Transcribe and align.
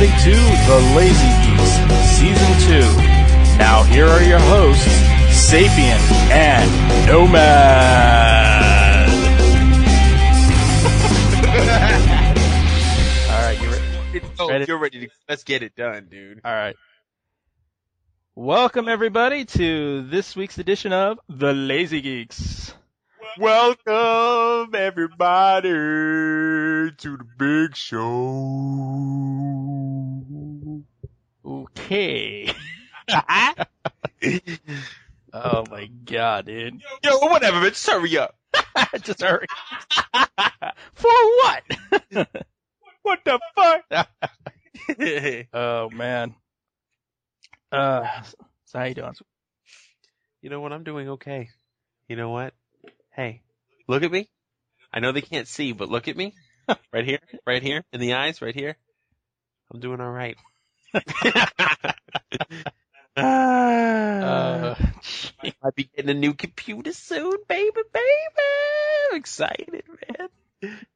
Everybody, 0.00 0.22
to 0.22 0.30
The 0.66 0.78
Lazy 0.94 1.32
Geeks 1.42 1.72
Season 2.16 2.52
2. 2.68 2.78
Now, 3.58 3.82
here 3.82 4.06
are 4.06 4.22
your 4.22 4.38
hosts, 4.38 4.86
Sapien 5.50 5.98
and 6.30 6.70
Nomad. 7.08 9.08
All 13.28 13.42
right, 13.42 13.58
you 13.60 13.68
ready? 13.68 13.82
Oh, 14.38 14.48
Ready? 14.48 14.64
you're 14.68 14.78
ready 14.78 15.06
to 15.06 15.12
let's 15.28 15.42
get 15.42 15.64
it 15.64 15.74
done, 15.74 16.06
dude. 16.08 16.42
All 16.44 16.52
right. 16.52 16.76
Welcome, 18.36 18.86
everybody, 18.88 19.46
to 19.46 20.02
this 20.02 20.36
week's 20.36 20.58
edition 20.58 20.92
of 20.92 21.18
The 21.28 21.52
Lazy 21.52 22.02
Geeks. 22.02 22.72
Welcome 23.36 24.76
everybody 24.76 25.70
to 26.90 27.16
the 27.16 27.24
big 27.24 27.76
show. 27.76 27.98
Okay. 31.44 32.52
oh 35.32 35.64
my 35.70 35.86
god, 36.04 36.46
dude. 36.46 36.80
Yo, 37.02 37.18
whatever, 37.18 37.60
bitch, 37.60 37.86
hurry 37.86 38.18
up. 38.18 38.34
Just 39.02 39.22
hurry. 39.22 39.46
For 40.94 41.10
what? 41.10 41.62
What 43.02 43.20
the 43.24 43.40
fuck? 43.54 44.08
Oh 45.52 45.90
man. 45.90 46.34
Uh, 47.70 48.06
so 48.66 48.78
how 48.78 48.84
you 48.84 48.94
doing? 48.94 49.14
you 50.42 50.50
know 50.50 50.60
what? 50.60 50.72
I'm 50.72 50.84
doing 50.84 51.08
okay. 51.10 51.48
You 52.08 52.16
know 52.16 52.30
what? 52.30 52.54
Hey, 53.14 53.42
look 53.86 54.02
at 54.02 54.10
me. 54.10 54.28
I 54.92 55.00
know 55.00 55.12
they 55.12 55.20
can't 55.20 55.48
see, 55.48 55.72
but 55.72 55.90
look 55.90 56.08
at 56.08 56.16
me. 56.16 56.34
Right 56.92 57.04
here, 57.04 57.20
right 57.46 57.62
here, 57.62 57.84
in 57.92 58.00
the 58.00 58.14
eyes, 58.14 58.42
right 58.42 58.54
here. 58.54 58.76
I'm 59.72 59.80
doing 59.80 60.00
all 60.00 60.10
right. 60.10 60.36
Uh, 63.18 64.76
I'll 65.60 65.72
be 65.74 65.90
getting 65.96 66.10
a 66.10 66.14
new 66.14 66.34
computer 66.34 66.92
soon, 66.92 67.34
baby, 67.48 67.80
baby. 67.92 68.06
I'm 69.10 69.16
excited, 69.16 69.82
man. 70.08 70.28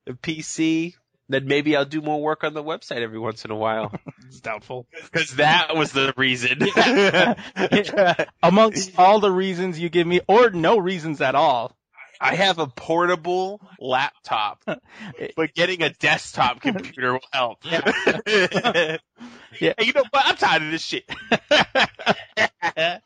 The 0.06 0.12
PC. 0.12 0.94
Then 1.28 1.46
maybe 1.46 1.76
I'll 1.76 1.84
do 1.84 2.02
more 2.02 2.20
work 2.20 2.44
on 2.44 2.52
the 2.52 2.62
website 2.62 3.00
every 3.00 3.18
once 3.18 3.44
in 3.44 3.50
a 3.50 3.56
while. 3.56 3.92
it's 4.26 4.40
doubtful. 4.40 4.86
Because 5.04 5.36
that 5.36 5.74
was 5.74 5.92
the 5.92 6.12
reason. 6.16 6.58
Amongst 8.42 8.98
all 8.98 9.18
the 9.18 9.30
reasons 9.30 9.78
you 9.78 9.88
give 9.88 10.06
me, 10.06 10.20
or 10.28 10.50
no 10.50 10.78
reasons 10.78 11.20
at 11.20 11.34
all. 11.34 11.74
I 12.22 12.34
have 12.36 12.58
a 12.58 12.66
portable 12.68 13.60
laptop, 13.80 14.62
but 15.36 15.54
getting 15.54 15.82
a 15.82 15.90
desktop 15.90 16.60
computer 16.60 17.14
will 17.14 17.20
help. 17.32 17.58
Yeah. 19.60 19.74
Hey, 19.76 19.84
you 19.84 19.92
know 19.92 20.04
what? 20.10 20.22
I'm 20.26 20.36
tired 20.36 20.62
of 20.62 20.70
this 20.70 20.82
shit. 20.82 21.04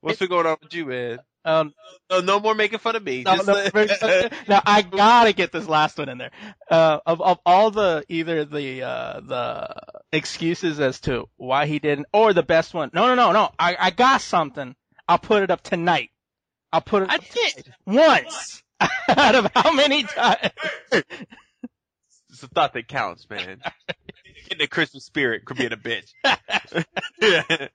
What's 0.00 0.18
been 0.20 0.28
going 0.28 0.46
on 0.46 0.56
with 0.62 0.72
you, 0.74 0.86
man? 0.86 1.18
Um, 1.44 1.74
No, 2.10 2.20
no 2.20 2.40
more 2.40 2.54
making 2.54 2.78
fun 2.78 2.94
of 2.96 3.02
me. 3.02 3.22
no, 3.24 3.36
no, 3.36 3.42
let- 3.52 4.48
now 4.48 4.62
I 4.64 4.82
gotta 4.82 5.32
get 5.32 5.50
this 5.50 5.66
last 5.66 5.98
one 5.98 6.08
in 6.08 6.18
there. 6.18 6.30
Uh, 6.70 7.00
of 7.04 7.20
of 7.20 7.38
all 7.44 7.70
the 7.70 8.04
either 8.08 8.44
the 8.44 8.82
uh 8.82 9.20
the 9.20 9.74
excuses 10.12 10.78
as 10.78 11.00
to 11.00 11.28
why 11.36 11.66
he 11.66 11.78
didn't, 11.78 12.06
or 12.12 12.32
the 12.32 12.42
best 12.42 12.74
one. 12.74 12.90
No, 12.92 13.06
no, 13.08 13.14
no, 13.14 13.32
no. 13.32 13.50
I 13.58 13.76
I 13.78 13.90
got 13.90 14.20
something. 14.20 14.76
I'll 15.08 15.18
put 15.18 15.42
it 15.42 15.50
up 15.50 15.62
tonight. 15.62 16.10
I'll 16.72 16.80
put 16.80 17.02
it 17.04 17.10
I 17.10 17.16
up 17.16 17.24
did. 17.30 17.74
once. 17.86 18.62
Out 19.08 19.34
of 19.34 19.50
how 19.54 19.72
many 19.72 20.04
times? 20.04 20.52
It's 20.92 22.40
the 22.42 22.48
thought 22.48 22.74
that 22.74 22.86
counts, 22.86 23.28
man. 23.28 23.60
Getting 24.44 24.58
the 24.58 24.66
Christmas 24.68 25.04
spirit 25.04 25.44
could 25.44 25.56
be 25.56 25.66
in 25.66 25.72
a 25.72 25.76
bitch. 25.76 26.12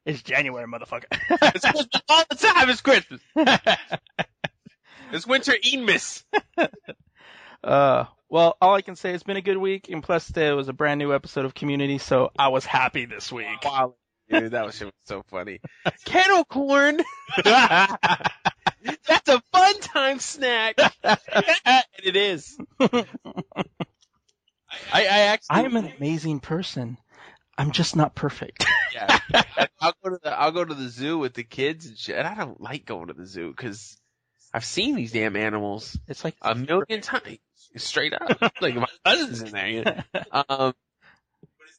It's 0.05 0.21
January, 0.21 0.65
motherfucker. 0.67 1.05
it's 1.11 1.65
Christmas 1.65 1.87
all 2.07 2.23
the 2.29 2.35
time. 2.35 2.69
It's 2.69 2.81
Christmas. 2.81 3.19
It's 5.11 5.27
winter 5.27 5.51
Eamus. 5.51 6.23
uh, 7.63 8.05
well, 8.29 8.57
all 8.61 8.75
I 8.75 8.81
can 8.81 8.95
say 8.95 9.13
it's 9.13 9.23
been 9.23 9.37
a 9.37 9.41
good 9.41 9.57
week, 9.57 9.89
and 9.89 10.01
plus 10.01 10.27
there 10.29 10.55
was 10.55 10.69
a 10.69 10.73
brand 10.73 10.99
new 10.99 11.13
episode 11.13 11.43
of 11.45 11.53
Community, 11.53 11.97
so 11.97 12.31
I 12.39 12.47
was 12.47 12.65
happy 12.65 13.05
this 13.05 13.31
week. 13.31 13.63
Wow, 13.65 13.95
dude, 14.29 14.51
that 14.51 14.65
was, 14.65 14.79
was 14.79 14.93
so 15.05 15.23
funny. 15.29 15.59
Kettle 16.05 16.45
corn. 16.45 17.01
That's 19.07 19.29
a 19.29 19.41
fun 19.51 19.79
time 19.81 20.19
snack. 20.19 20.75
and 21.03 21.19
it 22.03 22.16
is. 22.16 22.57
I, 22.79 23.06
I 24.94 25.01
actually. 25.01 25.56
I 25.56 25.62
am 25.63 25.75
an 25.75 25.91
amazing 25.97 26.40
person. 26.40 26.97
I'm 27.57 27.72
just 27.72 27.96
not 27.96 28.16
perfect. 28.16 28.66
Yeah. 28.94 29.18
I'll 29.81 29.94
go 30.03 30.12
to 30.12 30.19
the 30.24 30.40
I'll 30.40 30.51
go 30.51 30.63
to 30.63 30.74
the 30.75 30.88
zoo 30.88 31.18
with 31.18 31.34
the 31.34 31.44
kids 31.44 31.88
and 31.88 31.97
shit. 31.97 32.16
And 32.16 32.28
I 32.28 32.35
don't 32.35 32.62
like 32.62 32.85
going 32.85 33.07
to 33.07 33.13
the 33.16 33.25
zoo 33.25 33.50
because 33.50 33.98
I've 34.54 34.63
seen 34.66 34.94
these 34.94 35.12
damn 35.12 35.36
animals 35.36 35.98
It's 36.07 36.24
like 36.24 36.36
a 36.44 36.54
million 36.54 37.01
times, 37.01 37.39
straight 37.75 38.13
up. 38.13 38.39
like 38.62 38.75
my 38.75 38.86
cousin's 39.04 39.42
in 39.42 39.50
there. 39.51 39.68
You 39.68 39.83
know? 39.83 40.44
Um, 40.48 40.74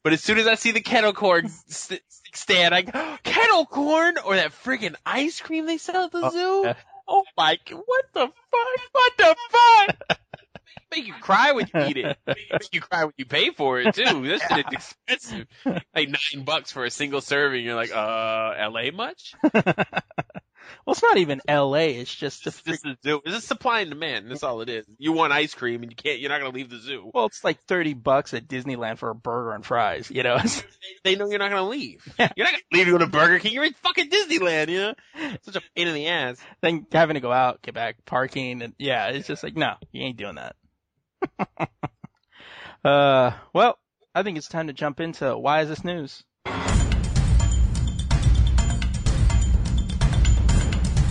but 0.05 0.13
as 0.13 0.23
soon 0.23 0.39
as 0.39 0.47
I 0.47 0.55
see 0.55 0.71
the 0.71 0.81
kettle 0.81 1.13
corn 1.13 1.49
st- 1.69 2.01
stand, 2.33 2.73
I 2.75 2.83
go, 2.83 3.17
kettle 3.25 3.67
corn 3.67 4.17
or 4.25 4.37
that 4.37 4.53
freaking 4.53 4.95
ice 5.05 5.41
cream 5.41 5.67
they 5.67 5.79
sell 5.79 6.05
at 6.05 6.13
the 6.13 6.21
Oh, 6.23 6.31
zoo. 6.31 6.63
yeah. 6.67 6.75
Oh 7.09 7.25
my! 7.37 7.59
What 7.71 8.05
the 8.15 8.27
fuck? 8.29 8.33
What 8.93 9.13
the 9.19 9.37
fuck? 9.51 10.19
Make 10.91 11.07
you 11.09 11.15
cry 11.15 11.53
when 11.53 11.69
you 11.75 11.81
eat 11.87 11.97
it. 11.97 12.17
Make 12.27 12.73
you 12.73 12.81
cry 12.81 13.05
when 13.05 13.13
you 13.17 13.25
pay 13.27 13.51
for 13.51 13.81
it 13.81 13.95
too. 13.95 14.23
This 14.27 14.41
shit 14.43 14.65
is 14.69 14.73
expensive. 14.73 15.47
Like 15.95 16.09
nine 16.09 16.45
bucks 16.45 16.71
for 16.71 16.85
a 16.85 16.91
single 16.91 17.21
serving. 17.21 17.65
You're 17.65 17.75
like, 17.75 17.91
uh, 17.93 18.55
L.A. 18.57 18.91
much? 18.93 19.35
Well, 20.85 20.93
it's 20.93 21.03
not 21.03 21.17
even 21.17 21.41
L.A. 21.49 21.97
It's 21.97 22.15
just 22.15 22.47
a 22.47 22.49
It's 22.49 22.63
just 22.63 22.85
a 22.85 22.97
zoo. 23.03 23.21
It's 23.25 23.35
just 23.35 23.49
supply 23.49 23.81
and 23.81 23.91
demand. 23.91 24.31
That's 24.31 24.43
all 24.43 24.61
it 24.61 24.69
is. 24.69 24.87
You 24.99 25.13
want 25.13 25.33
ice 25.33 25.55
cream 25.55 25.83
and 25.83 25.91
you 25.91 25.97
can't. 25.97 26.21
You're 26.21 26.31
not 26.31 26.41
gonna 26.41 26.55
leave 26.55 26.71
the 26.71 26.79
zoo. 26.79 27.11
well, 27.13 27.27
it's 27.27 27.45
like 27.45 27.63
thirty 27.65 27.95
bucks 27.95 28.35
at 28.35 28.49
Disneyland 28.49 28.99
for 28.99 29.11
a 29.11 29.15
burger 29.15 29.53
and 29.53 29.65
fries. 29.65 30.11
You 30.11 30.23
know, 30.23 30.39
They 31.05 31.17
know 31.17 31.29
you're 31.29 31.39
not 31.39 31.51
gonna 31.51 31.69
leave. 31.69 32.07
You're 32.19 32.29
not 32.47 32.53
gonna 32.53 32.63
leave 32.73 32.87
to 32.87 32.93
go 32.93 32.99
to 32.99 33.07
Burger 33.07 33.39
King. 33.39 33.53
You're 33.53 33.65
in 33.65 33.75
fucking 33.75 34.11
Disneyland. 34.11 34.69
You 34.69 34.79
know, 34.79 34.95
such 35.43 35.57
a 35.57 35.63
pain 35.75 35.89
in 35.89 35.95
the 35.95 36.09
ass. 36.09 36.39
then 36.61 36.87
having 36.93 37.15
to 37.15 37.21
go 37.21 37.33
out, 37.33 37.63
get 37.63 37.75
back, 37.75 38.05
parking, 38.05 38.63
and 38.63 38.75
yeah, 38.79 39.09
it's 39.09 39.29
just 39.29 39.43
like 39.43 39.57
no, 39.57 39.75
you 39.93 40.03
ain't 40.03 40.17
doing 40.17 40.37
that. 40.37 40.57
uh, 42.85 43.33
well, 43.53 43.79
I 44.15 44.23
think 44.23 44.39
it's 44.39 44.49
time 44.49 44.69
to 44.69 44.73
jump 44.73 45.01
into 45.01 45.37
why 45.37 45.63
is 45.63 45.69
this 45.69 45.85
news. 45.85 46.23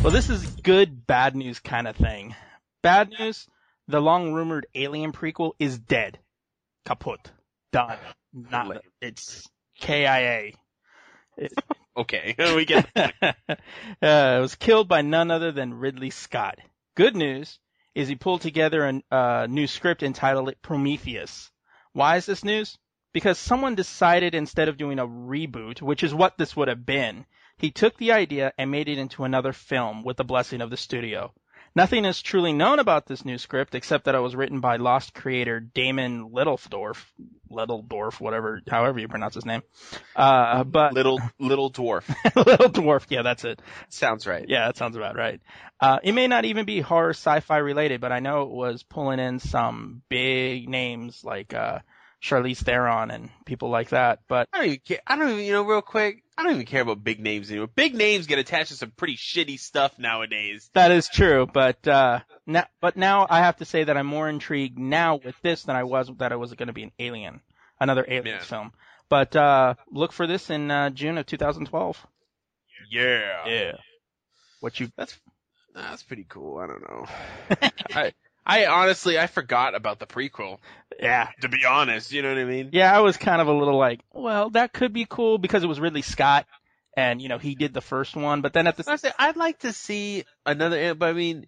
Well, 0.04 0.12
this 0.12 0.30
is 0.30 0.46
good 0.62 1.08
bad 1.08 1.34
news 1.34 1.62
kind 1.62 1.88
of 1.88 1.96
thing. 1.96 2.36
Bad 2.82 3.10
news: 3.18 3.48
the 3.88 4.02
long 4.02 4.34
rumored 4.34 4.68
Alien 4.76 5.14
prequel 5.14 5.54
is 5.60 5.80
dead, 5.80 6.20
kaput, 6.86 7.32
done, 7.72 7.98
not. 8.34 8.84
It's 9.02 9.50
KIA. 9.80 10.52
Okay, 11.96 12.36
we 12.56 12.66
get. 12.66 12.90
uh, 12.96 13.34
it 14.02 14.42
was 14.42 14.56
killed 14.56 14.88
by 14.88 15.04
none 15.04 15.30
other 15.30 15.52
than 15.52 15.76
Ridley 15.76 16.10
Scott. 16.10 16.58
Good 16.96 17.16
news 17.16 17.60
is 17.94 18.08
he 18.08 18.16
pulled 18.16 18.42
together 18.42 18.86
a 18.88 19.16
uh, 19.16 19.48
new 19.48 19.68
script 19.68 20.02
entitled 20.02 20.54
Prometheus. 20.64 21.52
Why 21.92 22.18
is 22.18 22.26
this 22.26 22.44
news? 22.44 22.80
Because 23.14 23.38
someone 23.38 23.76
decided 23.76 24.34
instead 24.34 24.70
of 24.70 24.78
doing 24.78 24.98
a 24.98 25.06
reboot, 25.08 25.84
which 25.84 26.04
is 26.04 26.16
what 26.16 26.36
this 26.36 26.56
would 26.56 26.68
have 26.68 26.84
been, 26.84 27.28
he 27.58 27.72
took 27.72 27.98
the 27.98 28.12
idea 28.12 28.54
and 28.58 28.72
made 28.72 28.90
it 28.90 28.98
into 28.98 29.24
another 29.24 29.54
film 29.54 30.04
with 30.04 30.18
the 30.18 30.24
blessing 30.24 30.62
of 30.62 30.70
the 30.70 30.78
studio. 30.78 31.34
Nothing 31.76 32.06
is 32.06 32.22
truly 32.22 32.54
known 32.54 32.78
about 32.78 33.08
this 33.08 33.26
new 33.26 33.40
script 33.40 33.74
except 33.74 34.06
that 34.06 34.14
it 34.14 34.20
was 34.20 34.36
written 34.36 34.60
by 34.60 34.76
Lost 34.76 35.16
creator 35.16 35.60
Damon 35.60 36.30
Littledorf, 36.30 37.04
Littledorf, 37.50 38.20
whatever, 38.20 38.62
however 38.70 39.00
you 39.00 39.08
pronounce 39.08 39.34
his 39.34 39.46
name. 39.46 39.64
Uh, 40.16 40.64
but 40.66 40.94
little 40.94 41.20
little 41.40 41.72
dwarf. 41.72 42.04
Little 42.36 42.70
Dwarf, 42.70 43.06
yeah, 43.10 43.24
that's 43.24 43.44
it. 43.44 43.60
Sounds 43.90 44.28
right. 44.28 44.46
Yeah, 44.48 44.68
that 44.68 44.78
sounds 44.78 44.96
about 44.96 45.16
right. 45.16 45.42
Uh, 45.80 45.98
it 46.04 46.12
may 46.12 46.28
not 46.28 46.46
even 46.46 46.66
be 46.66 46.80
horror 46.80 47.10
sci-fi 47.10 47.58
related, 47.58 48.02
but 48.02 48.12
I 48.12 48.20
know 48.20 48.44
it 48.44 48.52
was 48.52 48.84
pulling 48.84 49.20
in 49.20 49.40
some 49.40 50.04
big 50.10 50.70
names 50.70 51.24
like, 51.24 51.56
uh, 51.56 51.80
Charlize 52.22 52.64
Theron 52.64 53.12
and 53.12 53.30
people 53.46 53.70
like 53.70 53.90
that. 53.90 54.20
But 54.30 54.48
I 54.54 54.60
don't 54.60 54.68
even. 54.68 54.98
I 55.06 55.16
don't 55.18 55.30
even, 55.30 55.44
you 55.44 55.52
know, 55.52 55.64
real 55.64 55.82
quick. 55.82 56.23
I 56.38 56.44
don't 56.44 56.54
even 56.54 56.66
care 56.66 56.82
about 56.82 57.04
big 57.04 57.20
names 57.20 57.50
anymore. 57.52 57.68
Big 57.68 57.94
names 57.94 58.26
get 58.28 58.40
attached 58.40 58.70
to 58.72 58.76
some 58.76 58.92
pretty 58.92 59.16
shitty 59.18 59.60
stuff 59.60 60.00
nowadays. 60.00 60.70
that 60.74 60.92
is 60.92 61.08
true. 61.08 61.46
But, 61.46 61.88
uh, 61.88 62.22
now, 62.48 62.66
but 62.82 62.98
now 62.98 63.28
I 63.30 63.40
have 63.40 63.58
to 63.58 63.66
say 63.66 63.84
that 63.84 63.96
I'm 63.98 64.08
more 64.08 64.28
intrigued 64.28 64.80
now 64.80 65.18
with 65.18 65.36
this 65.44 65.64
than 65.64 65.76
I 65.76 65.84
was 65.84 66.10
that 66.18 66.32
it 66.32 66.40
was 66.40 66.54
going 66.56 66.68
to 66.68 66.74
be 66.74 66.84
an 66.84 66.92
Alien, 67.00 67.42
another 67.80 68.04
Aliens 68.08 68.42
Yeah. 68.42 68.44
film. 68.46 68.72
But, 69.10 69.36
uh, 69.36 69.76
look 69.92 70.12
for 70.12 70.26
this 70.26 70.50
in, 70.50 70.72
uh, 70.72 70.90
June 70.90 71.18
of 71.20 71.26
2012. 71.28 72.06
Yeah. 72.90 73.48
Yeah. 73.48 73.72
What 74.60 74.80
you, 74.80 74.90
That's 74.98 75.18
that's 75.76 76.04
pretty 76.04 76.26
cool. 76.28 76.58
I 76.58 76.68
don't 76.68 76.82
know. 76.82 77.06
I 77.96 78.14
I 78.46 78.66
honestly 78.66 79.18
I 79.18 79.28
forgot 79.28 79.76
about 79.76 80.00
the 80.00 80.06
prequel. 80.06 80.58
yeah. 81.00 81.30
To 81.42 81.50
be 81.50 81.66
honest, 81.66 82.12
you 82.12 82.22
know 82.22 82.30
what 82.30 82.38
I 82.38 82.46
mean? 82.46 82.70
Yeah, 82.72 82.96
I 82.96 83.02
was 83.02 83.18
kind 83.18 83.42
of 83.42 83.48
a 83.48 83.54
little 83.54 83.78
like, 83.78 84.02
well, 84.12 84.50
that 84.52 84.74
could 84.74 84.94
be 84.94 85.06
cool 85.10 85.38
because 85.38 85.64
it 85.64 85.68
was 85.68 85.80
Ridley 85.80 86.02
Scott, 86.02 86.46
and 86.98 87.22
you 87.22 87.30
know 87.30 87.38
he 87.38 87.56
did 87.56 87.74
the 87.74 87.82
first 87.82 88.16
one. 88.16 88.42
But 88.42 88.54
then 88.54 88.68
at 88.68 88.78
the 88.78 88.84
Honestly, 88.88 89.12
I'd 89.18 89.38
like 89.38 89.60
to 89.60 89.74
see 89.74 90.26
another. 90.46 90.94
But 90.96 91.10
I 91.10 91.14
mean, 91.14 91.48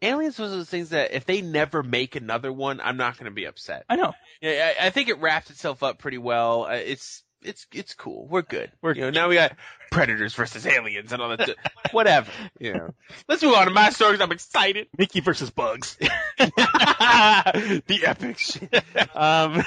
Aliens 0.00 0.38
was 0.38 0.50
one 0.50 0.52
of 0.52 0.58
those 0.58 0.68
things 0.68 0.90
that 0.90 1.12
if 1.12 1.24
they 1.24 1.42
never 1.42 1.82
make 1.82 2.16
another 2.16 2.52
one, 2.52 2.80
I'm 2.80 2.96
not 2.96 3.16
going 3.16 3.30
to 3.30 3.34
be 3.34 3.44
upset. 3.44 3.84
I 3.88 3.96
know 3.96 4.12
Yeah, 4.40 4.72
I, 4.80 4.86
I 4.86 4.90
think 4.90 5.08
it 5.08 5.20
wrapped 5.20 5.50
itself 5.50 5.82
up 5.82 5.98
pretty 5.98 6.18
well. 6.18 6.64
Uh, 6.64 6.72
It's 6.74 7.22
it's 7.44 7.66
it's 7.72 7.94
cool. 7.94 8.26
We're 8.28 8.42
good. 8.42 8.70
We're- 8.82 8.96
you 8.96 9.02
know 9.04 9.10
now 9.10 9.28
we 9.28 9.34
got 9.36 9.56
predators 9.90 10.34
versus 10.34 10.66
aliens 10.66 11.12
and 11.12 11.20
all 11.22 11.36
that. 11.36 11.56
Whatever. 11.92 12.30
You 12.58 12.74
know. 12.74 12.94
Let's 13.28 13.42
move 13.42 13.54
on 13.54 13.66
to 13.66 13.72
my 13.72 13.90
stories. 13.90 14.20
I'm 14.20 14.32
excited. 14.32 14.88
Mickey 14.96 15.20
versus 15.20 15.50
Bugs. 15.50 15.96
the 16.38 18.00
epic 18.04 18.38
shit. 18.38 18.84
Um, 19.16 19.62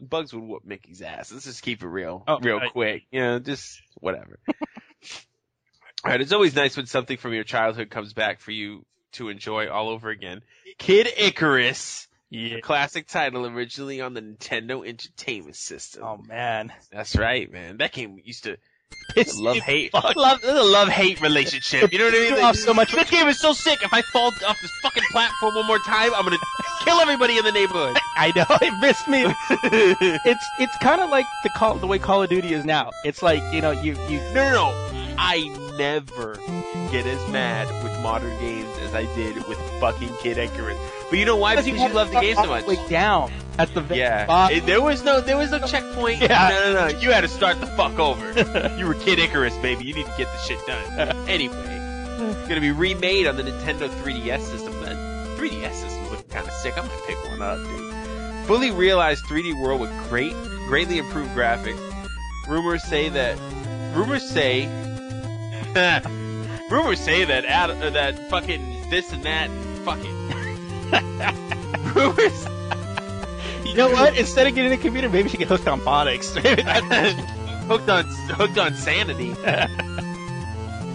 Bugs 0.00 0.32
would 0.34 0.42
whoop 0.42 0.64
Mickey's 0.64 1.02
ass. 1.02 1.32
Let's 1.32 1.44
just 1.44 1.62
keep 1.62 1.82
it 1.82 1.86
real, 1.88 2.24
Oh, 2.26 2.38
real 2.40 2.58
right. 2.58 2.72
quick. 2.72 3.02
You 3.10 3.20
know, 3.20 3.38
just 3.38 3.80
whatever. 4.00 4.38
all 6.04 6.10
right, 6.10 6.20
it's 6.20 6.32
always 6.32 6.54
nice 6.54 6.76
when 6.76 6.86
something 6.86 7.16
from 7.16 7.32
your 7.34 7.44
childhood 7.44 7.90
comes 7.90 8.12
back 8.12 8.40
for 8.40 8.50
you 8.50 8.84
to 9.12 9.28
enjoy 9.28 9.68
all 9.68 9.88
over 9.88 10.08
again. 10.10 10.40
Kid 10.78 11.06
Icarus, 11.16 12.08
yeah. 12.32 12.56
a 12.56 12.60
classic 12.60 13.06
title 13.06 13.46
originally 13.46 14.00
on 14.00 14.14
the 14.14 14.22
Nintendo 14.22 14.86
Entertainment 14.86 15.56
System. 15.56 16.02
Oh 16.04 16.16
man. 16.16 16.72
That's 16.90 17.16
right, 17.16 17.50
man. 17.50 17.76
That 17.78 17.92
game 17.92 18.18
used 18.24 18.44
to 18.44 18.56
It's 19.16 19.38
love 19.38 19.56
hate, 19.58 19.92
love 19.94 20.40
a 20.44 20.62
love 20.62 20.88
hate 20.88 21.20
relationship. 21.20 21.92
You 21.92 21.98
know 21.98 22.06
what 22.06 22.14
I 22.14 22.34
mean? 22.34 22.44
Off 22.44 22.56
so 22.56 22.74
much- 22.74 22.92
This 22.92 23.10
game 23.10 23.28
is 23.28 23.38
so 23.38 23.52
sick. 23.52 23.82
If 23.82 23.92
I 23.92 24.02
fall 24.02 24.32
off 24.46 24.60
this 24.60 24.70
fucking 24.82 25.04
platform 25.10 25.54
one 25.54 25.66
more 25.66 25.78
time, 25.80 26.12
I'm 26.14 26.24
gonna 26.24 26.38
kill 26.84 26.98
everybody 27.00 27.38
in 27.38 27.44
the 27.44 27.52
neighborhood. 27.52 27.96
I 28.16 28.32
know 28.34 28.44
it 28.60 28.80
missed 28.80 29.08
me. 29.08 29.24
It's 30.24 30.46
it's 30.58 30.76
kind 30.78 31.00
of 31.00 31.10
like 31.10 31.26
the 31.42 31.48
call 31.50 31.76
the 31.76 31.86
way 31.86 31.98
Call 31.98 32.22
of 32.22 32.28
Duty 32.30 32.52
is 32.54 32.64
now. 32.64 32.90
It's 33.04 33.22
like 33.22 33.42
you 33.52 33.60
know 33.60 33.70
you 33.70 33.92
you 34.08 34.18
No, 34.34 34.34
no, 34.34 34.52
no. 34.52 34.91
I 35.24 35.48
never 35.78 36.34
get 36.90 37.06
as 37.06 37.30
mad 37.30 37.68
with 37.84 37.96
modern 38.02 38.36
games 38.40 38.68
as 38.80 38.92
I 38.92 39.04
did 39.14 39.36
with 39.46 39.56
fucking 39.80 40.10
Kid 40.20 40.36
Icarus. 40.36 40.76
But 41.08 41.18
you 41.20 41.24
know 41.24 41.36
why? 41.36 41.54
Because 41.54 41.68
you, 41.68 41.76
had 41.76 41.94
love 41.94 42.10
the 42.10 42.20
game 42.20 42.34
so 42.34 42.46
much. 42.46 42.66
way 42.66 42.76
down 42.88 43.30
at 43.56 43.72
the 43.72 43.82
Yeah. 43.94 44.26
bottom. 44.26 44.66
There 44.66 44.82
was 44.82 45.04
no 45.04 45.20
there 45.20 45.36
was 45.36 45.52
no 45.52 45.60
checkpoint. 45.60 46.22
Yeah. 46.22 46.48
No, 46.50 46.72
no, 46.72 46.88
no. 46.88 46.98
You 46.98 47.12
had 47.12 47.20
to 47.20 47.28
start 47.28 47.60
the 47.60 47.66
fuck 47.68 47.98
over. 48.00 48.32
you 48.78 48.84
were 48.86 48.94
Kid 48.94 49.20
Icarus, 49.20 49.56
baby. 49.58 49.84
You 49.84 49.94
need 49.94 50.06
to 50.06 50.14
get 50.18 50.26
the 50.26 50.38
shit 50.38 50.58
done. 50.66 51.16
anyway, 51.28 51.54
it's 51.56 52.48
gonna 52.48 52.60
be 52.60 52.72
remade 52.72 53.28
on 53.28 53.36
the 53.36 53.44
Nintendo 53.44 53.88
3DS 54.02 54.40
system. 54.40 54.72
That 54.82 54.96
3DS 55.38 55.72
system's 55.74 56.10
looking 56.10 56.28
kind 56.30 56.46
of 56.48 56.52
sick. 56.54 56.76
I 56.76 56.80
might 56.80 57.02
pick 57.06 57.16
one 57.28 57.40
up, 57.42 57.58
dude. 57.58 58.46
Fully 58.48 58.72
realized 58.72 59.24
3D 59.26 59.62
world 59.62 59.80
with 59.80 59.90
great, 60.08 60.32
greatly 60.66 60.98
improved 60.98 61.30
graphics. 61.30 61.78
Rumors 62.48 62.82
say 62.82 63.08
that. 63.10 63.38
Rumors 63.94 64.28
say. 64.28 64.68
Rumors 66.70 67.00
say 67.00 67.24
that 67.24 67.44
ad, 67.44 67.70
uh, 67.70 67.90
that 67.90 68.30
fucking 68.30 68.90
this 68.90 69.12
and 69.12 69.22
that 69.24 69.50
fucking. 69.84 70.12
rumors 71.94 72.46
You 73.72 73.78
know 73.78 73.90
what? 73.90 74.18
Instead 74.18 74.46
of 74.46 74.54
getting 74.54 74.72
a 74.72 74.76
computer, 74.76 75.08
maybe 75.08 75.30
she 75.30 75.38
get 75.38 75.48
hooked 75.48 75.66
on 75.66 75.80
phonics. 75.80 76.34
Maybe 76.44 76.62
hooked 77.68 77.88
on 77.88 78.04
hooked 78.04 78.58
on 78.58 78.74
sanity. 78.74 79.34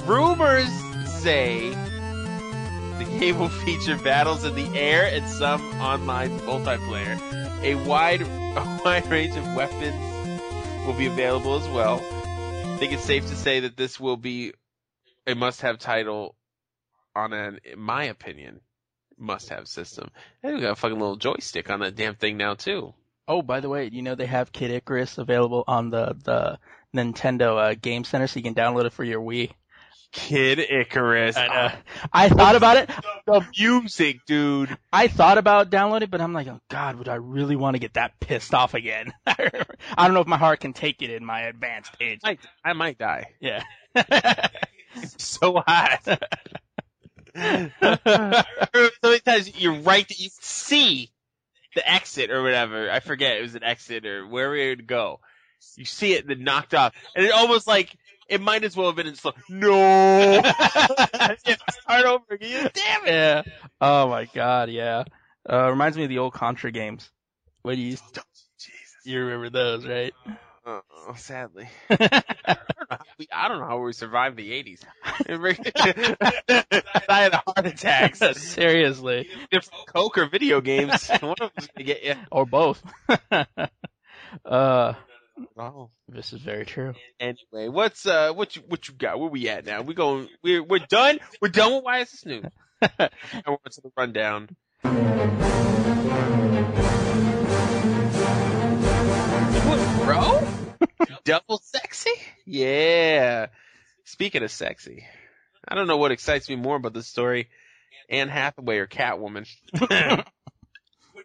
Rumors 0.05 0.69
say 1.09 1.71
the 2.99 3.17
game 3.17 3.39
will 3.39 3.49
feature 3.49 3.97
battles 3.97 4.43
in 4.43 4.53
the 4.53 4.77
air 4.77 5.09
and 5.11 5.27
some 5.27 5.59
online 5.81 6.39
multiplayer. 6.41 7.19
A 7.63 7.73
wide 7.73 8.21
a 8.21 8.81
wide 8.85 9.09
range 9.09 9.35
of 9.35 9.55
weapons 9.55 9.95
will 10.85 10.93
be 10.93 11.07
available 11.07 11.55
as 11.55 11.67
well. 11.69 11.95
I 11.95 12.77
think 12.77 12.93
it's 12.93 13.03
safe 13.03 13.27
to 13.29 13.35
say 13.35 13.61
that 13.61 13.75
this 13.75 13.99
will 13.99 14.17
be 14.17 14.53
a 15.27 15.35
must-have 15.35 15.77
title 15.77 16.35
on 17.15 17.33
an, 17.33 17.59
in 17.63 17.79
my 17.79 18.05
opinion, 18.05 18.61
must-have 19.17 19.67
system. 19.67 20.09
And 20.43 20.55
we 20.55 20.61
got 20.61 20.71
a 20.71 20.75
fucking 20.75 20.99
little 20.99 21.17
joystick 21.17 21.69
on 21.69 21.81
that 21.81 21.95
damn 21.95 22.15
thing 22.15 22.37
now 22.37 22.53
too. 22.55 22.93
oh, 23.27 23.41
by 23.41 23.59
the 23.59 23.69
way, 23.69 23.89
you 23.91 24.01
know 24.01 24.15
they 24.15 24.25
have 24.25 24.51
Kid 24.51 24.71
Icarus 24.71 25.17
available 25.17 25.63
on 25.67 25.89
the 25.89 26.15
the 26.23 26.59
Nintendo 26.95 27.71
uh, 27.71 27.75
Game 27.79 28.03
Center, 28.05 28.27
so 28.27 28.37
you 28.39 28.43
can 28.43 28.55
download 28.55 28.85
it 28.85 28.93
for 28.93 29.03
your 29.03 29.21
Wii. 29.21 29.51
Kid 30.13 30.59
Icarus. 30.59 31.35
Uh, 31.35 31.75
I 32.13 32.29
thought 32.29 32.55
about 32.55 32.77
it. 32.77 32.89
the 33.25 33.45
music, 33.59 34.25
dude. 34.25 34.75
I 34.91 35.09
thought 35.09 35.37
about 35.37 35.69
downloading, 35.69 36.09
but 36.09 36.21
I'm 36.21 36.31
like, 36.31 36.47
oh 36.47 36.61
God, 36.69 36.95
would 36.95 37.09
I 37.09 37.15
really 37.15 37.57
want 37.57 37.75
to 37.75 37.79
get 37.79 37.95
that 37.95 38.17
pissed 38.19 38.53
off 38.53 38.73
again? 38.73 39.11
I 39.27 39.35
don't 39.97 40.13
know 40.13 40.21
if 40.21 40.27
my 40.27 40.37
heart 40.37 40.61
can 40.61 40.71
take 40.71 41.01
it 41.01 41.09
in 41.09 41.25
my 41.25 41.41
advanced 41.41 41.91
age. 41.99 42.21
I, 42.23 42.37
I 42.63 42.71
might 42.73 42.97
die. 42.97 43.33
Yeah. 43.41 43.63
So 45.17 45.61
hot. 45.65 46.01
so 47.35 48.89
many 49.03 49.19
times 49.19 49.59
you're 49.59 49.81
right 49.81 50.07
that 50.07 50.19
you 50.19 50.29
see 50.41 51.11
the 51.75 51.89
exit 51.89 52.31
or 52.31 52.41
whatever. 52.41 52.89
I 52.89 52.99
forget 52.99 53.37
it 53.37 53.41
was 53.41 53.55
an 53.55 53.63
exit 53.63 54.05
or 54.05 54.25
wherever 54.25 54.55
it 54.55 54.69
would 54.69 54.87
go. 54.87 55.19
You 55.75 55.85
see 55.85 56.13
it 56.13 56.21
and 56.21 56.29
then 56.29 56.43
knocked 56.43 56.73
off, 56.73 56.93
and 57.15 57.25
it 57.25 57.31
almost 57.31 57.67
like 57.67 57.95
it 58.29 58.41
might 58.41 58.63
as 58.63 58.75
well 58.75 58.87
have 58.87 58.95
been 58.95 59.07
in 59.07 59.15
slow. 59.15 59.33
No, 59.49 60.41
start 60.41 62.05
over 62.05 62.25
again. 62.31 62.69
Damn 62.73 63.05
it! 63.05 63.09
yeah. 63.09 63.41
Oh 63.79 64.09
my 64.09 64.25
God, 64.25 64.69
yeah. 64.69 65.03
Uh, 65.49 65.69
reminds 65.69 65.97
me 65.97 66.03
of 66.03 66.09
the 66.09 66.17
old 66.19 66.33
Contra 66.33 66.71
games. 66.71 67.09
What 67.61 67.75
do 67.75 67.81
you 67.81 67.97
Jesus. 68.59 68.95
you 69.03 69.19
remember 69.19 69.49
those, 69.49 69.85
right? 69.85 70.13
Uh, 70.67 70.81
sadly, 71.15 71.69
I 71.89 71.95
don't, 71.97 72.89
know 72.89 72.97
how 72.97 72.99
we, 73.17 73.27
I 73.31 73.47
don't 73.47 73.59
know 73.59 73.65
how 73.67 73.79
we 73.79 73.93
survived 73.93 74.35
the 74.35 74.51
'80s. 74.51 74.83
I 77.09 77.21
had 77.21 77.33
a 77.33 77.41
heart 77.45 77.65
attacks. 77.65 78.19
Seriously, 78.41 79.29
Coke 79.87 80.17
or 80.17 80.27
video 80.27 80.59
games, 80.59 81.09
one 81.21 81.35
of 81.39 81.51
them's 81.55 81.69
gonna 81.73 81.85
get 81.85 82.03
you. 82.03 82.15
or 82.31 82.45
both. 82.45 82.83
uh, 84.45 84.93
Oh. 85.57 85.89
this 86.09 86.33
is 86.33 86.41
very 86.41 86.65
true. 86.65 86.95
Anyway, 87.19 87.69
what's 87.69 88.05
uh, 88.05 88.33
what 88.33 88.57
you 88.57 88.63
what 88.67 88.89
you 88.89 88.93
got? 88.95 89.19
Where 89.21 89.29
we 89.29 89.47
at 89.47 89.65
now? 89.65 89.83
We 89.83 89.93
going? 89.93 90.27
We're 90.43 90.63
we're 90.63 90.79
done. 90.79 91.19
We're 91.41 91.47
done 91.47 91.75
with 91.75 91.85
YSS 91.85 92.25
News. 92.25 92.43
and 92.81 93.09
we're 93.47 93.53
on 93.53 93.71
to 93.71 93.81
the 93.81 93.91
rundown. 93.95 94.49
What, 99.67 100.05
bro? 100.05 100.36
Double 101.23 101.59
sexy? 101.63 102.11
Yeah. 102.45 103.47
Speaking 104.05 104.43
of 104.43 104.51
sexy, 104.51 105.05
I 105.67 105.75
don't 105.75 105.87
know 105.87 105.97
what 105.97 106.11
excites 106.11 106.49
me 106.49 106.55
more 106.55 106.77
about 106.77 106.93
this 106.93 107.07
story. 107.07 107.49
Anne 108.09 108.29
Hathaway 108.29 108.77
or 108.77 108.87
Catwoman. 108.87 109.47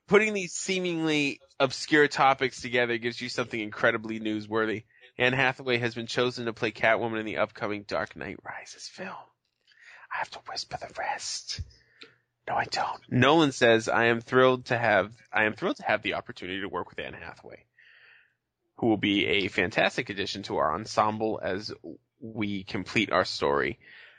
Putting 0.09 0.35
these 0.35 0.53
seemingly 0.53 1.41
obscure 1.61 2.09
topics 2.09 2.61
together 2.61 2.99
gives 2.99 3.21
you 3.21 3.29
something 3.29 3.61
incredibly 3.61 4.19
newsworthy. 4.21 4.85
Anne 5.19 5.33
Hathaway 5.33 5.79
has 5.79 5.95
been 5.95 6.07
chosen 6.07 6.47
to 6.47 6.53
play 6.53 6.73
Catwoman 6.73 7.21
in 7.21 7.27
the 7.27 7.39
upcoming 7.39 7.85
Dark 7.87 8.17
Knight 8.17 8.39
Rises 8.45 8.89
film. 8.89 9.11
I 10.13 10.19
have 10.19 10.31
to 10.31 10.41
whisper 10.49 10.79
the 10.81 10.93
rest. 10.99 11.61
No, 12.49 12.55
I 12.55 12.65
don't. 12.65 13.01
Nolan 13.09 13.53
says, 13.53 13.89
I 13.89 14.07
am 14.07 14.21
thrilled 14.21 14.67
to 14.67 14.77
have, 14.77 15.13
I 15.33 15.45
am 15.45 15.55
thrilled 15.55 15.77
to 15.77 15.85
have 15.85 16.03
the 16.03 16.15
opportunity 16.15 16.61
to 16.61 16.69
work 16.69 16.91
with 16.91 16.99
Anne 16.99 17.13
Hathaway, 17.13 17.65
who 18.83 18.89
will 18.89 18.97
be 18.97 19.27
a 19.27 19.47
fantastic 19.47 20.11
addition 20.11 20.43
to 20.43 20.57
our 20.57 20.75
ensemble 20.75 21.39
as 21.41 21.73
we 22.19 22.65
complete 22.65 23.13
our 23.13 23.25
story. 23.25 23.79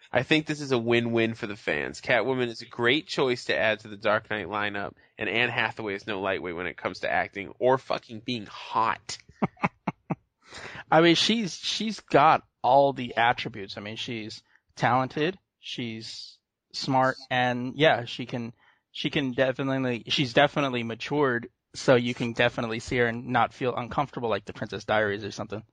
I 0.10 0.24
think 0.24 0.46
this 0.46 0.62
is 0.62 0.72
a 0.72 0.78
win-win 0.78 1.34
for 1.34 1.48
the 1.48 1.58
fans. 1.58 2.00
Catwoman 2.00 2.48
is 2.48 2.62
a 2.62 2.66
great 2.66 3.06
choice 3.06 3.44
to 3.46 3.58
add 3.58 3.82
to 3.82 3.90
the 3.90 3.98
Dark 3.98 4.30
Knight 4.30 4.48
lineup, 4.48 4.94
and 5.18 5.28
Anne 5.28 5.50
Hathaway 5.50 5.96
is 5.96 6.08
no 6.08 6.22
lightweight 6.22 6.56
when 6.56 6.68
it 6.68 6.78
comes 6.78 7.02
to 7.02 7.12
acting 7.12 7.52
or 7.60 7.78
fucking 7.78 8.22
being 8.24 8.46
hot. 8.46 9.18
I 10.92 11.02
mean, 11.02 11.16
she's 11.16 11.54
she's 11.56 12.00
got 12.00 12.44
all 12.62 12.94
the 12.94 13.18
attributes. 13.18 13.76
I 13.78 13.82
mean, 13.82 13.98
she's 13.98 14.44
talented, 14.78 15.38
she's 15.60 16.38
smart, 16.72 17.18
and 17.30 17.74
yeah, 17.76 18.06
she 18.06 18.26
can 18.26 18.54
she 18.94 19.10
can 19.10 19.34
definitely 19.34 20.06
she's 20.08 20.32
definitely 20.32 20.84
matured. 20.84 21.50
So 21.76 21.96
you 21.96 22.14
can 22.14 22.34
definitely 22.34 22.80
see 22.80 22.98
her 22.98 23.08
and 23.08 23.28
not 23.28 23.54
feel 23.54 23.76
uncomfortable 23.76 24.30
like 24.30 24.46
the 24.46 24.54
Princess 24.54 24.86
Diaries 24.86 25.24
or 25.24 25.32
something. 25.32 25.64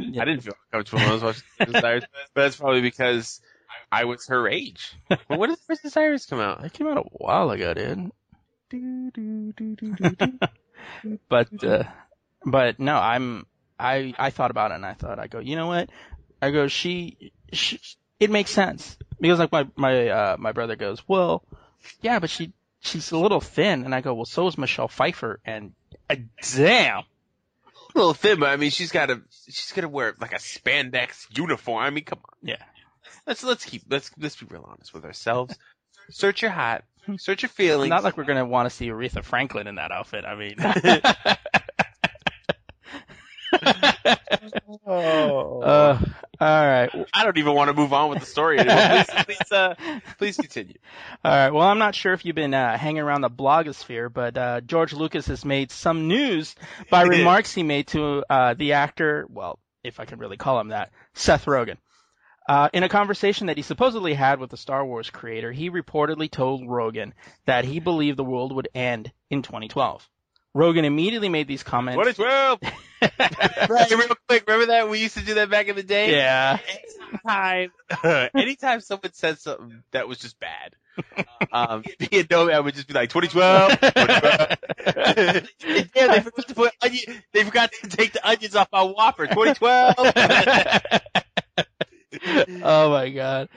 I 0.00 0.24
didn't 0.24 0.40
feel 0.40 0.54
uncomfortable 0.72 1.00
when 1.00 1.10
I 1.10 1.14
was 1.14 1.22
watching 1.22 1.42
Princess 1.56 1.82
Diaries, 1.82 2.04
but 2.34 2.42
that's 2.42 2.56
probably 2.60 2.80
because 2.80 3.40
I 3.90 4.04
was 4.04 4.26
her 4.28 4.48
age. 4.48 4.94
But 5.08 5.38
when 5.38 5.50
did 5.50 5.58
the 5.58 5.64
Princess 5.66 5.92
Diaries 5.92 6.26
come 6.26 6.40
out? 6.40 6.62
That 6.62 6.72
came 6.72 6.86
out 6.88 6.98
a 6.98 7.02
while 7.12 7.50
ago, 7.50 7.74
dude. 7.74 8.10
Do, 8.70 9.10
do, 9.12 9.52
do, 9.52 9.76
do, 9.76 9.94
do, 9.94 10.16
do. 10.16 11.18
but 11.28 11.64
uh, 11.64 11.84
but 12.44 12.78
no, 12.78 12.96
I'm 12.96 13.46
I 13.78 14.14
I 14.18 14.30
thought 14.30 14.50
about 14.50 14.72
it 14.72 14.74
and 14.74 14.86
I 14.86 14.94
thought 14.94 15.18
I 15.18 15.26
go, 15.26 15.38
you 15.38 15.56
know 15.56 15.66
what? 15.66 15.90
I 16.40 16.50
go, 16.50 16.68
she, 16.68 17.32
she 17.52 17.80
it 18.20 18.30
makes 18.30 18.50
sense 18.50 18.96
because 19.20 19.38
like 19.38 19.52
my 19.52 19.66
my 19.76 20.08
uh 20.08 20.36
my 20.38 20.52
brother 20.52 20.76
goes, 20.76 21.02
well, 21.08 21.44
yeah, 22.00 22.18
but 22.18 22.30
she 22.30 22.52
she's 22.80 23.10
a 23.12 23.18
little 23.18 23.40
thin, 23.40 23.84
and 23.84 23.94
I 23.94 24.00
go, 24.00 24.14
well, 24.14 24.24
so 24.24 24.46
is 24.46 24.56
Michelle 24.58 24.88
Pfeiffer, 24.88 25.40
and 25.44 25.72
uh, 26.10 26.16
damn, 26.54 26.98
A 26.98 27.04
little 27.94 28.14
thin, 28.14 28.38
but 28.40 28.48
I 28.50 28.56
mean, 28.56 28.70
she's 28.70 28.92
got 28.92 29.06
to 29.06 29.22
she's 29.46 29.72
gonna 29.72 29.88
wear 29.88 30.14
like 30.20 30.32
a 30.32 30.36
spandex 30.36 31.26
uniform. 31.36 31.82
I 31.82 31.90
mean, 31.90 32.04
come 32.04 32.20
on. 32.24 32.34
yeah, 32.42 32.62
Let's 33.26 33.42
let's 33.44 33.64
keep 33.64 33.82
let's 33.90 34.10
let's 34.18 34.36
be 34.36 34.46
real 34.50 34.66
honest 34.70 34.94
with 34.94 35.04
ourselves. 35.04 35.56
Search 36.10 36.42
your 36.42 36.50
heart. 36.50 36.84
Search 37.18 37.42
your 37.42 37.48
feelings. 37.48 37.88
not 37.90 38.04
like 38.04 38.16
we're 38.16 38.24
gonna 38.24 38.44
want 38.44 38.68
to 38.68 38.74
see 38.74 38.88
Aretha 38.88 39.22
Franklin 39.24 39.66
in 39.66 39.76
that 39.76 39.90
outfit. 39.92 40.24
I 40.24 40.34
mean. 40.34 40.56
oh. 44.86 45.60
Uh, 45.60 45.98
all 46.40 46.66
right. 46.66 46.90
I 47.12 47.24
don't 47.24 47.36
even 47.38 47.54
want 47.54 47.68
to 47.68 47.74
move 47.74 47.92
on 47.92 48.10
with 48.10 48.20
the 48.20 48.26
story 48.26 48.58
anymore. 48.58 49.04
Please, 49.04 49.24
please, 49.24 49.52
uh, 49.52 49.74
please 50.18 50.36
continue. 50.36 50.74
All 51.24 51.32
right. 51.32 51.50
Well, 51.50 51.66
I'm 51.66 51.78
not 51.78 51.94
sure 51.94 52.12
if 52.12 52.24
you've 52.24 52.36
been 52.36 52.54
uh, 52.54 52.78
hanging 52.78 53.02
around 53.02 53.22
the 53.22 53.30
blogosphere, 53.30 54.12
but 54.12 54.36
uh, 54.36 54.60
George 54.60 54.92
Lucas 54.92 55.26
has 55.26 55.44
made 55.44 55.70
some 55.70 56.06
news 56.06 56.54
by 56.90 57.02
remarks 57.04 57.52
he 57.52 57.62
made 57.62 57.88
to 57.88 58.24
uh, 58.30 58.54
the 58.54 58.74
actor, 58.74 59.26
well, 59.28 59.58
if 59.82 59.98
I 60.00 60.04
can 60.04 60.18
really 60.18 60.36
call 60.36 60.60
him 60.60 60.68
that, 60.68 60.90
Seth 61.14 61.46
Rogen. 61.46 61.76
Uh, 62.48 62.70
in 62.72 62.82
a 62.82 62.88
conversation 62.88 63.48
that 63.48 63.56
he 63.58 63.62
supposedly 63.62 64.14
had 64.14 64.40
with 64.40 64.50
the 64.50 64.56
Star 64.56 64.84
Wars 64.84 65.10
creator, 65.10 65.52
he 65.52 65.70
reportedly 65.70 66.30
told 66.30 66.62
Rogen 66.62 67.12
that 67.44 67.66
he 67.66 67.78
believed 67.78 68.16
the 68.16 68.24
world 68.24 68.54
would 68.54 68.68
end 68.74 69.12
in 69.28 69.42
2012. 69.42 70.08
Rogen 70.58 70.84
immediately 70.84 71.28
made 71.28 71.46
these 71.46 71.62
comments. 71.62 71.96
2012. 72.04 72.60
right, 73.70 73.90
real 73.90 74.16
quick. 74.28 74.44
Remember 74.48 74.66
that 74.66 74.88
we 74.88 74.98
used 74.98 75.16
to 75.16 75.24
do 75.24 75.34
that 75.34 75.50
back 75.50 75.68
in 75.68 75.76
the 75.76 75.84
day. 75.84 76.10
yeah. 76.10 76.58
Anytime, 77.08 77.70
anytime 78.34 78.80
someone 78.80 79.12
said 79.12 79.38
something 79.38 79.84
that 79.92 80.08
was 80.08 80.18
just 80.18 80.40
bad, 80.40 80.74
um, 81.52 81.84
being 82.10 82.26
no, 82.28 82.50
I 82.50 82.58
would 82.58 82.74
just 82.74 82.88
be 82.88 82.94
like 82.94 83.08
2012. 83.10 83.70
2012. 83.78 85.48
yeah, 85.94 86.08
they 86.08 86.20
forgot 86.20 86.48
to 86.48 86.54
put 86.54 86.72
onion. 86.82 87.22
They 87.32 87.44
forgot 87.44 87.70
to 87.80 87.88
take 87.88 88.14
the 88.14 88.28
onions 88.28 88.56
off 88.56 88.66
my 88.72 88.82
Whopper. 88.82 89.28
2012. 89.28 89.94
oh 92.64 92.90
my 92.90 93.10
god. 93.10 93.48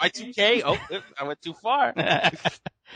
Y2K. 0.00 0.62
Oh, 0.64 0.78
I 1.18 1.24
went 1.24 1.42
too 1.42 1.54
far. 1.54 1.94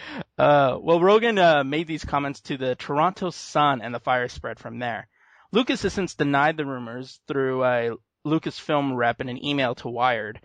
uh, 0.38 0.78
well, 0.81 1.00
Rogen 1.00 1.38
uh, 1.38 1.64
made 1.64 1.87
these 1.87 2.05
comments 2.05 2.40
to 2.43 2.57
the 2.57 2.75
Toronto 2.75 3.31
Sun, 3.31 3.83
and 3.83 3.95
the 3.95 4.00
fire 4.00 4.28
spread 4.28 4.59
from 4.59 4.78
there. 4.78 5.09
Lucas 5.52 5.83
has 5.83 5.93
since 5.93 6.14
denied 6.14 6.57
the 6.57 6.67
rumors 6.67 7.21
through 7.26 7.64
a 7.64 7.97
Lucasfilm 8.26 8.97
rep 8.97 9.21
in 9.21 9.28
an 9.28 9.45
email 9.45 9.75
to 9.76 9.88
Wired. 9.88 10.40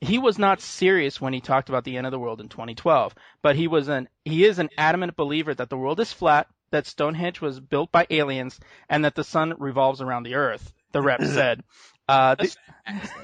He 0.00 0.18
was 0.18 0.38
not 0.38 0.60
serious 0.60 1.20
when 1.20 1.32
he 1.32 1.40
talked 1.40 1.68
about 1.68 1.84
the 1.84 1.96
end 1.96 2.06
of 2.06 2.10
the 2.10 2.18
world 2.18 2.40
in 2.40 2.48
2012, 2.48 3.14
but 3.40 3.54
he 3.54 3.68
was 3.68 3.88
an 3.88 4.08
he 4.24 4.44
is 4.44 4.58
an 4.58 4.70
adamant 4.76 5.14
believer 5.16 5.54
that 5.54 5.70
the 5.70 5.76
world 5.76 6.00
is 6.00 6.12
flat, 6.12 6.48
that 6.72 6.86
Stonehenge 6.86 7.40
was 7.40 7.60
built 7.60 7.92
by 7.92 8.06
aliens, 8.10 8.58
and 8.88 9.04
that 9.04 9.14
the 9.14 9.22
sun 9.22 9.54
revolves 9.58 10.00
around 10.00 10.24
the 10.24 10.34
Earth. 10.34 10.72
The 10.90 11.02
rep 11.02 11.22
said. 11.22 11.62
Uh, 12.12 12.34
th- 12.34 12.56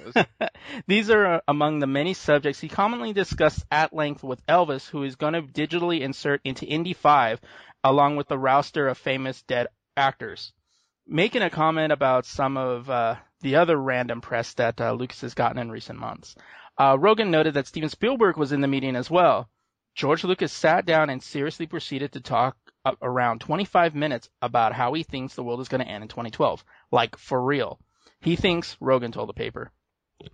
these 0.86 1.10
are 1.10 1.26
uh, 1.26 1.40
among 1.46 1.78
the 1.78 1.86
many 1.86 2.14
subjects 2.14 2.58
he 2.58 2.70
commonly 2.70 3.12
discussed 3.12 3.66
at 3.70 3.92
length 3.92 4.22
with 4.24 4.44
Elvis, 4.46 4.88
who 4.88 5.02
is 5.02 5.16
going 5.16 5.34
to 5.34 5.42
digitally 5.42 6.00
insert 6.00 6.40
into 6.42 6.64
Indy 6.64 6.94
5 6.94 7.38
along 7.84 8.16
with 8.16 8.28
the 8.28 8.38
roster 8.38 8.88
of 8.88 8.96
famous 8.96 9.42
dead 9.42 9.66
actors. 9.94 10.54
Making 11.06 11.42
a 11.42 11.50
comment 11.50 11.92
about 11.92 12.24
some 12.24 12.56
of 12.56 12.88
uh, 12.88 13.16
the 13.42 13.56
other 13.56 13.76
random 13.76 14.22
press 14.22 14.54
that 14.54 14.80
uh, 14.80 14.92
Lucas 14.92 15.20
has 15.20 15.34
gotten 15.34 15.58
in 15.58 15.70
recent 15.70 15.98
months. 15.98 16.34
Uh, 16.78 16.96
Rogen 16.96 17.28
noted 17.28 17.52
that 17.54 17.66
Steven 17.66 17.90
Spielberg 17.90 18.38
was 18.38 18.52
in 18.52 18.62
the 18.62 18.68
meeting 18.68 18.96
as 18.96 19.10
well. 19.10 19.50
George 19.96 20.24
Lucas 20.24 20.50
sat 20.50 20.86
down 20.86 21.10
and 21.10 21.22
seriously 21.22 21.66
proceeded 21.66 22.12
to 22.12 22.22
talk 22.22 22.56
around 23.02 23.42
25 23.42 23.94
minutes 23.94 24.30
about 24.40 24.72
how 24.72 24.94
he 24.94 25.02
thinks 25.02 25.34
the 25.34 25.44
world 25.44 25.60
is 25.60 25.68
going 25.68 25.84
to 25.84 25.90
end 25.90 26.02
in 26.02 26.08
2012. 26.08 26.64
Like, 26.90 27.18
for 27.18 27.38
real. 27.38 27.78
He 28.20 28.36
thinks, 28.36 28.76
Rogen 28.80 29.12
told 29.12 29.28
the 29.28 29.34
paper, 29.34 29.70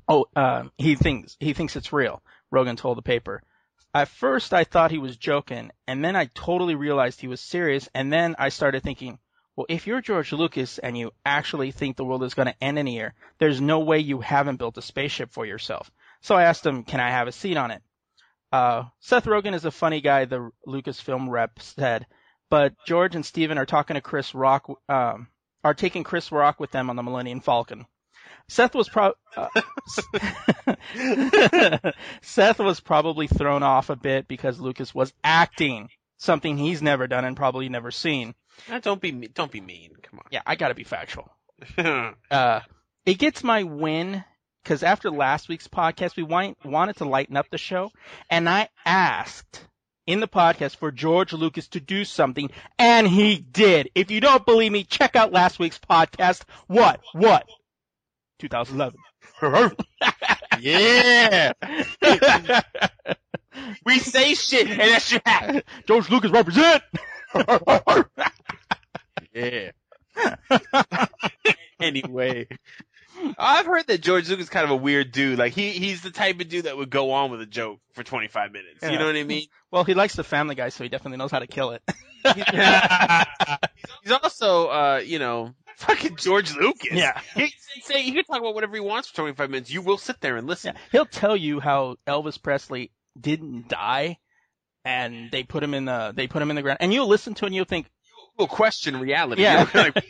Oh, 0.08 0.26
uh, 0.34 0.64
he 0.78 0.94
thinks 0.94 1.36
he 1.40 1.52
thinks 1.52 1.76
it's 1.76 1.92
real. 1.92 2.22
Rogen 2.52 2.76
told 2.76 2.96
the 2.96 3.02
paper. 3.02 3.42
At 3.92 4.08
first, 4.08 4.54
I 4.54 4.64
thought 4.64 4.90
he 4.90 4.98
was 4.98 5.16
joking, 5.16 5.70
and 5.86 6.04
then 6.04 6.16
I 6.16 6.26
totally 6.34 6.74
realized 6.74 7.20
he 7.20 7.28
was 7.28 7.40
serious. 7.40 7.88
And 7.94 8.12
then 8.12 8.34
I 8.38 8.48
started 8.48 8.82
thinking, 8.82 9.18
well, 9.56 9.66
if 9.68 9.86
you're 9.86 10.00
George 10.00 10.32
Lucas 10.32 10.78
and 10.78 10.98
you 10.98 11.12
actually 11.24 11.70
think 11.70 11.96
the 11.96 12.04
world 12.04 12.24
is 12.24 12.34
going 12.34 12.48
to 12.48 12.64
end 12.64 12.78
in 12.78 12.88
a 12.88 12.90
year, 12.90 13.14
there's 13.38 13.60
no 13.60 13.80
way 13.80 14.00
you 14.00 14.20
haven't 14.20 14.56
built 14.56 14.78
a 14.78 14.82
spaceship 14.82 15.32
for 15.32 15.46
yourself. 15.46 15.92
So 16.22 16.34
I 16.34 16.44
asked 16.44 16.66
him, 16.66 16.82
can 16.82 16.98
I 16.98 17.10
have 17.10 17.28
a 17.28 17.32
seat 17.32 17.56
on 17.56 17.70
it? 17.70 17.82
Uh, 18.50 18.84
Seth 19.00 19.26
Rogen 19.26 19.54
is 19.54 19.64
a 19.64 19.70
funny 19.70 20.00
guy, 20.00 20.24
the 20.24 20.50
Lucasfilm 20.66 21.28
rep 21.28 21.60
said, 21.60 22.06
but 22.50 22.74
George 22.86 23.14
and 23.14 23.24
Steven 23.24 23.58
are 23.58 23.66
talking 23.66 23.94
to 23.94 24.00
Chris 24.00 24.34
Rock, 24.34 24.68
um, 24.88 25.28
are 25.64 25.74
taking 25.74 26.04
Chris 26.04 26.30
Rock 26.30 26.60
with 26.60 26.70
them 26.70 26.90
on 26.90 26.96
the 26.96 27.02
Millennium 27.02 27.40
Falcon. 27.40 27.86
Seth 28.48 28.74
was 28.74 28.88
pro- 28.88 29.14
uh, 29.36 29.48
Seth 32.22 32.58
was 32.58 32.80
probably 32.80 33.26
thrown 33.26 33.62
off 33.62 33.88
a 33.88 33.96
bit 33.96 34.28
because 34.28 34.60
Lucas 34.60 34.94
was 34.94 35.12
acting, 35.24 35.88
something 36.18 36.58
he's 36.58 36.82
never 36.82 37.06
done 37.06 37.24
and 37.24 37.36
probably 37.36 37.70
never 37.70 37.90
seen. 37.90 38.34
Ah, 38.70 38.80
don't 38.80 39.00
be 39.00 39.12
don't 39.12 39.50
be 39.50 39.62
mean. 39.62 39.92
Come 40.02 40.18
on. 40.18 40.26
Yeah, 40.30 40.42
I 40.46 40.56
gotta 40.56 40.74
be 40.74 40.84
factual. 40.84 41.30
Uh, 42.30 42.60
it 43.06 43.18
gets 43.18 43.44
my 43.44 43.62
win 43.62 44.24
because 44.62 44.82
after 44.82 45.10
last 45.10 45.48
week's 45.48 45.68
podcast, 45.68 46.16
we 46.16 46.22
want, 46.22 46.56
wanted 46.64 46.96
to 46.96 47.04
lighten 47.04 47.36
up 47.36 47.46
the 47.50 47.58
show, 47.58 47.90
and 48.30 48.48
I 48.48 48.68
asked 48.84 49.66
in 50.06 50.20
the 50.20 50.28
podcast 50.28 50.76
for 50.76 50.90
George 50.90 51.32
Lucas 51.32 51.68
to 51.68 51.80
do 51.80 52.04
something, 52.04 52.50
and 52.78 53.06
he 53.06 53.36
did. 53.36 53.90
If 53.94 54.10
you 54.10 54.20
don't 54.20 54.44
believe 54.44 54.72
me, 54.72 54.84
check 54.84 55.16
out 55.16 55.32
last 55.32 55.58
week's 55.58 55.78
podcast. 55.78 56.42
What? 56.66 57.00
What? 57.12 57.46
2011. 58.38 58.98
Yeah. 60.60 61.52
we 63.84 63.98
say 63.98 64.34
shit 64.34 64.68
and 64.70 64.78
that 64.78 65.02
shit 65.02 65.22
happen. 65.26 65.62
George 65.86 66.08
Lucas 66.10 66.30
represent. 66.30 66.82
Yeah. 69.34 69.72
anyway. 71.80 72.46
I've 73.38 73.66
heard 73.66 73.86
that 73.86 74.00
George 74.00 74.28
Lucas 74.28 74.44
is 74.44 74.50
kind 74.50 74.64
of 74.64 74.70
a 74.70 74.76
weird 74.76 75.12
dude. 75.12 75.38
Like 75.38 75.52
he 75.52 75.70
he's 75.70 76.02
the 76.02 76.10
type 76.10 76.40
of 76.40 76.48
dude 76.48 76.64
that 76.64 76.76
would 76.76 76.90
go 76.90 77.12
on 77.12 77.30
with 77.30 77.40
a 77.40 77.46
joke 77.46 77.80
for 77.92 78.02
25 78.02 78.52
minutes. 78.52 78.78
Yeah. 78.82 78.90
You 78.90 78.98
know 78.98 79.06
what 79.06 79.16
I 79.16 79.24
mean? 79.24 79.46
well, 79.70 79.84
he 79.84 79.94
likes 79.94 80.14
the 80.14 80.24
Family 80.24 80.54
Guy, 80.54 80.68
so 80.68 80.84
he 80.84 80.90
definitely 80.90 81.18
knows 81.18 81.30
how 81.30 81.38
to 81.38 81.46
kill 81.46 81.70
it. 81.70 81.82
he's 84.02 84.12
also 84.12 84.68
uh, 84.68 85.02
you 85.04 85.18
know, 85.18 85.54
fucking 85.76 86.16
George 86.16 86.54
Lucas. 86.54 86.92
Yeah. 86.92 87.20
He 87.34 87.42
can 87.42 87.82
say 87.82 88.02
he 88.02 88.12
can 88.12 88.24
talk 88.24 88.40
about 88.40 88.54
whatever 88.54 88.74
he 88.74 88.80
wants 88.80 89.08
for 89.08 89.16
25 89.16 89.50
minutes. 89.50 89.70
You 89.70 89.82
will 89.82 89.98
sit 89.98 90.20
there 90.20 90.36
and 90.36 90.46
listen. 90.46 90.74
Yeah, 90.74 90.80
he'll 90.92 91.06
tell 91.06 91.36
you 91.36 91.60
how 91.60 91.96
Elvis 92.06 92.40
Presley 92.40 92.92
didn't 93.18 93.68
die, 93.68 94.18
and 94.84 95.30
they 95.30 95.42
put 95.42 95.62
him 95.62 95.74
in 95.74 95.84
the 95.84 96.12
they 96.14 96.26
put 96.26 96.42
him 96.42 96.50
in 96.50 96.56
the 96.56 96.62
ground, 96.62 96.78
and 96.80 96.92
you'll 96.92 97.08
listen 97.08 97.34
to 97.34 97.44
it 97.44 97.48
and 97.48 97.54
you'll 97.54 97.64
think. 97.64 97.86
You'll 98.36 98.48
question 98.48 98.98
reality. 98.98 99.42
Yeah. 99.42 99.68
Like, 99.72 100.04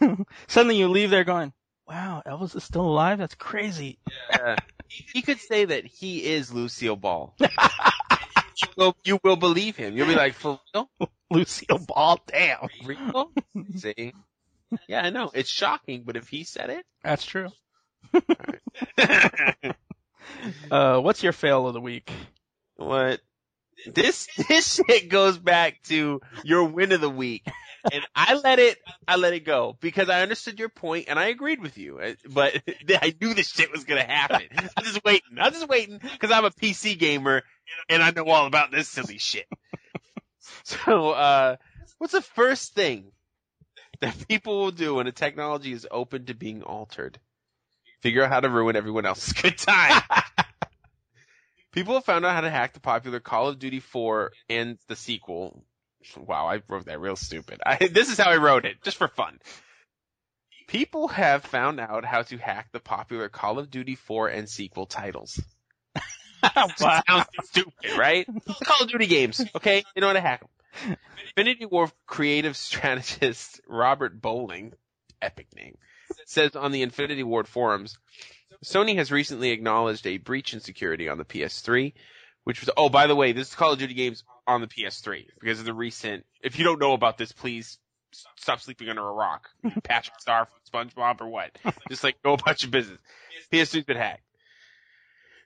Suddenly 0.46 0.76
you 0.76 0.88
leave 0.88 1.10
there 1.10 1.24
going, 1.24 1.52
"Wow, 1.86 2.22
Elvis 2.26 2.56
is 2.56 2.64
still 2.64 2.86
alive. 2.86 3.18
That's 3.18 3.34
crazy." 3.34 3.98
Uh, 4.32 4.56
he 4.88 5.22
could 5.22 5.40
say 5.40 5.64
that 5.64 5.84
he 5.86 6.24
is 6.24 6.52
Lucille 6.52 6.96
Ball. 6.96 7.34
you, 7.40 8.68
will, 8.76 8.96
you 9.04 9.18
will 9.22 9.36
believe 9.36 9.76
him. 9.76 9.96
You'll 9.96 10.06
be 10.06 10.14
like, 10.14 10.34
for 10.34 10.60
real? 10.74 10.90
Lucille 11.30 11.78
Ball, 11.78 12.20
damn. 12.26 12.68
Real? 12.84 13.32
See? 13.76 14.12
Yeah, 14.88 15.02
I 15.02 15.10
know. 15.10 15.30
It's 15.34 15.50
shocking, 15.50 16.02
but 16.04 16.16
if 16.16 16.28
he 16.28 16.44
said 16.44 16.70
it. 16.70 16.84
That's 17.02 17.24
true. 17.24 17.48
Uh, 20.70 20.98
what's 21.00 21.22
your 21.22 21.32
fail 21.32 21.66
of 21.66 21.74
the 21.74 21.80
week? 21.80 22.10
what? 22.76 23.20
This 23.86 24.28
this 24.48 24.74
shit 24.74 25.08
goes 25.08 25.36
back 25.36 25.82
to 25.84 26.20
your 26.42 26.64
win 26.64 26.92
of 26.92 27.00
the 27.00 27.10
week, 27.10 27.46
and 27.92 28.04
I 28.14 28.34
let 28.34 28.58
it 28.58 28.78
I 29.06 29.16
let 29.16 29.32
it 29.32 29.44
go 29.44 29.76
because 29.80 30.08
I 30.08 30.22
understood 30.22 30.58
your 30.58 30.68
point 30.68 31.06
and 31.08 31.18
I 31.18 31.26
agreed 31.26 31.60
with 31.60 31.78
you, 31.78 32.00
but 32.28 32.60
I 32.88 33.14
knew 33.20 33.34
this 33.34 33.48
shit 33.48 33.72
was 33.72 33.84
gonna 33.84 34.04
happen. 34.04 34.42
I'm 34.76 34.84
just 34.84 35.04
waiting. 35.04 35.38
I'm 35.38 35.52
just 35.52 35.68
waiting 35.68 35.98
because 35.98 36.30
I'm 36.30 36.44
a 36.44 36.50
PC 36.50 36.98
gamer 36.98 37.42
and 37.88 38.02
I 38.02 38.10
know 38.10 38.26
all 38.26 38.46
about 38.46 38.70
this 38.70 38.88
silly 38.88 39.18
shit. 39.18 39.46
So, 40.64 41.10
uh, 41.10 41.56
what's 41.98 42.12
the 42.12 42.22
first 42.22 42.74
thing 42.74 43.12
that 44.00 44.28
people 44.28 44.60
will 44.60 44.70
do 44.70 44.96
when 44.96 45.06
a 45.06 45.12
technology 45.12 45.72
is 45.72 45.86
open 45.90 46.26
to 46.26 46.34
being 46.34 46.62
altered? 46.62 47.18
Figure 48.02 48.24
out 48.24 48.30
how 48.30 48.40
to 48.40 48.50
ruin 48.50 48.76
everyone 48.76 49.06
else's 49.06 49.32
good 49.42 49.56
time. 49.56 50.02
people 51.72 51.94
have 51.94 52.04
found 52.04 52.24
out 52.24 52.34
how 52.34 52.42
to 52.42 52.50
hack 52.50 52.74
the 52.74 52.80
popular 52.80 53.20
Call 53.20 53.48
of 53.48 53.58
Duty 53.58 53.80
4 53.80 54.32
and 54.48 54.78
the 54.88 54.96
sequel. 54.96 55.64
Wow, 56.16 56.46
I 56.46 56.60
wrote 56.68 56.86
that 56.86 57.00
real 57.00 57.16
stupid. 57.16 57.60
I, 57.66 57.76
this 57.76 58.10
is 58.10 58.18
how 58.18 58.30
I 58.30 58.36
wrote 58.36 58.64
it, 58.64 58.82
just 58.82 58.96
for 58.96 59.08
fun. 59.08 59.38
People 60.66 61.08
have 61.08 61.44
found 61.44 61.78
out 61.78 62.04
how 62.04 62.22
to 62.22 62.38
hack 62.38 62.68
the 62.72 62.80
popular 62.80 63.28
Call 63.28 63.58
of 63.58 63.70
Duty 63.70 63.96
4 63.96 64.28
and 64.28 64.48
sequel 64.48 64.86
titles. 64.86 65.40
wow. 66.80 67.02
Sounds 67.06 67.26
stupid, 67.44 67.98
right? 67.98 68.26
Call 68.64 68.82
of 68.82 68.90
Duty 68.90 69.06
games, 69.06 69.44
okay? 69.54 69.84
They 69.94 70.00
know 70.00 70.08
how 70.08 70.12
to 70.14 70.20
hack 70.20 70.40
them. 70.40 70.96
Infinity 71.36 71.66
Ward 71.66 71.92
creative 72.06 72.56
strategist 72.56 73.60
Robert 73.68 74.20
Bowling, 74.20 74.72
epic 75.22 75.48
name, 75.54 75.76
says 76.26 76.56
on 76.56 76.72
the 76.72 76.82
Infinity 76.82 77.22
Ward 77.22 77.48
forums, 77.48 77.96
Sony 78.64 78.96
has 78.96 79.12
recently 79.12 79.50
acknowledged 79.50 80.06
a 80.06 80.18
breach 80.18 80.54
in 80.54 80.60
security 80.60 81.08
on 81.08 81.18
the 81.18 81.24
PS3, 81.24 81.92
which 82.44 82.60
was, 82.60 82.70
oh, 82.76 82.88
by 82.88 83.06
the 83.06 83.16
way, 83.16 83.32
this 83.32 83.48
is 83.48 83.54
Call 83.54 83.72
of 83.72 83.78
Duty 83.78 83.94
games 83.94 84.22
on 84.46 84.60
the 84.60 84.66
PS3 84.66 85.26
because 85.40 85.58
of 85.58 85.64
the 85.64 85.74
recent, 85.74 86.24
if 86.42 86.58
you 86.58 86.64
don't 86.64 86.78
know 86.78 86.92
about 86.92 87.18
this, 87.18 87.32
please 87.32 87.78
stop 88.36 88.60
sleeping 88.60 88.88
under 88.88 89.06
a 89.06 89.12
rock. 89.12 89.50
Patrick 89.82 90.20
Star 90.20 90.46
from 90.46 90.88
SpongeBob 90.88 91.20
or 91.20 91.28
what? 91.28 91.56
Just 91.88 92.04
like 92.04 92.22
go 92.22 92.34
about 92.34 92.62
your 92.62 92.70
business. 92.70 92.98
PS3's 93.52 93.84
been 93.84 93.96
hacked. 93.96 94.22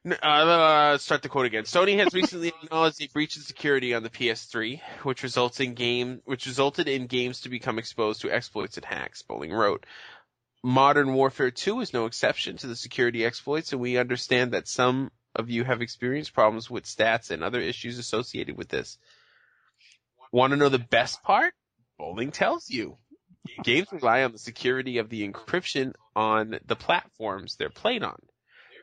Uh, 0.07 0.15
uh, 0.25 0.99
start 0.99 1.23
the 1.23 1.29
quote 1.29 1.47
again. 1.47 1.65
Sony 1.65 1.99
has 1.99 2.15
recently 2.15 2.49
acknowledged 2.49 3.03
a 3.03 3.09
breach 3.09 3.37
in 3.37 3.43
security 3.43 3.95
on 3.95 4.03
the 4.03 4.11
PS3, 4.11 4.81
which 5.03 5.23
results 5.23 5.61
in 5.61 5.75
game, 5.75 6.21
which 6.25 6.47
resulted 6.47 6.89
in 6.89 7.07
games 7.07 7.43
to 7.43 7.49
become 7.49 7.79
exposed 7.79 8.23
to 8.23 8.31
exploits 8.31 8.77
and 8.77 8.87
hacks. 8.87 9.23
Bowling 9.23 9.53
wrote, 9.53 9.85
Modern 10.63 11.15
Warfare 11.15 11.51
2 11.51 11.81
is 11.81 11.93
no 11.93 12.07
exception 12.07 12.57
to 12.59 12.67
the 12.67 12.77
security 12.77 13.25
exploits, 13.25 13.73
and 13.73 13.81
we 13.81 13.99
understand 13.99 14.53
that 14.53 14.67
some 14.67 15.11
of 15.39 15.49
you 15.49 15.65
have 15.65 15.81
experienced 15.81 16.35
problems 16.35 16.69
with 16.69 16.85
stats 16.85 17.31
and 17.31 17.43
other 17.43 17.61
issues 17.61 17.99
associated 17.99 18.57
with 18.57 18.69
this. 18.69 18.99
Want 20.33 20.51
to 20.51 20.57
know 20.57 20.69
the 20.69 20.79
best 20.79 21.23
part? 21.23 21.55
Bowling 21.97 22.33
tells 22.33 22.69
you. 22.69 22.99
Games 23.63 23.89
rely 23.93 24.25
on 24.25 24.33
the 24.33 24.39
security 24.39 24.99
of 24.99 25.09
the 25.09 25.27
encryption 25.27 25.95
on 26.15 26.59
the 26.67 26.77
platforms 26.77 27.57
they're 27.57 27.71
played 27.71 28.03
on. 28.03 28.21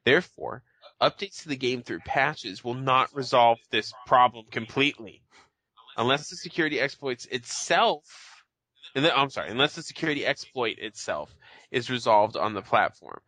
Therefore, 0.05 0.63
updates 1.01 1.43
to 1.43 1.49
the 1.49 1.55
game 1.55 1.83
through 1.83 1.99
patches 1.99 2.63
will 2.63 2.73
not 2.73 3.13
resolve 3.13 3.59
this 3.69 3.93
problem 4.07 4.45
completely. 4.49 5.21
Unless 5.97 6.29
the 6.29 6.35
security 6.35 6.79
exploits 6.79 7.25
itself, 7.25 8.03
I'm 8.95 9.29
sorry, 9.29 9.51
unless 9.51 9.75
the 9.75 9.83
security 9.83 10.25
exploit 10.25 10.77
itself 10.79 11.33
is 11.69 11.89
resolved 11.89 12.37
on 12.37 12.53
the 12.53 12.61
platform. 12.61 13.19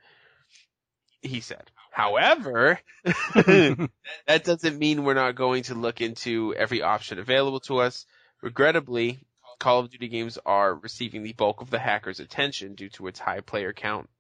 He 1.22 1.42
said. 1.42 1.70
However, 1.98 2.80
that 3.04 4.44
doesn't 4.44 4.78
mean 4.78 5.04
we're 5.04 5.16
not 5.16 5.34
going 5.34 5.64
to 5.64 5.74
look 5.74 6.00
into 6.00 6.54
every 6.54 6.84
option 6.84 7.18
available 7.18 7.60
to 7.62 7.80
us. 7.80 8.06
Regrettably, 8.44 9.26
Call 9.58 9.80
of 9.80 9.90
Duty 9.90 10.08
games 10.08 10.38
are 10.46 10.76
receiving 10.76 11.24
the 11.24 11.34
bulk 11.34 11.62
of 11.62 11.72
the 11.72 11.80
hackers' 11.80 12.20
attention 12.20 12.76
due 12.76 12.90
to 12.90 13.08
its 13.08 13.18
high 13.18 13.40
player 13.40 13.74
count, 13.74 14.12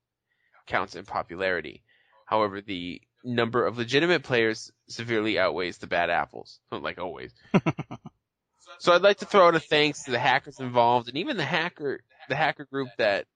counts 0.66 0.96
and 0.96 1.06
popularity. 1.06 1.84
However, 2.26 2.62
the 2.62 3.00
number 3.24 3.64
of 3.64 3.78
legitimate 3.78 4.24
players 4.24 4.72
severely 4.90 5.38
outweighs 5.38 5.78
the 5.78 5.86
bad 5.86 6.10
apples, 6.10 6.60
like 6.72 6.98
always. 6.98 7.32
so 8.80 8.92
I'd 8.92 9.04
like 9.04 9.20
to 9.20 9.26
throw 9.26 9.50
out 9.50 9.56
a 9.56 9.60
thanks 9.60 10.06
to 10.06 10.12
the 10.12 10.18
hackers 10.18 10.60
involved 10.60 11.10
and 11.10 11.18
even 11.18 11.38
the 11.38 11.46
hacker, 11.46 12.00
the 12.28 12.36
hacker 12.36 12.66
group 12.66 12.90
that 12.98 13.28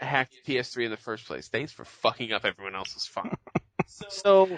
hacked 0.00 0.34
PS3 0.46 0.86
in 0.86 0.90
the 0.90 0.96
first 0.96 1.26
place. 1.26 1.48
Thanks 1.48 1.72
for 1.72 1.84
fucking 1.84 2.32
up 2.32 2.44
everyone 2.44 2.74
else's 2.74 3.06
fun. 3.06 3.30
so 3.86 4.48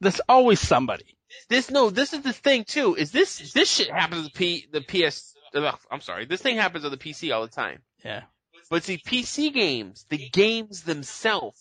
There's 0.00 0.20
always 0.28 0.60
somebody. 0.60 1.16
this 1.48 1.70
no, 1.70 1.90
this 1.90 2.12
is 2.12 2.22
the 2.22 2.32
thing 2.32 2.64
too. 2.64 2.94
Is 2.94 3.12
this 3.12 3.52
this 3.52 3.70
shit 3.70 3.90
happens 3.90 4.26
to 4.26 4.32
the 4.32 4.38
P 4.38 4.66
the 4.72 4.80
PS? 4.80 5.34
ugh, 5.54 5.78
I'm 5.90 6.00
sorry, 6.00 6.26
this 6.26 6.42
thing 6.42 6.56
happens 6.56 6.84
on 6.84 6.90
the 6.90 6.96
PC 6.96 7.34
all 7.34 7.42
the 7.42 7.48
time. 7.48 7.80
Yeah. 8.04 8.22
But 8.70 8.84
see, 8.84 8.98
PC 8.98 9.52
games, 9.52 10.06
the 10.08 10.28
games 10.30 10.82
themselves 10.82 11.60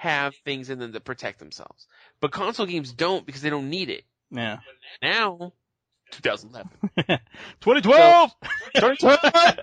have 0.00 0.34
things 0.44 0.68
in 0.68 0.78
them 0.78 0.92
that 0.92 1.04
protect 1.04 1.38
themselves. 1.38 1.86
But 2.20 2.32
console 2.32 2.66
games 2.66 2.92
don't 2.92 3.24
because 3.24 3.40
they 3.40 3.50
don't 3.50 3.70
need 3.70 3.88
it. 3.88 4.04
Yeah. 4.30 4.58
Now, 5.00 5.52
2011. 6.10 6.70
2012! 7.60 8.30
2012! 8.74 9.58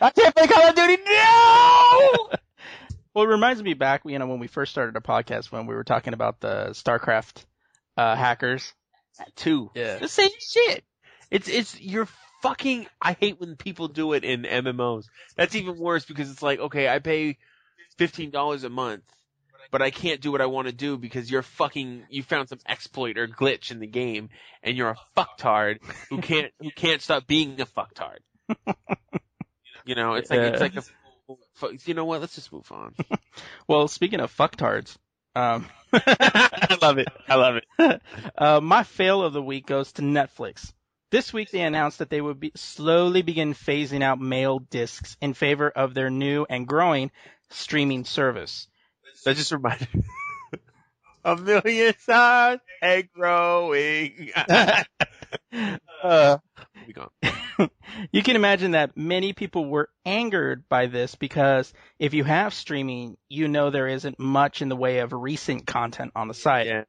I 0.00 0.10
can't 0.10 0.34
play 0.34 0.46
Call 0.46 0.68
of 0.68 0.74
Duty, 0.74 0.96
no! 1.04 2.28
well, 3.14 3.24
it 3.24 3.28
reminds 3.28 3.62
me 3.62 3.74
back, 3.74 4.02
you 4.04 4.18
know, 4.18 4.26
when 4.26 4.40
we 4.40 4.48
first 4.48 4.72
started 4.72 4.94
our 4.96 5.00
podcast 5.00 5.52
when 5.52 5.66
we 5.66 5.74
were 5.74 5.84
talking 5.84 6.14
about 6.14 6.40
the 6.40 6.70
StarCraft, 6.70 7.44
uh, 7.96 8.16
hackers. 8.16 8.72
Two. 9.36 9.70
Yeah. 9.74 9.98
The 9.98 10.08
same 10.08 10.30
shit. 10.40 10.84
It's 11.30 11.48
it's 11.48 11.80
you're 11.80 12.08
fucking. 12.42 12.86
I 13.00 13.12
hate 13.12 13.40
when 13.40 13.56
people 13.56 13.88
do 13.88 14.12
it 14.12 14.24
in 14.24 14.42
MMOs. 14.42 15.06
That's 15.36 15.54
even 15.54 15.78
worse 15.78 16.04
because 16.04 16.30
it's 16.30 16.42
like, 16.42 16.58
okay, 16.58 16.88
I 16.88 16.98
pay 16.98 17.38
fifteen 17.96 18.30
dollars 18.30 18.64
a 18.64 18.68
month, 18.68 19.04
but 19.70 19.82
I 19.82 19.90
can't 19.90 20.20
do 20.20 20.32
what 20.32 20.40
I 20.40 20.46
want 20.46 20.66
to 20.66 20.72
do 20.72 20.98
because 20.98 21.30
you're 21.30 21.42
fucking. 21.42 22.06
You 22.10 22.22
found 22.22 22.48
some 22.48 22.58
exploit 22.68 23.18
or 23.18 23.28
glitch 23.28 23.70
in 23.70 23.78
the 23.78 23.86
game, 23.86 24.30
and 24.62 24.76
you're 24.76 24.90
a 24.90 24.98
fucktard 25.16 25.78
who 26.10 26.20
can't 26.20 26.52
who 26.60 26.70
can't 26.70 27.00
stop 27.00 27.26
being 27.26 27.60
a 27.60 27.66
fucktard. 27.66 28.18
you 29.84 29.94
know, 29.94 30.14
it's 30.14 30.30
like 30.30 30.40
it's 30.40 30.60
like 30.60 30.76
a. 30.76 30.82
You 31.86 31.94
know 31.94 32.04
what? 32.04 32.20
Let's 32.20 32.34
just 32.34 32.52
move 32.52 32.70
on. 32.72 32.94
Well, 33.66 33.88
speaking 33.88 34.20
of 34.20 34.36
fucktards, 34.36 34.94
um, 35.34 35.66
I 35.92 36.76
love 36.80 36.98
it. 36.98 37.08
I 37.26 37.34
love 37.34 37.56
it. 37.56 38.02
uh, 38.38 38.60
my 38.60 38.82
fail 38.82 39.22
of 39.22 39.32
the 39.32 39.42
week 39.42 39.66
goes 39.66 39.92
to 39.92 40.02
Netflix. 40.02 40.72
This 41.10 41.32
week 41.32 41.50
they 41.50 41.62
announced 41.62 41.98
that 41.98 42.10
they 42.10 42.20
would 42.20 42.38
be 42.38 42.52
slowly 42.54 43.22
begin 43.22 43.54
phasing 43.54 44.02
out 44.02 44.20
mail 44.20 44.58
discs 44.58 45.16
in 45.20 45.34
favor 45.34 45.68
of 45.70 45.94
their 45.94 46.10
new 46.10 46.46
and 46.48 46.66
growing 46.66 47.10
streaming 47.50 48.04
service. 48.04 48.68
That 49.24 49.36
just 49.36 49.52
reminded 49.52 49.88
me. 49.94 50.02
A 51.24 51.36
million 51.36 51.94
stars 51.98 52.60
and 52.82 53.08
growing. 53.12 54.30
Uh, 56.02 56.36
We'll 56.76 56.86
be 56.86 56.92
gone. 56.92 57.70
you 58.12 58.22
can 58.22 58.36
imagine 58.36 58.72
that 58.72 58.96
many 58.96 59.32
people 59.32 59.64
were 59.64 59.88
angered 60.04 60.68
by 60.68 60.86
this 60.86 61.14
because 61.14 61.72
if 61.98 62.12
you 62.12 62.24
have 62.24 62.52
streaming, 62.52 63.16
you 63.28 63.48
know 63.48 63.70
there 63.70 63.88
isn't 63.88 64.18
much 64.18 64.60
in 64.60 64.68
the 64.68 64.76
way 64.76 64.98
of 64.98 65.12
recent 65.12 65.66
content 65.66 66.12
on 66.14 66.28
the 66.28 66.34
site. 66.34 66.66
Yeah. 66.66 66.84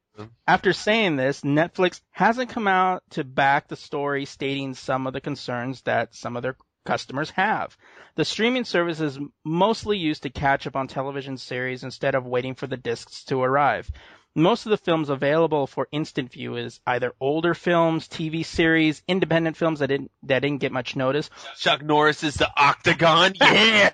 After 0.48 0.74
saying 0.74 1.16
this, 1.16 1.42
Netflix 1.42 2.02
hasn't 2.12 2.50
come 2.50 2.68
out 2.68 3.04
to 3.12 3.24
back 3.24 3.68
the 3.68 3.76
story 3.76 4.26
stating 4.26 4.74
some 4.74 5.08
of 5.08 5.14
the 5.14 5.22
concerns 5.22 5.82
that 5.84 6.16
some 6.16 6.36
of 6.36 6.44
their 6.44 6.58
customers 6.86 7.30
have. 7.32 7.76
The 8.16 8.26
streaming 8.26 8.64
service 8.64 9.02
is 9.02 9.20
mostly 9.44 9.98
used 9.98 10.24
to 10.24 10.30
catch 10.30 10.68
up 10.68 10.76
on 10.76 10.88
television 10.88 11.38
series 11.38 11.84
instead 11.84 12.16
of 12.16 12.26
waiting 12.26 12.56
for 12.56 12.68
the 12.68 12.78
discs 12.78 13.24
to 13.26 13.42
arrive. 13.42 13.90
Most 14.38 14.66
of 14.66 14.70
the 14.72 14.78
films 14.78 15.10
available 15.10 15.66
for 15.66 15.88
instant 15.94 16.32
view 16.32 16.58
is 16.58 16.82
either 16.86 17.14
older 17.22 17.54
films, 17.54 18.08
TV 18.10 18.44
series, 18.46 19.02
independent 19.08 19.56
films 19.56 19.80
that 19.80 19.88
didn't 19.88 20.12
that 20.24 20.40
didn't 20.42 20.60
get 20.60 20.74
much 20.74 20.96
notice, 20.98 21.30
Chuck 21.58 21.82
Norris 21.82 22.24
is 22.24 22.36
the 22.36 22.50
Octagon. 22.58 23.34
Yeah. 23.42 23.92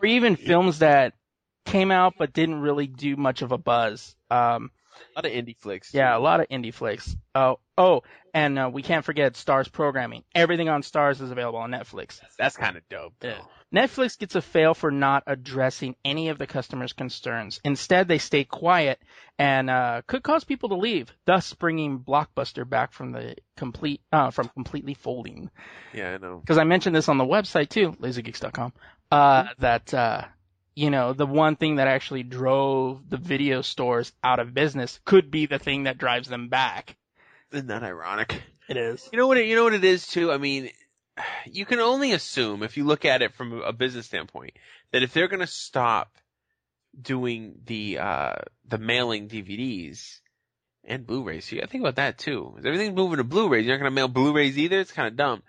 or 0.00 0.06
even 0.06 0.36
films 0.36 0.78
that 0.78 1.14
came 1.64 1.90
out 1.90 2.14
but 2.18 2.32
didn't 2.32 2.60
really 2.60 2.86
do 2.86 3.16
much 3.16 3.42
of 3.42 3.50
a 3.50 3.58
buzz. 3.58 4.14
Um, 4.30 4.70
a 5.16 5.18
lot 5.18 5.26
of 5.26 5.32
indie 5.32 5.56
flicks. 5.56 5.92
Yeah, 5.94 6.16
a 6.16 6.20
lot 6.20 6.40
of 6.40 6.48
indie 6.48 6.74
flicks. 6.74 7.16
Oh, 7.34 7.58
oh, 7.76 8.02
and 8.34 8.58
uh, 8.58 8.70
we 8.72 8.82
can't 8.82 9.04
forget 9.04 9.34
Starz 9.34 9.70
programming. 9.70 10.24
Everything 10.34 10.68
on 10.68 10.82
Starz 10.82 11.20
is 11.20 11.30
available 11.30 11.58
on 11.58 11.70
Netflix. 11.70 12.20
That's 12.38 12.56
kind 12.56 12.76
of 12.76 12.88
dope. 12.88 13.14
Yeah. 13.22 13.40
Netflix 13.74 14.18
gets 14.18 14.34
a 14.36 14.42
fail 14.42 14.74
for 14.74 14.90
not 14.90 15.24
addressing 15.26 15.96
any 16.04 16.28
of 16.28 16.38
the 16.38 16.46
customers' 16.46 16.92
concerns. 16.92 17.60
Instead, 17.64 18.06
they 18.06 18.18
stay 18.18 18.44
quiet 18.44 19.00
and 19.38 19.68
uh, 19.68 20.02
could 20.06 20.22
cause 20.22 20.44
people 20.44 20.68
to 20.68 20.76
leave, 20.76 21.12
thus 21.24 21.52
bringing 21.52 21.98
Blockbuster 21.98 22.68
back 22.68 22.92
from 22.92 23.12
the 23.12 23.36
complete 23.56 24.00
uh, 24.12 24.30
from 24.30 24.48
completely 24.50 24.94
folding. 24.94 25.50
Yeah, 25.92 26.14
I 26.14 26.18
know. 26.18 26.38
Because 26.38 26.58
I 26.58 26.64
mentioned 26.64 26.94
this 26.94 27.08
on 27.08 27.18
the 27.18 27.24
website 27.24 27.68
too, 27.68 27.92
lazygeeks.com, 28.00 28.72
uh, 29.10 29.44
that 29.58 29.92
uh, 29.92 30.24
you 30.76 30.90
know 30.90 31.14
the 31.14 31.26
one 31.26 31.56
thing 31.56 31.76
that 31.76 31.88
actually 31.88 32.22
drove 32.22 33.08
the 33.08 33.16
video 33.16 33.62
stores 33.62 34.12
out 34.22 34.38
of 34.38 34.54
business 34.54 35.00
could 35.04 35.30
be 35.30 35.46
the 35.46 35.58
thing 35.58 35.84
that 35.84 35.98
drives 35.98 36.28
them 36.28 36.48
back. 36.48 36.96
Isn't 37.50 37.68
that 37.68 37.82
ironic? 37.82 38.40
It 38.68 38.76
is. 38.76 39.08
You 39.12 39.18
know 39.18 39.26
what? 39.26 39.38
It, 39.38 39.46
you 39.46 39.56
know 39.56 39.64
what 39.64 39.74
it 39.74 39.84
is 39.84 40.06
too. 40.06 40.30
I 40.30 40.38
mean, 40.38 40.70
you 41.46 41.64
can 41.64 41.80
only 41.80 42.12
assume 42.12 42.62
if 42.62 42.76
you 42.76 42.84
look 42.84 43.04
at 43.04 43.22
it 43.22 43.34
from 43.34 43.62
a 43.62 43.72
business 43.72 44.06
standpoint 44.06 44.52
that 44.92 45.02
if 45.02 45.12
they're 45.12 45.28
going 45.28 45.40
to 45.40 45.46
stop 45.46 46.14
doing 47.00 47.56
the 47.66 47.98
uh 47.98 48.34
the 48.66 48.78
mailing 48.78 49.28
DVDs 49.28 50.20
and 50.84 51.06
Blu-rays, 51.06 51.50
you 51.50 51.58
got 51.58 51.66
to 51.66 51.70
think 51.70 51.82
about 51.82 51.96
that 51.96 52.18
too. 52.18 52.54
If 52.58 52.66
everything's 52.66 52.96
moving 52.96 53.16
to 53.16 53.24
Blu-rays, 53.24 53.64
you're 53.64 53.76
not 53.76 53.82
going 53.82 53.90
to 53.90 53.94
mail 53.94 54.08
Blu-rays 54.08 54.58
either. 54.58 54.78
It's 54.78 54.92
kind 54.92 55.08
of 55.08 55.16
dumb. 55.16 55.42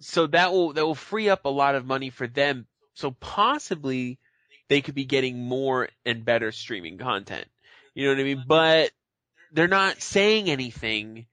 So 0.00 0.26
that 0.28 0.52
will 0.52 0.74
that 0.74 0.84
will 0.84 0.94
free 0.94 1.30
up 1.30 1.46
a 1.46 1.50
lot 1.50 1.74
of 1.74 1.86
money 1.86 2.10
for 2.10 2.26
them. 2.26 2.66
So 2.92 3.12
possibly 3.12 4.18
they 4.68 4.80
could 4.80 4.94
be 4.94 5.04
getting 5.04 5.44
more 5.44 5.88
and 6.04 6.24
better 6.24 6.52
streaming 6.52 6.98
content. 6.98 7.46
You 7.94 8.06
know 8.06 8.14
what 8.14 8.20
I 8.20 8.24
mean? 8.24 8.36
Mm-hmm. 8.38 8.48
But 8.48 8.90
they're 9.52 9.68
not 9.68 10.02
saying 10.02 10.50
anything 10.50 11.26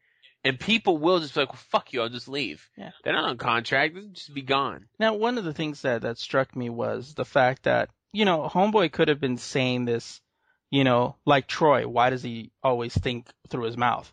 and 0.45 0.60
people 0.60 1.00
will 1.00 1.19
just 1.19 1.34
be 1.34 1.39
like, 1.41 1.50
well, 1.50 1.62
fuck 1.69 1.91
you, 1.91 2.04
I'll 2.04 2.10
just 2.10 2.28
leave. 2.28 2.69
Yeah. 2.78 2.91
They're 3.04 3.13
not 3.13 3.26
on 3.26 3.38
contract, 3.38 3.95
they'll 3.95 4.08
just 4.10 4.34
be 4.34 4.43
gone. 4.43 4.86
Now, 5.00 5.15
one 5.15 5.39
of 5.39 5.43
the 5.43 5.54
things 5.54 5.82
that, 5.82 6.04
that 6.04 6.19
struck 6.19 6.56
me 6.56 6.69
was 6.69 7.15
the 7.15 7.26
fact 7.26 7.63
that, 7.63 7.89
you 8.13 8.26
know, 8.26 8.48
Homeboy 8.48 8.91
could 8.91 9.08
have 9.08 9.19
been 9.19 9.38
saying 9.38 9.86
this, 9.86 10.21
you 10.69 10.84
know, 10.84 11.15
like 11.26 11.48
Troy, 11.48 11.88
why 11.88 12.12
does 12.12 12.21
he 12.21 12.52
always 12.63 12.93
think 12.93 13.28
through 13.50 13.65
his 13.65 13.76
mouth? 13.76 14.12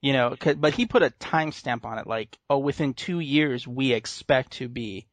You 0.00 0.12
know, 0.12 0.36
but 0.56 0.74
he 0.74 0.86
put 0.86 1.02
a 1.02 1.10
timestamp 1.10 1.84
on 1.84 1.98
it, 1.98 2.06
like, 2.06 2.36
oh, 2.48 2.58
within 2.58 2.94
two 2.94 3.20
years, 3.20 3.66
we 3.66 3.92
expect 3.92 4.52
to 4.54 4.68
be 4.68 5.06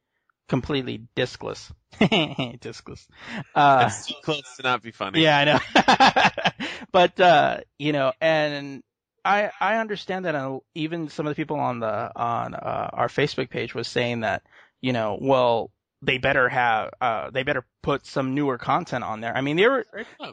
completely 0.49 1.07
discless. 1.15 1.71
discless. 2.01 3.07
Uh, 3.55 3.79
That's 3.79 4.07
too 4.07 4.15
close 4.23 4.55
to 4.57 4.63
not 4.63 4.81
be 4.81 4.91
funny. 4.91 5.21
yeah, 5.21 5.37
I 5.37 5.45
know. 5.45 6.65
but 6.91 7.19
uh, 7.19 7.59
you 7.77 7.93
know, 7.93 8.11
and 8.19 8.83
I 9.23 9.51
I 9.61 9.77
understand 9.77 10.25
that 10.25 10.35
uh, 10.35 10.59
even 10.75 11.09
some 11.09 11.27
of 11.27 11.31
the 11.31 11.35
people 11.35 11.59
on 11.59 11.79
the 11.79 12.11
on 12.15 12.55
uh, 12.55 12.89
our 12.91 13.07
Facebook 13.07 13.49
page 13.49 13.73
was 13.73 13.87
saying 13.87 14.21
that 14.21 14.43
you 14.81 14.91
know, 14.91 15.17
well, 15.21 15.71
they 16.01 16.17
better 16.17 16.49
have 16.49 16.93
uh 16.99 17.29
they 17.29 17.43
better 17.43 17.65
put 17.83 18.05
some 18.05 18.35
newer 18.35 18.57
content 18.57 19.03
on 19.03 19.21
there. 19.21 19.35
I 19.35 19.41
mean, 19.41 19.57
they 19.57 19.67
were 19.67 19.85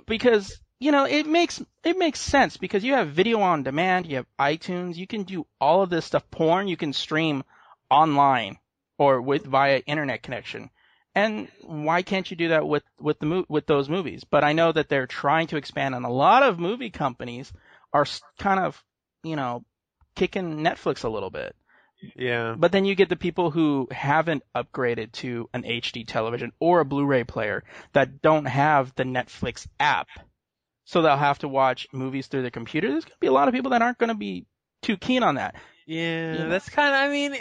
because 0.07 0.59
you 0.81 0.93
know 0.93 1.05
it 1.05 1.27
makes 1.27 1.63
it 1.85 1.99
makes 1.99 2.21
sense 2.21 2.57
because 2.57 2.85
you 2.85 2.95
have 2.95 3.09
video 3.11 3.41
on 3.41 3.63
demand, 3.63 4.07
you 4.07 4.17
have 4.17 4.27
iTunes, 4.39 4.97
you 4.97 5.07
can 5.07 5.25
do 5.25 5.47
all 5.61 5.83
of 5.83 5.91
this 5.91 6.05
stuff. 6.05 6.31
Porn 6.31 6.69
you 6.69 6.77
can 6.77 6.93
stream 6.93 7.45
online 7.91 8.59
or 8.99 9.21
with 9.21 9.45
via 9.45 9.79
internet 9.79 10.23
connection. 10.23 10.71
And 11.15 11.49
why 11.63 12.03
can't 12.03 12.31
you 12.31 12.37
do 12.37 12.49
that 12.49 12.69
with 12.69 12.83
with 13.01 13.19
the 13.19 13.27
mo- 13.27 13.47
with 13.49 13.67
those 13.67 13.89
movies? 13.89 14.25
But 14.25 14.45
I 14.45 14.53
know 14.53 14.73
that 14.73 14.89
they're 14.89 15.07
trying 15.07 15.47
to 15.49 15.57
expand, 15.57 15.95
and 15.95 16.05
a 16.05 16.11
lot 16.11 16.43
of 16.43 16.59
movie 16.59 16.91
companies 16.91 17.53
are 17.93 18.07
kind 18.39 18.61
of 18.61 18.83
you 19.23 19.37
know 19.37 19.65
kicking 20.15 20.59
Netflix 20.59 21.05
a 21.05 21.09
little 21.09 21.31
bit. 21.31 21.57
Yeah. 22.15 22.55
But 22.57 22.73
then 22.73 22.85
you 22.85 22.95
get 22.95 23.09
the 23.09 23.17
people 23.17 23.51
who 23.51 23.89
haven't 23.91 24.43
upgraded 24.55 25.13
to 25.13 25.49
an 25.55 25.63
HD 25.63 26.07
television 26.07 26.53
or 26.61 26.81
a 26.81 26.85
Blu-ray 26.85 27.25
player 27.25 27.65
that 27.95 28.21
don't 28.21 28.45
have 28.45 28.95
the 28.95 29.05
Netflix 29.05 29.67
app. 29.81 30.09
So 30.85 31.03
they'll 31.03 31.17
have 31.17 31.39
to 31.41 31.49
watch 31.49 31.89
movies 31.93 32.27
through 32.27 32.43
their 32.43 32.51
computer. 32.51 32.89
There's 32.91 33.05
going 33.05 33.15
to 33.15 33.21
be 33.21 33.27
a 33.27 33.33
lot 33.33 33.49
of 33.49 33.55
people 33.55 33.71
that 33.71 33.83
aren't 33.83 33.99
going 33.99 34.09
to 34.09 34.15
be 34.15 34.47
too 34.83 34.97
keen 34.97 35.23
on 35.23 35.37
that. 35.37 35.57
Yeah, 35.87 36.33
You 36.33 36.39
know? 36.41 36.49
that's 36.51 36.69
kind 36.69 36.89
of. 36.89 36.95
I 37.01 37.09
mean, 37.13 37.37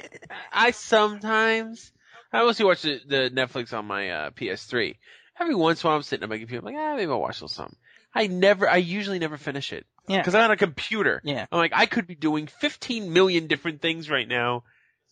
I 0.51 0.71
sometimes 0.71 1.91
I 2.31 2.41
mostly 2.43 2.65
watch 2.65 2.81
the, 2.83 2.99
the 3.07 3.31
Netflix 3.33 3.77
on 3.77 3.85
my 3.85 4.09
uh, 4.09 4.29
PS3. 4.31 4.95
Every 5.39 5.55
once 5.55 5.83
in 5.83 5.87
a 5.87 5.89
while, 5.89 5.97
I'm 5.97 6.03
sitting 6.03 6.23
on 6.23 6.29
my 6.29 6.37
computer, 6.37 6.59
I'm 6.65 6.73
like, 6.73 6.81
ah, 6.81 6.95
maybe 6.95 7.11
I'll 7.11 7.19
watch 7.19 7.41
little. 7.41 7.69
I 8.13 8.27
never, 8.27 8.69
I 8.69 8.77
usually 8.77 9.19
never 9.19 9.35
finish 9.37 9.73
it 9.73 9.85
Yeah. 10.07 10.19
because 10.19 10.33
I'm 10.35 10.45
on 10.45 10.51
a 10.51 10.57
computer. 10.57 11.21
Yeah. 11.25 11.45
I'm 11.51 11.57
like, 11.59 11.73
I 11.75 11.85
could 11.87 12.07
be 12.07 12.15
doing 12.15 12.47
15 12.47 13.11
million 13.11 13.47
different 13.47 13.81
things 13.81 14.09
right 14.09 14.27
now. 14.27 14.63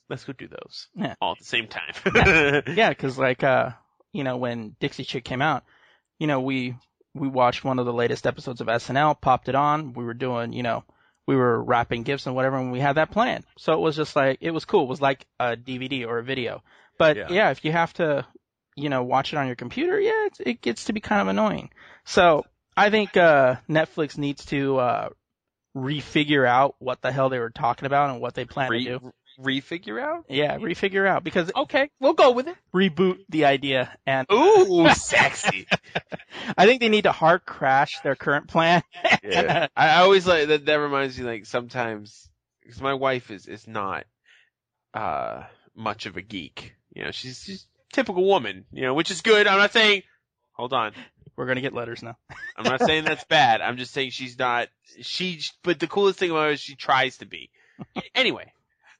Let's 0.09 0.23
go 0.23 0.31
do 0.33 0.47
those 0.47 0.87
Yeah. 0.95 1.15
all 1.21 1.33
at 1.33 1.39
the 1.39 1.45
same 1.45 1.67
time. 1.67 1.93
Yeah, 2.75 2.89
because 2.89 3.17
like 3.17 3.43
uh, 3.43 3.71
you 4.13 4.23
know, 4.23 4.37
when 4.37 4.75
Dixie 4.79 5.03
Chick 5.03 5.23
came 5.25 5.41
out, 5.41 5.63
you 6.19 6.27
know, 6.27 6.39
we 6.41 6.75
we 7.13 7.27
watched 7.27 7.63
one 7.63 7.79
of 7.79 7.85
the 7.85 7.93
latest 7.93 8.25
episodes 8.27 8.61
of 8.61 8.67
SNL, 8.67 9.19
popped 9.19 9.49
it 9.49 9.55
on. 9.55 9.93
We 9.93 10.03
were 10.05 10.13
doing, 10.13 10.53
you 10.53 10.63
know, 10.63 10.83
we 11.27 11.35
were 11.35 11.61
wrapping 11.63 12.03
gifts 12.03 12.25
and 12.25 12.35
whatever, 12.35 12.57
and 12.57 12.71
we 12.71 12.79
had 12.79 12.93
that 12.97 13.11
plan. 13.11 13.43
So 13.57 13.73
it 13.73 13.79
was 13.79 13.95
just 13.95 14.15
like 14.15 14.39
it 14.41 14.51
was 14.51 14.65
cool. 14.65 14.83
It 14.83 14.89
was 14.89 15.01
like 15.01 15.25
a 15.39 15.55
DVD 15.55 16.05
or 16.07 16.19
a 16.19 16.23
video. 16.23 16.63
But 16.97 17.17
Yeah. 17.17 17.27
yeah, 17.29 17.49
if 17.51 17.63
you 17.65 17.71
have 17.71 17.93
to, 17.93 18.25
you 18.75 18.89
know, 18.89 19.03
watch 19.03 19.33
it 19.33 19.37
on 19.37 19.47
your 19.47 19.55
computer, 19.55 19.99
yeah, 19.99 20.27
it, 20.27 20.33
it 20.39 20.61
gets 20.61 20.85
to 20.85 20.93
be 20.93 20.99
kind 20.99 21.21
of 21.21 21.27
annoying. 21.27 21.71
So 22.05 22.45
I 22.75 22.89
think 22.89 23.15
uh, 23.17 23.55
Netflix 23.69 24.17
needs 24.17 24.45
to 24.45 24.77
uh, 24.77 25.09
refigure 25.75 26.47
out 26.47 26.75
what 26.79 27.01
the 27.01 27.11
hell 27.11 27.29
they 27.29 27.39
were 27.39 27.49
talking 27.49 27.85
about 27.85 28.11
and 28.11 28.21
what 28.21 28.33
they 28.35 28.45
plan 28.45 28.69
Re- 28.69 28.83
to 28.85 28.99
do. 28.99 29.13
Refigure 29.39 30.01
out. 30.01 30.25
Yeah, 30.29 30.57
refigure 30.57 31.07
out 31.07 31.23
because 31.23 31.51
Okay, 31.55 31.89
we'll 31.99 32.13
go 32.13 32.31
with 32.31 32.47
it. 32.47 32.55
reboot 32.73 33.19
the 33.29 33.45
idea 33.45 33.95
and 34.05 34.27
Ooh, 34.31 34.89
sexy. 34.95 35.67
I 36.57 36.65
think 36.65 36.81
they 36.81 36.89
need 36.89 37.03
to 37.03 37.11
hard 37.11 37.45
crash 37.45 37.99
their 38.01 38.15
current 38.15 38.47
plan. 38.47 38.83
Yeah. 39.23 39.67
I 39.75 39.87
I 39.89 40.01
always 40.01 40.25
like 40.27 40.47
that. 40.47 40.65
That 40.65 40.75
reminds 40.79 41.17
me, 41.17 41.25
like 41.25 41.45
sometimes, 41.45 42.29
because 42.61 42.81
my 42.81 42.93
wife 42.93 43.31
is 43.31 43.47
is 43.47 43.67
not 43.67 44.05
uh 44.93 45.43
much 45.75 46.05
of 46.05 46.17
a 46.17 46.21
geek. 46.21 46.75
You 46.93 47.05
know, 47.05 47.11
she's 47.11 47.41
she's 47.43 47.65
a 47.91 47.95
typical 47.95 48.25
woman. 48.25 48.65
You 48.71 48.83
know, 48.83 48.93
which 48.93 49.11
is 49.11 49.21
good. 49.21 49.47
I'm 49.47 49.57
not 49.59 49.71
saying. 49.73 50.03
Hold 50.53 50.73
on. 50.73 50.93
We're 51.35 51.47
gonna 51.47 51.61
get 51.61 51.73
letters 51.73 52.03
now. 52.03 52.15
I'm 52.57 52.65
not 52.65 52.81
saying 52.81 53.05
that's 53.05 53.23
bad. 53.23 53.61
I'm 53.61 53.77
just 53.77 53.91
saying 53.93 54.11
she's 54.11 54.37
not. 54.37 54.67
She. 55.01 55.41
But 55.63 55.79
the 55.79 55.87
coolest 55.87 56.19
thing 56.19 56.29
about 56.29 56.43
her 56.43 56.51
is 56.51 56.59
she 56.61 56.75
tries 56.75 57.17
to 57.17 57.25
be. 57.25 57.49
Anyway, 58.13 58.53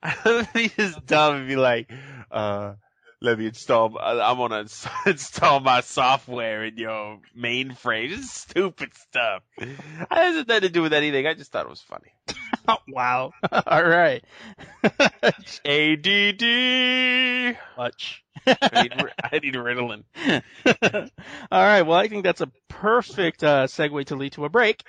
be 0.53 0.69
just 0.69 1.05
dumb 1.05 1.35
and 1.35 1.47
be 1.47 1.55
like, 1.55 1.91
uh. 2.31 2.73
Let 3.21 3.39
me 3.39 3.45
install. 3.45 3.97
I'm 3.97 4.35
gonna 4.35 4.65
install 5.05 5.61
my 5.61 5.79
software 5.79 6.65
in 6.65 6.77
your 6.77 7.21
mainframe. 7.39 8.09
Just 8.09 8.35
stupid 8.35 8.93
stuff. 8.95 9.43
I 9.61 10.25
has 10.25 10.45
nothing 10.45 10.63
to 10.63 10.69
do 10.69 10.81
with 10.81 10.91
anything. 10.91 11.25
I 11.25 11.33
just 11.33 11.49
thought 11.49 11.65
it 11.65 11.69
was 11.69 11.79
funny. 11.81 12.11
Wow. 12.87 13.31
All 13.67 13.83
right. 13.83 14.23
ADD. 15.65 17.57
Much. 17.77 18.23
I 18.47 18.83
need, 18.83 18.93
I 19.21 19.39
need 19.39 19.53
Ritalin. 19.55 20.03
All 21.51 21.63
right. 21.63 21.81
Well, 21.81 21.97
I 21.97 22.07
think 22.07 22.23
that's 22.23 22.39
a 22.39 22.49
perfect 22.69 23.43
uh, 23.43 23.67
segue 23.67 24.05
to 24.05 24.15
lead 24.15 24.31
to 24.33 24.45
a 24.45 24.49
break. 24.49 24.83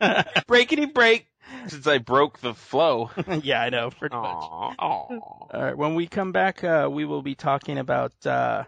Breakity 0.00 0.92
break. 0.94 1.26
Since 1.68 1.86
I 1.86 1.98
broke 1.98 2.40
the 2.40 2.54
flow. 2.54 3.10
yeah, 3.42 3.60
I 3.62 3.70
know. 3.70 3.90
Pretty 3.90 4.14
much. 4.16 4.24
Aw, 4.24 4.74
aw. 4.78 5.08
All 5.08 5.48
right. 5.52 5.76
When 5.76 5.94
we 5.94 6.06
come 6.06 6.32
back, 6.32 6.62
uh, 6.64 6.88
we 6.90 7.04
will 7.04 7.22
be 7.22 7.34
talking 7.34 7.78
about 7.78 8.12
uh, 8.24 8.64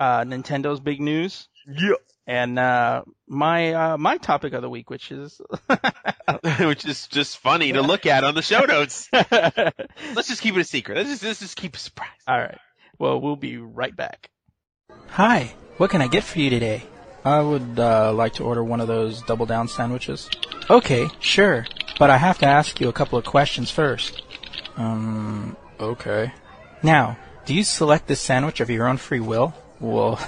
uh, 0.00 0.20
Nintendo's 0.24 0.80
big 0.80 1.00
news 1.00 1.48
Yeah. 1.66 1.94
and 2.26 2.58
uh, 2.58 3.02
my 3.26 3.72
uh, 3.72 3.96
my 3.98 4.16
topic 4.18 4.52
of 4.52 4.62
the 4.62 4.70
week, 4.70 4.90
which 4.90 5.10
is 5.10 5.40
which 6.60 6.84
is 6.84 7.06
just 7.08 7.38
funny 7.38 7.72
to 7.72 7.82
look 7.82 8.06
at 8.06 8.24
on 8.24 8.34
the 8.34 8.42
show 8.42 8.60
notes. 8.60 9.08
Let's 9.12 10.28
just 10.28 10.42
keep 10.42 10.54
it 10.56 10.60
a 10.60 10.64
secret. 10.64 10.96
Let's 10.98 11.10
just, 11.10 11.22
let's 11.24 11.40
just 11.40 11.56
keep 11.56 11.74
a 11.76 11.78
surprise. 11.78 12.08
right. 12.28 12.58
Well, 12.98 13.20
we'll 13.20 13.36
be 13.36 13.56
right 13.58 13.94
back. 13.94 14.30
Hi, 15.08 15.54
what 15.76 15.90
can 15.90 16.00
I 16.02 16.08
get 16.08 16.24
for 16.24 16.38
you 16.38 16.50
today? 16.50 16.82
I 17.24 17.40
would 17.40 17.78
uh, 17.78 18.12
like 18.12 18.34
to 18.34 18.44
order 18.44 18.62
one 18.62 18.80
of 18.80 18.86
those 18.88 19.20
double 19.22 19.46
down 19.46 19.68
sandwiches. 19.68 20.28
Okay, 20.68 21.08
sure, 21.20 21.66
but 21.98 22.10
I 22.10 22.16
have 22.16 22.38
to 22.38 22.46
ask 22.46 22.80
you 22.80 22.88
a 22.88 22.92
couple 22.92 23.18
of 23.18 23.24
questions 23.24 23.70
first. 23.70 24.22
Um, 24.76 25.56
okay. 25.78 26.32
Now, 26.82 27.18
do 27.44 27.54
you 27.54 27.62
select 27.62 28.08
this 28.08 28.20
sandwich 28.20 28.60
of 28.60 28.68
your 28.68 28.88
own 28.88 28.96
free 28.96 29.20
will? 29.20 29.54
Well, 29.78 30.18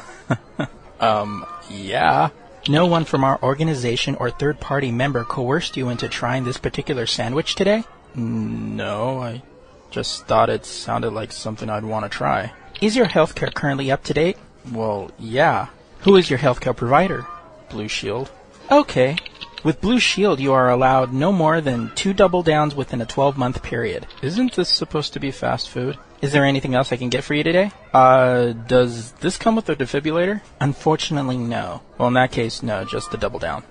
um, 1.00 1.44
yeah. 1.68 2.30
No 2.68 2.86
one 2.86 3.04
from 3.04 3.24
our 3.24 3.42
organization 3.42 4.14
or 4.16 4.30
third 4.30 4.60
party 4.60 4.92
member 4.92 5.24
coerced 5.24 5.76
you 5.76 5.88
into 5.88 6.08
trying 6.08 6.44
this 6.44 6.58
particular 6.58 7.06
sandwich 7.06 7.54
today? 7.54 7.84
No, 8.14 9.20
I 9.20 9.42
just 9.90 10.26
thought 10.26 10.50
it 10.50 10.66
sounded 10.66 11.10
like 11.10 11.32
something 11.32 11.68
I'd 11.68 11.84
want 11.84 12.04
to 12.04 12.08
try. 12.08 12.52
Is 12.80 12.94
your 12.94 13.06
healthcare 13.06 13.52
currently 13.52 13.90
up 13.90 14.04
to 14.04 14.14
date? 14.14 14.36
Well, 14.70 15.10
yeah. 15.18 15.68
Who 16.00 16.16
is 16.16 16.30
your 16.30 16.38
healthcare 16.38 16.76
provider? 16.76 17.26
Blue 17.70 17.88
Shield. 17.88 18.30
Okay. 18.70 19.16
With 19.64 19.80
Blue 19.80 19.98
Shield, 19.98 20.38
you 20.38 20.52
are 20.52 20.70
allowed 20.70 21.12
no 21.12 21.32
more 21.32 21.60
than 21.60 21.92
two 21.96 22.12
double 22.12 22.44
downs 22.44 22.76
within 22.76 23.00
a 23.00 23.06
12 23.06 23.36
month 23.36 23.60
period. 23.60 24.06
Isn't 24.22 24.54
this 24.54 24.68
supposed 24.68 25.14
to 25.14 25.20
be 25.20 25.32
fast 25.32 25.68
food? 25.68 25.98
Is 26.22 26.30
there 26.30 26.44
anything 26.44 26.76
else 26.76 26.92
I 26.92 26.96
can 26.96 27.08
get 27.08 27.24
for 27.24 27.34
you 27.34 27.42
today? 27.42 27.72
Uh, 27.92 28.52
does 28.52 29.12
this 29.12 29.36
come 29.36 29.56
with 29.56 29.68
a 29.68 29.74
defibrillator? 29.74 30.42
Unfortunately, 30.60 31.36
no. 31.36 31.82
Well, 31.98 32.06
in 32.06 32.14
that 32.14 32.30
case, 32.30 32.62
no, 32.62 32.84
just 32.84 33.10
the 33.10 33.18
double 33.18 33.40
down. 33.40 33.64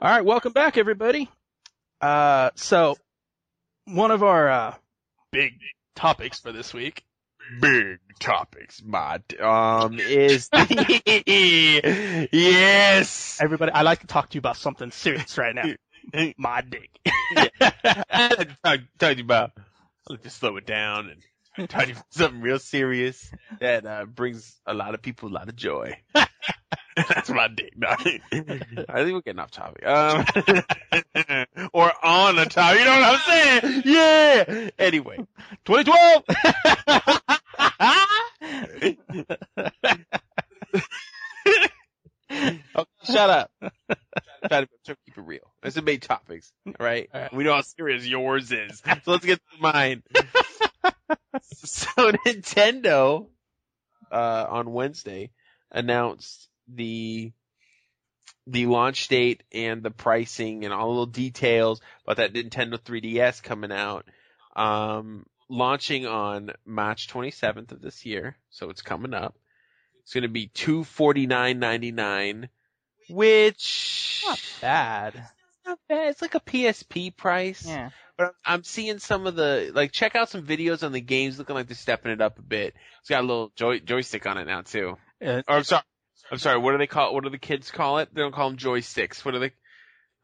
All 0.00 0.10
right, 0.10 0.24
welcome 0.24 0.52
back, 0.52 0.78
everybody. 0.78 1.28
Uh, 2.00 2.50
so 2.54 2.96
one 3.86 4.12
of 4.12 4.22
our 4.22 4.48
uh, 4.48 4.74
big 5.32 5.54
topics 5.96 6.38
for 6.38 6.52
this 6.52 6.72
week. 6.72 7.04
Big 7.60 7.98
topics, 8.18 8.82
Matt. 8.84 9.38
Um, 9.40 9.98
is 9.98 10.48
yes. 12.32 13.38
Everybody, 13.40 13.72
I 13.72 13.82
like 13.82 14.00
to 14.00 14.06
talk 14.06 14.30
to 14.30 14.34
you 14.34 14.38
about 14.40 14.56
something 14.56 14.90
serious 14.90 15.36
right 15.38 15.54
now. 15.54 15.72
My 16.36 16.62
dick. 16.62 16.90
I 17.06 18.34
like 18.36 18.48
to 18.48 18.56
talk, 18.64 18.80
talk 18.98 19.10
to 19.10 19.16
you 19.16 19.24
about. 19.24 19.52
Let's 20.08 20.24
just 20.24 20.38
slow 20.38 20.56
it 20.56 20.66
down 20.66 21.10
and 21.10 21.22
talk 21.56 21.84
to 21.84 21.92
about 21.92 22.04
something 22.10 22.40
real 22.40 22.58
serious 22.58 23.30
that 23.60 23.86
uh, 23.86 24.04
brings 24.06 24.60
a 24.66 24.74
lot 24.74 24.94
of 24.94 25.02
people 25.02 25.28
a 25.28 25.34
lot 25.34 25.48
of 25.48 25.56
joy. 25.56 25.96
That's 26.96 27.30
my 27.30 27.48
dick. 27.48 27.72
No, 27.76 27.88
I 27.88 27.96
think 28.00 29.14
we're 29.14 29.22
getting 29.22 29.38
off 29.38 29.50
topic. 29.50 29.86
Um, 29.86 30.26
or 31.72 31.92
on 32.04 32.36
the 32.36 32.44
topic. 32.46 32.80
You 32.80 32.84
know 32.84 33.00
what 33.00 33.04
I'm 33.04 33.60
saying? 33.60 33.82
Yeah. 33.86 34.70
Anyway, 34.78 35.16
2012. 35.64 36.24
okay, 42.76 42.86
shut 43.04 43.30
up. 43.30 43.50
Try 43.60 44.60
to, 44.60 44.68
try 44.84 44.94
to 44.94 44.96
keep 45.06 45.16
it 45.16 45.22
real. 45.22 45.50
It's 45.62 45.76
the 45.76 45.82
main 45.82 46.00
topics, 46.00 46.52
right? 46.78 47.08
Right. 47.14 47.32
We 47.32 47.44
know 47.44 47.54
how 47.54 47.62
serious 47.62 48.06
yours 48.06 48.52
is, 48.52 48.82
so 48.84 49.12
let's 49.12 49.24
get 49.24 49.38
to 49.38 49.60
mine. 49.60 50.02
so 51.42 52.12
Nintendo, 52.12 53.26
uh, 54.10 54.46
on 54.48 54.72
Wednesday 54.72 55.30
announced 55.70 56.48
the 56.68 57.32
the 58.46 58.66
launch 58.66 59.08
date 59.08 59.42
and 59.52 59.82
the 59.82 59.90
pricing 59.90 60.64
and 60.64 60.74
all 60.74 60.86
the 60.86 60.90
little 60.90 61.06
details 61.06 61.80
about 62.04 62.16
that 62.16 62.32
Nintendo 62.32 62.76
3DS 62.76 63.42
coming 63.42 63.70
out. 63.70 64.06
Um, 64.56 65.26
launching 65.48 66.06
on 66.06 66.50
March 66.66 67.08
27th 67.08 67.72
of 67.72 67.80
this 67.80 68.04
year, 68.04 68.36
so 68.50 68.70
it's 68.70 68.82
coming 68.82 69.14
up. 69.14 69.36
It's 70.02 70.12
going 70.12 70.22
to 70.22 70.28
be 70.28 70.48
249.99, 70.48 72.48
which 73.08 74.22
Not 74.26 74.40
bad. 74.60 75.28
Not 75.66 75.78
bad. 75.88 76.08
It's 76.08 76.22
like 76.22 76.34
a 76.34 76.40
PSP 76.40 77.16
price. 77.16 77.66
Yeah. 77.66 77.90
But 78.18 78.26
I'm, 78.26 78.54
I'm 78.56 78.64
seeing 78.64 78.98
some 78.98 79.26
of 79.26 79.34
the 79.36 79.70
like 79.74 79.92
check 79.92 80.14
out 80.16 80.28
some 80.28 80.42
videos 80.46 80.82
on 80.84 80.92
the 80.92 81.00
games 81.00 81.38
looking 81.38 81.54
like 81.54 81.66
they're 81.68 81.74
stepping 81.76 82.12
it 82.12 82.20
up 82.20 82.38
a 82.38 82.42
bit. 82.42 82.74
It's 83.00 83.08
got 83.10 83.20
a 83.20 83.26
little 83.26 83.52
joy, 83.56 83.78
joystick 83.80 84.26
on 84.26 84.38
it 84.38 84.46
now 84.46 84.62
too. 84.62 84.96
Uh, 85.24 85.42
Or 85.48 85.56
I'm 85.56 85.64
sorry, 85.64 85.82
I'm 86.30 86.38
sorry. 86.38 86.58
What 86.58 86.72
do 86.72 86.78
they 86.78 86.86
call? 86.86 87.14
What 87.14 87.24
do 87.24 87.30
the 87.30 87.38
kids 87.38 87.70
call 87.70 87.98
it? 87.98 88.10
They 88.14 88.20
don't 88.20 88.34
call 88.34 88.50
them 88.50 88.58
joysticks. 88.58 89.24
What 89.24 89.34
are 89.34 89.38
they? 89.40 89.52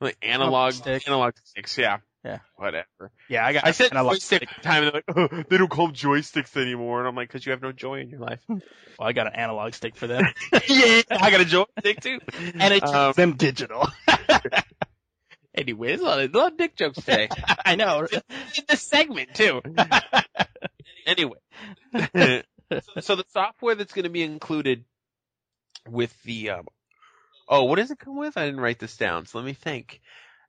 Like 0.01 0.17
analog 0.23 0.75
Stick. 0.75 1.07
analog 1.09 1.35
sticks. 1.45 1.77
Yeah. 1.79 1.99
Yeah. 2.25 2.39
Whatever. 2.57 2.87
yeah, 3.29 3.47
I 3.47 3.53
got. 3.53 3.65
I 3.67 3.71
said 3.71 3.93
like 3.95 4.05
joystick 4.05 4.49
the 4.57 4.61
time, 4.63 4.83
and 4.85 4.93
they're 4.93 5.03
like, 5.17 5.33
oh, 5.33 5.43
they 5.49 5.57
don't 5.57 5.71
call 5.71 5.87
them 5.87 5.95
joysticks 5.97 6.57
anymore. 6.61 6.99
And 7.01 7.09
I'm 7.09 7.15
like, 7.17 7.29
because 7.29 7.47
you 7.47 7.53
have 7.53 7.63
no 7.63 7.73
joy 7.73 8.01
in 8.01 8.11
your 8.11 8.21
life. 8.21 8.41
Well, 8.99 9.09
I 9.09 9.13
got 9.13 9.29
an 9.29 9.35
analog 9.37 9.75
stick 9.75 9.95
for 9.95 10.09
them, 10.09 10.25
yeah, 10.69 11.03
I 11.09 11.31
got 11.31 11.41
a 11.41 11.45
joystick 11.45 12.01
too. 12.01 12.19
and 12.59 12.75
it 12.75 12.83
Um, 12.83 13.13
them 13.13 13.37
digital. 13.37 13.87
Anyway, 15.55 15.89
there's 15.89 16.01
a 16.01 16.05
lot 16.05 16.21
of, 16.21 16.35
a 16.35 16.39
lot 16.39 16.53
of 16.53 16.59
dick 16.59 16.77
jokes 16.77 16.99
today. 16.99 17.29
I 17.65 17.75
know. 17.75 18.07
in 18.11 18.65
this 18.69 18.83
segment 18.83 19.35
too. 19.35 19.63
anyway, 21.07 21.39
so 23.01 23.17
the 23.17 23.25
software 23.33 23.75
that's 23.75 23.93
going 23.93 24.05
to 24.05 24.11
be 24.11 24.23
included 24.23 24.85
with 25.89 26.15
the 26.23 26.51
um, 26.51 26.67
oh, 27.49 27.65
what 27.65 27.77
does 27.77 27.91
it 27.91 27.99
come 27.99 28.17
with? 28.17 28.37
I 28.37 28.45
didn't 28.45 28.61
write 28.61 28.79
this 28.79 28.97
down, 28.97 29.27
so 29.27 29.39
let 29.39 29.45
me 29.45 29.55
think. 29.55 30.01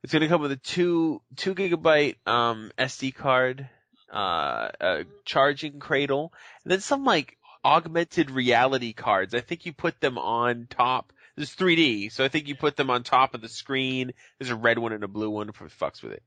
It's 0.04 0.14
going 0.14 0.22
to 0.22 0.28
come 0.28 0.42
with 0.42 0.52
a 0.52 0.58
two 0.58 1.22
two 1.36 1.56
gigabyte 1.56 2.16
um, 2.28 2.72
SD 2.78 3.16
card, 3.16 3.68
uh, 4.12 4.70
a 4.80 5.06
charging 5.26 5.80
cradle, 5.80 6.34
and 6.64 6.72
then 6.72 6.82
some 6.82 7.04
like 7.04 7.38
augmented 7.64 8.32
reality 8.32 8.94
cards. 8.94 9.34
I 9.34 9.42
think 9.42 9.66
you 9.66 9.74
put 9.74 10.00
them 10.00 10.18
on 10.18 10.68
top. 10.70 11.12
There's 11.40 11.56
3D, 11.56 12.12
so 12.12 12.26
I 12.26 12.28
think 12.28 12.50
you 12.50 12.56
put 12.56 12.76
them 12.76 12.90
on 12.90 13.04
top 13.04 13.34
of 13.34 13.40
the 13.40 13.48
screen. 13.48 14.12
There's 14.38 14.50
a 14.50 14.58
red 14.58 14.78
one 14.78 14.92
and 14.92 15.06
a 15.06 15.08
blue 15.08 15.30
one 15.30 15.54
for 15.54 15.70
fucks 15.70 16.04
with 16.04 16.12
it. 16.12 16.22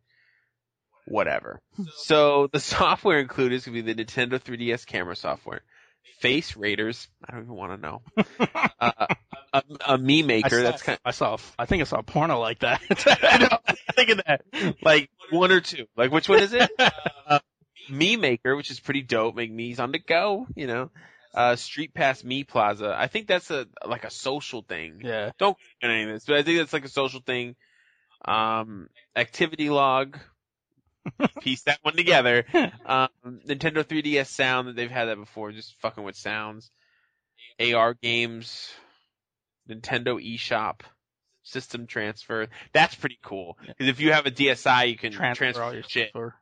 Whatever. 1.06 1.60
So 1.96 2.46
the 2.50 2.60
software 2.60 3.18
included 3.18 3.56
is 3.56 3.66
going 3.66 3.76
to 3.76 3.82
be 3.82 3.92
the 3.92 4.02
Nintendo 4.02 4.42
3DS 4.42 4.86
camera 4.86 5.14
software, 5.14 5.60
Face 6.20 6.56
Raiders. 6.56 7.08
I 7.28 7.32
don't 7.32 7.42
even 7.42 7.54
want 7.54 7.72
to 7.72 7.86
know. 7.86 8.02
uh, 8.80 9.06
a, 9.52 9.62
a 9.86 9.98
Me 9.98 10.22
I 10.22 10.26
Maker. 10.26 10.48
saw, 10.48 10.62
That's 10.62 10.82
kind. 10.82 10.96
Of, 10.96 11.02
I 11.04 11.10
saw. 11.10 11.36
I 11.58 11.66
think 11.66 11.82
I 11.82 11.84
saw 11.84 11.98
a 11.98 12.02
porno 12.02 12.40
like 12.40 12.60
that. 12.60 12.80
I 13.22 13.36
know. 13.36 13.58
I 13.66 13.72
was 13.72 13.94
thinking 13.94 14.20
that. 14.26 14.76
Like 14.82 15.10
one 15.28 15.52
or 15.52 15.60
two. 15.60 15.84
Like 15.94 16.10
which 16.10 16.30
one 16.30 16.38
is 16.38 16.54
it? 16.54 16.70
Uh, 16.78 17.40
Mii 17.90 18.18
Maker, 18.18 18.56
which 18.56 18.70
is 18.70 18.80
pretty 18.80 19.02
dope. 19.02 19.34
Make 19.34 19.52
me's 19.52 19.78
on 19.78 19.92
the 19.92 19.98
go. 19.98 20.46
You 20.56 20.66
know. 20.66 20.90
Uh, 21.34 21.52
StreetPass 21.52 22.24
Mii 22.24 22.46
Plaza. 22.46 22.94
I 22.96 23.06
think 23.06 23.26
that's 23.26 23.50
a 23.50 23.66
like 23.86 24.04
a 24.04 24.10
social 24.10 24.62
thing. 24.62 25.00
yeah. 25.02 25.30
Don't 25.38 25.56
get 25.80 25.90
any 25.90 26.02
of 26.04 26.08
this, 26.10 26.24
but 26.26 26.36
I 26.36 26.42
think 26.42 26.58
that's 26.58 26.72
like 26.72 26.84
a 26.84 26.90
social 26.90 27.20
thing. 27.20 27.56
Um, 28.24 28.88
activity 29.16 29.70
log. 29.70 30.18
Piece 31.40 31.62
that 31.62 31.80
one 31.82 31.96
together. 31.96 32.44
Um, 32.86 33.08
Nintendo 33.26 33.82
3DS 33.82 34.26
sound 34.26 34.68
that 34.68 34.76
they've 34.76 34.90
had 34.90 35.06
that 35.06 35.16
before, 35.16 35.50
just 35.50 35.74
fucking 35.80 36.04
with 36.04 36.16
sounds. 36.16 36.70
AR 37.60 37.94
games. 37.94 38.70
Nintendo 39.68 40.22
eShop. 40.22 40.80
System 41.44 41.88
transfer. 41.88 42.46
That's 42.72 42.94
pretty 42.94 43.18
cool. 43.20 43.58
Because 43.66 43.88
if 43.88 44.00
you 44.00 44.12
have 44.12 44.26
a 44.26 44.30
DSi, 44.30 44.90
you 44.90 44.96
can 44.96 45.10
transfer, 45.10 45.44
Transfer 45.44 45.62
all 45.62 45.74
your 45.74 45.82
shit 45.82 46.12
in 46.14 46.32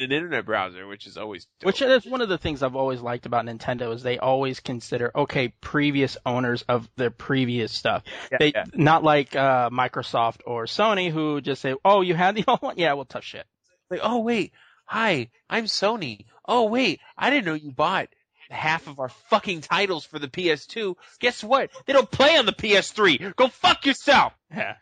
an 0.00 0.12
internet 0.12 0.44
browser, 0.44 0.86
which 0.86 1.06
is 1.06 1.16
always 1.16 1.46
dope. 1.60 1.66
Which 1.66 1.82
is 1.82 2.04
one 2.06 2.20
of 2.20 2.28
the 2.28 2.38
things 2.38 2.62
I've 2.62 2.76
always 2.76 3.00
liked 3.00 3.26
about 3.26 3.44
Nintendo 3.46 3.94
is 3.94 4.02
they 4.02 4.18
always 4.18 4.60
consider 4.60 5.10
okay 5.14 5.48
previous 5.60 6.16
owners 6.26 6.62
of 6.68 6.88
their 6.96 7.10
previous 7.10 7.72
stuff. 7.72 8.02
Yeah, 8.30 8.38
they 8.38 8.52
yeah. 8.54 8.64
not 8.74 9.02
like 9.02 9.34
uh, 9.34 9.70
Microsoft 9.70 10.40
or 10.46 10.64
Sony 10.64 11.10
who 11.10 11.40
just 11.40 11.62
say, 11.62 11.74
"Oh, 11.84 12.00
you 12.00 12.14
had 12.14 12.34
the 12.34 12.44
old 12.48 12.62
one? 12.62 12.78
Yeah, 12.78 12.94
well, 12.94 13.04
tough 13.04 13.24
shit." 13.24 13.46
Like, 13.90 14.00
oh 14.02 14.20
wait, 14.20 14.52
hi, 14.84 15.30
I'm 15.48 15.64
Sony. 15.64 16.26
Oh 16.46 16.64
wait, 16.64 17.00
I 17.16 17.30
didn't 17.30 17.46
know 17.46 17.54
you 17.54 17.72
bought 17.72 18.08
half 18.50 18.86
of 18.86 18.98
our 19.00 19.08
fucking 19.30 19.62
titles 19.62 20.04
for 20.04 20.18
the 20.18 20.28
PS2. 20.28 20.94
Guess 21.20 21.42
what? 21.42 21.70
They 21.86 21.92
don't 21.92 22.10
play 22.10 22.36
on 22.36 22.46
the 22.46 22.52
PS3. 22.52 23.34
Go 23.36 23.48
fuck 23.48 23.86
yourself. 23.86 24.32
Yeah. 24.50 24.76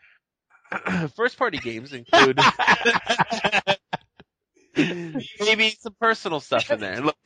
First 1.15 1.37
party 1.37 1.57
games 1.57 1.93
include 1.93 2.37
maybe 4.75 5.75
some 5.79 5.95
personal 5.99 6.39
stuff 6.39 6.69
in 6.71 6.79
there. 6.79 7.01
Look, 7.01 7.17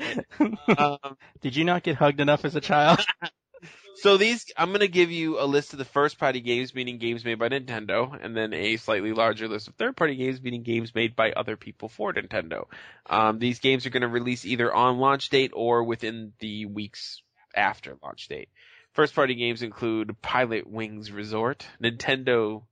um, 0.78 1.18
Did 1.42 1.56
you 1.56 1.64
not 1.64 1.84
get 1.84 1.96
hugged 1.96 2.20
enough 2.20 2.46
as 2.46 2.56
a 2.56 2.62
child? 2.62 3.04
so 3.96 4.18
these, 4.18 4.46
I'm 4.58 4.72
gonna 4.72 4.88
give 4.88 5.12
you 5.12 5.40
a 5.40 5.46
list 5.46 5.74
of 5.74 5.80
the 5.80 5.86
first 5.86 6.20
party 6.20 6.42
games, 6.42 6.74
meaning 6.74 6.98
games 6.98 7.26
made 7.26 7.40
by 7.40 7.50
Nintendo, 7.50 8.18
and 8.22 8.36
then 8.36 8.54
a 8.54 8.78
slightly 8.78 9.14
larger 9.14 9.48
list 9.48 9.68
of 9.68 9.76
third 9.76 9.96
party 9.96 10.16
games, 10.16 10.42
meaning 10.42 10.64
games 10.64 10.94
made 10.94 11.16
by 11.16 11.32
other 11.32 11.58
people 11.58 11.90
for 11.90 12.14
Nintendo. 12.14 12.66
Um, 13.10 13.40
these 13.40 13.60
games 13.60 13.86
are 13.86 13.92
gonna 13.92 14.08
release 14.08 14.46
either 14.46 14.74
on 14.74 14.98
launch 14.98 15.30
date 15.30 15.52
or 15.54 15.84
within 15.84 16.34
the 16.40 16.66
weeks 16.66 17.22
after 17.56 17.98
launch 18.04 18.28
date. 18.28 18.50
First 18.94 19.16
party 19.16 19.36
games 19.36 19.62
include 19.62 20.16
Pilotwings 20.22 21.14
Resort, 21.14 21.66
Nintendo 21.82 22.64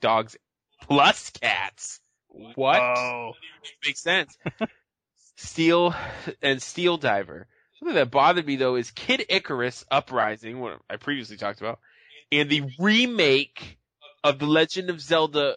Dogs 0.00 0.36
Plus 0.82 1.30
Cats, 1.30 2.00
what? 2.54 2.80
Oh. 2.80 3.32
Makes 3.84 4.02
sense. 4.02 4.36
Steel 5.36 5.94
and 6.42 6.62
Steel 6.62 6.96
Diver. 6.96 7.46
Something 7.78 7.94
that 7.96 8.10
bothered 8.10 8.46
me 8.46 8.56
though 8.56 8.76
is 8.76 8.90
Kid 8.90 9.24
Icarus 9.28 9.84
Uprising, 9.90 10.60
what 10.60 10.78
I 10.88 10.96
previously 10.96 11.36
talked 11.36 11.60
about, 11.60 11.78
and 12.30 12.48
the 12.48 12.62
remake 12.78 13.78
of 14.22 14.38
The 14.38 14.46
Legend 14.46 14.90
of 14.90 15.00
Zelda 15.00 15.56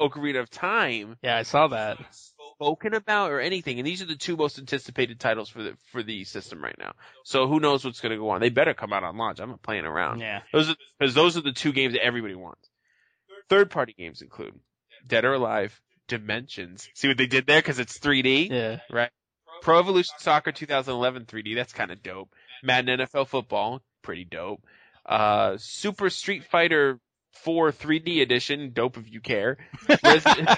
Ocarina 0.00 0.40
of 0.40 0.50
Time 0.50 1.16
Yeah, 1.22 1.36
I 1.36 1.42
saw 1.42 1.68
that. 1.68 1.98
spoken 2.10 2.94
about 2.94 3.30
or 3.32 3.40
anything. 3.40 3.78
And 3.78 3.86
these 3.86 4.02
are 4.02 4.06
the 4.06 4.16
two 4.16 4.36
most 4.36 4.58
anticipated 4.58 5.18
titles 5.20 5.48
for 5.48 5.62
the 5.62 5.76
for 5.92 6.02
the 6.02 6.24
system 6.24 6.62
right 6.62 6.76
now. 6.78 6.92
So 7.24 7.46
who 7.48 7.60
knows 7.60 7.84
what's 7.84 8.00
going 8.00 8.12
to 8.12 8.18
go 8.18 8.30
on? 8.30 8.40
They 8.40 8.50
better 8.50 8.74
come 8.74 8.92
out 8.92 9.04
on 9.04 9.16
launch. 9.16 9.40
I'm 9.40 9.50
not 9.50 9.62
playing 9.62 9.84
around. 9.86 10.20
Yeah. 10.20 10.42
Those 10.52 10.70
are 10.70 10.76
because 10.98 11.14
those 11.14 11.36
are 11.36 11.42
the 11.42 11.52
two 11.52 11.72
games 11.72 11.94
that 11.94 12.04
everybody 12.04 12.34
wants. 12.34 12.68
Third 13.48 13.70
party 13.70 13.94
games 13.96 14.20
include 14.22 14.54
Dead 15.06 15.24
or 15.24 15.34
Alive, 15.34 15.80
Dimensions. 16.08 16.88
See 16.94 17.08
what 17.08 17.16
they 17.16 17.26
did 17.26 17.46
there? 17.46 17.58
Because 17.60 17.78
it's 17.78 17.98
3D. 17.98 18.50
Yeah. 18.50 18.80
Right. 18.90 19.10
Pro 19.62 19.78
Evolution 19.78 20.14
Soccer 20.18 20.52
2011 20.52 21.24
3D. 21.24 21.54
That's 21.54 21.72
kind 21.72 21.90
of 21.90 22.02
dope. 22.02 22.30
Madden 22.62 23.00
NFL 23.00 23.28
Football. 23.28 23.80
Pretty 24.02 24.24
dope. 24.24 24.62
Uh, 25.06 25.56
Super 25.58 26.10
Street 26.10 26.44
Fighter 26.44 26.98
4 27.44 27.72
3D 27.72 28.20
Edition. 28.20 28.72
Dope 28.74 28.98
if 28.98 29.10
you 29.10 29.20
care. 29.20 29.56
Resident, 30.04 30.48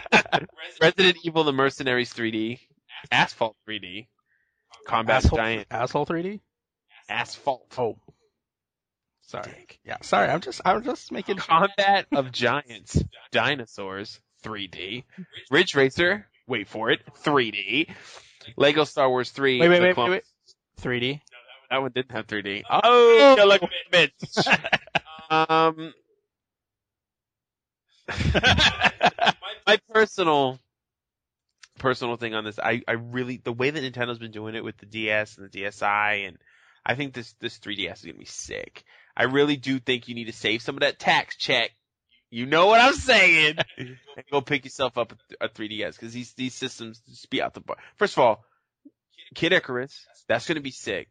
Resident 0.82 1.16
Evil 1.24 1.44
The 1.44 1.52
Mercenaries 1.52 2.12
3D. 2.12 2.58
Asphalt 3.12 3.56
3D. 3.68 4.06
Combat 4.86 5.24
Asshole, 5.24 5.38
Giant. 5.38 5.66
asshole 5.70 6.06
3D. 6.06 6.40
Asphalt. 7.08 7.72
Oh. 7.78 7.96
Sorry. 9.22 9.66
Yeah. 9.84 9.96
Sorry. 10.02 10.28
I'm 10.28 10.40
just. 10.40 10.60
I'm 10.64 10.82
just 10.84 11.10
making. 11.10 11.36
Combat 11.36 12.06
of 12.12 12.30
Giants, 12.32 13.02
Dinosaurs, 13.32 14.20
3D. 14.44 15.04
Ridge 15.50 15.74
Racer, 15.74 16.26
wait 16.46 16.68
for 16.68 16.90
it, 16.90 17.00
3D. 17.24 17.88
Lego 18.56 18.84
Star 18.84 19.08
Wars 19.08 19.30
3. 19.30 19.60
Wait, 19.60 19.68
wait, 19.68 19.82
wait, 19.82 19.96
wait, 19.96 20.10
wait, 20.10 20.24
3D. 20.80 21.20
That 21.70 21.82
one 21.82 21.90
didn't 21.92 22.12
have 22.12 22.26
3D. 22.26 22.62
Oh, 22.70 23.36
you 23.36 23.44
look 23.46 23.62
bitch. 23.92 24.70
Um, 25.28 25.92
my 29.66 29.78
personal, 29.92 30.60
personal 31.78 32.16
thing 32.16 32.34
on 32.34 32.44
this, 32.44 32.58
I, 32.58 32.82
I 32.86 32.92
really, 32.92 33.40
the 33.42 33.52
way 33.52 33.70
that 33.70 33.82
Nintendo's 33.82 34.20
been 34.20 34.30
doing 34.30 34.54
it 34.54 34.62
with 34.62 34.78
the 34.78 34.86
DS 34.86 35.36
and 35.36 35.50
the 35.50 35.62
DSi, 35.62 36.28
and 36.28 36.38
I 36.84 36.94
think 36.94 37.12
this, 37.12 37.34
this 37.40 37.58
3DS 37.58 37.94
is 37.94 38.02
gonna 38.02 38.18
be 38.18 38.24
sick. 38.24 38.84
I 39.16 39.24
really 39.24 39.56
do 39.56 39.80
think 39.80 40.08
you 40.08 40.14
need 40.14 40.26
to 40.26 40.32
save 40.32 40.62
some 40.62 40.76
of 40.76 40.82
that 40.82 40.98
tax 40.98 41.36
check. 41.36 41.72
You 42.36 42.44
know 42.44 42.66
what 42.66 42.82
I'm 42.82 42.92
saying? 42.92 43.56
and 43.78 43.96
go 44.30 44.42
pick 44.42 44.64
yourself 44.64 44.98
up 44.98 45.14
a, 45.40 45.46
a 45.46 45.48
3DS, 45.48 45.92
because 45.92 46.12
these, 46.12 46.34
these 46.34 46.54
systems 46.54 47.00
just 47.08 47.30
be 47.30 47.40
out 47.40 47.54
the 47.54 47.60
bar. 47.60 47.78
First 47.96 48.12
of 48.12 48.18
all, 48.18 48.44
Kid 49.34 49.54
Icarus, 49.54 50.06
that's 50.28 50.46
gonna 50.46 50.60
be 50.60 50.70
sick 50.70 51.08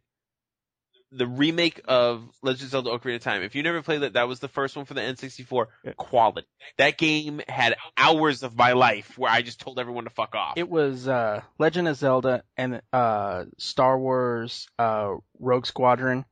the 1.12 1.26
remake 1.26 1.80
of 1.86 2.28
Legend 2.42 2.64
of 2.66 2.70
Zelda 2.70 2.90
Ocarina 2.90 3.16
of 3.16 3.22
Time. 3.22 3.42
If 3.42 3.54
you 3.54 3.62
never 3.62 3.82
played 3.82 4.02
that, 4.02 4.12
that 4.14 4.28
was 4.28 4.40
the 4.40 4.48
first 4.48 4.76
one 4.76 4.84
for 4.84 4.94
the 4.94 5.00
N64. 5.00 5.66
Quality. 5.96 6.46
That 6.78 6.98
game 6.98 7.40
had 7.48 7.76
hours 7.96 8.42
of 8.42 8.56
my 8.56 8.72
life 8.72 9.16
where 9.16 9.30
I 9.30 9.42
just 9.42 9.60
told 9.60 9.78
everyone 9.78 10.04
to 10.04 10.10
fuck 10.10 10.34
off. 10.34 10.54
It 10.56 10.68
was 10.68 11.08
uh, 11.08 11.42
Legend 11.58 11.88
of 11.88 11.96
Zelda 11.96 12.42
and 12.56 12.82
uh, 12.92 13.44
Star 13.58 13.98
Wars 13.98 14.68
uh, 14.78 15.14
Rogue 15.38 15.66
Squadron 15.66 16.24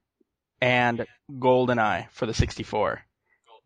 and 0.60 1.06
GoldenEye 1.30 2.10
for 2.10 2.26
the 2.26 2.34
64. 2.34 3.04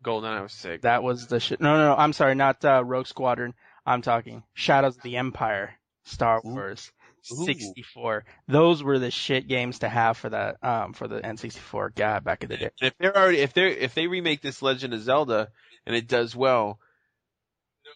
GoldenEye 0.03 0.43
was 0.43 0.53
sick. 0.53 0.81
That 0.81 1.03
was 1.03 1.27
the 1.27 1.39
shit. 1.39 1.59
No, 1.59 1.77
no, 1.77 1.89
no. 1.89 1.95
I'm 1.95 2.13
sorry, 2.13 2.35
not 2.35 2.63
uh, 2.63 2.83
Rogue 2.83 3.07
Squadron. 3.07 3.53
I'm 3.85 4.01
talking 4.01 4.43
Shadows 4.53 4.97
of 4.97 5.03
the 5.03 5.17
Empire, 5.17 5.73
Star 6.03 6.41
Ooh. 6.45 6.53
Wars, 6.53 6.91
Ooh. 7.31 7.45
64. 7.45 8.25
Those 8.47 8.83
were 8.83 8.99
the 8.99 9.11
shit 9.11 9.47
games 9.47 9.79
to 9.79 9.89
have 9.89 10.17
for 10.17 10.29
that 10.29 10.63
um 10.63 10.93
for 10.93 11.07
the 11.07 11.19
N64. 11.19 11.95
God, 11.95 12.23
back 12.23 12.43
in 12.43 12.49
the 12.49 12.57
day. 12.57 12.69
If 12.81 12.93
they're 12.99 13.17
already, 13.17 13.39
if 13.39 13.53
they 13.53 13.71
if 13.71 13.93
they 13.93 14.07
remake 14.07 14.41
this 14.41 14.61
Legend 14.61 14.93
of 14.93 15.01
Zelda 15.01 15.49
and 15.85 15.95
it 15.95 16.07
does 16.07 16.35
well, 16.35 16.79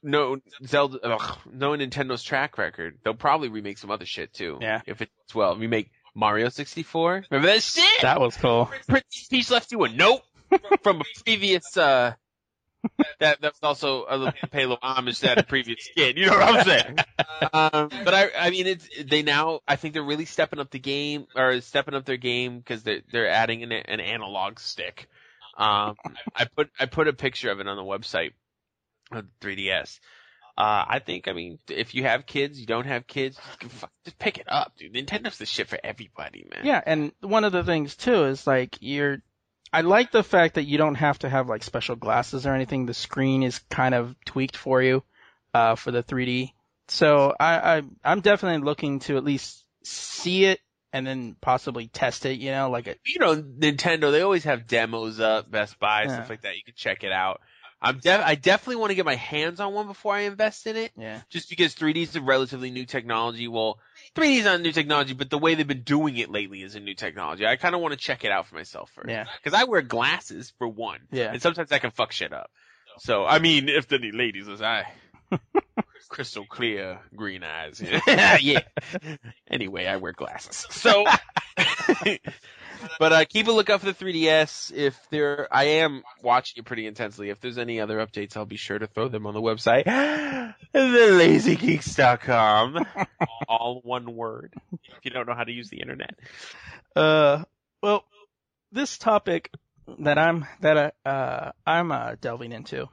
no 0.02 0.40
Zelda, 0.66 1.00
ugh, 1.04 1.38
no 1.52 1.72
Nintendo's 1.72 2.24
track 2.24 2.58
record, 2.58 3.00
they'll 3.04 3.14
probably 3.14 3.50
remake 3.50 3.78
some 3.78 3.92
other 3.92 4.06
shit 4.06 4.34
too. 4.34 4.58
Yeah. 4.62 4.82
If 4.86 5.02
it 5.02 5.10
does 5.28 5.36
well, 5.36 5.56
remake 5.56 5.92
Mario 6.16 6.50
64. 6.50 7.26
Remember 7.30 7.54
that 7.54 7.64
shit? 7.64 8.02
That 8.02 8.20
was 8.20 8.36
cool. 8.38 8.70
Princess 8.88 9.28
Peach 9.30 9.50
left 9.50 9.72
you 9.72 9.84
a 9.84 9.90
note 9.90 10.22
from 10.82 11.02
a 11.02 11.04
previous 11.24 11.78
uh 11.78 12.14
that 13.20 13.40
that's 13.42 13.60
also 13.64 14.06
a 14.10 14.18
little 14.18 14.34
pay 14.52 14.64
a 14.64 14.68
little 14.68 14.78
homage 14.82 15.20
to 15.20 15.28
that 15.28 15.48
previous 15.48 15.88
kid. 15.96 16.18
You 16.18 16.28
know 16.28 16.34
what 16.34 16.44
I'm 16.44 16.66
saying? 16.66 16.98
Um, 17.54 17.90
but 18.04 18.14
I 18.14 18.30
I 18.38 18.50
mean 18.50 18.68
it's 18.68 18.88
they 19.06 19.22
now 19.24 19.62
I 19.68 19.76
think 19.76 19.94
they're 19.94 20.04
really 20.04 20.26
stepping 20.26 20.60
up 20.60 20.70
the 20.70 20.80
game 20.80 21.28
or 21.36 21.62
stepping 21.62 21.94
up 21.94 22.06
their 22.06 22.18
game 22.18 22.58
because 22.58 22.84
they're 22.84 23.02
they're 23.12 23.30
adding 23.30 23.64
an 23.64 23.72
an 23.72 24.00
analog 24.00 24.60
stick. 24.60 25.08
Um, 25.58 25.96
I 26.36 26.46
put 26.46 26.72
I 26.80 26.86
put 26.86 27.08
a 27.08 27.14
picture 27.14 27.52
of 27.52 27.60
it 27.60 27.68
on 27.68 27.78
the 27.78 27.84
website 27.84 28.32
of 29.12 29.26
the 29.40 29.48
3ds. 29.48 30.00
Uh, 30.56 30.86
I 30.88 31.00
think, 31.00 31.28
I 31.28 31.34
mean, 31.34 31.58
if 31.68 31.96
you 31.96 32.04
have 32.04 32.28
kids, 32.28 32.60
you 32.60 32.68
don't 32.68 32.86
have 32.86 33.08
kids, 33.08 33.40
just, 33.60 33.74
fuck- 33.74 33.92
just 34.06 34.20
pick 34.20 34.38
it 34.38 34.46
up, 34.48 34.74
dude. 34.78 34.94
Nintendo's 34.94 35.40
the 35.40 35.48
shit 35.48 35.68
for 35.68 35.80
everybody, 35.84 36.46
man. 36.52 36.64
Yeah, 36.64 36.82
and 36.86 37.12
one 37.22 37.44
of 37.44 37.52
the 37.52 37.64
things 37.64 37.96
too 37.96 38.26
is 38.26 38.46
like 38.46 38.78
you're. 38.80 39.18
I 39.74 39.82
like 39.82 40.12
the 40.12 40.24
fact 40.24 40.56
that 40.56 40.66
you 40.66 40.78
don't 40.78 40.96
have 40.96 41.20
to 41.20 41.30
have 41.30 41.50
like 41.50 41.64
special 41.64 41.96
glasses 41.96 42.46
or 42.46 42.54
anything. 42.54 42.86
The 42.86 42.94
screen 42.94 43.42
is 43.42 43.60
kind 43.70 43.96
of 43.96 44.16
tweaked 44.24 44.56
for 44.56 44.82
you, 44.82 45.04
uh, 45.54 45.76
for 45.76 45.92
the 45.92 46.04
3D. 46.04 46.54
So 46.90 47.34
I, 47.40 47.78
I 47.78 47.82
I'm 48.04 48.22
definitely 48.22 48.64
looking 48.64 49.00
to 49.00 49.18
at 49.18 49.24
least 49.24 49.66
see 49.84 50.46
it 50.46 50.60
and 50.92 51.08
then 51.08 51.36
possibly 51.42 51.88
test 51.88 52.26
it. 52.26 52.40
You 52.40 52.52
know, 52.52 52.70
like 52.70 52.88
a, 52.88 52.96
you 53.06 53.20
know, 53.20 53.36
Nintendo, 53.36 54.12
they 54.12 54.22
always 54.22 54.44
have 54.44 54.68
demos 54.68 55.20
up, 55.20 55.50
Best 55.50 55.80
Buy, 55.80 56.04
Yeah. 56.04 56.14
stuff 56.16 56.30
like 56.30 56.42
that. 56.44 56.56
You 56.56 56.64
can 56.64 56.76
check 56.78 57.04
it 57.04 57.12
out. 57.12 57.42
I'm 57.84 58.00
def- 58.00 58.24
I 58.26 58.36
definitely 58.36 58.78
want 58.78 58.92
to 58.92 58.96
get 58.96 59.06
my 59.06 59.16
hands 59.16 59.60
on 59.60 59.74
one 59.74 59.88
before 59.88 60.16
I 60.16 60.22
invest 60.22 60.66
in 60.68 60.78
it, 60.78 60.94
yeah, 60.98 61.20
just 61.30 61.50
because 61.50 61.76
3D 61.76 61.98
is 61.98 62.16
a 62.16 62.22
relatively 62.22 62.72
new 62.72 62.86
technology. 62.86 63.48
Well, 63.48 63.78
3D 64.16 64.38
is 64.38 64.46
not 64.46 64.56
a 64.56 64.64
new 64.64 64.72
technology, 64.72 65.14
but 65.14 65.30
the 65.30 65.38
way 65.38 65.56
they've 65.56 65.68
been 65.68 65.84
doing 65.84 66.18
it 66.18 66.32
lately 66.32 66.64
is 66.64 66.76
a 66.76 66.80
new 66.80 66.96
technology. 66.96 67.46
I 67.46 67.58
kind 67.58 67.76
of 67.76 67.82
want 67.82 67.92
to 67.92 68.00
check 68.00 68.24
it 68.24 68.32
out 68.32 68.48
for 68.48 68.56
myself 68.56 68.90
first. 68.96 69.10
Yeah. 69.10 69.26
Because 69.44 69.60
I 69.60 69.66
wear 69.66 69.82
glasses 69.82 70.54
for 70.58 70.68
one. 70.68 71.02
Yeah. 71.12 71.32
And 71.32 71.42
sometimes 71.42 71.72
I 71.72 71.80
can 71.80 71.92
fuck 71.92 72.14
shit 72.14 72.32
up. 72.32 72.50
So, 73.00 73.26
I 73.26 73.40
mean, 73.40 73.70
if 73.70 73.92
any 73.92 74.12
ladies 74.12 74.48
was 74.48 74.62
I. 74.62 74.86
Crystal 76.10 76.46
clear 76.46 77.00
green 77.16 77.44
eyes. 77.44 77.82
yeah. 78.08 78.62
Anyway, 79.50 79.88
I 79.88 79.98
wear 79.98 80.14
glasses. 80.14 80.68
So, 80.70 81.06
but 83.00 83.14
uh, 83.14 83.26
keep 83.26 83.48
a 83.48 83.52
lookout 83.52 83.80
for 83.82 83.88
the 83.88 83.94
3DS. 83.94 84.72
If 84.74 84.98
there, 85.10 85.48
I 85.52 85.64
am 85.66 86.04
watching 86.22 86.62
it 86.62 86.66
pretty 86.66 86.88
intensely. 86.88 87.30
If 87.30 87.40
there's 87.42 87.58
any 87.58 87.80
other 87.80 87.98
updates, 87.98 88.38
I'll 88.38 88.46
be 88.46 88.58
sure 88.58 88.80
to 88.80 88.88
throw 88.88 89.08
them 89.08 89.26
on 89.26 89.34
the 89.34 89.42
website, 89.42 89.86
thelazygeeks.com. 90.76 92.86
All 93.48 93.82
one 93.84 94.16
word. 94.16 94.54
If 94.72 95.04
you 95.04 95.12
don't 95.12 95.28
know 95.28 95.36
how 95.36 95.44
to 95.44 95.52
use 95.52 95.70
the 95.70 95.82
internet. 95.82 96.16
Uh, 96.96 97.44
well, 97.82 98.06
this 98.72 98.98
topic 98.98 99.52
that 100.00 100.18
I'm 100.18 100.46
that 100.62 100.78
uh, 100.78 100.92
uh 101.08 101.52
I'm 101.66 101.92
uh, 101.92 102.16
delving 102.22 102.52
into 102.54 102.88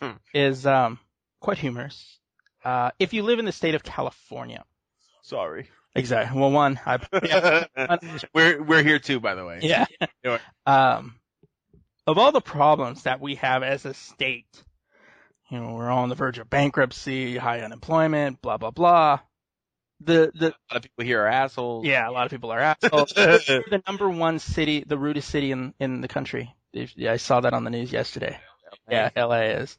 Hmm. 0.00 0.12
is 0.34 0.66
um 0.66 0.98
quite 1.40 1.58
humorous. 1.58 2.18
Uh, 2.64 2.90
if 2.98 3.12
you 3.12 3.22
live 3.22 3.38
in 3.38 3.44
the 3.46 3.52
state 3.52 3.74
of 3.74 3.82
California, 3.82 4.64
Sorry. 5.22 5.68
Exactly. 5.94 6.38
Well, 6.40 6.50
one, 6.50 6.78
I 6.86 6.98
we're 8.34 8.62
we're 8.62 8.82
here 8.82 8.98
too, 8.98 9.20
by 9.20 9.34
the 9.34 9.44
way. 9.44 9.60
yeah. 9.62 9.86
Um, 10.66 11.14
of 12.06 12.18
all 12.18 12.32
the 12.32 12.40
problems 12.40 13.02
that 13.04 13.20
we 13.20 13.36
have 13.36 13.62
as 13.62 13.84
a 13.84 13.94
state, 13.94 14.46
you 15.50 15.60
know, 15.60 15.74
we're 15.74 15.90
all 15.90 16.02
on 16.02 16.08
the 16.08 16.14
verge 16.14 16.38
of 16.38 16.48
bankruptcy, 16.48 17.36
high 17.36 17.60
unemployment, 17.60 18.40
blah 18.42 18.56
blah 18.56 18.70
blah. 18.70 19.20
The 20.00 20.30
the 20.34 20.46
A 20.48 20.54
lot 20.70 20.76
of 20.76 20.82
people 20.82 21.04
here 21.04 21.22
are 21.22 21.26
assholes. 21.28 21.84
yeah, 21.84 22.08
a 22.08 22.12
lot 22.12 22.24
of 22.24 22.30
people 22.30 22.50
are 22.52 22.60
assholes. 22.60 23.12
We're 23.16 23.38
the 23.68 23.82
number 23.86 24.08
one 24.08 24.38
city, 24.38 24.84
the 24.86 24.96
rudest 24.98 25.28
city 25.28 25.50
in 25.50 25.74
in 25.80 26.00
the 26.00 26.08
country. 26.08 26.54
If- 26.72 26.96
Yeah, 26.96 27.12
I 27.12 27.16
saw 27.16 27.40
that 27.40 27.52
on 27.52 27.64
the 27.64 27.70
news 27.70 27.90
yesterday. 27.92 28.38
Yeah, 28.90 29.10
LA 29.16 29.40
is. 29.60 29.76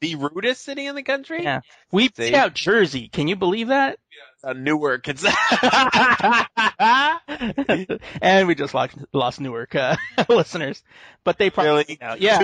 The 0.00 0.14
rudest 0.16 0.62
city 0.62 0.86
in 0.86 0.94
the 0.94 1.02
country? 1.02 1.42
Yeah. 1.44 1.60
We 1.92 2.08
beat 2.08 2.34
out 2.34 2.54
Jersey. 2.54 3.08
Can 3.08 3.28
you 3.28 3.36
believe 3.36 3.68
that? 3.68 3.98
Uh, 4.44 4.52
Newark. 4.52 5.08
It's 5.08 5.24
and 8.22 8.48
we 8.48 8.54
just 8.54 8.74
lost, 8.74 8.96
lost 9.12 9.40
Newark 9.40 9.74
uh, 9.74 9.96
listeners, 10.28 10.82
but 11.24 11.38
they 11.38 11.50
probably 11.50 11.70
really 11.70 11.98
know. 12.00 12.16
Yeah, 12.18 12.38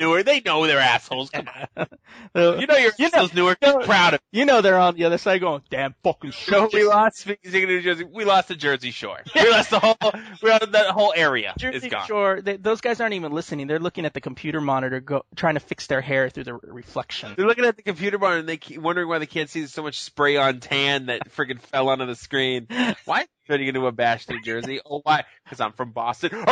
Newark. 0.00 0.24
They 0.24 0.40
know 0.40 0.66
they're 0.66 0.78
assholes. 0.78 1.30
Come 1.30 1.48
on. 1.76 1.86
You 2.34 2.66
know 2.66 2.76
you're 2.76 2.92
You 2.98 3.10
know- 3.12 3.28
Newark. 3.34 3.60
Be 3.60 3.72
proud 3.84 4.14
of. 4.14 4.20
you 4.32 4.44
know 4.46 4.60
they're 4.62 4.78
on 4.78 4.94
the 4.94 5.04
other 5.04 5.18
side 5.18 5.40
going, 5.40 5.62
"Damn 5.70 5.94
fucking 6.02 6.32
know, 6.50 6.68
we 6.72 6.84
lost. 6.84 7.18
Speaking 7.18 7.62
of 7.64 7.68
New 7.68 7.82
Jersey, 7.82 8.04
we 8.04 8.24
lost 8.24 8.48
the 8.48 8.54
Jersey 8.54 8.90
Shore. 8.90 9.18
We 9.34 9.50
lost 9.50 9.70
the 9.70 9.78
whole. 9.78 9.96
We 10.42 10.50
lost 10.50 10.72
that 10.72 10.86
whole 10.88 11.12
area. 11.14 11.54
Jersey 11.58 11.86
is 11.86 11.92
gone. 11.92 12.06
Shore, 12.06 12.40
they, 12.42 12.56
those 12.56 12.80
guys 12.80 13.00
aren't 13.00 13.14
even 13.14 13.32
listening. 13.32 13.66
They're 13.66 13.78
looking 13.78 14.06
at 14.06 14.14
the 14.14 14.20
computer 14.20 14.60
monitor, 14.60 15.00
go, 15.00 15.24
trying 15.36 15.54
to 15.54 15.60
fix 15.60 15.86
their 15.86 16.00
hair 16.00 16.30
through 16.30 16.44
the 16.44 16.54
re- 16.54 16.60
reflection. 16.64 17.34
They're 17.36 17.46
looking 17.46 17.64
at 17.64 17.76
the 17.76 17.82
computer 17.82 18.18
monitor 18.18 18.40
and 18.40 18.48
they 18.48 18.56
keep 18.56 18.80
wondering 18.80 19.08
why 19.08 19.18
they 19.18 19.26
can't 19.26 19.50
see 19.50 19.66
so 19.66 19.82
much 19.82 20.00
spray 20.00 20.36
on 20.36 20.60
tan 20.60 21.01
that 21.06 21.30
freaking 21.30 21.60
fell 21.60 21.88
onto 21.88 22.06
the 22.06 22.14
screen. 22.14 22.66
Why 23.04 23.26
are 23.48 23.56
you 23.56 23.68
into 23.68 23.86
a 23.86 23.92
bash 23.92 24.28
New 24.28 24.40
Jersey? 24.42 24.80
Oh, 24.84 25.00
why? 25.02 25.24
Because 25.44 25.60
I'm 25.60 25.72
from 25.72 25.92
Boston. 25.92 26.30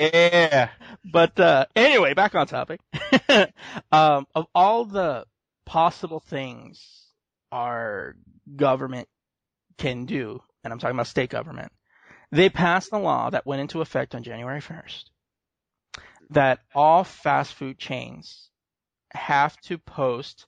yeah. 0.00 0.70
But 1.04 1.38
uh, 1.38 1.66
anyway, 1.76 2.14
back 2.14 2.34
on 2.34 2.46
topic. 2.46 2.80
um, 3.92 4.26
of 4.34 4.46
all 4.54 4.84
the 4.84 5.24
possible 5.66 6.20
things 6.20 7.06
our 7.52 8.16
government 8.56 9.08
can 9.78 10.04
do, 10.06 10.40
and 10.64 10.72
I'm 10.72 10.78
talking 10.78 10.96
about 10.96 11.06
state 11.06 11.30
government, 11.30 11.72
they 12.32 12.48
passed 12.48 12.92
a 12.92 12.98
law 12.98 13.30
that 13.30 13.46
went 13.46 13.60
into 13.60 13.80
effect 13.80 14.14
on 14.14 14.22
January 14.22 14.60
1st 14.60 15.04
that 16.30 16.60
all 16.74 17.04
fast 17.04 17.54
food 17.54 17.78
chains 17.78 18.50
have 19.12 19.60
to 19.62 19.78
post 19.78 20.46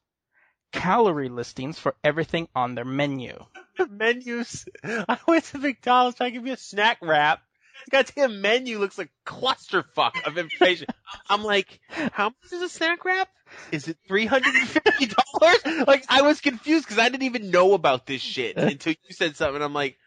calorie 0.72 1.28
listings 1.28 1.78
for 1.78 1.94
everything 2.02 2.48
on 2.54 2.74
their 2.74 2.84
menu. 2.84 3.38
Menus. 3.90 4.64
I 4.84 5.18
went 5.26 5.44
to 5.46 5.58
McDonald's 5.58 6.16
trying 6.16 6.30
to 6.30 6.34
give 6.34 6.42
me 6.42 6.50
a 6.50 6.56
snack 6.56 6.98
wrap. 7.02 7.42
It 7.86 7.90
got 7.90 8.06
the 8.06 8.12
goddamn 8.12 8.40
menu 8.40 8.78
looks 8.78 8.98
like 8.98 9.10
clusterfuck 9.26 10.26
of 10.26 10.38
information. 10.38 10.86
I'm 11.28 11.42
like, 11.42 11.80
how 11.88 12.26
much 12.26 12.52
is 12.52 12.62
a 12.62 12.68
snack 12.68 13.04
wrap? 13.04 13.28
Is 13.70 13.88
it 13.88 13.96
three 14.06 14.26
hundred 14.26 14.54
and 14.54 14.68
fifty 14.68 15.06
dollars? 15.06 15.86
Like 15.86 16.04
I 16.08 16.22
was 16.22 16.40
confused 16.40 16.86
because 16.86 16.98
I 16.98 17.08
didn't 17.08 17.24
even 17.24 17.50
know 17.50 17.74
about 17.74 18.06
this 18.06 18.22
shit 18.22 18.56
until 18.56 18.92
you 18.92 19.14
said 19.14 19.36
something. 19.36 19.62
I'm 19.62 19.74
like, 19.74 19.98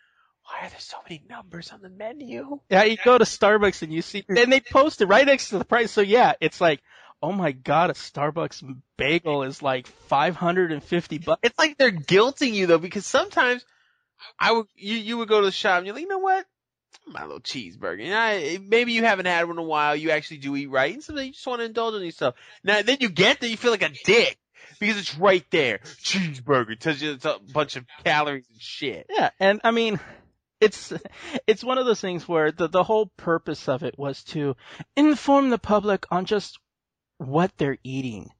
why 0.46 0.68
are 0.68 0.70
there 0.70 0.80
so 0.80 0.98
many 1.08 1.24
numbers 1.30 1.72
on 1.72 1.82
the 1.82 1.90
menu? 1.90 2.60
Yeah, 2.70 2.84
you 2.84 2.98
go 3.04 3.18
to 3.18 3.26
Starbucks 3.26 3.82
and 3.82 3.94
you 3.94 4.02
see, 4.02 4.24
and 4.30 4.52
they 4.52 4.62
post 4.62 5.02
it 5.02 5.08
right 5.08 5.26
next 5.26 5.50
to 5.50 5.58
the 5.58 5.66
price. 5.66 5.92
So 5.92 6.02
yeah, 6.02 6.34
it's 6.40 6.62
like, 6.62 6.82
oh 7.26 7.32
my 7.32 7.52
god, 7.52 7.90
a 7.90 7.94
Starbucks 7.94 8.64
bagel 8.98 9.42
is 9.42 9.64
like 9.64 9.88
550 9.88 11.18
bucks. 11.18 11.40
It's 11.42 11.58
like 11.58 11.76
they're 11.76 11.92
guilting 11.92 12.54
you 12.54 12.68
though, 12.68 12.78
because 12.78 13.06
sometimes 13.06 13.66
I 14.40 14.52
would 14.52 14.68
you 14.76 14.96
you 14.96 15.18
would 15.18 15.28
go 15.28 15.40
to 15.40 15.46
the 15.48 15.52
shop 15.52 15.80
and 15.80 15.88
you're 15.88 15.96
like, 15.96 16.04
you 16.04 16.08
know 16.08 16.20
what? 16.20 16.46
My 17.08 17.24
little 17.24 17.40
cheeseburger. 17.40 18.08
Know, 18.08 18.16
I- 18.16 18.60
maybe 18.62 18.94
you 18.94 19.04
haven't 19.04 19.26
had 19.26 19.48
one 19.48 19.58
in 19.58 19.64
a 19.64 19.68
while. 19.68 19.96
You 19.96 20.12
actually 20.12 20.38
do 20.38 20.56
eat 20.56 20.68
right, 20.68 20.94
and 20.94 21.04
sometimes 21.04 21.26
you 21.26 21.34
just 21.34 21.48
want 21.48 21.62
to 21.62 21.66
indulge 21.66 21.96
in 21.96 22.04
yourself. 22.04 22.36
Now 22.64 22.84
then 22.84 22.98
you 23.00 23.10
get 23.10 23.40
there, 23.40 23.50
you 23.50 23.58
feel 23.58 23.72
like 23.72 23.82
a 23.82 23.92
dick 24.06 24.38
because 24.80 25.00
it's 25.00 25.18
right 25.18 25.46
there. 25.50 25.80
Cheeseburger 26.04 26.80
tells 26.80 27.02
you 27.02 27.14
it's 27.14 27.26
a 27.26 27.40
bunch 27.54 27.76
of 27.76 27.86
calories 28.04 28.46
and 28.52 28.62
shit. 28.62 29.08
Yeah, 29.10 29.32
and 29.40 29.62
I 29.64 29.72
mean, 29.72 30.00
it's 30.62 30.94
it's 31.48 31.64
one 31.64 31.80
of 31.80 31.88
those 31.88 32.02
things 32.02 32.28
where 32.28 32.52
the 32.52 32.68
the 32.68 32.84
whole 32.84 33.08
purpose 33.18 33.68
of 33.68 33.82
it 33.82 33.98
was 33.98 34.24
to 34.26 34.56
inform 34.96 35.50
the 35.50 35.58
public 35.58 36.06
on 36.12 36.26
just 36.26 36.60
what 37.18 37.52
they're 37.58 37.78
eating. 37.84 38.32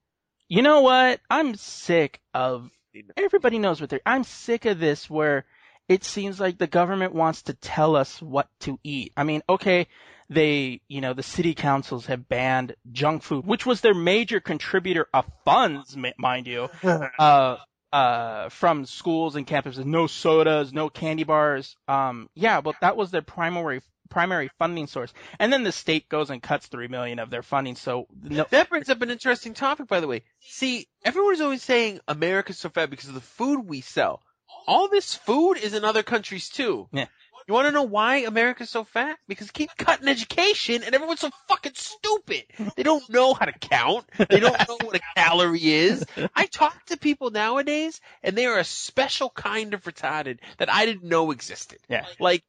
You 0.48 0.62
know 0.62 0.82
what? 0.82 1.20
I'm 1.30 1.56
sick 1.56 2.20
of 2.34 2.70
everybody 3.18 3.60
knows 3.60 3.82
what 3.82 3.90
they're. 3.90 4.02
I'm 4.06 4.24
sick 4.24 4.66
of 4.66 4.80
this 4.80 5.10
where 5.10 5.46
it 5.88 6.04
seems 6.04 6.40
like 6.40 6.58
the 6.58 6.68
government 6.68 7.14
wants 7.14 7.44
to 7.44 7.54
tell 7.54 7.96
us 7.96 8.22
what 8.22 8.48
to 8.62 8.80
eat. 8.84 9.14
I 9.16 9.24
mean, 9.24 9.42
okay, 9.48 9.88
they, 10.30 10.82
you 10.88 11.02
know, 11.02 11.14
the 11.14 11.24
city 11.24 11.54
councils 11.54 12.08
have 12.08 12.28
banned 12.28 12.76
junk 12.92 13.24
food, 13.24 13.46
which 13.46 13.66
was 13.66 13.82
their 13.82 13.94
major 13.94 14.40
contributor 14.40 15.08
of 15.14 15.26
funds, 15.44 15.96
mind 16.18 16.48
you, 16.48 16.70
uh, 16.84 17.58
uh, 17.96 18.50
from 18.50 18.86
schools 18.86 19.38
and 19.38 19.48
campuses. 19.48 19.86
No 19.86 20.08
sodas, 20.08 20.74
no 20.74 20.90
candy 20.90 21.24
bars. 21.24 21.78
Um, 21.88 22.30
yeah, 22.36 22.60
but 22.60 22.76
that 22.82 22.98
was 22.98 23.10
their 23.10 23.22
primary 23.22 23.82
primary 24.10 24.50
funding 24.60 24.88
source. 24.88 25.14
And 25.40 25.52
then 25.52 25.64
the 25.64 25.72
state 25.72 26.10
goes 26.10 26.30
and 26.30 26.44
cuts 26.44 26.68
three 26.68 26.90
million 26.90 27.20
of 27.20 27.30
their 27.30 27.42
funding. 27.42 27.76
So 27.76 28.08
no, 28.22 28.46
That 28.50 28.70
brings 28.70 28.90
up 28.90 29.02
an 29.02 29.12
interesting 29.12 29.54
topic, 29.54 29.88
by 29.88 30.02
the 30.02 30.08
way. 30.08 30.24
See, 30.42 30.88
everyone's 31.06 31.40
always 31.40 31.64
saying 31.64 32.02
America's 32.06 32.60
so 32.60 32.70
fat 32.70 32.90
because 32.90 33.08
of 33.08 33.16
the 33.16 33.22
food 33.22 33.66
we 33.66 33.80
sell. 33.80 34.22
All 34.68 34.90
this 34.90 35.16
food 35.16 35.54
is 35.54 35.74
in 35.74 35.86
other 35.86 36.04
countries 36.04 36.50
too. 36.50 36.90
Yeah. 36.92 37.08
You 37.48 37.54
want 37.54 37.68
to 37.68 37.72
know 37.72 37.84
why 37.84 38.18
America's 38.18 38.72
so 38.72 38.84
fat? 38.84 39.20
Because 39.28 39.48
they 39.48 39.54
keep 39.54 39.78
cutting 39.78 40.08
education 40.08 40.82
and 40.84 40.96
everyone's 40.96 41.20
so 41.20 41.30
fucking 41.48 41.74
stupid. 41.76 42.46
They 42.76 42.82
don't 42.82 43.08
know 43.10 43.36
how 43.36 43.46
to 43.46 43.52
count. 43.52 44.06
They 44.18 44.40
don't 44.40 44.68
know 44.68 44.78
what 44.82 44.96
a 44.96 45.02
calorie 45.16 45.60
is. 45.64 46.04
I 46.36 46.48
talk 46.48 46.86
to 46.88 46.98
people 46.98 47.30
nowadays 47.30 48.02
and 48.24 48.36
they 48.36 48.48
are 48.48 48.58
a 48.58 48.64
special 48.64 49.30
kind 49.30 49.76
of 49.76 49.84
retarded 49.84 50.40
that 50.58 50.74
I 50.74 50.88
didn't 50.88 51.04
know 51.04 51.30
existed. 51.30 51.78
Yeah. 51.88 52.06
Like, 52.20 52.44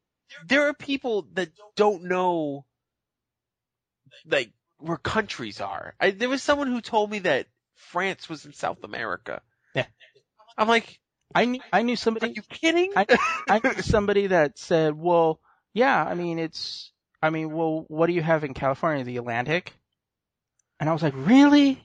there 0.48 0.68
are 0.68 0.74
people 0.74 1.26
that 1.34 1.50
don't 1.76 2.04
know, 2.04 2.64
like, 4.26 4.50
where 4.78 4.96
countries 4.96 5.60
are. 5.60 5.94
I, 6.00 6.10
there 6.10 6.30
was 6.30 6.42
someone 6.42 6.68
who 6.68 6.80
told 6.80 7.10
me 7.10 7.20
that 7.20 7.46
France 7.74 8.28
was 8.28 8.46
in 8.46 8.54
South 8.54 8.82
America. 8.82 9.42
Yeah. 9.74 9.86
I'm 10.56 10.68
like, 10.68 10.98
I 11.34 11.44
knew 11.44 11.60
I 11.72 11.82
knew 11.82 11.96
somebody. 11.96 12.26
are 12.28 12.32
you 12.34 12.42
kidding? 12.42 12.92
I- 12.96 13.06
I 13.48 13.60
knew 13.62 13.82
somebody 13.82 14.28
that 14.28 14.58
said, 14.58 14.94
"Well, 14.94 15.40
yeah, 15.74 16.02
I 16.04 16.14
mean 16.14 16.38
it's 16.38 16.92
I 17.22 17.30
mean, 17.30 17.52
well, 17.52 17.84
what 17.88 18.06
do 18.06 18.12
you 18.12 18.22
have 18.22 18.44
in 18.44 18.54
California, 18.54 19.04
the 19.04 19.16
Atlantic?" 19.16 19.74
And 20.80 20.88
I 20.88 20.92
was 20.92 21.02
like, 21.02 21.14
"Really?" 21.16 21.82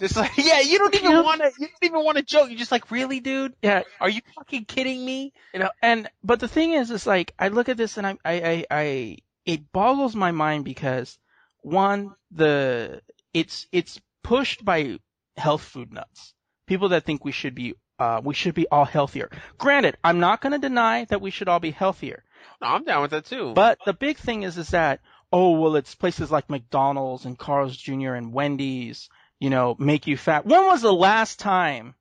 Just 0.00 0.16
like, 0.16 0.36
yeah, 0.36 0.58
you 0.60 0.78
don't 0.78 0.94
even 0.96 1.22
want 1.22 1.40
to, 1.42 1.52
you 1.60 1.68
don't 1.68 1.84
even 1.84 2.04
want 2.04 2.16
to 2.18 2.24
joke. 2.24 2.48
You're 2.48 2.58
just 2.58 2.72
like, 2.72 2.90
really, 2.90 3.20
dude? 3.20 3.54
Yeah, 3.62 3.84
Are 4.00 4.08
you 4.08 4.20
fucking 4.34 4.64
kidding 4.64 5.04
me? 5.04 5.32
you 5.54 5.60
know, 5.60 5.70
and 5.80 6.08
but 6.24 6.40
the 6.40 6.48
thing 6.48 6.72
is, 6.72 6.90
is 6.90 7.06
like 7.06 7.32
I 7.38 7.48
look 7.48 7.68
at 7.68 7.76
this 7.76 7.96
and 7.96 8.04
I, 8.04 8.16
I, 8.24 8.34
I, 8.34 8.66
I 8.70 9.16
it 9.44 9.70
boggles 9.72 10.16
my 10.16 10.32
mind 10.32 10.64
because 10.64 11.18
one, 11.60 12.14
the 12.32 13.00
it's 13.32 13.68
it's 13.70 14.00
pushed 14.24 14.64
by 14.64 14.98
health 15.36 15.62
food 15.62 15.92
nuts, 15.92 16.34
people 16.66 16.88
that 16.88 17.04
think 17.04 17.24
we 17.24 17.30
should 17.32 17.54
be 17.54 17.74
uh 17.98 18.20
we 18.24 18.34
should 18.34 18.54
be 18.54 18.66
all 18.68 18.84
healthier. 18.84 19.30
Granted, 19.58 19.96
I'm 20.04 20.20
not 20.20 20.40
going 20.40 20.52
to 20.52 20.58
deny 20.58 21.04
that 21.06 21.20
we 21.20 21.30
should 21.30 21.48
all 21.48 21.60
be 21.60 21.70
healthier, 21.70 22.22
No, 22.60 22.68
I'm 22.68 22.84
down 22.84 23.02
with 23.02 23.10
that 23.12 23.24
too. 23.26 23.52
but 23.54 23.78
the 23.86 23.92
big 23.94 24.16
thing 24.18 24.42
is 24.42 24.58
is 24.58 24.68
that 24.70 25.00
oh 25.32 25.52
well, 25.60 25.76
it's 25.76 25.94
places 25.94 26.30
like 26.30 26.48
McDonald's 26.50 27.24
and 27.24 27.38
Carl's 27.38 27.76
Jr. 27.76 28.14
and 28.14 28.32
Wendy's, 28.32 29.08
you 29.40 29.50
know, 29.50 29.74
make 29.78 30.06
you 30.06 30.16
fat. 30.16 30.46
When 30.46 30.64
was 30.66 30.82
the 30.82 30.92
last 30.92 31.38
time? 31.38 31.94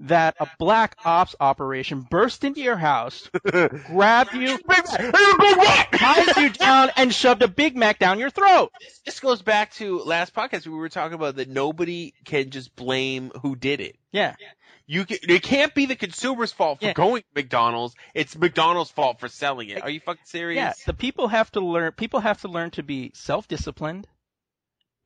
That 0.00 0.36
a 0.38 0.46
black 0.58 0.94
ops 1.06 1.34
operation 1.40 2.02
burst 2.02 2.44
into 2.44 2.60
your 2.60 2.76
house, 2.76 3.30
grabbed 3.86 4.34
you, 4.34 4.58
ties 4.58 6.36
you 6.36 6.50
down, 6.50 6.90
and 6.96 7.14
shoved 7.14 7.40
a 7.42 7.48
Big 7.48 7.76
Mac 7.76 7.98
down 7.98 8.18
your 8.18 8.28
throat. 8.28 8.72
this 9.06 9.20
goes 9.20 9.40
back 9.40 9.72
to 9.74 10.00
last 10.00 10.34
podcast 10.34 10.66
we 10.66 10.74
were 10.74 10.90
talking 10.90 11.14
about 11.14 11.36
that 11.36 11.48
nobody 11.48 12.12
can 12.26 12.50
just 12.50 12.76
blame 12.76 13.30
who 13.42 13.56
did 13.56 13.80
it. 13.80 13.96
Yeah, 14.12 14.34
You 14.88 15.04
can, 15.04 15.18
it 15.22 15.42
can't 15.42 15.74
be 15.74 15.86
the 15.86 15.96
consumer's 15.96 16.52
fault 16.52 16.78
for 16.80 16.86
Yeah. 16.86 16.92
going 16.92 17.22
to 17.22 17.28
McDonald's. 17.34 17.96
It's 18.14 18.36
McDonald's 18.36 18.90
fault 18.90 19.18
for 19.18 19.28
selling 19.28 19.68
it. 19.70 19.82
Are 19.82 19.90
you 19.90 19.98
fucking 20.00 20.24
serious? 20.24 20.58
yeah. 20.58 20.72
The 20.86 20.94
people 20.94 21.26
have 21.28 21.50
to 21.52 21.60
learn. 21.60 21.92
People 21.92 22.20
have 22.20 22.40
to 22.42 22.48
learn 22.48 22.70
to 22.72 22.84
be 22.84 23.10
self-disciplined, 23.14 24.06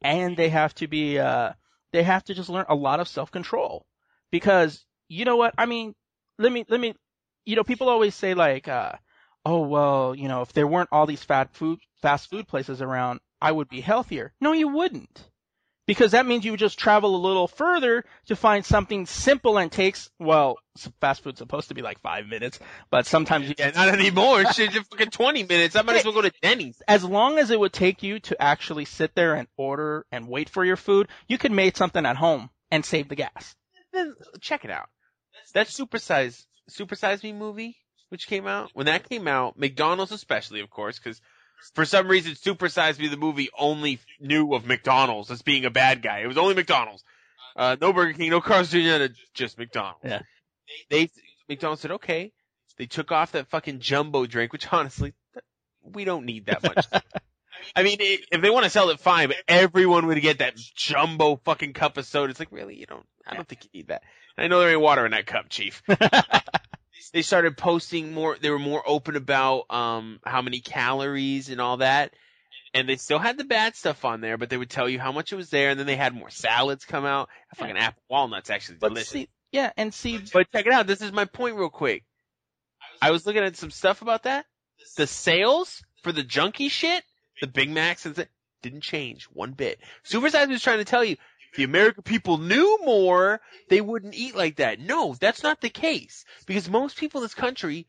and 0.03 0.37
they 0.37 0.49
have 0.51 0.74
to 0.76 0.87
be. 0.87 1.18
Uh, 1.18 1.53
they 1.93 2.03
have 2.03 2.24
to 2.24 2.35
just 2.35 2.49
learn 2.51 2.66
a 2.68 2.74
lot 2.74 3.01
of 3.01 3.09
self-control, 3.09 3.87
because 4.31 4.85
you 5.09 5.24
know 5.24 5.37
what? 5.37 5.55
I 5.57 5.66
mean, 5.66 5.95
let 6.39 6.53
me 6.53 6.64
let 6.68 6.81
me. 6.81 6.95
You 7.47 7.57
know, 7.57 7.64
people 7.64 7.89
always 7.89 8.14
say 8.14 8.35
like, 8.35 8.68
uh, 8.68 8.93
"Oh 9.47 9.61
well, 9.66 10.14
you 10.14 10.28
know, 10.28 10.43
if 10.43 10.53
there 10.53 10.66
weren't 10.66 10.91
all 10.93 11.07
these 11.07 11.24
fast 11.24 11.55
food 11.55 11.81
fast 12.03 12.28
food 12.28 12.47
places 12.47 12.83
around, 12.83 13.20
I 13.41 13.51
would 13.53 13.68
be 13.68 13.81
healthier." 13.81 14.35
No, 14.41 14.53
you 14.53 14.68
wouldn't. 14.68 15.30
Because 15.91 16.12
that 16.12 16.24
means 16.24 16.45
you 16.45 16.53
would 16.53 16.61
just 16.61 16.78
travel 16.78 17.16
a 17.16 17.18
little 17.18 17.49
further 17.49 18.05
to 18.26 18.36
find 18.36 18.64
something 18.64 19.07
simple 19.07 19.59
and 19.59 19.72
takes, 19.72 20.09
well, 20.20 20.57
fast 21.01 21.24
food's 21.24 21.38
supposed 21.38 21.66
to 21.66 21.74
be 21.74 21.82
like 21.82 22.01
five 22.01 22.28
minutes, 22.28 22.61
but 22.93 23.07
sometimes 23.07 23.49
you 23.49 23.57
Yeah, 23.59 23.72
not 23.72 23.88
anymore. 23.88 24.45
Shit, 24.53 24.70
just 24.70 24.88
fucking 24.88 25.11
20 25.11 25.43
minutes. 25.43 25.74
I 25.74 25.82
might 25.82 25.97
as 25.97 26.05
well 26.05 26.14
go 26.14 26.22
to 26.22 26.30
Denny's. 26.43 26.80
as 26.86 27.03
long 27.03 27.38
as 27.38 27.51
it 27.51 27.59
would 27.59 27.72
take 27.72 28.05
you 28.05 28.20
to 28.20 28.41
actually 28.41 28.84
sit 28.84 29.16
there 29.16 29.34
and 29.34 29.49
order 29.57 30.07
and 30.12 30.28
wait 30.28 30.49
for 30.49 30.64
your 30.64 30.76
food, 30.76 31.09
you 31.26 31.38
could 31.38 31.51
make 31.51 31.76
something 31.76 32.07
at 32.07 32.14
home 32.14 32.51
and 32.70 32.84
save 32.84 33.09
the 33.09 33.16
gas. 33.16 33.57
Then 33.93 34.14
check 34.41 34.64
it 34.64 34.70
out. 34.70 34.91
That 35.55 35.66
Supersize, 35.66 36.45
Supersize 36.70 37.24
Me 37.24 37.32
movie, 37.32 37.76
which 38.11 38.28
came 38.28 38.47
out, 38.47 38.70
when 38.74 38.86
that 38.86 39.09
came 39.09 39.26
out, 39.26 39.59
McDonald's 39.59 40.12
especially, 40.12 40.61
of 40.61 40.70
course, 40.70 41.01
because 41.01 41.20
for 41.75 41.85
some 41.85 42.09
reason, 42.09 42.35
Super 42.35 42.69
Size 42.69 42.99
Me 42.99 43.09
the 43.09 43.17
movie 43.17 43.51
only 43.59 44.01
knew 44.19 44.55
of 44.55 44.67
McDonald's 44.67 45.31
as 45.31 45.43
being 45.43 45.65
a 45.65 45.71
bad 45.71 46.03
guy. 46.03 46.21
It 46.21 46.27
was 46.27 46.39
only 46.39 46.55
McDonald's. 46.55 47.05
Uh, 47.57 47.77
no 47.81 47.93
Burger 47.93 48.13
King, 48.13 48.31
no 48.31 48.41
Carl's 48.41 48.71
Jr., 48.71 49.13
just 49.35 49.59
McDonald's. 49.59 50.01
Yeah. 50.05 50.23
They, 50.89 51.11
McDonald's 51.49 51.83
said, 51.83 51.93
okay. 51.93 52.33
They 52.79 52.87
took 52.87 53.13
off 53.13 53.33
that 53.33 53.49
fucking 53.49 53.81
jumbo 53.81 54.27
drink, 54.27 54.53
which 54.53 54.73
honestly, 54.73 55.13
we 55.83 56.05
don't 56.05 56.25
need 56.25 56.47
that 56.47 56.63
much. 56.63 56.87
I 57.77 57.83
mean, 57.83 57.99
i 58.01 58.19
if 58.33 58.41
they 58.41 58.51
want 58.51 58.65
to 58.65 58.71
sell 58.71 58.89
it, 58.91 59.01
fine, 59.01 59.29
but 59.29 59.37
everyone 59.47 60.07
would 60.07 60.21
get 60.23 60.39
that 60.39 60.57
jumbo 60.57 61.37
fucking 61.45 61.75
cup 61.75 61.99
of 61.99 62.07
soda. 62.07 62.31
It's 62.31 62.41
like, 62.41 62.53
really? 62.53 62.77
You 62.77 62.87
don't, 62.87 63.07
I 63.27 63.35
don't 63.35 63.47
think 63.47 63.65
you 63.65 63.71
need 63.75 63.89
that. 63.89 64.03
I 64.39 64.49
know 64.49 64.61
there 64.61 64.71
ain't 64.71 64.81
water 64.81 65.05
in 65.05 65.13
that 65.13 65.27
cup, 65.27 65.51
chief. 65.51 65.83
they 67.12 67.22
started 67.22 67.57
posting 67.57 68.12
more, 68.12 68.36
they 68.40 68.51
were 68.51 68.59
more 68.59 68.82
open 68.86 69.16
about, 69.16 69.70
um, 69.70 70.20
how 70.24 70.42
many 70.42 70.61
calories 70.61 71.48
and 71.48 71.61
all 71.61 71.78
that. 71.78 72.12
And 72.72 72.88
they 72.88 72.96
still 72.96 73.18
had 73.18 73.36
the 73.36 73.44
bad 73.44 73.74
stuff 73.74 74.05
on 74.05 74.20
there, 74.20 74.38
but 74.38 74.48
they 74.48 74.57
would 74.57 74.70
tell 74.70 74.88
you 74.88 75.01
how 75.01 75.11
much 75.11 75.32
it 75.32 75.36
was 75.36 75.51
there, 75.51 75.70
and 75.70 75.78
then 75.80 75.86
they 75.86 75.96
had 75.96 76.14
more 76.14 76.30
salads 76.30 76.84
come 76.84 77.05
out. 77.05 77.28
Fucking 77.57 77.76
apple 77.76 78.03
walnuts 78.09 78.48
actually 78.48 78.78
But 78.80 78.88
delicious. 78.90 79.11
see, 79.11 79.28
yeah, 79.51 79.72
and 79.76 79.92
see, 79.92 80.20
But 80.32 80.51
check 80.53 80.66
it 80.66 80.72
out. 80.72 80.86
This 80.86 81.03
is 81.03 81.11
my 81.11 81.24
point 81.24 81.57
real 81.57 81.68
quick. 81.70 82.05
I 83.03 83.11
was 83.11 83.26
looking 83.26 83.42
at 83.42 83.57
some 83.57 83.70
stuff 83.70 84.03
about 84.03 84.22
that. 84.24 84.46
The 84.96 85.07
sales 85.07 85.82
for 86.03 86.12
the 86.12 86.22
junky 86.22 86.70
shit, 86.70 87.03
the 87.40 87.46
Big 87.46 87.70
Macs 87.70 88.07
and 88.07 88.26
didn't 88.62 88.82
change 88.82 89.24
one 89.24 89.53
bit. 89.53 89.80
Supersize 90.05 90.48
was 90.48 90.62
trying 90.62 90.78
to 90.78 90.84
tell 90.84 91.05
you, 91.05 91.16
if 91.51 91.57
the 91.57 91.64
American 91.64 92.03
people 92.03 92.38
knew 92.38 92.78
more, 92.84 93.40
they 93.68 93.80
wouldn't 93.80 94.14
eat 94.14 94.34
like 94.36 94.57
that. 94.57 94.80
No, 94.80 95.14
that's 95.18 95.42
not 95.42 95.61
the 95.61 95.70
case. 95.70 96.24
Because 96.46 96.68
most 96.68 96.96
people 96.96 97.20
in 97.20 97.24
this 97.24 97.34
country 97.34 97.86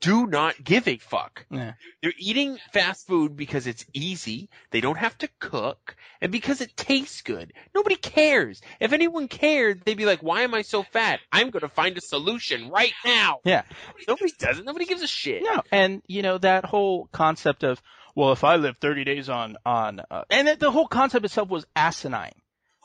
do 0.00 0.26
not 0.26 0.62
give 0.62 0.86
a 0.88 0.96
fuck. 0.96 1.44
yeah. 1.50 1.72
They're 2.02 2.12
eating 2.18 2.58
fast 2.72 3.06
food 3.06 3.36
because 3.36 3.66
it's 3.66 3.84
easy, 3.92 4.48
they 4.70 4.80
don't 4.80 4.98
have 4.98 5.16
to 5.18 5.28
cook, 5.38 5.96
and 6.20 6.30
because 6.30 6.60
it 6.60 6.76
tastes 6.76 7.22
good. 7.22 7.52
Nobody 7.74 7.96
cares. 7.96 8.60
If 8.80 8.92
anyone 8.92 9.28
cared, 9.28 9.84
they'd 9.84 9.96
be 9.96 10.06
like, 10.06 10.22
why 10.22 10.42
am 10.42 10.54
I 10.54 10.62
so 10.62 10.82
fat? 10.82 11.20
I'm 11.30 11.50
gonna 11.50 11.68
find 11.68 11.96
a 11.96 12.00
solution 12.00 12.70
right 12.70 12.92
now. 13.04 13.40
Yeah. 13.44 13.62
Nobody 14.06 14.32
does 14.38 14.58
it. 14.58 14.64
Nobody 14.64 14.84
gives 14.84 15.02
a 15.02 15.08
shit. 15.08 15.42
No, 15.42 15.62
and 15.70 16.02
you 16.06 16.22
know 16.22 16.38
that 16.38 16.64
whole 16.64 17.08
concept 17.12 17.64
of 17.64 17.82
well, 18.14 18.32
if 18.32 18.44
I 18.44 18.56
live 18.56 18.76
30 18.76 19.04
days 19.04 19.28
on 19.28 19.56
on, 19.64 20.00
uh, 20.10 20.24
and 20.30 20.48
the 20.58 20.70
whole 20.70 20.86
concept 20.86 21.24
itself 21.24 21.48
was 21.48 21.66
asinine. 21.74 22.32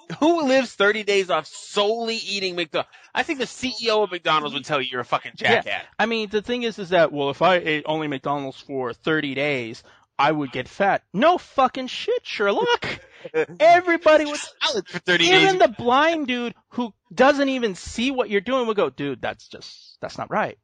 Who 0.20 0.48
lives 0.48 0.74
30 0.74 1.04
days 1.04 1.30
off 1.30 1.48
solely 1.48 2.16
eating 2.16 2.56
McDonald's? 2.56 2.90
I 3.14 3.24
think 3.24 3.40
the 3.40 3.46
CEO 3.46 4.04
of 4.04 4.12
McDonald's 4.12 4.54
would 4.54 4.66
tell 4.66 4.82
you 4.82 4.88
you're 4.92 5.02
a 5.02 5.06
fucking 5.06 5.34
jackass. 5.36 5.84
I 6.00 6.06
mean, 6.06 6.30
the 6.30 6.42
thing 6.42 6.64
is, 6.64 6.80
is 6.80 6.90
that 6.90 7.12
well, 7.12 7.30
if 7.30 7.42
I 7.42 7.56
ate 7.56 7.84
only 7.86 8.08
McDonald's 8.08 8.60
for 8.60 8.94
30 8.94 9.36
days, 9.36 9.84
I 10.20 10.32
would 10.32 10.52
get 10.52 10.68
fat. 10.68 11.04
No 11.14 11.38
fucking 11.38 11.88
shit, 11.88 12.26
Sherlock. 12.26 13.00
Everybody 13.60 14.26
would. 14.26 14.40
Salad 14.62 14.88
for 14.88 15.00
30 15.00 15.26
Even 15.26 15.42
days. 15.42 15.60
the 15.60 15.68
blind 15.68 16.28
dude 16.28 16.56
who 16.70 16.94
doesn't 17.14 17.50
even 17.50 17.76
see 17.76 18.12
what 18.12 18.30
you're 18.30 18.42
doing 18.42 18.68
would 18.68 18.78
go, 18.78 18.90
dude, 18.90 19.22
that's 19.22 19.48
just 19.48 19.98
that's 20.02 20.18
not 20.18 20.32
right. 20.32 20.58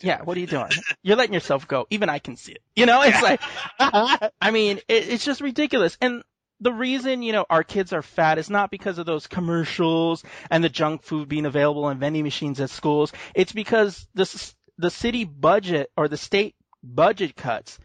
Yeah, 0.00 0.22
what 0.22 0.36
are 0.36 0.40
you 0.40 0.46
doing? 0.46 0.70
You're 1.02 1.16
letting 1.16 1.34
yourself 1.34 1.68
go. 1.68 1.86
Even 1.90 2.08
I 2.08 2.18
can 2.18 2.36
see 2.36 2.52
it. 2.52 2.62
You 2.74 2.86
know, 2.86 3.02
it's 3.02 3.20
like, 3.20 3.40
I 3.78 4.50
mean, 4.50 4.78
it, 4.88 5.08
it's 5.08 5.24
just 5.24 5.40
ridiculous. 5.42 5.98
And 6.00 6.22
the 6.64 6.72
reason, 6.72 7.22
you 7.22 7.32
know, 7.32 7.46
our 7.48 7.62
kids 7.62 7.92
are 7.92 8.02
fat 8.02 8.38
is 8.38 8.50
not 8.50 8.70
because 8.70 8.98
of 8.98 9.06
those 9.06 9.26
commercials 9.28 10.24
and 10.50 10.64
the 10.64 10.68
junk 10.68 11.02
food 11.04 11.28
being 11.28 11.46
available 11.46 11.88
in 11.90 11.98
vending 12.00 12.24
machines 12.24 12.58
at 12.60 12.70
schools. 12.70 13.12
It's 13.34 13.52
because 13.52 14.06
the, 14.14 14.52
the 14.78 14.90
city 14.90 15.24
budget 15.24 15.90
or 15.96 16.08
the 16.08 16.16
state 16.16 16.56
budget 16.82 17.36
cuts. 17.36 17.78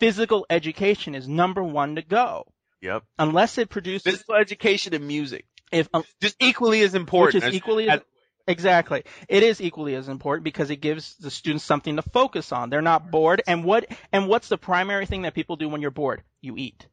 Physical 0.00 0.44
education 0.50 1.14
is 1.14 1.26
number 1.28 1.62
one 1.62 1.94
to 1.94 2.02
go. 2.02 2.44
Yep. 2.82 3.04
Unless 3.18 3.56
it 3.58 3.70
produces, 3.70 4.02
Physical 4.02 4.34
education 4.34 4.92
and 4.94 5.06
music. 5.08 5.46
if, 5.72 5.88
um, 5.94 6.04
Just 6.20 6.36
equally 6.40 6.82
as 6.82 6.94
important. 6.94 7.34
which 7.34 7.42
is 7.44 7.48
as- 7.48 7.54
equally 7.54 7.88
as- 7.88 8.00
exactly 8.46 9.04
it 9.26 9.42
is 9.42 9.58
equally 9.62 9.94
as 9.94 10.06
important 10.10 10.44
because 10.44 10.68
it 10.68 10.76
gives 10.76 11.16
the 11.16 11.30
students 11.30 11.64
something 11.64 11.96
to 11.96 12.02
focus 12.02 12.52
on 12.52 12.68
they're 12.68 12.82
not 12.82 13.10
bored 13.10 13.40
and 13.46 13.64
what 13.64 13.86
and 14.12 14.28
what's 14.28 14.48
the 14.50 14.58
primary 14.58 15.06
thing 15.06 15.22
that 15.22 15.32
people 15.32 15.56
do 15.56 15.66
when 15.66 15.80
you're 15.80 15.90
bored 15.90 16.22
you 16.42 16.54
eat 16.58 16.86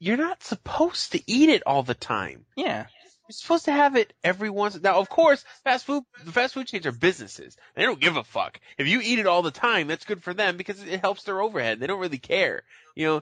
you're 0.00 0.16
not 0.16 0.42
supposed 0.42 1.12
to 1.12 1.22
eat 1.30 1.50
it 1.50 1.62
all 1.66 1.82
the 1.82 1.94
time. 1.94 2.46
yeah 2.56 2.86
You're 3.28 3.32
supposed 3.32 3.66
to 3.66 3.72
have 3.72 3.94
it 3.94 4.12
every 4.24 4.50
once. 4.50 4.80
Now, 4.80 4.98
of 4.98 5.08
course, 5.08 5.44
fast 5.62 5.84
food, 5.84 6.02
the 6.24 6.32
fast 6.32 6.54
food 6.54 6.66
chains 6.66 6.86
are 6.86 6.92
businesses. 6.92 7.56
They 7.76 7.82
don't 7.82 8.00
give 8.00 8.16
a 8.16 8.24
fuck. 8.24 8.58
If 8.78 8.88
you 8.88 9.00
eat 9.02 9.18
it 9.20 9.26
all 9.26 9.42
the 9.42 9.50
time, 9.50 9.86
that's 9.86 10.06
good 10.06 10.24
for 10.24 10.34
them 10.34 10.56
because 10.56 10.82
it 10.82 11.00
helps 11.00 11.22
their 11.22 11.40
overhead. 11.40 11.78
They 11.78 11.86
don't 11.86 12.00
really 12.00 12.18
care. 12.18 12.62
You 12.96 13.06
know, 13.06 13.20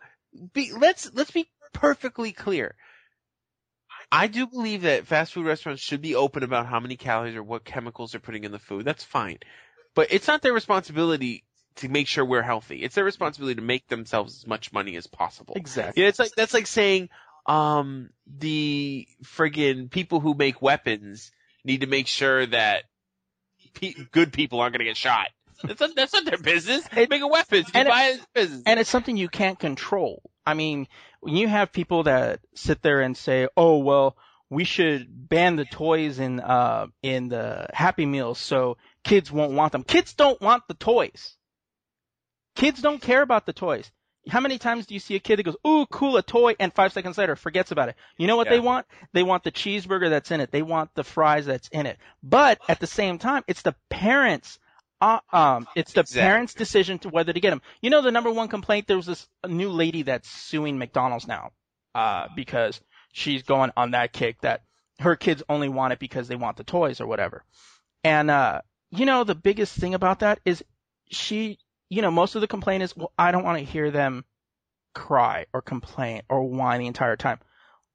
be, 0.54 0.72
let's, 0.72 1.12
let's 1.12 1.32
be 1.32 1.50
perfectly 1.74 2.32
clear. 2.32 2.76
I 4.10 4.28
do 4.28 4.46
believe 4.46 4.82
that 4.82 5.06
fast 5.06 5.32
food 5.32 5.46
restaurants 5.46 5.82
should 5.82 6.00
be 6.00 6.14
open 6.14 6.42
about 6.42 6.66
how 6.66 6.80
many 6.80 6.96
calories 6.96 7.36
or 7.36 7.42
what 7.42 7.64
chemicals 7.64 8.12
they're 8.12 8.20
putting 8.20 8.44
in 8.44 8.52
the 8.52 8.58
food. 8.58 8.84
That's 8.84 9.04
fine. 9.04 9.38
But 9.94 10.08
it's 10.12 10.28
not 10.28 10.42
their 10.42 10.52
responsibility 10.54 11.44
to 11.78 11.88
make 11.88 12.06
sure 12.06 12.24
we're 12.24 12.42
healthy. 12.42 12.82
It's 12.82 12.94
their 12.94 13.04
responsibility 13.04 13.56
to 13.56 13.62
make 13.62 13.88
themselves 13.88 14.36
as 14.36 14.46
much 14.46 14.72
money 14.72 14.96
as 14.96 15.06
possible. 15.06 15.54
exactly 15.56 16.02
Yeah, 16.02 16.08
it's 16.08 16.18
like 16.18 16.32
that's 16.36 16.54
like 16.54 16.66
saying 16.66 17.08
um 17.46 18.10
the 18.26 19.06
friggin' 19.24 19.90
people 19.90 20.20
who 20.20 20.34
make 20.34 20.60
weapons 20.62 21.32
need 21.64 21.80
to 21.80 21.86
make 21.86 22.06
sure 22.06 22.46
that 22.46 22.84
pe- 23.74 23.94
good 24.12 24.32
people 24.32 24.60
aren't 24.60 24.72
going 24.74 24.80
to 24.80 24.84
get 24.84 24.96
shot. 24.96 25.28
That's 25.64 25.80
not, 25.80 25.90
that's 25.96 26.12
not 26.12 26.24
their 26.24 26.38
business. 26.38 26.86
They 26.94 27.06
make 27.08 27.22
a 27.22 27.26
weapon. 27.26 27.58
You 27.58 27.70
and 27.74 27.88
buy 27.88 28.04
it 28.10 28.20
business. 28.34 28.62
and 28.66 28.78
it's 28.78 28.90
something 28.90 29.16
you 29.16 29.28
can't 29.28 29.58
control 29.58 30.22
i 30.46 30.54
mean 30.54 30.86
when 31.20 31.34
you 31.36 31.48
have 31.48 31.72
people 31.72 32.04
that 32.04 32.40
sit 32.54 32.80
there 32.82 33.00
and 33.00 33.16
say 33.16 33.48
oh 33.56 33.78
well 33.78 34.16
we 34.50 34.64
should 34.64 35.06
ban 35.28 35.56
the 35.56 35.64
toys 35.64 36.18
in 36.20 36.38
uh 36.40 36.86
in 37.02 37.28
the 37.28 37.66
happy 37.74 38.06
meals 38.06 38.38
so 38.38 38.76
kids 39.02 39.32
won't 39.32 39.52
want 39.52 39.72
them 39.72 39.82
kids 39.82 40.14
don't 40.14 40.40
want 40.40 40.62
the 40.68 40.74
toys 40.74 41.36
kids 42.58 42.82
don't 42.82 43.00
care 43.00 43.22
about 43.22 43.46
the 43.46 43.52
toys 43.52 43.90
how 44.28 44.40
many 44.40 44.58
times 44.58 44.86
do 44.86 44.94
you 44.94 45.00
see 45.00 45.14
a 45.14 45.20
kid 45.20 45.38
that 45.38 45.44
goes, 45.44 45.56
"Ooh, 45.66 45.86
cool, 45.86 46.16
a 46.16 46.22
toy," 46.22 46.54
and 46.58 46.72
five 46.72 46.92
seconds 46.92 47.18
later 47.18 47.36
forgets 47.36 47.70
about 47.70 47.88
it? 47.88 47.96
You 48.16 48.26
know 48.26 48.36
what 48.36 48.46
Yeah. 48.46 48.54
they 48.54 48.60
want? 48.60 48.86
They 49.12 49.22
want 49.22 49.44
the 49.44 49.52
cheeseburger 49.52 50.10
that's 50.10 50.30
in 50.30 50.40
it. 50.40 50.50
They 50.50 50.62
want 50.62 50.94
the 50.94 51.04
fries 51.04 51.46
that's 51.46 51.68
in 51.68 51.86
it. 51.86 51.98
But 52.22 52.60
at 52.68 52.80
the 52.80 52.86
same 52.86 53.18
time, 53.18 53.44
it's 53.46 53.62
the 53.62 53.74
parents. 53.88 54.58
Uh, 55.00 55.20
um, 55.32 55.66
it's 55.74 55.92
the 55.92 56.00
Exactly. 56.00 56.22
parents' 56.22 56.54
decision 56.54 56.98
to 57.00 57.08
whether 57.08 57.32
to 57.32 57.40
get 57.40 57.50
them. 57.50 57.62
You 57.80 57.90
know, 57.90 58.02
the 58.02 58.10
number 58.10 58.30
one 58.30 58.48
complaint. 58.48 58.86
There 58.86 58.96
was 58.96 59.06
this 59.06 59.28
new 59.46 59.70
lady 59.70 60.02
that's 60.02 60.28
suing 60.28 60.78
McDonald's 60.78 61.26
now, 61.26 61.52
uh, 61.94 62.28
because 62.34 62.80
she's 63.12 63.44
going 63.44 63.70
on 63.76 63.92
that 63.92 64.12
kick 64.12 64.40
that 64.42 64.62
her 64.98 65.14
kids 65.16 65.42
only 65.48 65.68
want 65.68 65.92
it 65.92 66.00
because 66.00 66.28
they 66.28 66.36
want 66.36 66.56
the 66.56 66.64
toys 66.64 67.00
or 67.00 67.06
whatever. 67.06 67.44
And 68.02 68.30
uh, 68.30 68.62
you 68.90 69.06
know, 69.06 69.24
the 69.24 69.36
biggest 69.36 69.74
thing 69.76 69.94
about 69.94 70.20
that 70.20 70.40
is 70.44 70.64
she 71.10 71.58
you 71.90 72.02
know, 72.02 72.10
most 72.10 72.34
of 72.34 72.40
the 72.40 72.46
complaint 72.48 72.82
is, 72.82 72.96
well, 72.96 73.12
I 73.18 73.32
don't 73.32 73.44
want 73.44 73.58
to 73.58 73.64
hear 73.64 73.90
them 73.90 74.24
cry 74.94 75.46
or 75.52 75.62
complain 75.62 76.22
or 76.28 76.42
whine 76.44 76.80
the 76.80 76.86
entire 76.86 77.16
time. 77.16 77.38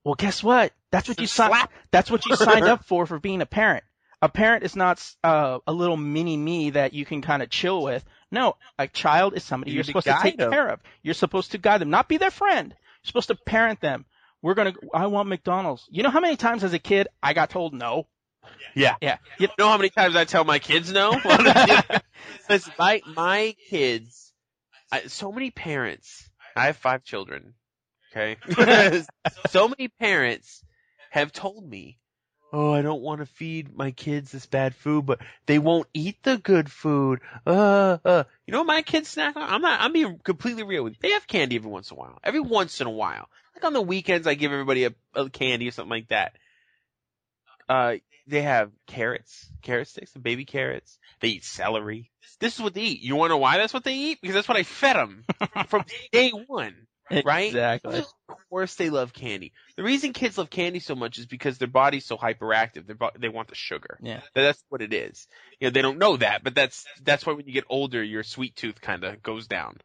Well, 0.03 0.15
guess 0.15 0.43
what? 0.43 0.73
That's 0.91 1.07
what 1.07 1.19
you 1.19 1.27
signed. 1.27 1.67
That's 1.91 2.11
what 2.11 2.25
you 2.25 2.35
signed 2.35 2.65
up 2.65 2.85
for 2.87 3.05
for 3.05 3.19
being 3.19 3.41
a 3.41 3.45
parent. 3.45 3.83
A 4.21 4.29
parent 4.29 4.63
is 4.63 4.75
not 4.75 5.05
uh, 5.23 5.59
a 5.67 5.73
little 5.73 5.97
mini 5.97 6.37
me 6.37 6.71
that 6.71 6.93
you 6.93 7.05
can 7.05 7.21
kind 7.21 7.43
of 7.43 7.49
chill 7.49 7.83
with. 7.83 8.05
No, 8.31 8.55
a 8.79 8.87
child 8.87 9.35
is 9.35 9.43
somebody 9.43 9.71
You 9.71 9.75
you're 9.75 9.83
supposed 9.83 10.07
to 10.07 10.17
take 10.21 10.37
them. 10.37 10.51
care 10.51 10.69
of. 10.69 10.79
You're 11.03 11.13
supposed 11.13 11.51
to 11.51 11.57
guide 11.57 11.81
them, 11.81 11.89
not 11.89 12.07
be 12.07 12.17
their 12.17 12.31
friend. 12.31 12.69
You're 12.71 13.07
supposed 13.07 13.27
to 13.27 13.35
parent 13.35 13.81
them. 13.81 14.05
We're 14.41 14.53
gonna. 14.55 14.73
I 14.93 15.07
want 15.07 15.29
McDonald's. 15.29 15.85
You 15.89 16.03
know 16.03 16.09
how 16.09 16.19
many 16.19 16.35
times 16.35 16.63
as 16.63 16.73
a 16.73 16.79
kid 16.79 17.07
I 17.21 17.33
got 17.33 17.49
told 17.49 17.73
no? 17.73 18.07
Yeah. 18.75 18.95
Yeah. 19.01 19.17
You 19.37 19.49
know 19.57 19.67
how 19.67 19.77
many 19.77 19.89
times 19.89 20.15
I 20.15 20.25
tell 20.25 20.43
my 20.43 20.59
kids 20.59 20.91
no? 20.91 21.11
Listen, 22.49 22.73
my 22.77 23.01
my 23.15 23.55
kids, 23.69 24.33
I, 24.91 25.07
so 25.07 25.31
many 25.31 25.51
parents. 25.51 26.29
I 26.55 26.67
have 26.67 26.77
five 26.77 27.03
children. 27.03 27.53
Okay, 28.11 28.37
so 29.49 29.67
many 29.67 29.87
parents 29.87 30.63
have 31.09 31.31
told 31.31 31.67
me, 31.67 31.97
"Oh, 32.51 32.71
I 32.71 32.83
don't 32.83 33.01
want 33.01 33.21
to 33.21 33.25
feed 33.25 33.75
my 33.75 33.89
kids 33.89 34.31
this 34.31 34.45
bad 34.45 34.75
food, 34.75 35.07
but 35.07 35.19
they 35.47 35.57
won't 35.57 35.87
eat 35.95 36.21
the 36.21 36.37
good 36.37 36.71
food." 36.71 37.21
Uh, 37.45 37.97
uh. 38.05 38.23
You 38.45 38.51
know 38.51 38.59
what 38.59 38.67
my 38.67 38.83
kids 38.83 39.09
snack 39.09 39.35
on? 39.35 39.41
I'm 39.41 39.61
not. 39.61 39.81
I'm 39.81 39.93
being 39.93 40.19
completely 40.23 40.63
real 40.63 40.83
with 40.83 40.93
you. 40.93 40.99
They 41.01 41.11
have 41.11 41.25
candy 41.25 41.55
every 41.55 41.71
once 41.71 41.89
in 41.89 41.97
a 41.97 41.99
while. 41.99 42.19
Every 42.23 42.39
once 42.39 42.81
in 42.81 42.87
a 42.87 42.91
while, 42.91 43.29
like 43.55 43.63
on 43.63 43.73
the 43.73 43.81
weekends, 43.81 44.27
I 44.27 44.35
give 44.35 44.51
everybody 44.51 44.85
a, 44.85 44.93
a 45.15 45.29
candy 45.29 45.67
or 45.67 45.71
something 45.71 45.89
like 45.89 46.09
that. 46.09 46.33
Uh, 47.67 47.95
they 48.27 48.41
have 48.41 48.71
carrots, 48.87 49.49
carrot 49.61 49.87
sticks, 49.87 50.13
and 50.15 50.23
baby 50.23 50.45
carrots. 50.45 50.97
They 51.19 51.29
eat 51.29 51.43
celery. 51.43 52.11
This 52.39 52.55
is 52.55 52.61
what 52.61 52.73
they 52.73 52.81
eat. 52.81 53.01
You 53.01 53.15
want 53.15 53.29
to 53.29 53.33
know 53.35 53.39
why 53.39 53.57
that's 53.57 53.73
what 53.73 53.83
they 53.83 53.95
eat? 53.95 54.19
Because 54.21 54.35
that's 54.35 54.47
what 54.47 54.57
I 54.57 54.63
fed 54.63 54.95
them 54.95 55.25
from 55.67 55.85
day 56.11 56.29
one. 56.29 56.75
Right? 57.25 57.47
Exactly. 57.47 57.99
Of 57.99 58.37
course 58.49 58.75
they 58.75 58.89
love 58.89 59.13
candy. 59.13 59.51
The 59.75 59.83
reason 59.83 60.13
kids 60.13 60.37
love 60.37 60.49
candy 60.49 60.79
so 60.79 60.95
much 60.95 61.17
is 61.17 61.25
because 61.25 61.57
their 61.57 61.67
body's 61.67 62.05
so 62.05 62.17
hyperactive. 62.17 62.87
Their 62.87 62.95
bo- 62.95 63.11
they 63.19 63.29
want 63.29 63.49
the 63.49 63.55
sugar. 63.55 63.99
Yeah. 64.01 64.21
That's 64.33 64.63
what 64.69 64.81
it 64.81 64.93
is. 64.93 65.27
You 65.59 65.67
know, 65.67 65.71
they 65.71 65.81
don't 65.81 65.99
know 65.99 66.17
that, 66.17 66.43
but 66.43 66.55
that's 66.55 66.85
that's 67.03 67.25
why 67.25 67.33
when 67.33 67.45
you 67.45 67.53
get 67.53 67.65
older, 67.69 68.01
your 68.01 68.23
sweet 68.23 68.55
tooth 68.55 68.79
kind 68.81 69.03
of 69.03 69.21
goes 69.21 69.47
down. 69.47 69.77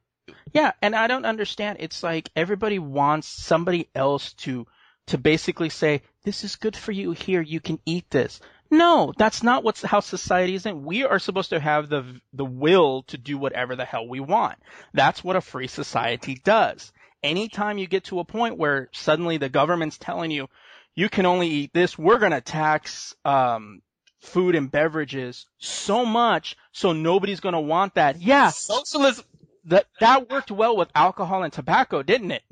Yeah, 0.53 0.72
and 0.80 0.95
I 0.95 1.07
don't 1.07 1.26
understand. 1.26 1.78
It's 1.80 2.03
like 2.03 2.30
everybody 2.36 2.78
wants 2.78 3.28
somebody 3.28 3.89
else 3.95 4.32
to 4.34 4.66
to 5.09 5.18
basically 5.18 5.70
say, 5.70 6.03
"This 6.29 6.45
is 6.45 6.57
good 6.57 6.76
for 6.76 6.93
you. 6.93 7.12
Here, 7.12 7.41
you 7.41 7.59
can 7.59 7.79
eat 7.87 8.11
this." 8.11 8.39
No, 8.70 9.14
that's 9.16 9.43
not 9.43 9.64
what's 9.64 9.81
how 9.81 10.01
society 10.01 10.55
is. 10.55 10.66
In. 10.66 10.85
We 10.85 11.05
are 11.05 11.18
supposed 11.18 11.51
to 11.51 11.59
have 11.59 11.89
the 11.89 12.05
the 12.35 12.45
will 12.45 13.05
to 13.05 13.16
do 13.16 13.39
whatever 13.39 13.76
the 13.76 13.87
hell 13.87 14.07
we 14.07 14.20
want. 14.20 14.59
That's 14.93 15.24
what 15.24 15.37
a 15.37 15.41
free 15.41 15.68
society 15.68 16.35
does. 16.45 16.93
Anytime 17.22 17.79
you 17.79 17.87
get 17.87 18.05
to 18.05 18.20
a 18.20 18.24
point 18.26 18.59
where 18.59 18.91
suddenly 18.93 19.39
the 19.39 19.49
government's 19.49 19.97
telling 19.97 20.31
you 20.31 20.49
you 20.95 21.09
can 21.09 21.24
only 21.24 21.49
eat 21.49 21.72
this, 21.72 21.97
we're 21.97 22.18
going 22.18 22.33
to 22.33 22.43
tax 22.43 23.14
um, 23.24 23.81
food 24.20 24.55
and 24.55 24.70
beverages 24.70 25.47
so 25.59 26.05
much 26.05 26.57
so 26.72 26.93
nobody's 26.93 27.41
going 27.41 27.55
to 27.55 27.61
want 27.61 27.95
that. 27.95 28.20
Yeah, 28.20 28.51
Socialism. 28.51 29.24
that 29.64 29.87
that 30.01 30.29
worked 30.29 30.51
well 30.51 30.76
with 30.76 30.91
alcohol 30.95 31.43
and 31.43 31.53
tobacco, 31.53 32.03
didn't 32.03 32.33
it? 32.33 32.43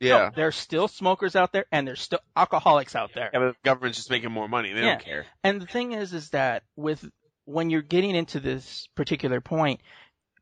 Yeah. 0.00 0.10
No, 0.18 0.30
there's 0.34 0.56
still 0.56 0.88
smokers 0.88 1.36
out 1.36 1.52
there 1.52 1.64
and 1.72 1.86
there's 1.86 2.00
still 2.00 2.20
alcoholics 2.36 2.94
out 2.96 3.10
there. 3.14 3.30
Yeah, 3.32 3.38
but 3.40 3.46
the 3.52 3.56
government's 3.64 3.98
just 3.98 4.10
making 4.10 4.32
more 4.32 4.48
money. 4.48 4.72
They 4.72 4.80
Yeah. 4.80 4.90
don't 4.94 5.04
care. 5.04 5.26
And 5.42 5.60
the 5.60 5.66
thing 5.66 5.92
is, 5.92 6.12
is 6.12 6.30
that 6.30 6.62
with 6.76 7.04
when 7.44 7.70
you're 7.70 7.82
getting 7.82 8.14
into 8.14 8.40
this 8.40 8.88
particular 8.94 9.40
point, 9.40 9.80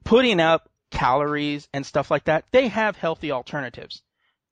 putting 0.04 0.40
up 0.40 0.68
calories 0.90 1.68
and 1.72 1.84
stuff 1.84 2.10
like 2.10 2.24
that, 2.24 2.44
they 2.52 2.68
have 2.68 2.96
healthy 2.96 3.32
alternatives. 3.32 4.02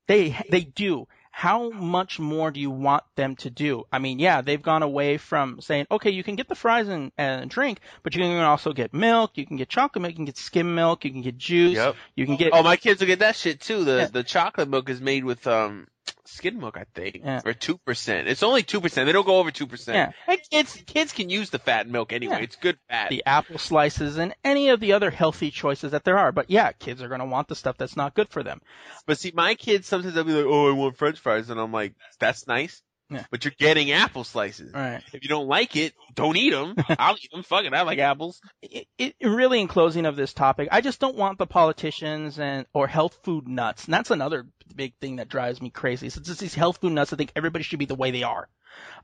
They 0.09 0.37
they 0.51 0.63
do. 0.63 1.07
How 1.33 1.71
much 1.71 2.19
more 2.19 2.51
do 2.51 2.61
you 2.61 2.71
want 2.71 3.05
them 3.15 3.37
to 3.37 3.51
do? 3.51 3.85
I 3.93 3.99
mean, 3.99 4.19
yeah, 4.19 4.41
they've 4.43 4.61
gone 4.61 4.83
away 4.83 5.17
from 5.17 5.61
saying, 5.61 5.87
okay, 5.91 6.11
you 6.11 6.23
can 6.23 6.35
get 6.37 6.49
the 6.49 6.55
fries 6.55 6.89
and, 6.89 7.13
and 7.17 7.49
drink, 7.49 7.79
but 8.03 8.15
you 8.15 8.21
can 8.21 8.37
also 8.43 8.73
get 8.73 8.93
milk, 8.93 9.33
you 9.35 9.47
can 9.47 9.57
get 9.57 9.69
chocolate 9.69 10.03
milk, 10.03 10.11
you 10.13 10.17
can 10.17 10.25
get 10.27 10.37
skim 10.37 10.75
milk, 10.75 11.05
you 11.05 11.11
can 11.13 11.23
get 11.23 11.39
juice, 11.39 11.77
Yep. 11.77 11.97
you 12.17 12.27
can 12.27 12.37
get 12.37 12.53
Oh, 12.53 12.63
my 12.63 12.77
kids 12.77 13.01
will 13.01 13.07
get 13.07 13.21
that 13.21 13.37
shit 13.37 13.61
too. 13.61 13.85
The 13.85 13.97
Yeah. 13.97 14.07
the 14.13 14.25
chocolate 14.25 14.69
milk 14.69 14.89
is 14.91 15.01
made 15.01 15.25
with 15.25 15.47
um 15.47 15.87
skim 16.31 16.59
milk, 16.59 16.77
I 16.77 16.85
think, 16.95 17.21
Yeah. 17.25 17.41
or 17.45 17.53
two 17.53 17.79
percent. 17.79 18.29
It's 18.29 18.43
only 18.43 18.63
two 18.63 18.81
percent. 18.81 19.07
They 19.07 19.13
don't 19.13 19.27
go 19.27 19.39
over 19.39 19.51
two 19.51 19.67
percent. 19.67 19.97
Yeah. 19.97 20.13
And 20.33 20.41
kids 20.51 20.83
kids 20.87 21.13
can 21.13 21.31
use 21.31 21.51
the 21.51 21.59
fat 21.59 21.89
milk 21.89 22.13
anyway. 22.13 22.37
Yeah. 22.37 22.43
It's 22.45 22.57
good 22.57 22.79
fat. 22.89 23.11
the 23.11 23.23
apple 23.27 23.59
slices 23.59 24.17
and 24.19 24.35
any 24.45 24.69
of 24.71 24.81
the 24.81 24.93
other 24.95 25.11
healthy 25.11 25.51
choices 25.51 25.91
that 25.93 26.05
there 26.05 26.19
are. 26.19 26.33
But 26.33 26.51
yeah, 26.51 26.73
kids 26.73 27.03
are 27.03 27.09
going 27.09 27.21
to 27.21 27.27
want 27.27 27.49
the 27.49 27.57
stuff 27.57 27.77
that's 27.77 27.97
not 27.97 28.15
good 28.15 28.29
for 28.31 28.43
them. 28.43 28.61
But 29.07 29.19
see, 29.19 29.33
my 29.35 29.55
kids 29.55 29.87
sometimes 29.89 30.15
they'll 30.15 30.25
be 30.25 30.33
like, 30.33 30.47
"Oh, 30.47 30.69
I 30.69 30.73
want 30.73 30.97
French 30.97 31.19
fries," 31.19 31.51
and 31.51 31.61
I'm 31.61 31.73
like, 31.73 31.95
"That's 32.19 32.47
nice." 32.47 32.83
Yeah. 33.11 33.25
But 33.31 33.45
you're 33.45 33.55
getting 33.59 33.91
apple 33.91 34.23
slices. 34.25 34.73
Right. 34.73 35.03
If 35.13 35.23
you 35.23 35.29
don't 35.29 35.49
like 35.49 35.75
it, 35.77 35.95
don't 36.15 36.37
eat 36.37 36.51
them. 36.51 36.77
I'll 36.99 37.17
eat 37.17 37.31
them. 37.33 37.43
Fuck 37.43 37.65
it, 37.65 37.75
I 37.75 37.83
like 37.83 37.99
apples. 37.99 38.41
it, 38.63 38.87
it 38.99 39.15
really 39.23 39.61
in 39.61 39.69
closing 39.69 40.07
of 40.07 40.17
this 40.17 40.33
topic, 40.33 40.69
I 40.71 40.81
just 40.81 41.01
don't 41.01 41.17
want 41.17 41.39
the 41.39 41.47
politicians 41.47 42.39
and 42.39 42.67
or 42.73 42.87
health 42.87 43.19
food 43.25 43.49
nuts. 43.49 43.85
And 43.85 43.95
that's 43.95 44.11
another 44.11 44.47
big 44.75 44.95
thing 45.01 45.17
that 45.17 45.29
drives 45.29 45.61
me 45.61 45.71
crazy. 45.71 46.09
So 46.09 46.21
it's 46.21 46.29
just 46.29 46.41
these 46.41 46.55
health 46.55 46.79
food 46.79 46.93
nuts 46.93 47.13
I 47.13 47.17
think 47.17 47.33
everybody 47.35 47.65
should 47.65 47.81
be 47.81 47.87
the 47.87 47.95
way 47.97 48.13
they 48.13 48.23
are. 48.23 48.49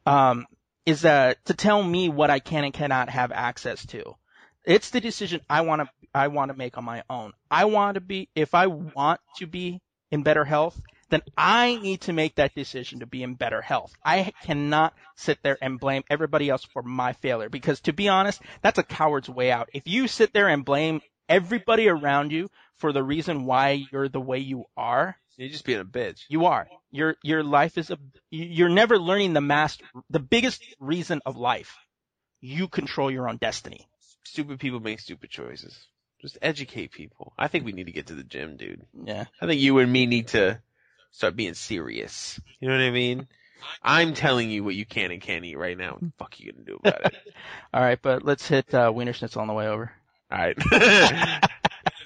Um, 0.06 0.46
is 0.84 1.02
that 1.02 1.44
to 1.46 1.54
tell 1.54 1.82
me 1.82 2.08
what 2.08 2.30
I 2.30 2.38
can 2.38 2.64
and 2.64 2.72
cannot 2.72 3.10
have 3.10 3.32
access 3.32 3.84
to. 3.86 4.14
It's 4.64 4.90
the 4.90 5.00
decision 5.00 5.40
I 5.50 5.62
want 5.62 5.82
to 5.82 5.88
I 6.14 6.28
want 6.28 6.50
to 6.50 6.56
make 6.56 6.78
on 6.78 6.84
my 6.84 7.02
own. 7.10 7.32
I 7.50 7.66
want 7.66 7.96
to 7.96 8.00
be 8.00 8.28
if 8.34 8.54
I 8.54 8.68
want 8.68 9.20
to 9.38 9.46
be 9.46 9.80
in 10.10 10.22
better 10.22 10.44
health, 10.44 10.80
then 11.10 11.22
I 11.36 11.76
need 11.76 12.00
to 12.02 12.12
make 12.12 12.34
that 12.36 12.54
decision 12.54 13.00
to 13.00 13.06
be 13.06 13.22
in 13.22 13.34
better 13.34 13.60
health. 13.62 13.92
I 14.04 14.32
cannot 14.42 14.94
sit 15.14 15.38
there 15.42 15.56
and 15.60 15.78
blame 15.80 16.02
everybody 16.10 16.48
else 16.50 16.64
for 16.64 16.82
my 16.82 17.12
failure 17.12 17.48
because 17.48 17.80
to 17.82 17.92
be 17.92 18.08
honest, 18.08 18.40
that's 18.62 18.78
a 18.78 18.82
coward's 18.82 19.28
way 19.28 19.50
out. 19.50 19.68
If 19.72 19.86
you 19.86 20.08
sit 20.08 20.32
there 20.32 20.48
and 20.48 20.64
blame 20.64 21.00
everybody 21.28 21.88
around 21.88 22.32
you 22.32 22.50
for 22.76 22.92
the 22.92 23.02
reason 23.02 23.44
why 23.46 23.86
you're 23.92 24.08
the 24.08 24.20
way 24.20 24.38
you 24.38 24.64
are, 24.76 25.16
You're 25.36 25.48
just 25.48 25.64
being 25.64 25.80
a 25.80 25.84
bitch. 25.84 26.22
you 26.28 26.46
are. 26.46 26.66
Your 26.90 27.16
your 27.22 27.42
life 27.42 27.78
is 27.78 27.90
a 27.90 27.98
you're 28.30 28.68
never 28.68 28.98
learning 28.98 29.32
the 29.32 29.40
master 29.40 29.84
the 30.10 30.18
biggest 30.20 30.62
reason 30.80 31.20
of 31.26 31.36
life. 31.36 31.76
You 32.40 32.68
control 32.68 33.10
your 33.10 33.28
own 33.28 33.36
destiny. 33.38 33.86
Stupid 34.24 34.60
people 34.60 34.80
make 34.80 35.00
stupid 35.00 35.30
choices. 35.30 35.86
Just 36.20 36.38
educate 36.42 36.92
people. 36.92 37.32
I 37.38 37.48
think 37.48 37.64
we 37.64 37.72
need 37.72 37.86
to 37.86 37.92
get 37.92 38.06
to 38.08 38.14
the 38.14 38.24
gym, 38.24 38.56
dude. 38.56 38.86
Yeah. 39.04 39.24
I 39.40 39.46
think 39.46 39.60
you 39.60 39.78
and 39.78 39.92
me 39.92 40.06
need 40.06 40.28
to 40.28 40.60
start 41.16 41.34
being 41.34 41.54
serious. 41.54 42.38
You 42.60 42.68
know 42.68 42.74
what 42.74 42.82
I 42.82 42.90
mean? 42.90 43.26
I'm 43.82 44.12
telling 44.12 44.50
you 44.50 44.62
what 44.62 44.74
you 44.74 44.84
can 44.84 45.10
and 45.10 45.20
can't 45.20 45.44
eat 45.44 45.56
right 45.56 45.76
now. 45.76 45.92
What 45.92 46.00
the 46.02 46.12
fuck 46.18 46.34
are 46.38 46.42
you 46.42 46.52
gonna 46.52 46.64
do 46.64 46.78
about 46.78 47.06
it? 47.06 47.14
All 47.74 47.80
right, 47.80 47.98
but 48.00 48.22
let's 48.22 48.46
hit 48.46 48.72
uh, 48.74 48.92
Wiener 48.94 49.14
Schnitzel 49.14 49.40
on 49.40 49.48
the 49.48 49.54
way 49.54 49.66
over. 49.66 49.90
Alright. 50.30 50.58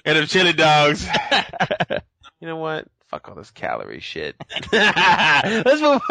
and 0.05 0.15
them 0.17 0.25
chili 0.27 0.53
dogs. 0.53 1.07
You 2.39 2.47
know 2.47 2.57
what? 2.57 2.87
Fuck 3.09 3.29
all 3.29 3.35
this 3.35 3.51
calorie 3.51 3.99
shit. 3.99 4.35
let's 4.73 5.79
move. 5.79 6.01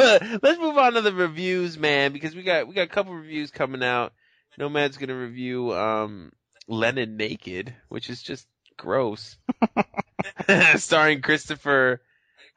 Let's 0.40 0.60
move 0.60 0.78
on 0.78 0.92
to 0.92 1.00
the 1.00 1.12
reviews, 1.12 1.76
man, 1.76 2.12
because 2.12 2.36
we 2.36 2.44
got 2.44 2.68
we 2.68 2.74
got 2.74 2.82
a 2.82 2.86
couple 2.86 3.12
reviews 3.14 3.50
coming 3.50 3.82
out. 3.82 4.12
Nomad's 4.56 4.96
gonna 4.96 5.16
review 5.16 5.74
um 5.74 6.30
Lennon 6.68 7.16
naked, 7.16 7.74
which 7.88 8.10
is 8.10 8.22
just 8.22 8.46
gross. 8.76 9.36
Starring 10.76 11.20
Christopher. 11.20 12.00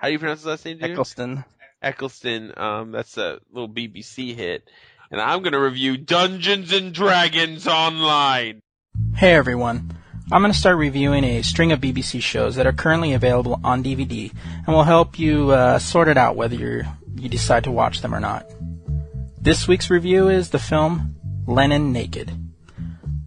How 0.04 0.08
do 0.08 0.12
you 0.12 0.20
pronounce 0.20 0.42
his 0.42 0.48
last 0.48 0.66
name, 0.66 0.80
dude? 0.80 0.92
Eccleston. 0.92 1.46
Eccleston. 1.82 2.52
Um, 2.58 2.92
that's 2.92 3.18
a 3.18 3.40
little 3.54 3.70
BBC 3.70 4.36
hit. 4.36 4.70
And 5.10 5.22
I'm 5.22 5.42
gonna 5.44 5.62
review 5.62 5.96
Dungeons 5.96 6.74
and 6.74 6.94
Dragons 6.94 7.68
Online. 7.68 8.60
Hey 9.16 9.34
everyone. 9.34 9.96
I'm 10.30 10.42
going 10.42 10.52
to 10.52 10.60
start 10.60 10.78
reviewing 10.78 11.24
a 11.24 11.42
string 11.42 11.72
of 11.72 11.80
BBC 11.80 12.22
shows 12.22 12.56
that 12.56 12.68
are 12.68 12.74
currently 12.74 13.14
available 13.14 13.62
on 13.64 13.84
DVD 13.84 14.34
and 14.66 14.76
will 14.76 14.84
help 14.84 15.20
you 15.20 15.52
uh, 15.52 15.80
sort 15.80 16.10
it 16.10 16.18
out 16.18 16.36
whether 16.36 16.56
you're, 16.56 16.84
you 17.16 17.30
decide 17.30 17.64
to 17.66 17.72
watch 17.72 18.02
them 18.02 18.16
or 18.16 18.20
not. 18.20 18.46
This 19.40 19.68
week's 19.68 19.90
review 19.90 20.28
is 20.30 20.50
the 20.50 20.60
film 20.60 21.16
Lennon 21.46 21.94
Naked. 21.94 22.43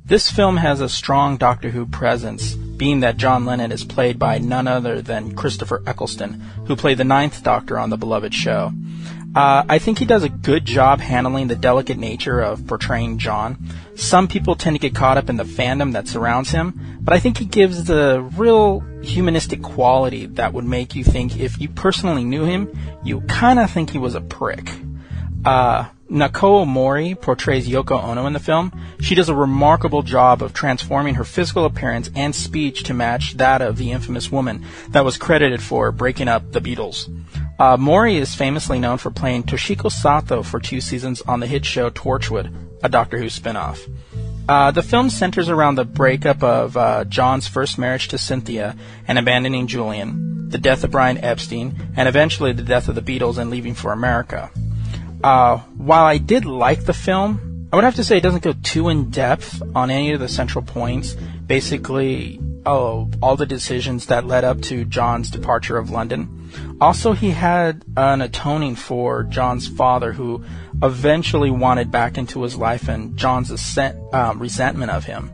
This 0.06 0.30
film 0.30 0.58
has 0.58 0.80
a 0.80 0.88
strong 0.88 1.36
Doctor 1.36 1.70
Who 1.70 1.84
presence, 1.84 2.54
being 2.54 3.00
that 3.00 3.16
John 3.16 3.44
Lennon 3.44 3.72
is 3.72 3.82
played 3.82 4.20
by 4.20 4.38
none 4.38 4.68
other 4.68 5.02
than 5.02 5.34
Christopher 5.34 5.82
Eccleston, 5.84 6.34
who 6.68 6.76
played 6.76 6.98
the 6.98 7.04
ninth 7.04 7.42
Doctor 7.42 7.76
on 7.76 7.90
the 7.90 7.96
beloved 7.96 8.32
show. 8.32 8.72
Uh, 9.34 9.64
I 9.68 9.80
think 9.80 9.98
he 9.98 10.04
does 10.04 10.22
a 10.22 10.28
good 10.28 10.64
job 10.64 11.00
handling 11.00 11.48
the 11.48 11.56
delicate 11.56 11.98
nature 11.98 12.40
of 12.40 12.68
portraying 12.68 13.18
John. 13.18 13.58
Some 13.96 14.28
people 14.28 14.54
tend 14.54 14.76
to 14.76 14.80
get 14.80 14.94
caught 14.94 15.18
up 15.18 15.28
in 15.28 15.38
the 15.38 15.44
fandom 15.44 15.94
that 15.94 16.06
surrounds 16.06 16.50
him, 16.50 16.98
but 17.00 17.12
I 17.12 17.18
think 17.18 17.38
he 17.38 17.44
gives 17.44 17.82
the 17.82 18.22
real 18.36 18.84
humanistic 19.02 19.60
quality 19.60 20.26
that 20.26 20.52
would 20.52 20.64
make 20.64 20.94
you 20.94 21.02
think 21.02 21.40
if 21.40 21.60
you 21.60 21.68
personally 21.68 22.22
knew 22.22 22.44
him, 22.44 22.70
you 23.02 23.22
kind 23.22 23.58
of 23.58 23.72
think 23.72 23.90
he 23.90 23.98
was 23.98 24.14
a 24.14 24.20
prick. 24.20 24.70
Uh, 25.44 25.86
Naoko 26.10 26.64
Mori 26.64 27.16
portrays 27.16 27.68
Yoko 27.68 28.02
Ono 28.02 28.26
in 28.26 28.32
the 28.32 28.38
film. 28.38 28.72
She 29.00 29.16
does 29.16 29.28
a 29.28 29.34
remarkable 29.34 30.02
job 30.02 30.40
of 30.40 30.52
transforming 30.52 31.16
her 31.16 31.24
physical 31.24 31.64
appearance 31.64 32.10
and 32.14 32.34
speech 32.34 32.84
to 32.84 32.94
match 32.94 33.36
that 33.38 33.60
of 33.60 33.76
the 33.76 33.90
infamous 33.90 34.30
woman 34.30 34.64
that 34.90 35.04
was 35.04 35.16
credited 35.16 35.60
for 35.60 35.90
breaking 35.90 36.28
up 36.28 36.52
the 36.52 36.60
Beatles. 36.60 37.10
Uh, 37.58 37.76
Mori 37.76 38.16
is 38.16 38.34
famously 38.34 38.78
known 38.78 38.98
for 38.98 39.10
playing 39.10 39.42
Toshiko 39.42 39.90
Sato 39.90 40.42
for 40.44 40.60
two 40.60 40.80
seasons 40.80 41.22
on 41.22 41.40
the 41.40 41.46
hit 41.46 41.64
show 41.64 41.90
Torchwood, 41.90 42.52
a 42.84 42.88
Doctor 42.88 43.18
Who 43.18 43.28
spin-off. 43.28 43.84
Uh, 44.48 44.70
the 44.70 44.82
film 44.82 45.10
centers 45.10 45.48
around 45.48 45.74
the 45.74 45.84
breakup 45.84 46.40
of 46.40 46.76
uh, 46.76 47.04
John's 47.04 47.48
first 47.48 47.78
marriage 47.78 48.06
to 48.08 48.18
Cynthia 48.18 48.76
and 49.08 49.18
abandoning 49.18 49.66
Julian, 49.66 50.50
the 50.50 50.58
death 50.58 50.84
of 50.84 50.92
Brian 50.92 51.18
Epstein, 51.18 51.74
and 51.96 52.08
eventually 52.08 52.52
the 52.52 52.62
death 52.62 52.88
of 52.88 52.94
the 52.94 53.02
Beatles 53.02 53.38
and 53.38 53.50
leaving 53.50 53.74
for 53.74 53.90
America. 53.90 54.52
Uh, 55.26 55.58
while 55.76 56.04
I 56.04 56.18
did 56.18 56.44
like 56.44 56.84
the 56.84 56.92
film, 56.92 57.68
I 57.72 57.74
would 57.74 57.84
have 57.84 57.96
to 57.96 58.04
say 58.04 58.16
it 58.16 58.22
doesn't 58.22 58.44
go 58.44 58.54
too 58.62 58.88
in 58.88 59.10
depth 59.10 59.60
on 59.74 59.90
any 59.90 60.12
of 60.12 60.20
the 60.20 60.28
central 60.28 60.62
points. 60.64 61.14
Basically, 61.14 62.38
oh, 62.64 63.10
all 63.20 63.34
the 63.34 63.44
decisions 63.44 64.06
that 64.06 64.24
led 64.24 64.44
up 64.44 64.60
to 64.62 64.84
John's 64.84 65.28
departure 65.28 65.78
of 65.78 65.90
London. 65.90 66.76
Also, 66.80 67.12
he 67.12 67.30
had 67.30 67.84
an 67.96 68.22
atoning 68.22 68.76
for 68.76 69.24
John's 69.24 69.66
father, 69.66 70.12
who 70.12 70.44
eventually 70.80 71.50
wanted 71.50 71.90
back 71.90 72.16
into 72.18 72.42
his 72.42 72.54
life, 72.54 72.86
and 72.86 73.16
John's 73.16 73.50
ascent, 73.50 73.98
um, 74.14 74.38
resentment 74.38 74.92
of 74.92 75.06
him, 75.06 75.32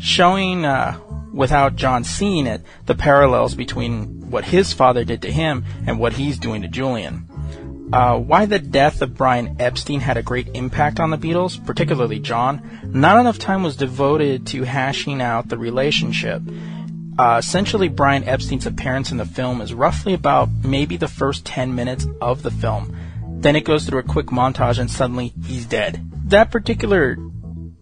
showing, 0.00 0.64
uh, 0.64 0.98
without 1.34 1.76
John 1.76 2.04
seeing 2.04 2.46
it, 2.46 2.62
the 2.86 2.94
parallels 2.94 3.54
between 3.54 4.30
what 4.30 4.46
his 4.46 4.72
father 4.72 5.04
did 5.04 5.20
to 5.20 5.30
him 5.30 5.66
and 5.86 5.98
what 5.98 6.14
he's 6.14 6.38
doing 6.38 6.62
to 6.62 6.68
Julian. 6.68 7.28
Uh, 7.92 8.18
why 8.18 8.46
the 8.46 8.58
death 8.58 9.00
of 9.00 9.14
Brian 9.14 9.56
Epstein 9.60 10.00
had 10.00 10.16
a 10.16 10.22
great 10.22 10.48
impact 10.54 10.98
on 10.98 11.10
the 11.10 11.18
Beatles, 11.18 11.64
particularly 11.64 12.18
John, 12.18 12.80
not 12.84 13.20
enough 13.20 13.38
time 13.38 13.62
was 13.62 13.76
devoted 13.76 14.46
to 14.48 14.64
hashing 14.64 15.22
out 15.22 15.48
the 15.48 15.56
relationship. 15.56 16.42
Uh, 17.18 17.36
essentially, 17.38 17.88
Brian 17.88 18.24
Epstein's 18.24 18.66
appearance 18.66 19.10
in 19.10 19.16
the 19.16 19.24
film 19.24 19.60
is 19.60 19.72
roughly 19.72 20.14
about 20.14 20.50
maybe 20.64 20.96
the 20.96 21.08
first 21.08 21.46
10 21.46 21.74
minutes 21.74 22.06
of 22.20 22.42
the 22.42 22.50
film. 22.50 22.94
Then 23.40 23.54
it 23.54 23.64
goes 23.64 23.84
through 23.84 24.00
a 24.00 24.02
quick 24.02 24.26
montage 24.26 24.78
and 24.78 24.90
suddenly 24.90 25.32
he's 25.46 25.64
dead. 25.64 26.10
That 26.26 26.50
particular 26.50 27.16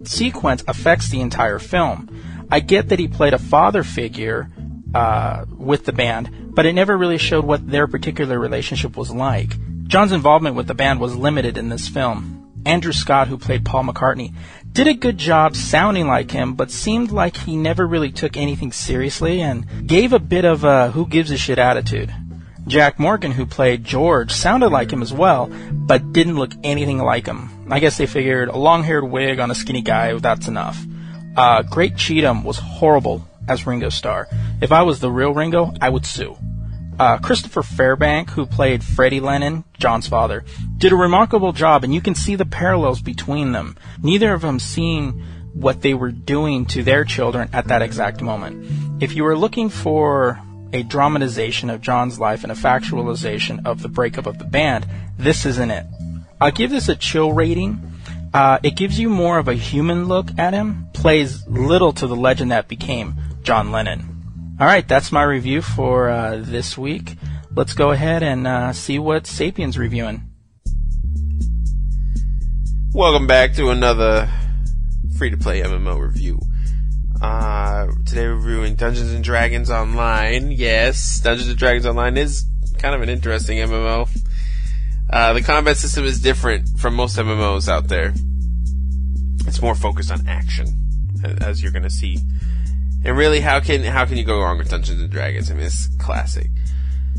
sequence 0.04 0.62
affects 0.68 1.08
the 1.08 1.20
entire 1.20 1.58
film. 1.58 2.46
I 2.50 2.60
get 2.60 2.90
that 2.90 2.98
he 2.98 3.08
played 3.08 3.32
a 3.32 3.38
father 3.38 3.82
figure 3.82 4.50
uh, 4.94 5.46
with 5.50 5.86
the 5.86 5.92
band, 5.92 6.54
but 6.54 6.66
it 6.66 6.74
never 6.74 6.96
really 6.96 7.18
showed 7.18 7.44
what 7.44 7.68
their 7.68 7.86
particular 7.86 8.38
relationship 8.38 8.96
was 8.96 9.10
like. 9.10 9.56
John's 9.86 10.12
involvement 10.12 10.56
with 10.56 10.66
the 10.66 10.74
band 10.74 11.00
was 11.00 11.14
limited 11.14 11.58
in 11.58 11.68
this 11.68 11.88
film. 11.88 12.62
Andrew 12.66 12.92
Scott, 12.92 13.28
who 13.28 13.36
played 13.36 13.64
Paul 13.64 13.84
McCartney, 13.84 14.34
did 14.72 14.88
a 14.88 14.94
good 14.94 15.18
job 15.18 15.54
sounding 15.54 16.06
like 16.06 16.30
him, 16.30 16.54
but 16.54 16.70
seemed 16.70 17.12
like 17.12 17.36
he 17.36 17.56
never 17.56 17.86
really 17.86 18.10
took 18.10 18.36
anything 18.36 18.72
seriously 18.72 19.42
and 19.42 19.86
gave 19.86 20.12
a 20.12 20.18
bit 20.18 20.44
of 20.44 20.64
a 20.64 20.90
who 20.90 21.06
gives 21.06 21.30
a 21.30 21.36
shit 21.36 21.58
attitude. 21.58 22.12
Jack 22.66 22.98
Morgan, 22.98 23.30
who 23.30 23.44
played 23.44 23.84
George, 23.84 24.32
sounded 24.32 24.70
like 24.70 24.90
him 24.90 25.02
as 25.02 25.12
well, 25.12 25.50
but 25.70 26.12
didn't 26.14 26.36
look 26.36 26.52
anything 26.64 26.98
like 26.98 27.26
him. 27.26 27.50
I 27.70 27.78
guess 27.78 27.98
they 27.98 28.06
figured 28.06 28.48
a 28.48 28.56
long 28.56 28.82
haired 28.82 29.04
wig 29.04 29.38
on 29.38 29.50
a 29.50 29.54
skinny 29.54 29.82
guy, 29.82 30.14
that's 30.14 30.48
enough. 30.48 30.82
Uh, 31.36 31.62
Craig 31.64 31.96
Cheetham 31.96 32.42
was 32.42 32.58
horrible 32.58 33.28
as 33.46 33.66
Ringo 33.66 33.90
Starr. 33.90 34.28
If 34.62 34.72
I 34.72 34.82
was 34.82 35.00
the 35.00 35.10
real 35.10 35.34
Ringo, 35.34 35.74
I 35.80 35.90
would 35.90 36.06
sue. 36.06 36.38
Uh, 36.98 37.18
Christopher 37.18 37.62
Fairbank, 37.62 38.30
who 38.30 38.46
played 38.46 38.84
Freddie 38.84 39.20
Lennon, 39.20 39.64
John's 39.78 40.06
father, 40.06 40.44
did 40.78 40.92
a 40.92 40.96
remarkable 40.96 41.52
job, 41.52 41.82
and 41.82 41.92
you 41.92 42.00
can 42.00 42.14
see 42.14 42.36
the 42.36 42.46
parallels 42.46 43.00
between 43.00 43.52
them. 43.52 43.76
Neither 44.00 44.32
of 44.32 44.42
them 44.42 44.60
seeing 44.60 45.22
what 45.54 45.82
they 45.82 45.94
were 45.94 46.12
doing 46.12 46.66
to 46.66 46.82
their 46.82 47.04
children 47.04 47.48
at 47.52 47.68
that 47.68 47.82
exact 47.82 48.20
moment. 48.20 49.02
If 49.02 49.16
you 49.16 49.24
were 49.24 49.36
looking 49.36 49.70
for 49.70 50.40
a 50.72 50.82
dramatization 50.82 51.70
of 51.70 51.80
John's 51.80 52.18
life 52.20 52.42
and 52.42 52.52
a 52.52 52.56
factualization 52.56 53.64
of 53.66 53.82
the 53.82 53.88
breakup 53.88 54.26
of 54.26 54.38
the 54.38 54.44
band, 54.44 54.86
this 55.18 55.46
isn't 55.46 55.70
it. 55.70 55.86
I'll 56.40 56.50
give 56.50 56.70
this 56.70 56.88
a 56.88 56.96
chill 56.96 57.32
rating. 57.32 57.92
Uh, 58.32 58.58
it 58.62 58.76
gives 58.76 58.98
you 58.98 59.08
more 59.08 59.38
of 59.38 59.48
a 59.48 59.54
human 59.54 60.06
look 60.06 60.28
at 60.38 60.54
him, 60.54 60.88
plays 60.92 61.46
little 61.46 61.92
to 61.92 62.06
the 62.06 62.16
legend 62.16 62.50
that 62.50 62.68
became 62.68 63.14
John 63.42 63.70
Lennon. 63.70 64.13
All 64.60 64.68
right, 64.68 64.86
that's 64.86 65.10
my 65.10 65.24
review 65.24 65.62
for 65.62 66.08
uh, 66.08 66.36
this 66.38 66.78
week. 66.78 67.16
Let's 67.56 67.72
go 67.72 67.90
ahead 67.90 68.22
and 68.22 68.46
uh, 68.46 68.72
see 68.72 69.00
what 69.00 69.26
Sapien's 69.26 69.76
reviewing. 69.76 70.30
Welcome 72.92 73.26
back 73.26 73.54
to 73.54 73.70
another 73.70 74.30
free 75.18 75.30
to 75.30 75.36
play 75.36 75.60
MMO 75.60 76.00
review. 76.00 76.38
Uh, 77.20 77.88
today 78.06 78.28
we're 78.28 78.36
reviewing 78.36 78.76
Dungeons 78.76 79.10
and 79.10 79.24
Dragons 79.24 79.70
Online. 79.70 80.52
Yes, 80.52 81.18
Dungeons 81.18 81.48
and 81.48 81.58
Dragons 81.58 81.84
Online 81.84 82.16
is 82.16 82.44
kind 82.78 82.94
of 82.94 83.02
an 83.02 83.08
interesting 83.08 83.58
MMO. 83.58 84.08
Uh, 85.10 85.32
the 85.32 85.42
combat 85.42 85.78
system 85.78 86.04
is 86.04 86.20
different 86.20 86.78
from 86.78 86.94
most 86.94 87.16
MMOs 87.16 87.68
out 87.68 87.88
there. 87.88 88.14
It's 89.48 89.60
more 89.60 89.74
focused 89.74 90.12
on 90.12 90.28
action, 90.28 90.68
as 91.40 91.60
you're 91.60 91.72
gonna 91.72 91.90
see. 91.90 92.18
And 93.04 93.16
really, 93.16 93.40
how 93.40 93.60
can 93.60 93.82
how 93.82 94.06
can 94.06 94.16
you 94.16 94.24
go 94.24 94.40
wrong 94.40 94.58
with 94.58 94.70
Dungeons 94.70 95.00
and 95.00 95.10
Dragons? 95.10 95.50
I 95.50 95.54
mean, 95.54 95.66
it's 95.66 95.88
classic. 95.98 96.48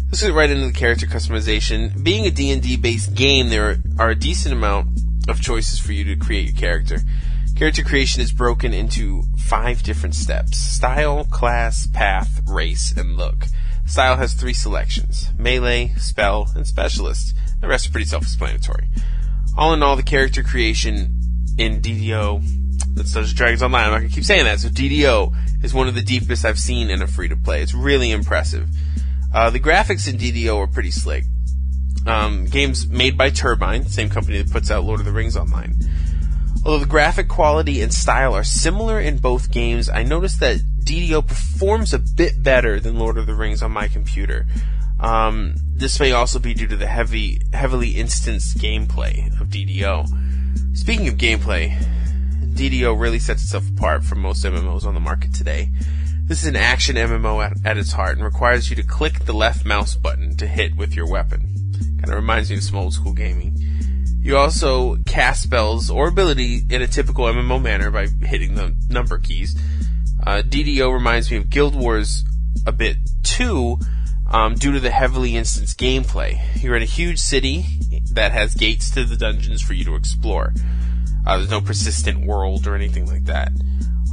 Let's 0.08 0.22
get 0.22 0.34
right 0.34 0.50
into 0.50 0.68
the 0.68 0.74
character 0.74 1.06
customization. 1.06 2.04
Being 2.04 2.26
a 2.26 2.32
D&D 2.32 2.78
based 2.78 3.14
game, 3.16 3.50
there 3.50 3.78
are 4.00 4.10
a 4.10 4.16
decent 4.16 4.54
amount 4.54 4.88
of 5.28 5.42
choices 5.42 5.80
for 5.80 5.92
you 5.92 6.04
to 6.06 6.16
create 6.16 6.52
your 6.52 6.60
character. 6.60 7.00
Character 7.56 7.84
creation 7.84 8.22
is 8.22 8.32
broken 8.32 8.74
into 8.74 9.24
five 9.38 9.84
different 9.84 10.16
steps. 10.16 10.58
Style, 10.58 11.26
class, 11.26 11.88
path, 11.88 12.42
race, 12.48 12.94
and 12.96 13.16
look. 13.16 13.46
Style 13.86 14.18
has 14.18 14.34
three 14.34 14.54
selections. 14.54 15.30
Melee, 15.38 15.94
spell, 15.98 16.50
and 16.56 16.66
specialist. 16.68 17.36
The 17.62 17.68
rest 17.68 17.88
are 17.88 17.92
pretty 17.92 18.08
self-explanatory. 18.08 18.90
All 19.58 19.74
in 19.74 19.84
all, 19.84 19.96
the 19.96 20.04
character 20.04 20.44
creation 20.44 21.20
in 21.58 21.82
DDO, 21.82 22.65
that's 22.96 23.14
Dungeons 23.14 23.32
and 23.32 23.38
Dragons 23.38 23.64
Online, 23.64 23.86
I'm 23.86 23.92
not 23.92 23.98
gonna 24.00 24.10
keep 24.10 24.24
saying 24.24 24.46
that, 24.46 24.60
so 24.60 24.70
DDO 24.70 25.64
is 25.64 25.74
one 25.74 25.88
of 25.88 25.96
the 25.96 26.02
deepest 26.02 26.46
I've 26.46 26.60
seen 26.60 26.90
in 26.90 27.02
a 27.02 27.08
free-to-play. 27.08 27.62
It's 27.62 27.74
really 27.74 28.12
impressive. 28.12 28.70
Uh, 29.34 29.50
the 29.50 29.60
graphics 29.60 30.08
in 30.08 30.18
DDO 30.18 30.58
are 30.58 30.68
pretty 30.68 30.92
slick. 30.92 31.26
Um, 32.08 32.46
games 32.46 32.88
made 32.88 33.18
by 33.18 33.32
Turbine, 33.32 33.86
same 33.86 34.10
company 34.10 34.42
that 34.42 34.52
puts 34.52 34.72
out 34.72 34.84
Lord 34.84 35.00
of 35.00 35.06
the 35.06 35.12
Rings 35.12 35.36
Online. 35.36 35.76
Although 36.64 36.80
the 36.80 36.86
graphic 36.86 37.28
quality 37.28 37.82
and 37.82 37.94
style 37.94 38.34
are 38.34 38.44
similar 38.44 39.00
in 39.00 39.18
both 39.18 39.52
games, 39.52 39.90
I 39.90 40.04
noticed 40.04 40.40
that 40.40 40.62
DDO 40.84 41.28
performs 41.28 41.94
a 41.94 42.00
bit 42.00 42.42
better 42.42 42.80
than 42.80 42.98
Lord 42.98 43.18
of 43.18 43.28
the 43.28 43.36
Rings 43.36 43.62
on 43.62 43.72
my 43.72 43.88
computer. 43.88 44.48
Um, 45.00 45.56
this 45.74 46.00
may 46.00 46.12
also 46.12 46.40
be 46.40 46.54
due 46.54 46.68
to 46.68 46.78
the 46.78 46.88
heavy, 46.88 47.42
heavily 47.54 47.98
instanced 47.98 48.58
gameplay 48.58 49.30
of 49.42 49.50
DDO. 49.50 50.78
Speaking 50.78 51.08
of 51.08 51.16
gameplay, 51.16 51.78
DDO 52.56 52.98
really 52.98 53.20
sets 53.20 53.44
itself 53.44 53.70
apart 53.70 54.06
from 54.06 54.22
most 54.22 54.46
MMOs 54.46 54.86
on 54.86 54.94
the 54.94 55.00
market 55.02 55.34
today. 55.34 55.70
This 56.24 56.42
is 56.42 56.48
an 56.48 56.56
action 56.56 56.96
MMO 56.96 57.46
at, 57.46 57.58
at 57.66 57.78
its 57.78 57.92
heart 57.92 58.16
and 58.16 58.24
requires 58.24 58.70
you 58.70 58.78
to 58.78 58.84
click 58.84 59.26
the 59.26 59.34
left 59.34 59.66
mouse 59.66 59.96
button 59.96 60.38
to 60.38 60.48
hit 60.48 60.76
with 60.78 60.96
your 60.96 61.06
weapon. 61.08 61.42
Kind 62.00 62.10
of 62.10 62.16
reminds 62.16 62.50
me 62.50 62.56
of 62.56 62.64
some 62.64 62.78
old 62.78 62.94
school 62.94 63.12
gaming. 63.12 63.58
You 64.22 64.38
also 64.38 64.96
cast 65.06 65.44
spells 65.44 65.90
or 65.90 66.08
ability 66.08 66.62
in 66.70 66.82
a 66.82 66.88
typical 66.88 67.26
MMO 67.26 67.62
manner 67.62 67.92
by 67.92 68.08
hitting 68.08 68.56
the 68.56 68.74
number 68.90 69.20
keys. 69.20 69.56
Uh, 70.26 70.42
DDO 70.42 70.92
reminds 70.92 71.30
me 71.30 71.38
of 71.38 71.50
Guild 71.50 71.76
Wars 71.76 72.24
a 72.66 72.72
bit 72.72 72.98
too, 73.22 73.78
um, 74.32 74.56
due 74.56 74.72
to 74.72 74.80
the 74.80 74.92
heavily 74.92 75.36
instanced 75.36 75.78
gameplay. 75.78 76.40
You're 76.64 76.78
in 76.78 76.82
a 76.82 76.86
huge 76.86 77.20
city 77.20 77.66
that 78.14 78.32
has 78.32 78.56
gates 78.56 78.90
to 78.92 79.04
the 79.04 79.18
dungeons 79.18 79.62
for 79.62 79.74
you 79.74 79.84
to 79.84 79.96
explore. 79.96 80.54
Uh, 81.26 81.38
there's 81.38 81.50
no 81.50 81.62
persistent 81.62 82.26
world 82.26 82.68
or 82.68 82.76
anything 82.76 83.08
like 83.08 83.26
that. 83.26 83.52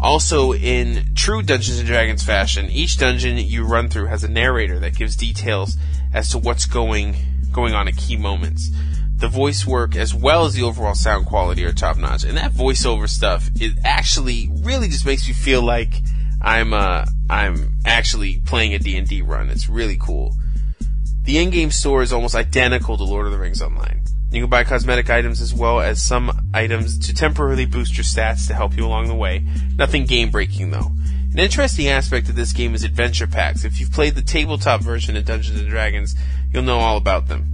Also, 0.00 0.52
in 0.52 1.14
true 1.14 1.42
Dungeons 1.42 1.78
and 1.78 1.86
Dragons 1.86 2.24
fashion, 2.24 2.68
each 2.70 2.98
dungeon 2.98 3.38
you 3.38 3.64
run 3.64 3.88
through 3.88 4.06
has 4.06 4.24
a 4.24 4.28
narrator 4.28 4.78
that 4.80 4.96
gives 4.96 5.14
details 5.14 5.76
as 6.12 6.30
to 6.30 6.38
what's 6.38 6.66
going 6.66 7.14
going 7.52 7.74
on 7.74 7.86
at 7.86 7.96
key 7.96 8.16
moments. 8.16 8.70
The 9.16 9.28
voice 9.28 9.64
work 9.64 9.94
as 9.94 10.12
well 10.12 10.44
as 10.44 10.54
the 10.54 10.62
overall 10.62 10.94
sound 10.94 11.26
quality 11.26 11.64
are 11.64 11.72
top 11.72 11.98
notch, 11.98 12.24
and 12.24 12.36
that 12.36 12.52
voiceover 12.52 13.08
stuff 13.08 13.48
it 13.60 13.78
actually 13.84 14.48
really 14.62 14.88
just 14.88 15.06
makes 15.06 15.28
me 15.28 15.34
feel 15.34 15.62
like 15.62 16.02
I'm 16.40 16.72
uh 16.72 17.04
I'm 17.30 17.78
actually 17.86 18.40
playing 18.44 18.74
a 18.74 18.80
D&D 18.80 19.22
run. 19.22 19.50
It's 19.50 19.68
really 19.68 19.98
cool. 20.00 20.34
The 21.22 21.38
in-game 21.38 21.70
store 21.70 22.02
is 22.02 22.12
almost 22.12 22.34
identical 22.34 22.96
to 22.96 23.04
Lord 23.04 23.26
of 23.26 23.32
the 23.32 23.38
Rings 23.38 23.62
Online. 23.62 24.02
You 24.33 24.41
can 24.41 24.51
buy 24.51 24.64
cosmetic 24.64 25.11
items 25.11 25.43
as 25.43 25.53
well 25.53 25.80
as 25.80 26.03
some 26.03 26.49
items 26.55 26.99
to 27.07 27.14
temporarily 27.14 27.66
boost 27.66 27.97
your 27.97 28.05
stats 28.05 28.47
to 28.47 28.55
help 28.55 28.74
you 28.76 28.87
along 28.87 29.09
the 29.09 29.14
way. 29.14 29.47
Nothing 29.76 30.07
game 30.07 30.30
breaking 30.30 30.70
though. 30.70 30.91
An 31.33 31.39
interesting 31.39 31.89
aspect 31.89 32.28
of 32.28 32.35
this 32.35 32.53
game 32.53 32.74
is 32.74 32.83
adventure 32.83 33.26
packs. 33.26 33.64
If 33.64 33.78
you've 33.78 33.93
played 33.93 34.14
the 34.14 34.22
tabletop 34.22 34.80
version 34.80 35.16
of 35.16 35.26
Dungeons 35.26 35.61
and 35.61 35.68
Dragons, 35.68 36.14
you'll 36.51 36.62
know 36.62 36.78
all 36.78 36.97
about 36.97 37.28
them. 37.28 37.53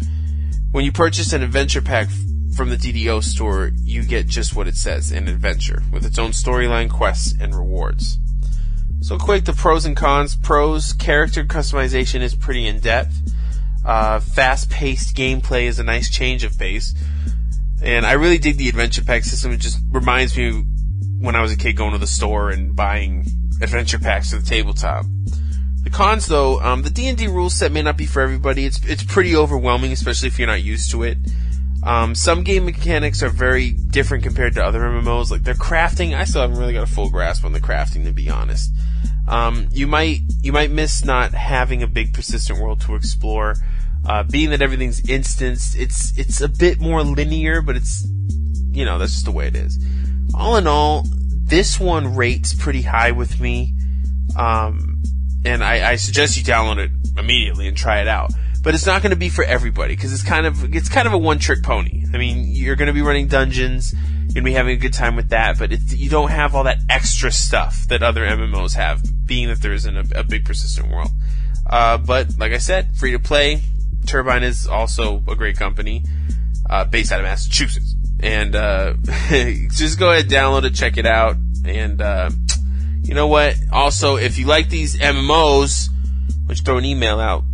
When 0.70 0.85
you 0.85 0.93
purchase 0.93 1.33
an 1.33 1.43
adventure 1.43 1.83
pack 1.83 2.09
from 2.55 2.70
the 2.70 2.76
DDO 2.76 3.22
store, 3.22 3.70
you 3.74 4.05
get 4.05 4.26
just 4.26 4.55
what 4.55 4.68
it 4.68 4.74
says, 4.76 5.12
an 5.12 5.29
adventure, 5.29 5.83
with 5.93 6.05
its 6.05 6.18
own 6.18 6.31
storyline, 6.31 6.91
quests, 6.91 7.35
and 7.41 7.55
rewards. 7.55 8.18
So 9.01 9.16
quick, 9.16 9.45
the 9.45 9.53
pros 9.53 9.85
and 9.85 9.97
cons. 9.97 10.37
Pros, 10.37 10.93
character 10.93 11.45
customization 11.45 12.20
is 12.20 12.35
pretty 12.35 12.66
in 12.66 12.81
depth. 12.81 13.16
Uh, 13.89 14.20
fast-paced 14.20 15.16
gameplay 15.16 15.62
is 15.62 15.78
a 15.78 15.82
nice 15.82 16.11
change 16.11 16.45
of 16.45 16.59
pace. 16.59 16.95
And 17.82 18.05
I 18.05 18.12
really 18.12 18.36
dig 18.36 18.59
the 18.59 18.68
adventure 18.68 19.03
pack 19.03 19.24
system. 19.24 19.51
It 19.51 19.61
just 19.61 19.78
reminds 19.89 20.36
me 20.36 20.62
when 21.20 21.34
I 21.34 21.41
was 21.41 21.53
a 21.53 21.57
kid 21.57 21.72
going 21.72 21.93
to 21.93 21.99
the 21.99 22.07
store 22.07 22.51
and 22.51 22.76
buying 22.76 23.26
adventure 23.62 23.99
packs 23.99 24.30
for 24.30 24.41
the 24.41 24.45
tabletop. 24.45 25.07
The 25.84 25.89
cons, 25.89 26.26
though, 26.26 26.61
um, 26.61 26.82
the 26.82 26.91
D&D 26.91 27.28
rule 27.28 27.49
set 27.49 27.72
may 27.72 27.80
not 27.80 27.97
be 27.97 28.05
for 28.05 28.20
everybody. 28.20 28.66
It's 28.66 28.78
it's 28.84 29.03
pretty 29.03 29.34
overwhelming, 29.34 29.93
especially 29.93 30.28
if 30.28 30.39
you're 30.39 30.49
not 30.49 30.62
used 30.62 30.91
to 30.91 31.05
it. 31.05 31.16
Um, 31.82 32.14
some 32.14 32.43
game 32.43 32.66
mechanics 32.66 33.22
are 33.22 33.30
very 33.30 33.70
different 33.70 34.22
compared 34.22 34.55
to 34.57 34.64
other 34.64 34.80
MMOs. 34.80 35.30
Like 35.30 35.45
their 35.45 35.55
crafting, 35.55 36.14
I 36.14 36.24
still 36.24 36.43
haven't 36.43 36.59
really 36.59 36.74
got 36.74 36.82
a 36.82 36.93
full 36.93 37.09
grasp 37.09 37.43
on 37.43 37.53
the 37.53 37.61
crafting, 37.61 38.05
to 38.05 38.12
be 38.12 38.28
honest. 38.28 38.70
Um, 39.29 39.68
you 39.70 39.87
might 39.87 40.20
you 40.41 40.53
might 40.53 40.70
miss 40.70 41.05
not 41.05 41.33
having 41.33 41.83
a 41.83 41.87
big 41.87 42.14
persistent 42.14 42.61
world 42.61 42.81
to 42.83 42.95
explore. 42.95 43.55
Uh, 44.07 44.22
being 44.22 44.51
that 44.51 44.62
everything's 44.62 45.07
instanced, 45.09 45.76
it's 45.76 46.16
it's 46.18 46.41
a 46.41 46.49
bit 46.49 46.81
more 46.81 47.03
linear, 47.03 47.61
but 47.61 47.76
it's 47.76 48.07
you 48.70 48.85
know 48.85 48.99
that's 48.99 49.12
just 49.12 49.24
the 49.26 49.33
way 49.33 49.49
it 49.49 49.57
is. 49.57 49.79
All 50.35 50.57
in 50.57 50.66
all, 50.66 51.05
this 51.49 51.79
one 51.79 52.16
rates 52.16 52.55
pretty 52.55 52.83
high 52.83 53.11
with 53.11 53.39
me, 53.39 53.74
um, 54.37 55.03
and 55.45 55.62
I, 55.62 55.91
I 55.91 55.97
suggest 55.97 56.39
you 56.39 56.45
download 56.45 56.79
it 56.79 56.91
immediately 57.18 57.68
and 57.68 57.76
try 57.76 58.01
it 58.01 58.09
out. 58.09 58.33
But 58.62 58.74
it's 58.74 58.87
not 58.87 59.03
going 59.03 59.11
to 59.11 59.16
be 59.16 59.29
for 59.29 59.45
everybody 59.45 59.95
because 59.95 60.12
it's 60.12 60.22
kind 60.22 60.47
of 60.47 60.74
it's 60.74 60.89
kind 60.89 61.07
of 61.07 61.12
a 61.12 61.18
one 61.18 61.39
trick 61.39 61.62
pony. 61.62 62.05
I 62.12 62.16
mean, 62.16 62.45
you're 62.47 62.76
going 62.76 62.89
to 62.89 62.95
be 62.95 63.03
running 63.03 63.29
dungeons, 63.29 63.95
to 64.35 64.43
be 64.43 64.53
having 64.53 64.76
a 64.76 64.81
good 64.81 64.93
time 64.93 65.16
with 65.16 65.31
that, 65.31 65.59
but 65.59 65.70
you 65.91 66.11
don't 66.11 66.31
have 66.31 66.55
all 66.55 66.64
that 66.64 66.79
extra 66.89 67.33
stuff 67.33 67.89
that 67.89 68.03
other 68.03 68.24
MMOs 68.24 68.74
have, 68.74 69.03
being 69.26 69.49
that 69.49 69.61
there 69.62 69.72
isn't 69.72 69.97
a, 69.97 70.20
a 70.20 70.24
big 70.24 70.45
persistent 70.45 70.91
world. 70.91 71.11
Uh, 71.68 71.99
but 71.99 72.39
like 72.39 72.53
I 72.53 72.59
said, 72.59 72.95
free 72.97 73.12
to 73.12 73.18
play. 73.18 73.61
Turbine 74.07 74.43
is 74.43 74.66
also 74.66 75.22
a 75.29 75.35
great 75.35 75.57
company, 75.57 76.03
uh, 76.68 76.85
based 76.85 77.12
out 77.12 77.20
of 77.20 77.24
Massachusetts. 77.24 77.95
And, 78.20 78.57
uh, 78.57 78.95
just 79.31 79.99
go 79.99 80.11
ahead, 80.11 80.29
download 80.29 80.64
it, 80.64 80.74
check 80.74 80.97
it 80.97 81.07
out. 81.07 81.37
And, 81.64 82.01
uh, 82.01 82.31
you 83.03 83.14
know 83.14 83.26
what? 83.26 83.57
Also, 83.72 84.16
if 84.16 84.39
you 84.39 84.47
like 84.47 84.68
these 84.68 84.97
MMOs, 84.97 85.89
don't 86.47 86.59
throw 86.64 86.79
an 86.79 86.85
email 86.85 87.20
out, 87.20 87.45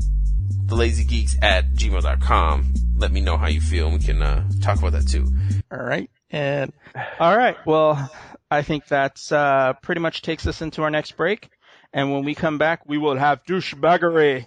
thelazygeeks 0.67 1.37
at 1.43 1.73
gmail.com. 1.75 2.75
Let 2.97 3.13
me 3.13 3.21
know 3.21 3.37
how 3.37 3.49
you 3.49 3.61
feel 3.61 3.89
and 3.89 3.99
we 3.99 4.05
can, 4.05 4.23
uh, 4.23 4.49
talk 4.63 4.79
about 4.79 4.93
that 4.93 5.09
too. 5.09 5.27
All 5.73 5.83
right. 5.83 6.09
And 6.35 6.73
all 7.21 7.37
right, 7.37 7.57
well, 7.65 8.11
I 8.51 8.63
think 8.63 8.89
that's 8.89 9.31
uh, 9.31 9.75
pretty 9.83 10.01
much 10.01 10.21
takes 10.21 10.49
us 10.49 10.63
into 10.63 10.83
our 10.83 10.91
next 10.91 11.17
break. 11.17 11.49
And 11.93 12.13
when 12.13 12.25
we 12.25 12.35
come 12.35 12.59
back, 12.59 12.81
we 12.89 12.99
will 12.99 13.17
have 13.17 13.45
douchebaggery 13.45 14.45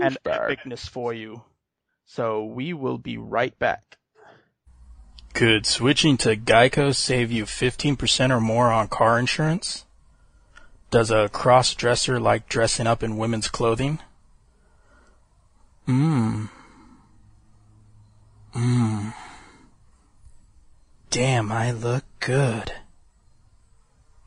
and 0.00 0.16
Douchebag. 0.24 0.56
epicness 0.56 0.88
for 0.88 1.12
you. 1.12 1.42
So 2.06 2.46
we 2.46 2.72
will 2.72 2.96
be 2.96 3.18
right 3.18 3.56
back. 3.58 3.98
Could 5.34 5.66
switching 5.66 6.16
to 6.16 6.34
Geico 6.34 6.94
save 6.94 7.30
you 7.30 7.44
15% 7.44 8.30
or 8.30 8.40
more 8.40 8.72
on 8.72 8.88
car 8.88 9.18
insurance? 9.18 9.84
Does 10.90 11.10
a 11.10 11.28
cross 11.28 11.74
dresser 11.74 12.18
like 12.18 12.48
dressing 12.48 12.86
up 12.86 13.02
in 13.02 13.18
women's 13.18 13.48
clothing? 13.48 13.98
Mmm. 15.86 16.48
Mmm. 18.54 19.12
Damn, 21.10 21.50
I 21.50 21.70
look 21.72 22.04
good. 22.20 22.72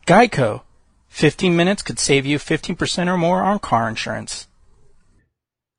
Geico. 0.07 0.63
15 1.09 1.55
minutes 1.55 1.83
could 1.83 1.99
save 1.99 2.25
you 2.25 2.39
15% 2.39 3.07
or 3.07 3.17
more 3.17 3.43
on 3.43 3.59
car 3.59 3.87
insurance. 3.87 4.47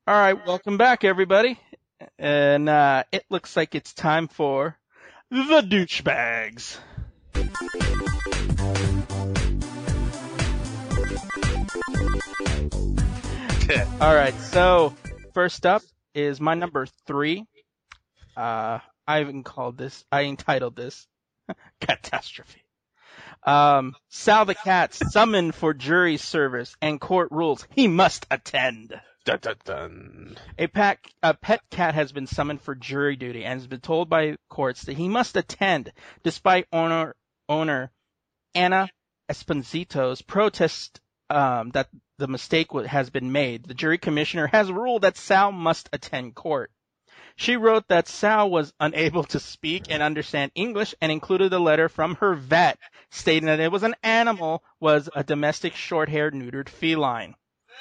All 0.07 0.15
right, 0.15 0.37
welcome 0.45 0.77
back, 0.77 1.03
everybody. 1.03 1.59
And 2.17 2.69
uh, 2.69 3.03
it 3.11 3.25
looks 3.29 3.57
like 3.57 3.75
it's 3.75 3.93
time 3.93 4.27
for 4.27 4.77
the 5.29 5.61
douchebags. 5.61 6.77
All 14.01 14.15
right, 14.15 14.35
so 14.39 14.93
first 15.33 15.65
up 15.65 15.81
is 16.13 16.39
my 16.39 16.53
number 16.53 16.85
three. 17.07 17.45
Uh, 18.37 18.79
I 19.07 19.21
even 19.21 19.43
called 19.43 19.77
this, 19.77 20.03
I 20.11 20.23
entitled 20.23 20.75
this 20.75 21.07
Catastrophe. 21.81 22.63
Um, 23.43 23.95
Sal 24.09 24.45
the 24.45 24.55
cat 24.55 24.93
summoned 24.93 25.53
for 25.55 25.73
jury 25.73 26.17
service 26.17 26.75
and 26.81 26.99
court 26.99 27.29
rules 27.31 27.67
he 27.71 27.87
must 27.87 28.25
attend. 28.31 28.99
Dun, 29.25 29.39
dun, 29.41 29.55
dun. 29.63 30.37
A, 30.57 30.67
pack, 30.67 31.09
a 31.21 31.33
pet 31.33 31.61
cat 31.69 31.95
has 31.95 32.11
been 32.11 32.27
summoned 32.27 32.61
for 32.61 32.75
jury 32.75 33.15
duty 33.15 33.45
and 33.45 33.59
has 33.59 33.67
been 33.67 33.81
told 33.81 34.09
by 34.09 34.35
courts 34.49 34.83
that 34.83 34.97
he 34.97 35.07
must 35.07 35.37
attend 35.37 35.91
despite 36.23 36.67
owner, 36.71 37.15
owner 37.47 37.91
Anna 38.55 38.89
Esposito's 39.29 40.21
protest 40.21 40.99
um, 41.29 41.71
that 41.71 41.89
the 42.17 42.27
mistake 42.27 42.71
has 42.71 43.09
been 43.09 43.31
made. 43.31 43.65
The 43.65 43.73
jury 43.73 43.97
commissioner 43.97 44.47
has 44.47 44.71
ruled 44.71 45.03
that 45.03 45.17
Sal 45.17 45.51
must 45.51 45.89
attend 45.91 46.35
court. 46.35 46.71
She 47.35 47.55
wrote 47.57 47.87
that 47.87 48.07
Sal 48.07 48.49
was 48.49 48.73
unable 48.79 49.23
to 49.25 49.39
speak 49.39 49.85
and 49.89 50.03
understand 50.03 50.51
English 50.55 50.93
and 51.01 51.11
included 51.11 51.51
a 51.51 51.59
letter 51.59 51.89
from 51.89 52.15
her 52.15 52.35
vet 52.35 52.77
stating 53.09 53.47
that 53.47 53.59
it 53.59 53.71
was 53.71 53.83
an 53.83 53.95
animal, 54.03 54.63
was 54.79 55.09
a 55.15 55.23
domestic 55.23 55.75
short-haired 55.75 56.33
neutered 56.33 56.69
feline. 56.69 57.35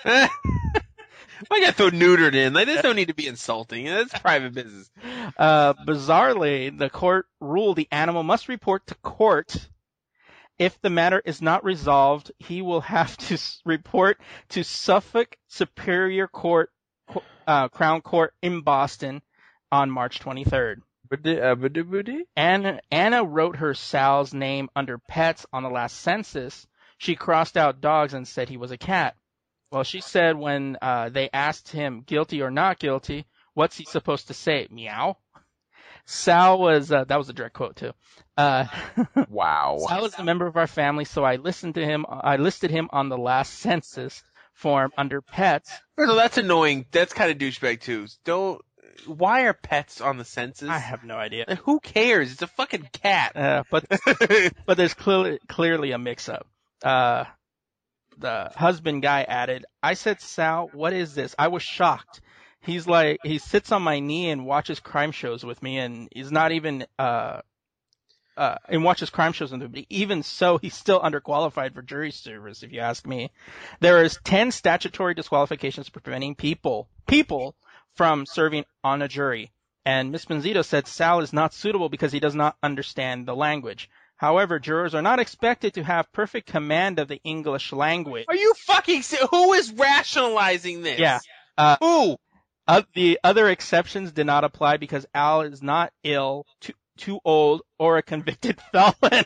Why 0.05 1.61
gotta 1.61 1.72
throw 1.72 1.90
neutered 1.90 2.34
in? 2.34 2.55
Like, 2.55 2.66
there's 2.66 2.84
no 2.84 2.92
need 2.92 3.09
to 3.09 3.14
be 3.14 3.26
insulting. 3.26 3.84
That's 3.86 4.18
private 4.18 4.55
business. 4.55 4.90
Uh, 5.36 5.74
bizarrely, 5.74 6.76
the 6.76 6.88
court 6.90 7.26
ruled 7.40 7.76
the 7.76 7.88
animal 7.90 8.22
must 8.22 8.48
report 8.48 8.86
to 8.86 8.94
court. 8.96 9.68
If 10.59 10.80
the 10.80 10.90
matter 10.90 11.20
is 11.24 11.42
not 11.42 11.64
resolved, 11.64 12.30
he 12.38 12.62
will 12.62 12.82
have 12.82 13.16
to 13.16 13.34
s- 13.34 13.61
report 13.64 14.20
to 14.50 14.62
Suffolk 14.62 15.36
Superior 15.48 16.28
Court, 16.28 16.70
uh, 17.46 17.68
Crown 17.68 18.00
Court 18.00 18.32
in 18.42 18.61
Boston 18.61 19.22
on 19.73 19.91
March 19.91 20.20
23rd. 20.20 20.77
Anna, 22.37 22.81
Anna 22.91 23.25
wrote 23.25 23.57
her 23.57 23.75
Sal's 23.75 24.33
name 24.33 24.68
under 24.77 24.99
pets 24.99 25.45
on 25.53 25.62
the 25.62 25.68
last 25.70 25.99
census. 26.01 26.66
She 26.99 27.16
crossed 27.16 27.57
out 27.57 27.81
dogs 27.81 28.14
and 28.14 28.29
said 28.29 28.49
he 28.49 28.57
was 28.57 28.70
a 28.70 28.79
cat. 28.79 29.16
Well, 29.73 29.83
she 29.83 30.01
said 30.01 30.37
when 30.37 30.77
uh, 30.81 31.09
they 31.09 31.29
asked 31.33 31.70
him 31.70 32.03
guilty 32.07 32.43
or 32.43 32.51
not 32.51 32.79
guilty, 32.79 33.27
what's 33.55 33.77
he 33.77 33.85
supposed 33.85 34.29
to 34.29 34.35
say? 34.35 34.68
Meow. 34.70 35.16
Sal 36.05 36.59
was 36.59 36.91
uh, 36.91 37.05
that 37.05 37.16
was 37.16 37.29
a 37.29 37.33
direct 37.33 37.55
quote 37.55 37.77
too. 37.77 37.93
Uh, 38.37 38.66
Wow. 39.29 39.79
Sal 39.89 40.03
was 40.03 40.18
a 40.18 40.25
member 40.25 40.47
of 40.47 40.57
our 40.57 40.66
family, 40.66 41.05
so 41.05 41.25
I 41.25 41.37
listened 41.37 41.75
to 41.77 41.85
him. 41.85 42.05
I 42.09 42.37
listed 42.37 42.70
him 42.70 42.89
on 42.93 43.09
the 43.09 43.18
last 43.18 43.55
census 43.55 44.23
form 44.53 44.93
under 44.97 45.23
pets. 45.23 45.70
First 45.97 46.14
that's 46.16 46.39
annoying. 46.39 46.87
That's 46.91 47.12
kind 47.12 47.31
of 47.31 47.39
douchebag 47.39 47.81
too. 47.81 48.07
Don't. 48.25 48.61
Why 49.07 49.43
are 49.43 49.55
pets 49.55 50.01
on 50.01 50.18
the 50.18 50.24
census? 50.24 50.68
I 50.68 50.78
have 50.78 51.05
no 51.05 51.16
idea. 51.16 51.45
Like, 51.49 51.59
Who 51.61 51.80
cares? 51.80 52.32
It's 52.32 52.43
a 52.43 52.47
fucking 52.47 52.88
cat. 52.93 53.36
Uh, 53.36 53.64
but 53.70 53.84
but 54.66 54.76
there's 54.76 54.95
clearly 54.95 55.38
clearly 55.49 55.93
a 55.93 55.99
mix-up. 55.99 56.47
Uh, 56.82 57.24
the 58.18 58.51
husband 58.55 59.03
guy 59.03 59.22
added, 59.22 59.64
"I 59.82 59.95
said, 59.95 60.20
Sal, 60.20 60.70
what 60.72 60.93
is 60.93 61.14
this? 61.14 61.34
I 61.38 61.49
was 61.49 61.62
shocked. 61.62 62.20
He's 62.61 62.86
like, 62.86 63.18
he 63.24 63.38
sits 63.38 63.72
on 63.72 63.82
my 63.82 63.99
knee 63.99 64.30
and 64.30 64.47
watches 64.47 64.78
crime 64.78 65.11
shows 65.12 65.45
with 65.45 65.62
me, 65.62 65.78
and 65.78 66.09
he's 66.14 66.32
not 66.32 66.53
even 66.53 66.86
uh." 66.99 67.40
Uh, 68.34 68.57
and 68.66 68.82
watches 68.82 69.11
crime 69.11 69.34
shows 69.34 69.53
with 69.53 69.61
me, 69.61 69.66
but 69.66 69.84
even 69.90 70.22
so, 70.22 70.57
he's 70.57 70.72
still 70.74 70.99
underqualified 70.99 71.74
for 71.74 71.82
jury 71.82 72.11
service, 72.11 72.62
if 72.62 72.72
you 72.72 72.80
ask 72.80 73.07
me. 73.07 73.30
There 73.80 74.03
is 74.03 74.18
10 74.24 74.53
statutory 74.53 75.12
disqualifications 75.12 75.90
preventing 75.90 76.34
people, 76.34 76.88
people 77.07 77.55
from 77.97 78.26
serving 78.26 78.64
on 78.82 79.03
a 79.03 79.09
jury. 79.09 79.53
And 79.84 80.12
Ms. 80.12 80.26
Benzito 80.26 80.64
said 80.64 80.86
Sal 80.86 81.20
is 81.20 81.32
not 81.32 81.55
suitable 81.55 81.88
because 81.88 82.12
he 82.12 82.20
does 82.20 82.34
not 82.34 82.57
understand 82.62 83.26
the 83.26 83.34
language. 83.34 83.88
However, 84.16 84.61
jurors 84.61 84.95
are 84.95 85.03
not 85.03 85.18
expected 85.18 85.74
to 85.74 85.82
have 85.82 86.12
perfect 86.12 86.47
command 86.47 87.01
of 87.01 87.09
the 87.09 87.20
English 87.24 87.72
language. 87.72 88.26
Are 88.28 88.36
you 88.36 88.55
fucking? 88.55 89.03
Who 89.32 89.53
is 89.55 89.72
rationalizing 89.72 90.82
this? 90.82 91.01
Yeah. 91.01 91.18
Uh, 91.59 91.76
Who? 91.80 92.16
Uh, 92.68 92.82
the 92.95 93.18
other 93.24 93.49
exceptions 93.49 94.12
did 94.12 94.26
not 94.26 94.45
apply 94.45 94.76
because 94.76 95.05
Al 95.12 95.40
is 95.43 95.61
not 95.61 95.93
ill, 96.05 96.47
too, 96.61 96.74
too 96.97 97.18
old, 97.24 97.62
or 97.78 97.99
a 97.99 98.03
convicted 98.03 98.61
felon. 98.72 99.24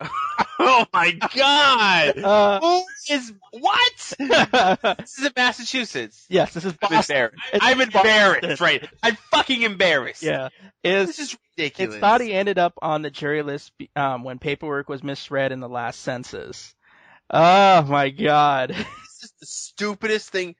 Oh 0.58 0.86
my 0.92 1.12
god. 1.12 2.18
Uh, 2.24 2.60
Who 2.60 2.84
is 3.14 3.32
what? 3.52 4.14
This 4.98 5.18
is 5.18 5.26
in 5.26 5.32
Massachusetts. 5.36 6.24
yes, 6.28 6.54
this 6.54 6.64
is 6.64 6.72
I'm 6.82 6.88
Boston. 6.90 7.16
embarrassed. 7.16 7.36
It's 7.52 7.64
I'm 7.64 7.80
embarrassed. 7.80 8.60
Right. 8.60 8.88
I'm 9.02 9.16
fucking 9.30 9.62
embarrassed. 9.62 10.22
Yeah. 10.22 10.48
This 10.82 11.18
Is 11.18 11.36
ridiculous. 11.56 11.94
it's 11.94 12.00
thought 12.00 12.20
he 12.20 12.32
ended 12.32 12.58
up 12.58 12.72
on 12.82 13.02
the 13.02 13.10
jury 13.10 13.42
list 13.42 13.72
um, 13.94 14.24
when 14.24 14.38
paperwork 14.38 14.88
was 14.88 15.04
misread 15.04 15.52
in 15.52 15.60
the 15.60 15.68
last 15.68 16.00
census. 16.00 16.74
Oh 17.30 17.82
my 17.82 18.08
god. 18.10 18.70
This 18.70 19.22
is 19.22 19.32
the 19.40 19.46
stupidest 19.46 20.30
thing. 20.30 20.56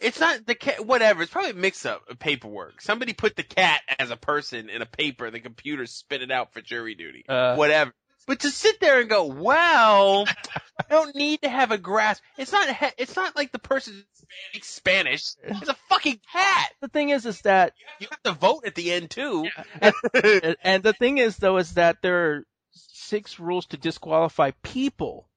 It's 0.00 0.18
not 0.20 0.44
the 0.46 0.54
cat. 0.54 0.84
Whatever. 0.84 1.22
It's 1.22 1.30
probably 1.32 1.50
a 1.50 1.54
mix-up 1.54 2.02
of 2.10 2.18
paperwork. 2.18 2.80
Somebody 2.80 3.12
put 3.12 3.36
the 3.36 3.44
cat 3.44 3.80
as 3.98 4.10
a 4.10 4.16
person 4.16 4.68
in 4.70 4.82
a 4.82 4.86
paper. 4.86 5.30
The 5.30 5.38
computer 5.40 5.86
spit 5.86 6.22
it 6.22 6.30
out 6.32 6.52
for 6.52 6.60
jury 6.60 6.94
duty. 6.96 7.24
Uh, 7.28 7.54
Whatever. 7.56 7.92
But 8.26 8.40
to 8.40 8.50
sit 8.50 8.78
there 8.80 9.00
and 9.00 9.10
go, 9.10 9.26
well, 9.26 10.26
I 10.28 10.84
don't 10.88 11.14
need 11.16 11.42
to 11.42 11.48
have 11.48 11.72
a 11.72 11.78
grasp. 11.78 12.22
It's 12.38 12.52
not. 12.52 12.68
It's 12.96 13.16
not 13.16 13.34
like 13.34 13.50
the 13.52 13.58
person 13.58 14.04
speaks 14.52 14.68
Spanish. 14.68 15.32
It's 15.42 15.68
a 15.68 15.76
fucking 15.88 16.20
cat. 16.32 16.70
the 16.80 16.88
thing 16.88 17.10
is, 17.10 17.26
is 17.26 17.40
that, 17.42 17.72
You 17.98 18.06
have 18.10 18.22
to 18.22 18.32
vote 18.32 18.62
at 18.64 18.74
the 18.76 18.92
end 18.92 19.10
too. 19.10 19.48
and- 19.80 20.56
and 20.62 20.82
the 20.82 20.92
thing 20.92 21.18
is 21.18 21.36
though, 21.36 21.56
is 21.56 21.74
that 21.74 21.96
there 22.02 22.30
are 22.30 22.46
six 22.70 23.40
rules 23.40 23.66
to 23.66 23.76
disqualify 23.76 24.52
people. 24.62 25.28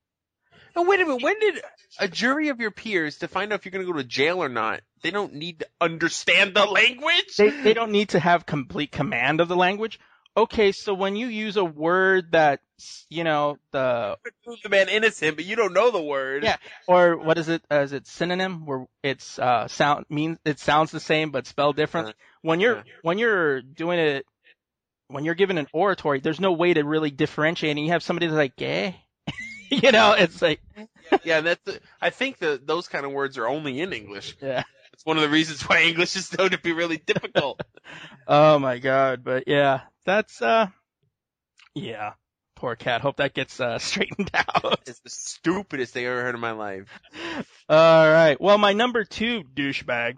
Oh, 0.76 0.84
wait 0.84 1.00
a 1.00 1.06
minute. 1.06 1.24
When 1.24 1.40
did 1.40 1.62
a 2.00 2.08
jury 2.08 2.50
of 2.50 2.60
your 2.60 2.72
peers 2.72 3.18
to 3.20 3.28
find 3.28 3.52
out 3.52 3.60
if 3.60 3.66
you're 3.66 3.72
going 3.72 3.86
to 3.86 3.92
go 3.92 3.98
to 3.98 4.04
jail 4.04 4.44
or 4.44 4.50
not? 4.50 4.82
They 5.04 5.12
don't 5.12 5.34
need 5.34 5.60
to 5.60 5.68
understand 5.80 6.54
the 6.54 6.66
language. 6.66 7.36
They 7.38 7.50
they 7.50 7.74
don't 7.74 7.92
need 7.92 8.10
to 8.10 8.20
have 8.20 8.46
complete 8.46 8.92
command 8.92 9.40
of 9.42 9.48
the 9.48 9.56
language. 9.56 10.00
Okay, 10.38 10.72
so 10.74 10.94
when 10.94 11.16
you 11.16 11.28
use 11.28 11.56
a 11.56 11.64
word 11.64 12.34
that 12.34 12.60
you 13.10 13.24
know 13.24 13.58
the 13.72 14.18
prove 14.44 14.60
the 14.62 14.70
man 14.70 14.90
innocent, 14.90 15.38
but 15.38 15.46
you 15.46 15.56
don't 15.56 15.74
know 15.74 15.92
the 15.92 16.02
word. 16.02 16.44
Yeah. 16.44 16.58
or 16.88 17.16
what 17.16 17.38
is 17.38 17.48
it? 17.48 17.62
Uh, 17.72 17.80
is 17.82 17.94
it 17.94 18.06
synonym 18.06 18.66
where 18.66 18.86
it's 19.02 19.40
uh 19.40 19.68
sound 19.70 20.06
means 20.10 20.38
it 20.44 20.60
sounds 20.60 20.92
the 20.92 21.00
same 21.00 21.32
but 21.32 21.48
spelled 21.48 21.78
different? 21.78 22.10
Uh, 22.10 22.14
When 22.42 22.60
you're 22.60 22.78
yeah. 22.78 22.84
when 23.02 23.18
you're 23.18 23.62
doing 23.62 24.00
it 24.00 24.26
when 25.08 25.24
you're 25.24 25.36
given 25.36 25.58
an 25.58 25.68
oratory, 25.72 26.20
there's 26.20 26.40
no 26.40 26.52
way 26.52 26.74
to 26.74 26.84
really 26.84 27.12
differentiate. 27.12 27.78
And 27.78 27.86
you 27.86 27.92
have 27.94 28.04
somebody 28.04 28.28
that's 28.28 28.36
like 28.38 28.56
gay, 28.58 28.98
you 29.70 29.92
know, 29.92 30.14
it's 30.18 30.42
like 30.42 30.60
yeah. 31.24 31.42
That's. 31.42 31.62
The, 31.64 31.80
I 32.02 32.10
think 32.10 32.40
that 32.40 32.68
those 32.68 32.88
kind 32.90 33.06
of 33.06 33.12
words 33.14 33.38
are 33.38 33.48
only 33.48 33.80
in 33.80 33.94
English. 33.94 34.36
yeah. 34.42 34.64
It's 34.96 35.06
one 35.06 35.18
of 35.18 35.24
the 35.24 35.30
reasons 35.30 35.62
why 35.64 35.82
English 35.84 36.16
is 36.16 36.38
known 36.38 36.52
to 36.52 36.58
be 36.58 36.72
really 36.72 36.98
difficult. 36.98 37.62
Oh 38.28 38.58
my 38.58 38.80
god, 38.80 39.24
but 39.24 39.44
yeah, 39.46 39.82
that's 40.04 40.42
uh, 40.42 40.66
yeah, 41.76 42.14
poor 42.56 42.76
cat. 42.76 43.02
Hope 43.02 43.18
that 43.18 43.36
gets 43.36 43.60
uh 43.60 43.78
straightened 43.78 44.32
out. 44.34 44.80
it's 44.88 45.00
the 45.02 45.12
stupidest 45.12 45.94
thing 45.94 46.08
I 46.08 46.10
ever 46.10 46.24
heard 46.24 46.34
in 46.34 46.42
my 46.42 46.54
life. 46.54 46.88
All 47.70 48.10
right. 48.10 48.42
Well, 48.42 48.58
my 48.58 48.74
number 48.74 49.04
two 49.04 49.44
douchebag, 49.44 50.18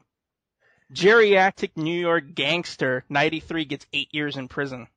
geriatric 0.94 1.72
New 1.76 2.00
York 2.00 2.34
gangster, 2.34 3.04
93 3.10 3.66
gets 3.66 3.86
eight 3.92 4.08
years 4.14 4.38
in 4.38 4.48
prison. 4.48 4.88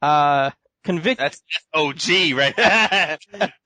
Uh, 0.00 0.52
Convict, 0.84 1.18
That's 1.18 1.42
OG, 1.74 2.36
right? 2.36 3.18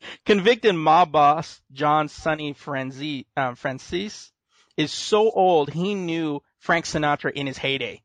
convicted 0.26 0.74
mob 0.74 1.12
boss 1.12 1.60
John 1.70 2.08
Sonny 2.08 2.54
Franzi, 2.54 3.26
um, 3.36 3.56
Francis 3.56 4.31
is 4.82 4.92
so 4.92 5.30
old 5.30 5.70
he 5.70 5.94
knew 5.94 6.42
Frank 6.58 6.84
Sinatra 6.84 7.32
in 7.32 7.46
his 7.46 7.58
heyday. 7.58 8.02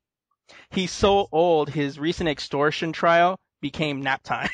He's 0.69 0.91
so 0.91 1.28
old 1.32 1.69
his 1.69 1.99
recent 1.99 2.30
extortion 2.30 2.93
trial 2.93 3.39
became 3.61 4.01
nap 4.01 4.23
time. 4.23 4.49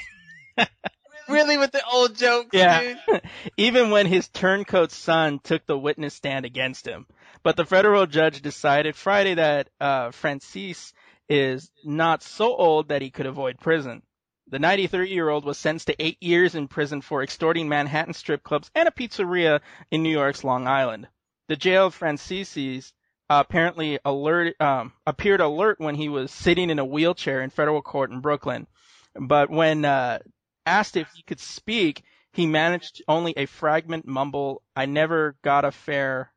really 1.30 1.58
with 1.58 1.72
the 1.72 1.86
old 1.86 2.16
jokes, 2.16 2.50
Yeah. 2.54 2.96
dude? 3.08 3.22
even 3.58 3.92
when 3.92 4.06
his 4.08 4.28
turncoat 4.30 4.92
son 4.92 5.40
took 5.44 5.66
the 5.66 5.78
witness 5.78 6.14
stand 6.14 6.46
against 6.46 6.88
him. 6.88 7.06
But 7.44 7.58
the 7.58 7.66
federal 7.66 8.06
judge 8.06 8.42
decided 8.42 8.96
Friday 8.96 9.36
that 9.36 9.70
uh, 9.80 10.12
Francis 10.12 10.94
is 11.30 11.72
not 11.84 12.24
so 12.24 12.56
old 12.56 12.90
that 12.90 13.02
he 13.02 13.10
could 13.10 13.26
avoid 13.26 13.60
prison. 13.60 14.02
The 14.50 14.58
93-year-old 14.60 15.46
was 15.46 15.58
sentenced 15.58 15.88
to 15.88 15.96
eight 16.04 16.22
years 16.22 16.54
in 16.54 16.68
prison 16.68 17.02
for 17.02 17.24
extorting 17.24 17.70
Manhattan 17.70 18.14
strip 18.14 18.44
clubs 18.44 18.70
and 18.76 18.88
a 18.88 18.92
pizzeria 18.92 19.62
in 19.90 20.04
New 20.04 20.12
York's 20.12 20.44
Long 20.44 20.68
Island. 20.68 21.08
The 21.48 21.56
jail 21.56 21.88
of 21.88 21.94
Francis 21.94 22.94
uh, 23.30 23.44
apparently 23.46 24.00
alert, 24.06 24.60
um, 24.62 24.94
appeared 25.06 25.42
alert 25.42 25.80
when 25.80 25.96
he 25.96 26.10
was 26.10 26.32
sitting 26.32 26.70
in 26.70 26.80
a 26.80 26.86
wheelchair 26.86 27.42
in 27.42 27.50
federal 27.50 27.82
court 27.82 28.12
in 28.12 28.22
Brooklyn. 28.22 28.68
But 29.16 29.50
when 29.50 29.86
uh, 29.86 30.20
asked 30.66 30.98
if 30.98 31.08
he 31.14 31.24
could 31.24 31.40
speak, 31.40 32.04
he 32.32 32.48
managed 32.48 33.04
only 33.08 33.34
a 33.38 33.46
fragment 33.46 34.08
mumble, 34.08 34.64
I 34.76 34.86
never 34.86 35.36
got 35.44 35.66
a 35.66 35.72
fair. 35.72 36.32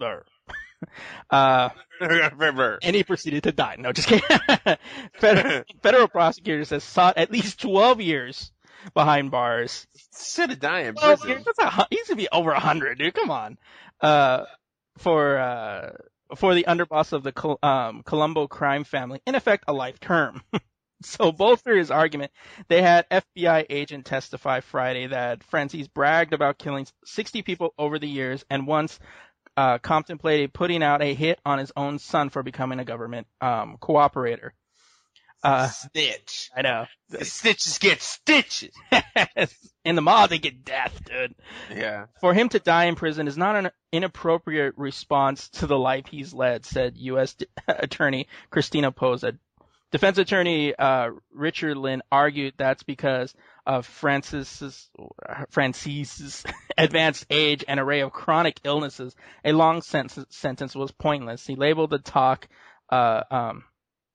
uh, 1.30 1.68
and 2.00 2.96
he 2.96 3.02
proceeded 3.04 3.42
to 3.42 3.52
die. 3.52 3.76
No, 3.78 3.92
just 3.92 4.08
kidding. 4.08 4.38
federal, 5.18 5.64
federal 5.82 6.08
prosecutors 6.08 6.70
have 6.70 6.82
sought 6.82 7.18
at 7.18 7.30
least 7.30 7.60
12 7.60 8.00
years 8.00 8.52
behind 8.94 9.30
bars. 9.30 9.86
Should 10.18 10.50
have 10.50 10.60
died 10.60 10.86
in 10.86 10.94
12 10.94 11.20
prison. 11.20 11.44
That's 11.44 11.58
a, 11.58 11.86
he 11.90 11.96
used 11.96 12.10
to 12.10 12.16
be 12.16 12.28
over 12.30 12.50
100, 12.50 12.98
dude. 12.98 13.14
Come 13.14 13.30
on. 13.30 13.58
Uh, 14.00 14.44
for, 14.98 15.38
uh, 15.38 15.90
for 16.36 16.54
the 16.54 16.64
underboss 16.68 17.12
of 17.12 17.22
the 17.22 17.32
Col- 17.32 17.58
um, 17.62 18.02
Colombo 18.02 18.46
crime 18.46 18.84
family, 18.84 19.20
in 19.26 19.34
effect, 19.34 19.64
a 19.68 19.72
life 19.72 20.00
term. 20.00 20.42
so 21.02 21.32
both 21.32 21.62
for 21.62 21.74
his 21.74 21.90
argument, 21.90 22.32
they 22.68 22.82
had 22.82 23.08
FBI 23.08 23.66
agent 23.70 24.04
testify 24.04 24.60
Friday 24.60 25.08
that 25.08 25.44
Francis 25.44 25.88
bragged 25.88 26.32
about 26.32 26.58
killing 26.58 26.86
60 27.04 27.42
people 27.42 27.74
over 27.78 27.98
the 27.98 28.08
years 28.08 28.44
and 28.50 28.66
once 28.66 28.98
uh, 29.56 29.78
contemplated 29.78 30.52
putting 30.52 30.84
out 30.84 31.02
a 31.02 31.14
hit 31.14 31.40
on 31.44 31.58
his 31.58 31.72
own 31.76 31.98
son 31.98 32.28
for 32.28 32.44
becoming 32.44 32.78
a 32.78 32.84
government 32.84 33.26
um, 33.40 33.76
cooperator. 33.80 34.50
Uh, 35.42 35.68
Snitch. 35.68 36.50
I 36.56 36.62
know. 36.62 36.86
Snitches 37.12 37.78
get 37.78 38.02
stitches. 38.02 38.74
In 39.84 39.94
the 39.94 40.02
mob, 40.02 40.30
they 40.30 40.38
get 40.38 40.64
death, 40.64 41.00
dude. 41.04 41.34
Yeah. 41.74 42.06
For 42.20 42.34
him 42.34 42.48
to 42.50 42.58
die 42.58 42.86
in 42.86 42.94
prison 42.94 43.26
is 43.28 43.38
not 43.38 43.56
an 43.56 43.70
inappropriate 43.92 44.74
response 44.76 45.48
to 45.50 45.66
the 45.66 45.78
life 45.78 46.06
he's 46.06 46.34
led, 46.34 46.66
said 46.66 46.96
U.S. 46.98 47.34
D- 47.34 47.46
Attorney 47.68 48.26
Christina 48.50 48.92
Posa. 48.92 49.38
Defense 49.90 50.18
attorney 50.18 50.74
uh, 50.74 51.12
Richard 51.32 51.78
Lynn 51.78 52.02
argued 52.12 52.52
that's 52.58 52.82
because 52.82 53.34
of 53.64 53.86
Francis's 53.86 54.90
Francis's 55.48 56.44
advanced 56.76 57.24
age 57.30 57.64
and 57.66 57.80
array 57.80 58.00
of 58.00 58.12
chronic 58.12 58.60
illnesses. 58.64 59.16
A 59.46 59.52
long 59.52 59.80
sentence, 59.80 60.36
sentence 60.36 60.74
was 60.74 60.92
pointless. 60.92 61.46
He 61.46 61.56
labeled 61.56 61.88
the 61.88 61.98
talk, 61.98 62.48
uh, 62.90 63.22
um, 63.30 63.64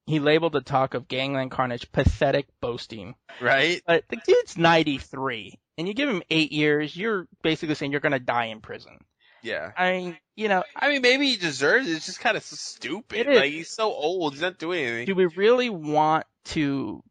he 0.05 0.19
labeled 0.19 0.53
the 0.53 0.61
talk 0.61 0.93
of 0.93 1.07
gangland 1.07 1.51
carnage 1.51 1.91
pathetic 1.91 2.47
boasting. 2.61 3.15
Right? 3.41 3.81
But 3.85 4.03
the 4.09 4.17
dude's 4.17 4.57
93, 4.57 5.57
and 5.77 5.87
you 5.87 5.93
give 5.93 6.09
him 6.09 6.23
eight 6.29 6.51
years, 6.51 6.95
you're 6.95 7.27
basically 7.41 7.75
saying 7.75 7.91
you're 7.91 8.01
gonna 8.01 8.19
die 8.19 8.45
in 8.45 8.61
prison. 8.61 8.97
Yeah. 9.43 9.71
I 9.77 9.91
mean, 9.91 10.17
you 10.35 10.47
know, 10.47 10.63
I 10.75 10.89
mean, 10.89 11.01
maybe 11.01 11.27
he 11.27 11.37
deserves 11.37 11.87
it. 11.87 11.91
It's 11.91 12.05
just 12.05 12.21
kind 12.21 12.37
of 12.37 12.43
stupid. 12.43 13.27
Like, 13.27 13.51
he's 13.51 13.69
so 13.69 13.91
old. 13.91 14.33
He's 14.33 14.41
not 14.41 14.57
doing 14.57 14.83
anything. 14.85 15.05
do 15.05 15.15
we 15.15 15.25
really 15.25 15.69
want 15.69 16.25
to 16.45 17.03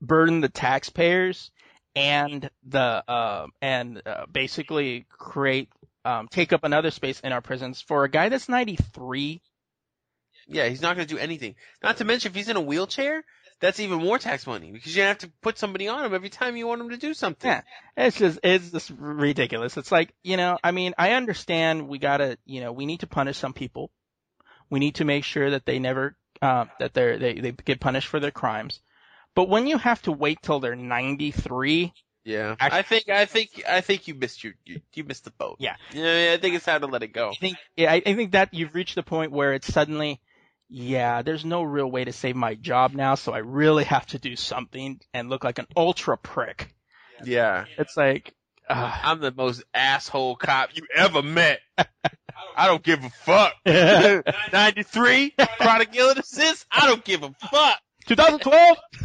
burden 0.00 0.40
the 0.40 0.48
taxpayers 0.48 1.50
and 1.96 2.48
the 2.66 3.02
uh, 3.08 3.46
and 3.60 4.02
uh, 4.04 4.26
basically 4.30 5.06
create 5.08 5.68
um, 6.04 6.28
take 6.28 6.52
up 6.52 6.64
another 6.64 6.90
space 6.90 7.20
in 7.20 7.32
our 7.32 7.40
prisons 7.40 7.80
for 7.80 8.04
a 8.04 8.08
guy 8.10 8.28
that's 8.28 8.48
93? 8.48 9.40
Yeah, 10.54 10.68
he's 10.68 10.82
not 10.82 10.96
going 10.96 11.06
to 11.06 11.14
do 11.14 11.20
anything. 11.20 11.54
Not 11.82 11.98
to 11.98 12.04
mention, 12.04 12.30
if 12.30 12.36
he's 12.36 12.48
in 12.48 12.56
a 12.56 12.60
wheelchair, 12.60 13.24
that's 13.60 13.80
even 13.80 13.98
more 13.98 14.18
tax 14.18 14.46
money 14.46 14.72
because 14.72 14.94
you 14.96 15.02
have 15.02 15.18
to 15.18 15.30
put 15.40 15.56
somebody 15.58 15.88
on 15.88 16.04
him 16.04 16.14
every 16.14 16.30
time 16.30 16.56
you 16.56 16.66
want 16.66 16.80
him 16.80 16.90
to 16.90 16.96
do 16.96 17.14
something. 17.14 17.48
Yeah. 17.48 17.62
It's 17.96 18.18
just 18.18 18.40
it's 18.42 18.70
just 18.70 18.90
ridiculous. 18.98 19.76
It's 19.76 19.92
like 19.92 20.12
you 20.22 20.36
know, 20.36 20.58
I 20.62 20.72
mean, 20.72 20.94
I 20.98 21.12
understand 21.12 21.88
we 21.88 21.98
gotta, 21.98 22.38
you 22.44 22.60
know, 22.60 22.72
we 22.72 22.86
need 22.86 23.00
to 23.00 23.06
punish 23.06 23.38
some 23.38 23.52
people. 23.52 23.90
We 24.68 24.80
need 24.80 24.96
to 24.96 25.04
make 25.04 25.24
sure 25.24 25.50
that 25.50 25.64
they 25.64 25.78
never 25.78 26.16
uh, 26.40 26.64
that 26.80 26.92
they're 26.94 27.18
they 27.18 27.34
they 27.34 27.52
get 27.52 27.78
punished 27.80 28.08
for 28.08 28.18
their 28.20 28.30
crimes. 28.32 28.80
But 29.34 29.48
when 29.48 29.66
you 29.66 29.78
have 29.78 30.02
to 30.02 30.12
wait 30.12 30.42
till 30.42 30.60
they're 30.60 30.76
93, 30.76 31.92
Yeah. 32.24 32.56
Actually- 32.60 32.78
I 32.78 32.82
think, 32.82 33.08
I 33.08 33.24
think, 33.24 33.50
I 33.68 33.80
think 33.80 34.08
you 34.08 34.14
missed 34.14 34.44
your, 34.44 34.52
you, 34.64 34.80
you 34.92 35.04
missed 35.04 35.24
the 35.24 35.30
boat. 35.30 35.56
Yeah. 35.58 35.76
Yeah, 35.92 36.32
I 36.34 36.36
think 36.36 36.54
it's 36.54 36.64
time 36.64 36.82
to 36.82 36.86
let 36.86 37.02
it 37.02 37.12
go. 37.14 37.30
I 37.30 37.34
think 37.34 37.56
yeah, 37.76 37.92
I, 37.92 38.02
I 38.04 38.14
think 38.14 38.32
that 38.32 38.52
you've 38.52 38.74
reached 38.74 38.94
the 38.94 39.02
point 39.02 39.32
where 39.32 39.54
it's 39.54 39.72
suddenly, 39.72 40.20
yeah, 40.72 41.20
there's 41.20 41.44
no 41.44 41.62
real 41.62 41.90
way 41.90 42.04
to 42.04 42.12
save 42.12 42.34
my 42.34 42.54
job 42.54 42.94
now, 42.94 43.14
so 43.14 43.32
I 43.32 43.38
really 43.38 43.84
have 43.84 44.06
to 44.06 44.18
do 44.18 44.36
something 44.36 44.98
and 45.12 45.28
look 45.28 45.44
like 45.44 45.58
an 45.58 45.66
ultra 45.76 46.16
prick. 46.16 46.74
Yeah. 47.22 47.66
It's 47.76 47.94
like, 47.94 48.32
uh, 48.70 48.98
I'm 49.02 49.20
the 49.20 49.32
most 49.32 49.62
asshole 49.74 50.36
cop 50.36 50.70
you 50.74 50.86
ever 50.94 51.22
met. 51.22 51.60
I 52.56 52.66
don't 52.66 52.82
give 52.82 53.04
a 53.04 53.10
fuck. 53.10 53.52
93, 53.66 55.34
chronic 55.58 55.90
illnesses, 55.94 56.64
I 56.72 56.86
don't 56.86 57.04
give 57.04 57.22
a 57.22 57.34
fuck. 57.50 57.78
2012. 58.06 58.76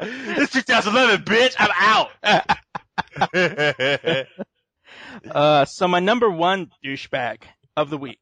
it's 0.00 0.52
2011, 0.52 1.24
bitch. 1.24 1.56
I'm 1.58 2.10
out. 3.18 4.26
Uh, 5.30 5.64
so 5.64 5.88
my 5.88 5.98
number 5.98 6.30
one 6.30 6.70
douchebag 6.84 7.38
of 7.74 7.88
the 7.88 7.96
week. 7.96 8.20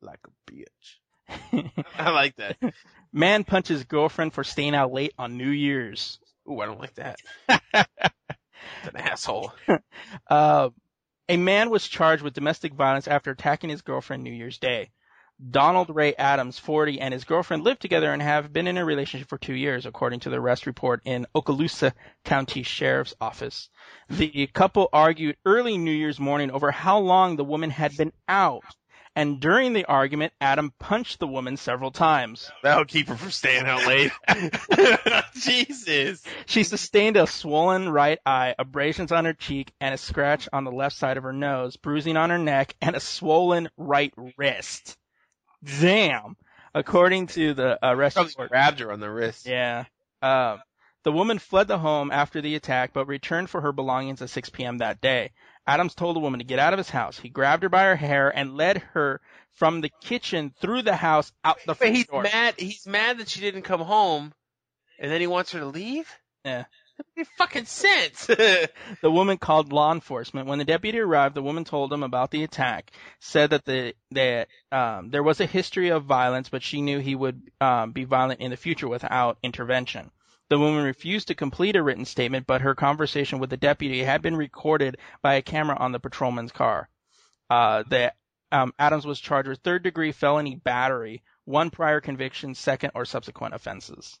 like 0.00 0.18
a 0.26 0.30
bitch. 0.50 1.72
I 1.98 2.10
like 2.10 2.36
that. 2.36 2.56
Man 3.12 3.44
punches 3.44 3.84
girlfriend 3.84 4.32
for 4.32 4.44
staying 4.44 4.74
out 4.74 4.92
late 4.92 5.12
on 5.18 5.36
New 5.36 5.50
Year's. 5.50 6.18
Ooh, 6.48 6.60
I 6.60 6.66
don't 6.66 6.80
like 6.80 6.94
that. 6.94 7.18
An 7.48 8.96
asshole. 8.96 9.52
Uh, 10.28 10.70
a 11.28 11.36
man 11.36 11.70
was 11.70 11.86
charged 11.86 12.22
with 12.22 12.34
domestic 12.34 12.72
violence 12.72 13.08
after 13.08 13.30
attacking 13.30 13.70
his 13.70 13.82
girlfriend 13.82 14.22
New 14.22 14.32
Year's 14.32 14.58
Day. 14.58 14.90
Donald 15.48 15.88
Ray 15.88 16.14
Adams, 16.14 16.58
40, 16.58 17.00
and 17.00 17.14
his 17.14 17.24
girlfriend 17.24 17.64
live 17.64 17.78
together 17.78 18.12
and 18.12 18.20
have 18.20 18.52
been 18.52 18.66
in 18.66 18.76
a 18.76 18.84
relationship 18.84 19.28
for 19.28 19.38
two 19.38 19.54
years, 19.54 19.86
according 19.86 20.20
to 20.20 20.30
the 20.30 20.36
arrest 20.38 20.66
report 20.66 21.00
in 21.04 21.26
Okaloosa 21.34 21.92
County 22.24 22.62
Sheriff's 22.62 23.14
Office. 23.20 23.70
The 24.10 24.48
couple 24.48 24.90
argued 24.92 25.36
early 25.46 25.78
New 25.78 25.92
Year's 25.92 26.20
morning 26.20 26.50
over 26.50 26.70
how 26.70 26.98
long 26.98 27.36
the 27.36 27.44
woman 27.44 27.70
had 27.70 27.96
been 27.96 28.12
out. 28.28 28.64
And 29.16 29.40
during 29.40 29.72
the 29.72 29.84
argument, 29.86 30.32
Adam 30.40 30.72
punched 30.78 31.18
the 31.18 31.26
woman 31.26 31.56
several 31.56 31.90
times. 31.90 32.50
That'll 32.62 32.84
keep 32.84 33.08
her 33.08 33.16
from 33.16 33.32
staying 33.32 33.66
out 33.66 33.84
late. 33.86 34.12
Jesus. 35.34 36.22
She 36.46 36.62
sustained 36.62 37.16
a 37.16 37.26
swollen 37.26 37.88
right 37.88 38.18
eye, 38.24 38.54
abrasions 38.58 39.10
on 39.12 39.24
her 39.24 39.32
cheek, 39.32 39.72
and 39.80 39.92
a 39.94 39.98
scratch 39.98 40.48
on 40.52 40.64
the 40.64 40.70
left 40.72 40.96
side 40.96 41.16
of 41.16 41.24
her 41.24 41.32
nose, 41.32 41.76
bruising 41.76 42.16
on 42.16 42.30
her 42.30 42.38
neck, 42.38 42.74
and 42.80 42.94
a 42.94 43.00
swollen 43.00 43.68
right 43.76 44.14
wrist. 44.36 44.96
Damn. 45.80 46.36
According 46.74 47.26
to 47.28 47.52
the 47.52 47.78
arrest 47.82 48.14
Probably 48.14 48.30
report. 48.30 48.50
grabbed 48.50 48.80
her 48.80 48.92
on 48.92 49.00
the 49.00 49.10
wrist. 49.10 49.46
Yeah. 49.46 49.84
Uh, 50.22 50.58
the 51.02 51.12
woman 51.12 51.38
fled 51.38 51.66
the 51.66 51.78
home 51.78 52.12
after 52.12 52.40
the 52.40 52.54
attack, 52.54 52.92
but 52.92 53.06
returned 53.06 53.50
for 53.50 53.60
her 53.60 53.72
belongings 53.72 54.22
at 54.22 54.30
6 54.30 54.50
p.m. 54.50 54.78
that 54.78 55.00
day. 55.00 55.32
Adams 55.70 55.94
told 55.94 56.16
the 56.16 56.20
woman 56.20 56.40
to 56.40 56.44
get 56.44 56.58
out 56.58 56.72
of 56.72 56.78
his 56.78 56.90
house. 56.90 57.16
He 57.16 57.28
grabbed 57.28 57.62
her 57.62 57.68
by 57.68 57.84
her 57.84 57.94
hair 57.94 58.28
and 58.36 58.56
led 58.56 58.78
her 58.92 59.20
from 59.52 59.80
the 59.80 59.90
kitchen 60.00 60.52
through 60.60 60.82
the 60.82 60.96
house 60.96 61.30
out 61.44 61.58
the 61.64 61.76
front 61.76 61.94
he's 61.94 62.06
door. 62.06 62.24
mad. 62.24 62.54
He's 62.58 62.88
mad 62.88 63.18
that 63.18 63.28
she 63.28 63.40
didn't 63.40 63.62
come 63.62 63.80
home, 63.80 64.32
and 64.98 65.12
then 65.12 65.20
he 65.20 65.28
wants 65.28 65.52
her 65.52 65.60
to 65.60 65.66
leave. 65.66 66.08
Yeah. 66.44 66.64
That 66.96 67.06
makes 67.16 67.30
fucking 67.38 67.66
sense. 67.66 68.26
The 69.02 69.10
woman 69.10 69.38
called 69.38 69.72
law 69.72 69.92
enforcement. 69.92 70.48
When 70.48 70.58
the 70.58 70.64
deputy 70.64 70.98
arrived, 70.98 71.36
the 71.36 71.42
woman 71.42 71.64
told 71.64 71.92
him 71.92 72.02
about 72.02 72.32
the 72.32 72.42
attack, 72.42 72.90
said 73.20 73.50
that 73.50 73.64
the 73.64 73.94
that 74.10 74.48
um, 74.72 75.10
there 75.10 75.22
was 75.22 75.40
a 75.40 75.46
history 75.46 75.90
of 75.90 76.04
violence, 76.04 76.48
but 76.48 76.64
she 76.64 76.82
knew 76.82 76.98
he 76.98 77.14
would 77.14 77.40
um, 77.60 77.92
be 77.92 78.04
violent 78.04 78.40
in 78.40 78.50
the 78.50 78.56
future 78.56 78.88
without 78.88 79.38
intervention. 79.44 80.10
The 80.50 80.58
woman 80.58 80.82
refused 80.82 81.28
to 81.28 81.36
complete 81.36 81.76
a 81.76 81.82
written 81.82 82.04
statement, 82.04 82.44
but 82.44 82.62
her 82.62 82.74
conversation 82.74 83.38
with 83.38 83.50
the 83.50 83.56
deputy 83.56 84.02
had 84.02 84.20
been 84.20 84.36
recorded 84.36 84.98
by 85.22 85.34
a 85.34 85.42
camera 85.42 85.76
on 85.78 85.92
the 85.92 86.00
patrolman's 86.00 86.50
car. 86.50 86.88
Uh, 87.48 87.84
the 87.88 88.12
um, 88.50 88.74
Adams 88.76 89.06
was 89.06 89.20
charged 89.20 89.48
with 89.48 89.60
third 89.60 89.84
degree 89.84 90.10
felony 90.10 90.56
battery, 90.56 91.22
one 91.44 91.70
prior 91.70 92.00
conviction, 92.00 92.56
second 92.56 92.90
or 92.96 93.04
subsequent 93.04 93.54
offenses. 93.54 94.18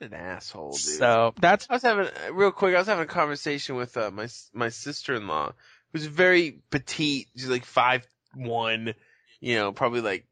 An 0.00 0.12
asshole, 0.12 0.72
dude. 0.72 0.80
So 0.80 1.32
that's 1.40 1.66
I 1.70 1.74
was 1.74 1.82
having 1.82 2.08
real 2.32 2.50
quick. 2.50 2.74
I 2.74 2.78
was 2.78 2.86
having 2.86 3.04
a 3.04 3.06
conversation 3.06 3.76
with 3.76 3.96
uh, 3.96 4.10
my 4.10 4.28
my 4.52 4.68
sister 4.68 5.14
in 5.14 5.26
law, 5.26 5.52
who's 5.92 6.04
very 6.04 6.60
petite. 6.70 7.28
She's 7.36 7.48
like 7.48 7.64
five 7.64 8.06
one, 8.34 8.94
you 9.40 9.56
know, 9.56 9.72
probably 9.72 10.02
like 10.02 10.26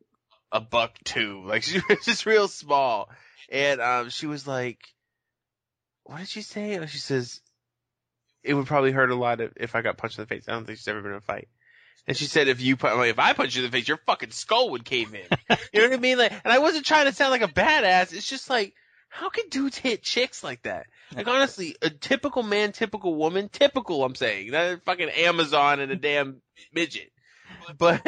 a 0.51 0.61
buck 0.61 0.99
two. 1.05 1.43
Like 1.47 1.63
she 1.63 1.81
was 1.89 2.05
just 2.05 2.27
real 2.27 2.49
small, 2.49 3.09
and 3.49 3.81
um, 3.81 4.11
she 4.11 4.27
was 4.27 4.47
like, 4.47 4.79
"What 6.05 6.19
did 6.19 6.29
she 6.29 6.43
say?" 6.43 6.79
Oh, 6.79 6.87
She 6.87 6.99
says, 6.99 7.41
"It 8.43 8.55
would 8.55 8.67
probably 8.67 8.93
hurt 8.93 9.11
a 9.11 9.15
lot 9.15 9.41
if, 9.41 9.53
if 9.57 9.75
I 9.75 9.83
got 9.83 9.97
punched 9.97 10.19
in 10.19 10.23
the 10.23 10.29
face." 10.29 10.45
I 10.49 10.53
don't 10.53 10.65
think 10.67 10.79
she's 10.79 10.89
ever 10.89 11.03
been 11.03 11.13
in 11.13 11.19
a 11.19 11.21
fight. 11.21 11.49
And 12.07 12.17
she 12.17 12.25
said, 12.25 12.49
"If 12.49 12.61
you 12.61 12.77
put, 12.77 12.97
like, 12.97 13.11
if 13.11 13.19
I 13.19 13.33
punch 13.33 13.55
you 13.55 13.65
in 13.65 13.71
the 13.71 13.77
face, 13.77 13.87
your 13.87 14.01
fucking 14.07 14.31
skull 14.33 14.71
would 14.71 14.85
cave 14.85 15.15
in." 15.15 15.27
you 15.73 15.81
know 15.81 15.89
what 15.89 15.99
I 15.99 16.01
mean? 16.01 16.19
Like, 16.19 16.33
and 16.33 16.53
I 16.53 16.59
wasn't 16.59 16.87
trying 16.87 17.07
to 17.07 17.13
sound 17.13 17.31
like 17.31 17.43
a 17.43 17.49
badass. 17.53 18.13
It's 18.13 18.29
just 18.29 18.51
like, 18.51 18.75
how 19.09 19.29
can 19.29 19.49
dudes 19.51 19.77
hit 19.77 20.03
chicks 20.03 20.43
like 20.43 20.63
that? 20.63 20.87
Like 21.15 21.29
honestly, 21.29 21.77
a 21.83 21.91
typical 21.91 22.43
man, 22.43 22.73
typical 22.73 23.15
woman, 23.15 23.51
typical. 23.51 24.03
I'm 24.05 24.15
saying 24.15 24.53
that 24.53 24.85
fucking 24.85 25.11
Amazon 25.11 25.81
and 25.81 25.93
a 25.93 25.97
damn 25.97 26.41
midget, 26.73 27.13
but 27.77 28.01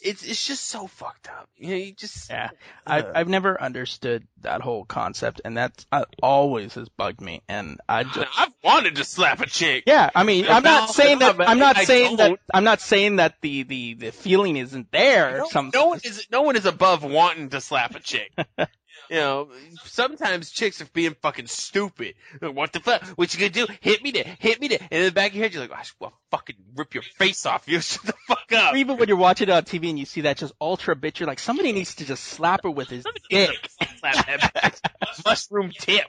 it's 0.00 0.22
it's 0.22 0.46
just 0.46 0.66
so 0.66 0.86
fucked 0.86 1.28
up. 1.28 1.48
You 1.56 1.68
know, 1.68 1.76
you 1.76 1.92
just 1.92 2.30
yeah. 2.30 2.50
I've 2.86 3.06
I've 3.14 3.28
never 3.28 3.60
understood 3.60 4.26
that 4.42 4.60
whole 4.60 4.84
concept, 4.84 5.40
and 5.44 5.56
that's 5.56 5.86
uh, 5.90 6.04
always 6.22 6.74
has 6.74 6.88
bugged 6.88 7.20
me. 7.20 7.42
And 7.48 7.80
I 7.88 8.04
just 8.04 8.26
I've 8.38 8.52
wanted 8.62 8.96
to 8.96 9.04
slap 9.04 9.40
a 9.40 9.46
chick. 9.46 9.84
yeah. 9.86 10.10
I 10.14 10.24
mean, 10.24 10.46
I'm 10.48 10.62
not 10.62 10.90
saying 10.90 11.20
that. 11.20 11.40
I'm 11.40 11.58
not 11.58 11.76
I 11.76 11.84
saying 11.84 12.16
that. 12.16 12.38
I'm 12.52 12.64
not 12.64 12.80
saying 12.80 13.16
that 13.16 13.36
the 13.40 13.62
the 13.62 13.94
the 13.94 14.12
feeling 14.12 14.56
isn't 14.56 14.90
there. 14.92 15.38
No, 15.38 15.48
Some 15.48 15.70
no 15.72 15.86
one 15.86 16.00
is 16.04 16.26
no 16.30 16.42
one 16.42 16.56
is 16.56 16.66
above 16.66 17.02
wanting 17.02 17.50
to 17.50 17.60
slap 17.60 17.94
a 17.94 18.00
chick. 18.00 18.32
you 19.10 19.16
know, 19.16 19.48
sometimes 19.84 20.50
chicks 20.50 20.80
are 20.80 20.86
being 20.86 21.14
fucking 21.22 21.46
stupid. 21.46 22.14
What 22.40 22.72
the 22.72 22.80
fuck? 22.80 23.02
What 23.16 23.32
you 23.34 23.40
gonna 23.40 23.66
do? 23.66 23.72
Hit 23.80 24.02
me 24.02 24.10
there, 24.10 24.36
hit 24.38 24.60
me 24.60 24.68
there. 24.68 24.78
And 24.80 25.00
in 25.00 25.04
the 25.06 25.12
back 25.12 25.30
of 25.30 25.36
your 25.36 25.44
head, 25.44 25.54
you're 25.54 25.62
like, 25.62 25.72
I 25.72 25.82
will 26.00 26.12
fucking 26.30 26.56
rip 26.76 26.94
your 26.94 27.02
face 27.02 27.46
off. 27.46 27.64
You 27.66 27.80
shut 27.82 28.02
the 28.04 28.14
fuck 28.26 28.52
up. 28.52 28.74
Or 28.74 28.76
even 28.76 28.96
when 28.96 29.08
you're 29.08 29.16
watching 29.16 29.48
it 29.48 29.52
on 29.52 29.62
TV 29.64 29.90
and 29.90 29.98
you 29.98 30.04
see 30.06 30.22
that 30.22 30.36
just 30.38 30.52
ultra 30.60 30.96
bitch, 30.96 31.18
you're 31.20 31.26
like, 31.26 31.38
somebody 31.38 31.72
needs 31.72 31.96
to 31.96 32.04
just 32.04 32.24
slap 32.24 32.62
her 32.64 32.70
with 32.70 32.88
his 32.88 33.04
dick. 33.30 33.70
Slap 34.00 34.26
that. 34.26 34.80
Mushroom 35.26 35.70
tip. 35.78 36.04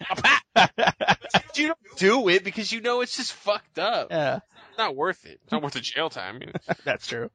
You 1.55 1.67
don't 1.67 1.97
do 1.97 2.27
it 2.27 2.43
because 2.43 2.69
you 2.71 2.81
know 2.81 2.99
it's 2.99 3.15
just 3.15 3.31
fucked 3.31 3.79
up. 3.79 4.07
Yeah, 4.11 4.39
It's 4.69 4.77
not 4.77 4.93
worth 4.93 5.25
it. 5.25 5.39
It's 5.43 5.51
not 5.53 5.63
worth 5.63 5.73
the 5.73 5.79
jail 5.79 6.09
time. 6.09 6.41
that's 6.83 7.07
true. 7.07 7.29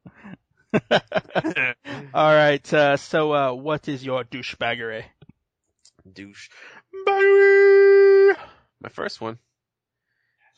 All 0.74 2.34
right. 2.34 2.72
Uh, 2.74 2.96
so, 2.98 3.32
uh, 3.32 3.52
what 3.54 3.88
is 3.88 4.04
your 4.04 4.24
douchebaggery? 4.24 5.04
Douche. 6.11 6.48
Bye. 7.06 8.34
My 8.80 8.88
first 8.90 9.20
one. 9.20 9.38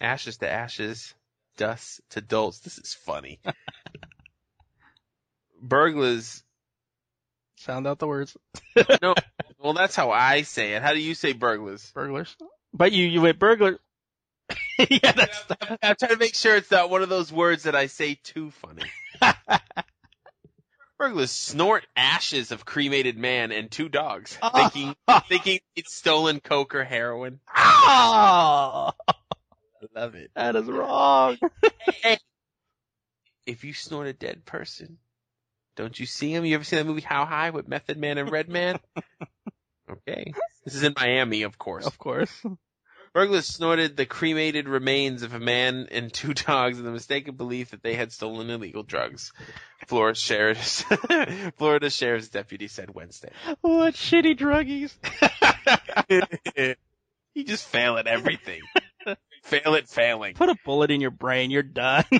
Ashes 0.00 0.38
to 0.38 0.50
ashes, 0.50 1.14
dust 1.56 2.00
to 2.10 2.20
dolts. 2.20 2.60
This 2.60 2.78
is 2.78 2.94
funny. 2.94 3.40
Burglars. 5.62 6.42
Sound 7.56 7.86
out 7.86 8.00
the 8.00 8.08
words. 8.08 8.36
No, 9.00 9.14
well, 9.60 9.74
that's 9.74 9.94
how 9.94 10.10
I 10.10 10.42
say 10.42 10.72
it. 10.72 10.82
How 10.82 10.92
do 10.92 10.98
you 10.98 11.14
say 11.14 11.32
burglars? 11.32 11.88
Burglars. 11.94 12.34
But 12.74 12.90
you, 12.90 13.06
you 13.06 13.20
went 13.20 13.38
burglar. 13.38 13.78
yeah, 14.90 15.12
that's. 15.12 15.44
I'm 15.82 15.96
trying 15.96 16.12
to 16.12 16.16
make 16.16 16.34
sure 16.34 16.56
it's 16.56 16.70
not 16.70 16.90
one 16.90 17.02
of 17.02 17.08
those 17.08 17.32
words 17.32 17.64
that 17.64 17.76
I 17.76 17.86
say 17.86 18.18
too 18.22 18.50
funny. 18.50 18.84
Burglars 21.02 21.32
snort 21.32 21.84
ashes 21.96 22.52
of 22.52 22.64
cremated 22.64 23.18
man 23.18 23.50
and 23.50 23.68
two 23.68 23.88
dogs, 23.88 24.38
ah. 24.40 24.50
thinking 24.50 24.94
thinking 25.28 25.58
it's 25.74 25.92
stolen 25.92 26.38
coke 26.38 26.76
or 26.76 26.84
heroin. 26.84 27.40
Oh, 27.48 28.92
I 28.92 28.92
love 29.96 30.14
it. 30.14 30.30
that 30.36 30.54
is 30.54 30.66
wrong. 30.66 31.38
if 33.46 33.64
you 33.64 33.74
snort 33.74 34.06
a 34.06 34.12
dead 34.12 34.44
person, 34.44 34.98
don't 35.74 35.98
you 35.98 36.06
see 36.06 36.32
him? 36.32 36.44
You 36.44 36.54
ever 36.54 36.62
seen 36.62 36.78
that 36.78 36.86
movie 36.86 37.00
How 37.00 37.24
High 37.24 37.50
with 37.50 37.66
Method 37.66 37.98
Man 37.98 38.18
and 38.18 38.30
Red 38.30 38.48
Man? 38.48 38.78
okay. 39.90 40.32
This 40.64 40.76
is 40.76 40.84
in 40.84 40.94
Miami, 40.96 41.42
of 41.42 41.58
course. 41.58 41.84
Of 41.84 41.98
course. 41.98 42.30
Burglars 43.12 43.46
snorted 43.46 43.96
the 43.96 44.06
cremated 44.06 44.68
remains 44.68 45.22
of 45.22 45.34
a 45.34 45.38
man 45.38 45.88
and 45.90 46.12
two 46.12 46.32
dogs 46.34 46.78
in 46.78 46.84
the 46.84 46.90
mistaken 46.90 47.36
belief 47.36 47.70
that 47.70 47.82
they 47.82 47.94
had 47.94 48.12
stolen 48.12 48.48
illegal 48.48 48.82
drugs. 48.82 49.32
Florida 49.86 50.18
sheriff's, 50.18 50.82
Florida 51.56 51.90
sheriff's 51.90 52.28
deputy 52.28 52.68
said 52.68 52.94
Wednesday. 52.94 53.30
What 53.60 53.94
shitty 53.94 54.38
druggies. 54.38 54.94
you 57.34 57.44
just 57.44 57.66
fail 57.66 57.98
at 57.98 58.06
everything. 58.06 58.62
Fail 59.42 59.74
at 59.74 59.88
failing. 59.88 60.34
Put 60.34 60.48
a 60.48 60.56
bullet 60.64 60.90
in 60.90 61.00
your 61.00 61.10
brain. 61.10 61.50
You're 61.50 61.62
done. 61.62 62.04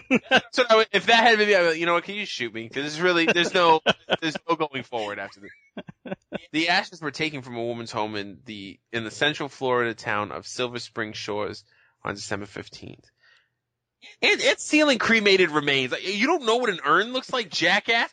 So 0.53 0.65
I 0.69 0.77
would- 0.77 0.89
if 0.93 1.07
that 1.07 1.23
had 1.25 1.39
been 1.39 1.49
me, 1.49 1.55
I'd 1.55 1.61
be 1.63 1.69
like, 1.69 1.79
you 1.79 1.87
know 1.87 1.95
what? 1.95 2.05
Can 2.05 2.15
you 2.15 2.27
shoot 2.27 2.53
me? 2.53 2.65
Because 2.69 2.83
there's 2.83 3.01
really 3.01 3.25
there's 3.27 3.55
no 3.55 3.81
there's 4.21 4.37
no 4.49 4.55
going 4.57 4.83
forward 4.83 5.19
after 5.19 5.41
this. 5.41 6.15
The 6.53 6.69
ashes 6.69 7.01
were 7.01 7.11
taken 7.11 7.41
from 7.43 7.57
a 7.57 7.63
woman's 7.65 7.91
home 7.93 8.17
in 8.17 8.39
the 8.45 8.79
in 8.93 9.05
the 9.05 9.11
central 9.11 9.49
Florida 9.49 9.95
town 9.95 10.31
of 10.33 10.47
Silver 10.47 10.79
Spring 10.79 11.13
Shores 11.15 11.65
on 12.05 12.15
December 12.15 12.47
15th. 12.47 13.05
And 14.21 14.41
it's 14.41 14.65
sealing 14.65 14.99
cremated 14.99 15.51
remains. 15.51 15.95
You 16.03 16.27
don't 16.27 16.45
know 16.45 16.57
what 16.57 16.71
an 16.71 16.81
urn 16.85 17.13
looks 17.13 17.33
like, 17.33 17.49
jackass. 17.51 18.11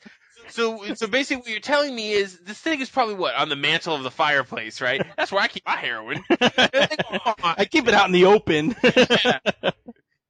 So 0.52 0.94
so 0.96 1.08
basically, 1.08 1.42
what 1.42 1.50
you're 1.50 1.60
telling 1.60 1.94
me 1.96 2.12
is 2.12 2.38
this 2.40 2.58
thing 2.60 2.82
is 2.82 2.90
probably 2.90 3.16
what 3.16 3.36
on 3.36 3.50
the 3.50 3.56
mantle 3.56 3.96
of 3.96 4.04
the 4.04 4.12
fireplace, 4.12 4.82
right? 4.82 5.02
That's 5.18 5.32
where 5.32 5.42
I 5.42 5.48
keep 5.48 5.66
my 5.66 5.76
heroin. 5.76 6.24
I 6.30 7.68
keep 7.70 7.88
it 7.88 7.94
out 7.94 8.08
in 8.08 8.12
the 8.12 8.26
open. 8.26 8.76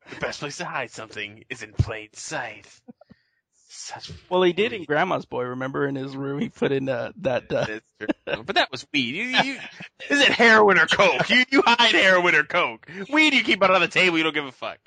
The 0.09 0.19
best 0.19 0.39
place 0.39 0.57
to 0.57 0.65
hide 0.65 0.91
something 0.91 1.43
is 1.49 1.61
in 1.63 1.73
plain 1.73 2.09
sight. 2.13 2.67
Such 3.67 4.11
well, 4.29 4.41
he 4.41 4.53
did 4.53 4.73
in 4.73 4.83
Grandma's 4.83 5.25
Boy. 5.25 5.43
Remember 5.43 5.87
in 5.87 5.95
his 5.95 6.15
room, 6.15 6.39
he 6.39 6.49
put 6.49 6.71
in 6.71 6.89
uh, 6.89 7.11
that. 7.21 7.51
Uh, 7.53 7.79
But 8.25 8.55
that 8.55 8.71
was 8.71 8.85
weed. 8.93 9.15
You, 9.15 9.23
you, 9.23 9.57
is 10.09 10.19
it 10.21 10.29
heroin 10.29 10.79
or 10.79 10.87
coke? 10.87 11.29
You, 11.29 11.43
you 11.49 11.63
hide 11.65 11.93
heroin 11.93 12.35
or 12.35 12.43
coke. 12.43 12.87
Weed 13.11 13.33
you 13.33 13.43
keep 13.43 13.61
it 13.61 13.71
on 13.71 13.81
the 13.81 13.87
table. 13.87 14.17
You 14.17 14.23
don't 14.23 14.33
give 14.33 14.45
a 14.45 14.51
fuck. 14.51 14.79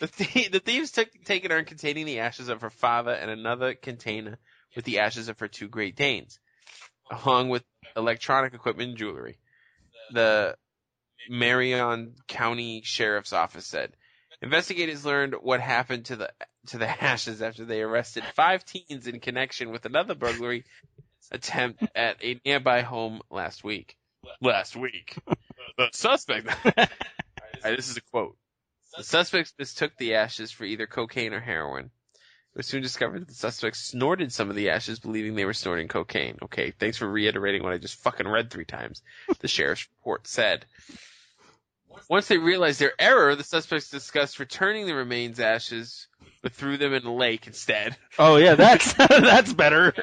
The, 0.00 0.06
th- 0.06 0.50
the 0.50 0.60
thieves 0.60 0.92
took 0.92 1.08
take 1.24 1.44
an 1.44 1.52
urn 1.52 1.66
containing 1.66 2.06
the 2.06 2.20
ashes 2.20 2.48
of 2.48 2.62
her 2.62 2.70
father 2.70 3.12
and 3.12 3.30
another 3.30 3.74
container 3.74 4.38
with 4.74 4.84
the 4.84 5.00
ashes 5.00 5.28
of 5.28 5.38
her 5.40 5.48
two 5.48 5.68
Great 5.68 5.94
Danes, 5.94 6.38
along 7.10 7.50
with 7.50 7.62
electronic 7.96 8.54
equipment 8.54 8.90
and 8.90 8.98
jewelry. 8.98 9.38
The 10.12 10.56
Marion 11.28 12.14
County 12.26 12.82
Sheriff's 12.84 13.32
Office 13.32 13.66
said. 13.66 13.92
Investigators 14.42 15.04
learned 15.04 15.34
what 15.34 15.60
happened 15.60 16.06
to 16.06 16.16
the 16.16 16.32
to 16.68 16.78
the 16.78 16.88
ashes 17.04 17.42
after 17.42 17.64
they 17.64 17.82
arrested 17.82 18.24
five 18.34 18.64
teens 18.64 19.06
in 19.06 19.20
connection 19.20 19.70
with 19.70 19.84
another 19.84 20.14
burglary 20.14 20.64
attempt 21.30 21.84
at 21.94 22.24
a 22.24 22.40
nearby 22.44 22.80
home 22.82 23.20
last 23.30 23.62
week. 23.64 23.96
Last 24.40 24.76
week, 24.76 25.16
the 25.76 25.88
suspect. 25.92 26.48
Right, 27.62 27.76
this 27.76 27.90
is 27.90 27.98
a 27.98 28.00
quote. 28.00 28.38
The 28.96 29.04
suspects 29.04 29.54
mistook 29.58 29.96
the 29.96 30.14
ashes 30.14 30.50
for 30.50 30.64
either 30.64 30.86
cocaine 30.86 31.32
or 31.32 31.40
heroin. 31.40 31.90
It 32.52 32.56
was 32.56 32.66
soon 32.66 32.82
discovered 32.82 33.20
that 33.20 33.28
the 33.28 33.34
suspects 33.34 33.80
snorted 33.80 34.32
some 34.32 34.50
of 34.50 34.56
the 34.56 34.70
ashes, 34.70 34.98
believing 34.98 35.36
they 35.36 35.44
were 35.44 35.54
snorting 35.54 35.86
cocaine. 35.86 36.38
Okay, 36.42 36.72
thanks 36.72 36.96
for 36.96 37.08
reiterating 37.08 37.62
what 37.62 37.72
I 37.72 37.78
just 37.78 38.02
fucking 38.02 38.26
read 38.26 38.50
three 38.50 38.64
times. 38.64 39.02
The 39.38 39.48
sheriff's 39.48 39.86
report 39.98 40.26
said. 40.26 40.66
Once 42.08 42.26
they 42.26 42.38
realized 42.38 42.80
their 42.80 42.92
error, 42.98 43.36
the 43.36 43.44
suspects 43.44 43.90
discussed 43.90 44.40
returning 44.40 44.86
the 44.86 44.94
remains 44.94 45.38
ashes, 45.38 46.08
but 46.42 46.52
threw 46.52 46.76
them 46.76 46.92
in 46.92 47.04
a 47.04 47.14
lake 47.14 47.46
instead. 47.46 47.96
oh 48.18 48.36
yeah, 48.36 48.56
that's 48.56 48.92
that's 49.08 49.52
better. 49.52 49.94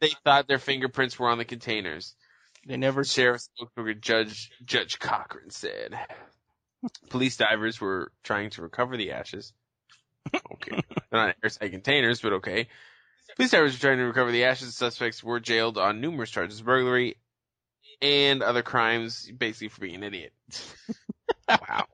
They 0.00 0.10
thought 0.24 0.48
their 0.48 0.58
fingerprints 0.58 1.18
were 1.18 1.28
on 1.28 1.38
the 1.38 1.44
containers. 1.44 2.14
They 2.66 2.76
never. 2.76 3.04
Sheriff 3.04 3.42
spokesperson 3.42 4.00
Judge 4.00 4.50
Judge 4.64 4.98
Cochran 4.98 5.50
said. 5.50 5.96
Police 7.10 7.36
divers 7.36 7.80
were 7.80 8.12
trying 8.22 8.50
to 8.50 8.62
recover 8.62 8.96
the 8.96 9.12
ashes. 9.12 9.52
Okay. 10.34 10.80
They're 11.10 11.26
not 11.26 11.36
airtight 11.42 11.70
containers, 11.70 12.20
but 12.20 12.34
okay. 12.34 12.68
Police 13.36 13.50
divers 13.50 13.74
were 13.74 13.80
trying 13.80 13.98
to 13.98 14.04
recover 14.04 14.32
the 14.32 14.44
ashes. 14.44 14.74
Suspects 14.76 15.22
were 15.22 15.40
jailed 15.40 15.78
on 15.78 16.00
numerous 16.00 16.30
charges 16.30 16.60
of 16.60 16.66
burglary 16.66 17.16
and 18.00 18.42
other 18.42 18.62
crimes, 18.62 19.30
basically 19.30 19.68
for 19.68 19.80
being 19.80 19.96
an 19.96 20.04
idiot. 20.04 20.32
wow. 21.48 21.86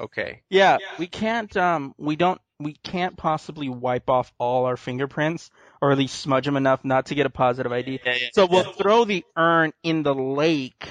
Okay. 0.00 0.42
Yeah, 0.48 0.78
we 0.98 1.06
can't. 1.06 1.54
Um, 1.56 1.94
we 1.98 2.16
don't. 2.16 2.40
We 2.60 2.74
can't 2.74 3.16
possibly 3.16 3.68
wipe 3.68 4.08
off 4.08 4.32
all 4.38 4.66
our 4.66 4.76
fingerprints, 4.76 5.50
or 5.80 5.92
at 5.92 5.98
least 5.98 6.20
smudge 6.20 6.44
them 6.44 6.56
enough 6.56 6.84
not 6.84 7.06
to 7.06 7.14
get 7.14 7.26
a 7.26 7.30
positive 7.30 7.72
ID. 7.72 8.00
Yeah, 8.04 8.14
yeah, 8.14 8.28
So 8.32 8.46
we'll 8.46 8.72
throw 8.72 9.04
the 9.04 9.24
urn 9.36 9.72
in 9.82 10.02
the 10.02 10.14
lake. 10.14 10.88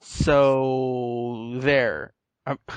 So 0.00 1.15
there. 1.60 2.12
I'm- 2.46 2.58
um, 2.68 2.76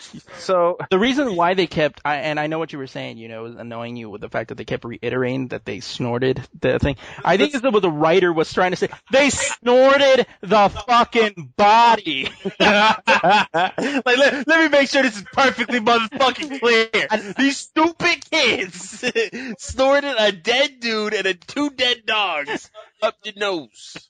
So 0.38 0.78
the 0.90 0.98
reason 0.98 1.36
why 1.36 1.54
they 1.54 1.66
kept, 1.66 2.00
I, 2.04 2.16
and 2.16 2.38
I 2.40 2.46
know 2.46 2.58
what 2.58 2.72
you 2.72 2.78
were 2.78 2.86
saying, 2.86 3.18
you 3.18 3.28
know, 3.28 3.44
annoying 3.46 3.96
you 3.96 4.08
with 4.08 4.20
the 4.20 4.28
fact 4.28 4.48
that 4.48 4.54
they 4.54 4.64
kept 4.64 4.84
reiterating 4.84 5.48
that 5.48 5.64
they 5.64 5.80
snorted 5.80 6.40
the 6.60 6.78
thing. 6.78 6.96
I 7.24 7.36
think 7.36 7.54
it's 7.54 7.62
what 7.62 7.82
the 7.82 7.90
writer 7.90 8.32
was 8.32 8.52
trying 8.52 8.70
to 8.70 8.76
say. 8.76 8.88
They 9.12 9.30
snorted 9.30 10.26
the 10.40 10.68
fucking 10.68 11.52
body. 11.56 12.28
like, 12.60 14.06
let, 14.06 14.46
let 14.46 14.46
me 14.48 14.68
make 14.68 14.88
sure 14.88 15.02
this 15.02 15.16
is 15.16 15.24
perfectly 15.32 15.80
motherfucking 15.80 16.60
clear. 16.60 17.34
These 17.36 17.58
stupid 17.58 18.30
kids 18.30 19.04
snorted 19.58 20.14
a 20.18 20.32
dead 20.32 20.80
dude 20.80 21.14
and 21.14 21.26
a 21.26 21.34
two 21.34 21.70
dead 21.70 22.06
dogs 22.06 22.70
up 23.02 23.16
the 23.22 23.32
nose. 23.36 24.08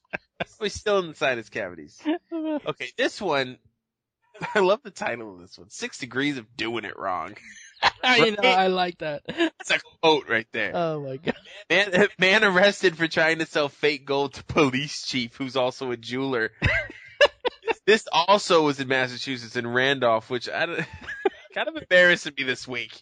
We're 0.61 0.69
still 0.69 0.99
in 1.01 1.09
the 1.09 1.15
sinus 1.15 1.49
cavities. 1.49 1.99
Okay, 2.33 2.93
this 2.97 3.21
one, 3.21 3.59
I 4.55 4.61
love 4.61 4.83
the 4.83 4.91
title 4.91 5.35
of 5.35 5.41
this 5.41 5.59
one. 5.59 5.71
Six 5.71 5.99
degrees 5.99 6.39
of 6.39 6.57
doing 6.57 6.85
it 6.85 6.99
wrong. 6.99 7.37
I 8.03 8.31
know, 8.31 8.49
I 8.49 8.69
like 8.69 8.99
that. 8.99 9.23
That's 9.27 9.71
a 9.71 9.79
quote 10.01 10.29
right 10.29 10.47
there. 10.53 10.73
Oh 10.75 11.01
my 11.01 11.17
god. 11.17 11.37
Man, 11.71 12.09
man 12.19 12.45
arrested 12.45 12.97
for 12.97 13.07
trying 13.07 13.39
to 13.39 13.47
sell 13.47 13.69
fake 13.69 14.05
gold 14.05 14.35
to 14.35 14.45
police 14.45 15.07
chief, 15.07 15.37
who's 15.37 15.57
also 15.57 15.91
a 15.91 15.97
jeweler. 15.97 16.51
this 17.87 18.07
also 18.11 18.65
was 18.65 18.81
in 18.81 18.89
Massachusetts 18.89 19.57
in 19.57 19.67
Randolph, 19.67 20.29
which 20.31 20.49
I 20.49 20.67
don't, 20.67 20.87
kind 21.55 21.69
of 21.69 21.77
embarrassing 21.77 22.35
me 22.37 22.45
this 22.45 22.67
week. 22.67 23.01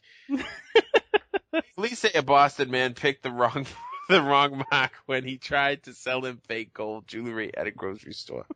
Police 1.74 2.00
say 2.00 2.10
a 2.14 2.22
Boston 2.22 2.70
man 2.70 2.94
picked 2.94 3.22
the 3.22 3.30
wrong 3.30 3.66
the 4.08 4.22
wrong 4.22 4.64
mark 4.70 4.92
when 5.06 5.24
he 5.24 5.38
tried 5.38 5.82
to 5.84 5.94
sell 5.94 6.24
him 6.24 6.40
fake 6.46 6.72
gold 6.72 7.08
jewelry 7.08 7.56
at 7.56 7.66
a 7.66 7.70
grocery 7.70 8.12
store. 8.12 8.46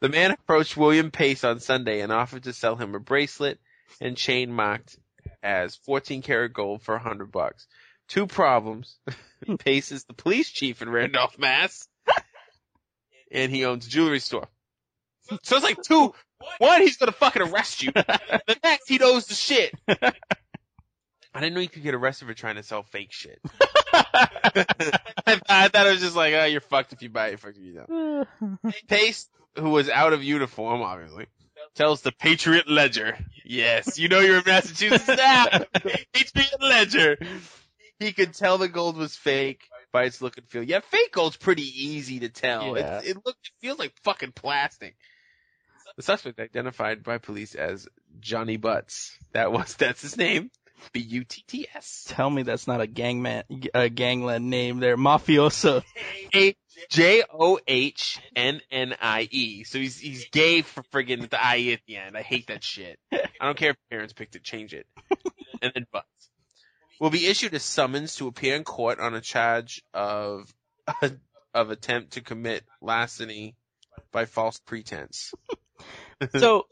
The 0.00 0.08
man 0.08 0.32
approached 0.32 0.76
William 0.76 1.10
Pace 1.10 1.44
on 1.44 1.60
Sunday 1.60 2.00
and 2.00 2.12
offered 2.12 2.44
to 2.44 2.52
sell 2.52 2.76
him 2.76 2.94
a 2.94 3.00
bracelet 3.00 3.58
and 4.00 4.16
chain 4.16 4.52
marked 4.52 4.98
as 5.42 5.76
14 5.76 6.22
karat 6.22 6.52
gold 6.52 6.82
for 6.82 6.94
100 6.94 7.30
bucks. 7.30 7.66
Two 8.08 8.26
problems. 8.26 8.98
Pace 9.58 9.92
is 9.92 10.04
the 10.04 10.14
police 10.14 10.50
chief 10.50 10.82
in 10.82 10.90
Randolph, 10.90 11.38
Mass. 11.38 11.88
And 13.30 13.52
he 13.52 13.64
owns 13.64 13.86
a 13.86 13.90
jewelry 13.90 14.20
store. 14.20 14.48
So 15.42 15.56
it's 15.56 15.64
like 15.64 15.82
two. 15.82 16.14
One, 16.58 16.80
he's 16.80 16.96
gonna 16.96 17.12
fucking 17.12 17.42
arrest 17.42 17.82
you. 17.82 17.92
The 17.92 18.56
next, 18.64 18.88
he 18.88 18.96
knows 18.96 19.26
the 19.26 19.34
shit. 19.34 19.74
I 19.86 21.40
didn't 21.40 21.54
know 21.54 21.60
you 21.60 21.68
could 21.68 21.82
get 21.82 21.94
arrested 21.94 22.26
for 22.26 22.34
trying 22.34 22.56
to 22.56 22.62
sell 22.62 22.82
fake 22.82 23.12
shit. 23.12 23.38
I, 23.92 25.40
I 25.48 25.68
thought 25.68 25.86
it 25.86 25.92
was 25.92 26.00
just 26.00 26.16
like, 26.16 26.34
oh, 26.34 26.44
you're 26.44 26.60
fucked 26.60 26.92
if 26.92 27.02
you 27.02 27.10
buy 27.10 27.28
it, 27.28 27.40
fucked 27.40 27.58
if 27.58 27.62
you 27.62 27.74
don't. 27.86 28.28
Pace, 28.88 29.28
who 29.56 29.70
was 29.70 29.88
out 29.88 30.12
of 30.12 30.22
uniform, 30.22 30.82
obviously, 30.82 31.26
tells 31.74 32.02
the 32.02 32.12
Patriot 32.12 32.68
Ledger. 32.68 33.18
Yes, 33.44 33.98
you 33.98 34.08
know 34.08 34.20
you're 34.20 34.38
in 34.38 34.44
Massachusetts 34.46 35.08
now. 35.08 35.46
Patriot 36.12 36.60
Ledger. 36.60 37.18
He 37.98 38.12
could 38.12 38.34
tell 38.34 38.58
the 38.58 38.68
gold 38.68 38.96
was 38.96 39.16
fake 39.16 39.62
by 39.92 40.04
its 40.04 40.20
look 40.20 40.38
and 40.38 40.48
feel. 40.48 40.62
Yeah, 40.62 40.80
fake 40.80 41.12
gold's 41.12 41.36
pretty 41.36 41.62
easy 41.62 42.20
to 42.20 42.28
tell. 42.28 42.76
Yeah. 42.76 42.98
It, 42.98 43.08
it 43.08 43.16
look, 43.24 43.36
it 43.42 43.52
feels 43.60 43.78
like 43.78 43.92
fucking 44.02 44.32
plastic. 44.32 44.96
The 45.96 46.02
suspect 46.02 46.38
identified 46.38 47.02
by 47.02 47.18
police 47.18 47.56
as 47.56 47.88
Johnnie 48.20 48.56
Butts. 48.56 49.16
That 49.32 49.50
was, 49.50 49.74
that's 49.74 50.02
his 50.02 50.16
name. 50.16 50.50
B-U-T-T-S. 50.92 52.04
Tell 52.08 52.30
me 52.30 52.42
that's 52.42 52.68
not 52.68 52.80
a 52.80 52.86
gangman, 52.86 53.42
a 53.74 53.88
gangland 53.88 54.48
name 54.48 54.78
there. 54.78 54.96
Mafioso. 54.96 55.82
A 56.32 56.54
J 56.90 57.22
O 57.30 57.58
H 57.66 58.20
N 58.36 58.60
N 58.70 58.94
I 59.00 59.28
E. 59.30 59.64
So 59.64 59.78
he's 59.78 59.98
he's 59.98 60.28
gay 60.30 60.62
for 60.62 60.82
friggin' 60.84 61.28
the 61.28 61.42
I 61.42 61.56
E 61.56 61.72
at 61.72 61.80
the 61.86 61.96
end. 61.96 62.16
I 62.16 62.22
hate 62.22 62.48
that 62.48 62.62
shit. 62.62 62.98
I 63.12 63.28
don't 63.42 63.56
care 63.56 63.70
if 63.70 63.76
parents 63.90 64.12
picked 64.12 64.36
it, 64.36 64.42
change 64.42 64.74
it. 64.74 64.86
And 65.60 65.72
then 65.74 65.86
butts. 65.92 66.06
Will 67.00 67.10
be 67.10 67.26
issued 67.26 67.54
a 67.54 67.60
summons 67.60 68.16
to 68.16 68.26
appear 68.26 68.56
in 68.56 68.64
court 68.64 68.98
on 69.00 69.14
a 69.14 69.20
charge 69.20 69.82
of 69.94 70.52
of 71.54 71.70
attempt 71.70 72.12
to 72.12 72.20
commit 72.20 72.64
larceny 72.80 73.54
by 74.12 74.24
false 74.24 74.58
pretense. 74.58 75.32
so 76.36 76.66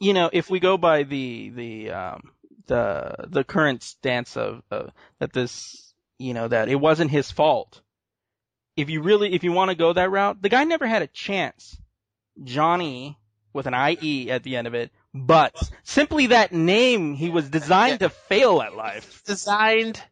you 0.00 0.12
know 0.12 0.30
if 0.32 0.50
we 0.50 0.60
go 0.60 0.76
by 0.76 1.02
the 1.02 1.50
the 1.50 1.90
um 1.90 2.30
the 2.66 3.14
the 3.28 3.44
current 3.44 3.82
stance 3.82 4.36
of 4.36 4.62
uh, 4.70 4.86
that 5.18 5.32
this 5.32 5.94
you 6.18 6.34
know 6.34 6.48
that 6.48 6.68
it 6.68 6.76
wasn't 6.76 7.10
his 7.10 7.30
fault 7.30 7.80
if 8.76 8.90
you 8.90 9.02
really 9.02 9.32
if 9.34 9.44
you 9.44 9.52
want 9.52 9.70
to 9.70 9.76
go 9.76 9.92
that 9.92 10.10
route 10.10 10.40
the 10.40 10.48
guy 10.48 10.64
never 10.64 10.86
had 10.86 11.02
a 11.02 11.06
chance 11.06 11.78
johnny 12.42 13.18
with 13.52 13.66
an 13.66 13.74
ie 13.74 14.30
at 14.30 14.42
the 14.42 14.56
end 14.56 14.66
of 14.66 14.74
it 14.74 14.90
but 15.12 15.56
simply 15.84 16.28
that 16.28 16.52
name 16.52 17.14
he 17.14 17.30
was 17.30 17.48
designed 17.48 18.00
to 18.00 18.08
fail 18.08 18.60
at 18.60 18.74
life 18.74 19.22
Designed 19.24 20.02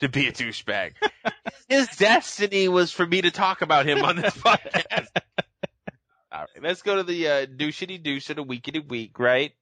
to 0.00 0.08
be 0.08 0.28
a 0.28 0.32
douchebag. 0.32 0.92
His 1.68 1.88
destiny 1.96 2.68
was 2.68 2.92
for 2.92 3.06
me 3.06 3.22
to 3.22 3.30
talk 3.30 3.62
about 3.62 3.86
him 3.86 4.04
on 4.04 4.16
this 4.16 4.34
podcast. 4.34 5.08
All 6.32 6.40
right, 6.40 6.62
let's 6.62 6.82
go 6.82 6.96
to 6.96 7.02
the 7.02 7.28
uh, 7.28 7.46
douchity 7.46 8.02
douche 8.02 8.30
of 8.30 8.36
the 8.36 8.44
weekity 8.44 8.86
week, 8.86 9.18
right? 9.18 9.52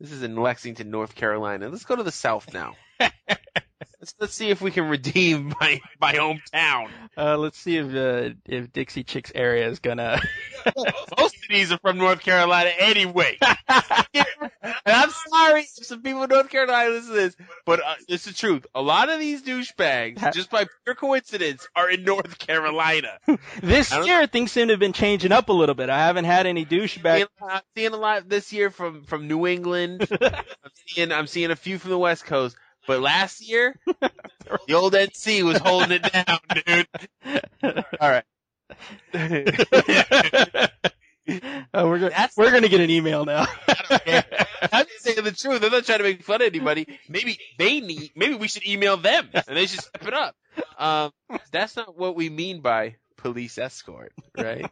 This 0.00 0.12
is 0.12 0.22
in 0.22 0.36
Lexington, 0.36 0.90
North 0.90 1.14
Carolina. 1.14 1.68
Let's 1.68 1.84
go 1.84 1.96
to 1.96 2.02
the 2.02 2.12
South 2.12 2.52
now. 2.52 2.76
Let's 4.04 4.14
let's 4.20 4.34
see 4.34 4.50
if 4.50 4.60
we 4.60 4.70
can 4.70 4.88
redeem 4.88 5.54
my 5.60 5.80
my 5.98 6.12
hometown. 6.12 6.90
uh 7.16 7.38
let's 7.38 7.58
see 7.58 7.78
if 7.78 7.94
uh 7.94 8.34
if 8.44 8.70
dixie 8.72 9.02
chicks 9.02 9.32
area 9.34 9.66
is 9.68 9.78
gonna 9.78 10.20
Most 11.18 11.36
of 11.36 11.42
these 11.50 11.72
are 11.72 11.78
from 11.78 11.98
North 11.98 12.20
Carolina 12.20 12.70
anyway. 12.78 13.36
and 13.40 14.70
I'm 14.86 15.10
sorry 15.28 15.62
if 15.62 15.86
some 15.86 16.02
people 16.02 16.22
in 16.22 16.30
North 16.30 16.48
Carolina 16.48 16.90
listen 16.90 17.10
to 17.10 17.16
this, 17.16 17.36
but 17.66 17.80
uh, 17.80 17.94
it's 18.08 18.24
the 18.24 18.32
truth. 18.32 18.66
A 18.74 18.80
lot 18.80 19.10
of 19.10 19.20
these 19.20 19.42
douchebags, 19.42 20.32
just 20.32 20.50
by 20.50 20.66
pure 20.84 20.94
coincidence, 20.94 21.66
are 21.76 21.90
in 21.90 22.04
North 22.04 22.38
Carolina. 22.38 23.18
this 23.62 23.94
year 23.94 24.26
things 24.26 24.52
seem 24.52 24.68
to 24.68 24.72
have 24.72 24.80
been 24.80 24.94
changing 24.94 25.32
up 25.32 25.48
a 25.48 25.52
little 25.52 25.74
bit 25.74 25.90
i 25.90 25.98
haven't 25.98 26.24
had 26.24 26.46
any 26.46 26.64
douchebags. 26.64 27.26
I'm 27.42 27.60
seeing 27.76 27.92
a 27.92 27.96
lot 27.96 28.28
this 28.28 28.52
year 28.52 28.70
from 28.70 29.04
from 29.04 29.28
New 29.28 29.46
England. 29.46 30.06
I'm 30.10 30.44
seeing 30.86 31.12
I'm 31.12 31.26
seeing 31.26 31.50
a 31.50 31.56
few 31.56 31.78
from 31.78 31.90
the 31.90 31.98
West 31.98 32.24
Coast. 32.24 32.56
But 32.86 33.00
last 33.00 33.40
year, 33.40 33.78
the 34.66 34.74
old 34.74 34.92
NC 34.92 35.42
was 35.42 35.58
holding 35.58 35.92
it 35.92 36.02
down, 36.12 36.38
dude. 36.66 36.88
All 38.00 38.10
right. 38.10 38.24
Oh, 41.72 41.88
we're 41.88 41.98
gonna 41.98 42.10
That's 42.10 42.36
we're 42.36 42.50
gonna 42.50 42.68
get 42.68 42.82
an 42.82 42.90
email 42.90 43.24
now. 43.24 43.46
I'm 43.66 44.84
just 44.84 45.00
saying 45.00 45.24
the 45.24 45.32
truth. 45.32 45.64
I'm 45.64 45.72
not 45.72 45.86
trying 45.86 45.98
to 45.98 46.04
make 46.04 46.22
fun 46.22 46.42
of 46.42 46.46
anybody. 46.46 46.86
Maybe 47.08 47.38
they 47.58 47.80
need. 47.80 48.10
Maybe 48.14 48.34
we 48.34 48.46
should 48.46 48.66
email 48.66 48.98
them 48.98 49.30
and 49.32 49.56
they 49.56 49.66
should 49.66 49.80
step 49.80 50.06
it 50.06 50.12
up. 50.12 50.36
Um, 50.78 51.12
that's 51.50 51.76
not 51.76 51.96
what 51.96 52.14
we 52.14 52.28
mean 52.28 52.60
by 52.60 52.96
police 53.16 53.56
escort, 53.56 54.12
right? 54.36 54.70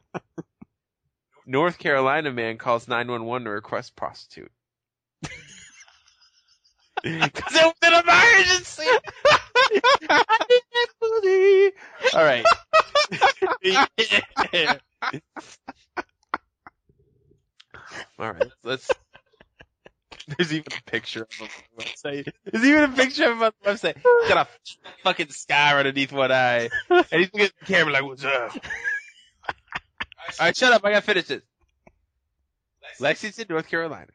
North 1.46 1.78
Carolina 1.78 2.30
man 2.30 2.58
calls 2.58 2.86
911 2.86 3.44
to 3.46 3.50
request 3.50 3.96
prostitute. 3.96 4.52
Because 7.02 7.56
it 7.56 7.64
was 7.64 7.74
an 7.82 7.94
emergency. 8.04 8.84
All 12.14 12.24
right. 12.24 12.44
All 18.18 18.32
right. 18.32 18.50
Let's. 18.62 18.90
There's 20.28 20.52
even 20.52 20.66
a 20.76 20.82
picture 20.90 21.22
of 21.22 21.32
him 21.32 21.48
on 21.48 21.50
the 21.76 21.84
website. 21.84 22.28
There's 22.44 22.64
even 22.64 22.84
a 22.84 22.88
picture 22.88 23.24
of 23.24 23.32
him 23.32 23.42
on 23.42 23.52
the 23.62 23.70
website. 23.70 23.96
He's 23.96 24.28
got 24.28 24.46
a 24.46 24.48
fucking 25.02 25.30
scar 25.30 25.78
underneath 25.78 26.12
one 26.12 26.30
eye, 26.30 26.68
and 26.88 27.04
he's 27.10 27.26
looking 27.32 27.40
at 27.42 27.52
the 27.58 27.66
camera 27.66 27.92
like, 27.92 28.04
"What's 28.04 28.24
up?" 28.24 28.54
All 30.38 30.46
right, 30.46 30.56
shut 30.56 30.72
up. 30.72 30.84
I 30.84 30.90
gotta 30.92 31.02
finish 31.02 31.24
this. 31.24 31.42
Lexington, 33.00 33.46
North 33.48 33.68
Carolina. 33.68 34.06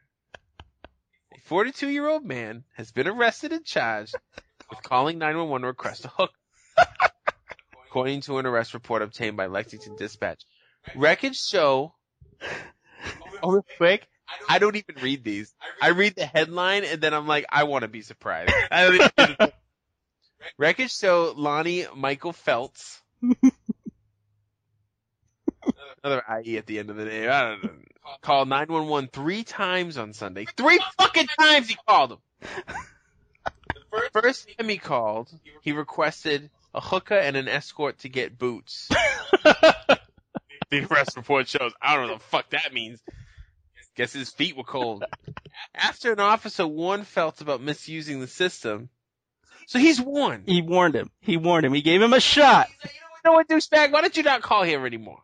A 1.38 1.40
42 1.40 1.88
year 1.88 2.08
old 2.08 2.24
man 2.24 2.64
has 2.74 2.90
been 2.90 3.06
arrested 3.06 3.52
and 3.52 3.64
charged 3.64 4.14
with 4.68 4.82
calling 4.82 5.18
911 5.18 5.62
to 5.62 5.68
request 5.68 6.04
a 6.04 6.08
hook. 6.08 6.32
According 7.86 8.22
to 8.22 8.38
an 8.38 8.46
arrest 8.46 8.74
report 8.74 9.02
obtained 9.02 9.36
by 9.36 9.46
Lexington 9.46 9.94
Dispatch. 9.94 10.42
Records 10.96 11.46
show. 11.46 11.94
Oh, 13.42 13.52
real 13.52 13.64
quick. 13.76 14.08
I 14.48 14.58
don't 14.58 14.74
even 14.74 14.96
read 15.00 15.22
these. 15.22 15.54
I 15.80 15.90
read 15.90 16.16
the 16.16 16.26
headline 16.26 16.82
and 16.84 17.00
then 17.00 17.14
I'm 17.14 17.28
like, 17.28 17.46
I 17.48 17.64
want 17.64 17.82
to 17.82 17.88
be 17.88 18.02
surprised. 18.02 18.52
Records 20.58 20.98
show 20.98 21.34
Lonnie 21.36 21.86
Michael 21.94 22.32
Feltz. 22.32 23.00
Another 26.02 26.22
IE 26.44 26.58
at 26.58 26.66
the 26.66 26.78
end 26.78 26.90
of 26.90 26.96
the 26.96 27.04
name. 27.04 27.30
I 27.30 27.40
don't 27.42 27.64
know. 27.64 27.70
Called 28.22 28.48
911 28.48 29.10
three 29.12 29.44
times 29.44 29.98
on 29.98 30.12
Sunday. 30.12 30.46
Three 30.56 30.80
fucking 30.98 31.26
times 31.38 31.68
he 31.68 31.76
called 31.86 32.12
him. 32.12 32.18
The 33.90 34.20
first 34.22 34.48
time 34.56 34.68
he 34.68 34.78
called, 34.78 35.28
he 35.60 35.72
requested 35.72 36.50
a 36.74 36.80
hooker 36.80 37.16
and 37.16 37.36
an 37.36 37.48
escort 37.48 37.98
to 38.00 38.08
get 38.08 38.38
boots. 38.38 38.88
the 38.90 40.86
arrest 40.90 41.16
report 41.16 41.48
shows. 41.48 41.72
I 41.82 41.96
don't 41.96 42.06
know 42.06 42.12
what 42.14 42.20
the 42.20 42.28
fuck 42.28 42.50
that 42.50 42.72
means. 42.72 43.00
Guess 43.96 44.12
his 44.12 44.30
feet 44.30 44.56
were 44.56 44.64
cold. 44.64 45.04
After 45.74 46.12
an 46.12 46.20
officer 46.20 46.66
warned 46.66 47.06
Phelps 47.06 47.40
about 47.40 47.60
misusing 47.60 48.20
the 48.20 48.28
system, 48.28 48.88
so 49.66 49.78
he's 49.78 50.00
warned. 50.00 50.44
He 50.46 50.62
warned 50.62 50.94
him. 50.94 51.10
He 51.20 51.36
warned 51.36 51.66
him. 51.66 51.74
He 51.74 51.82
gave 51.82 52.00
him 52.00 52.12
a 52.12 52.20
shot. 52.20 52.68
You 52.84 52.90
know 53.24 53.32
what, 53.32 53.48
douchebag? 53.48 53.92
Why 53.92 54.00
don't 54.00 54.16
you 54.16 54.22
not 54.22 54.40
call 54.40 54.62
here 54.62 54.86
anymore? 54.86 55.20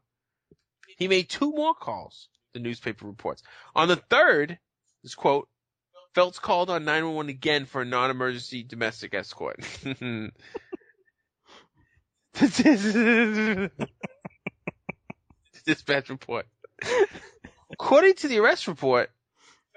He 0.96 1.08
made 1.08 1.28
two 1.28 1.50
more 1.50 1.74
calls, 1.74 2.28
the 2.52 2.60
newspaper 2.60 3.06
reports. 3.06 3.42
On 3.74 3.88
the 3.88 3.96
third, 3.96 4.58
this 5.02 5.14
quote, 5.14 5.48
Phelps 6.14 6.38
called 6.38 6.70
on 6.70 6.84
911 6.84 7.28
again 7.28 7.64
for 7.66 7.82
a 7.82 7.84
non-emergency 7.84 8.62
domestic 8.62 9.14
escort. 9.14 9.58
Dispatch 15.66 16.08
report. 16.10 16.46
According 17.72 18.14
to 18.14 18.28
the 18.28 18.38
arrest 18.38 18.68
report, 18.68 19.10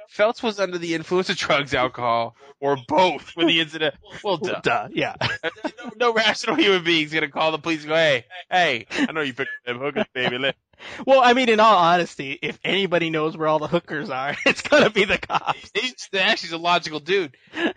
Phelps 0.10 0.42
was 0.44 0.60
under 0.60 0.78
the 0.78 0.94
influence 0.94 1.30
of 1.30 1.38
drugs, 1.38 1.74
alcohol, 1.74 2.36
or 2.60 2.78
both 2.88 3.36
when 3.36 3.48
the 3.48 3.60
incident. 3.60 3.96
Well, 4.24 4.38
duh. 4.38 4.60
Duh. 4.62 4.88
Yeah. 4.92 5.16
no, 5.44 5.92
no 5.98 6.14
rational 6.14 6.56
human 6.56 6.84
being 6.84 7.06
is 7.06 7.14
gonna 7.14 7.30
call 7.30 7.52
the 7.52 7.58
police 7.58 7.82
and 7.82 7.90
go, 7.90 7.96
hey, 7.96 8.26
hey, 8.50 8.86
I 8.92 9.12
know 9.12 9.22
you 9.22 9.34
picked 9.34 9.50
up 9.62 9.66
them 9.66 9.80
hookers, 9.80 10.06
baby. 10.14 10.38
Let- 10.38 10.56
Well, 11.06 11.22
I 11.24 11.34
mean, 11.34 11.50
in 11.50 11.60
all 11.60 11.76
honesty, 11.78 12.38
if 12.42 12.60
anybody 12.64 13.10
knows 13.10 13.36
where 13.38 13.48
all 13.48 13.60
the 13.60 13.68
hookers 13.68 14.10
are, 14.10 14.36
it's 14.46 14.62
gonna 14.62 14.90
be 14.90 15.06
the 15.06 15.18
cops. 15.18 15.72
He's 15.74 16.10
actually 16.14 16.56
a 16.56 16.62
logical 16.62 17.00
dude. 17.00 17.36
He's 17.54 17.74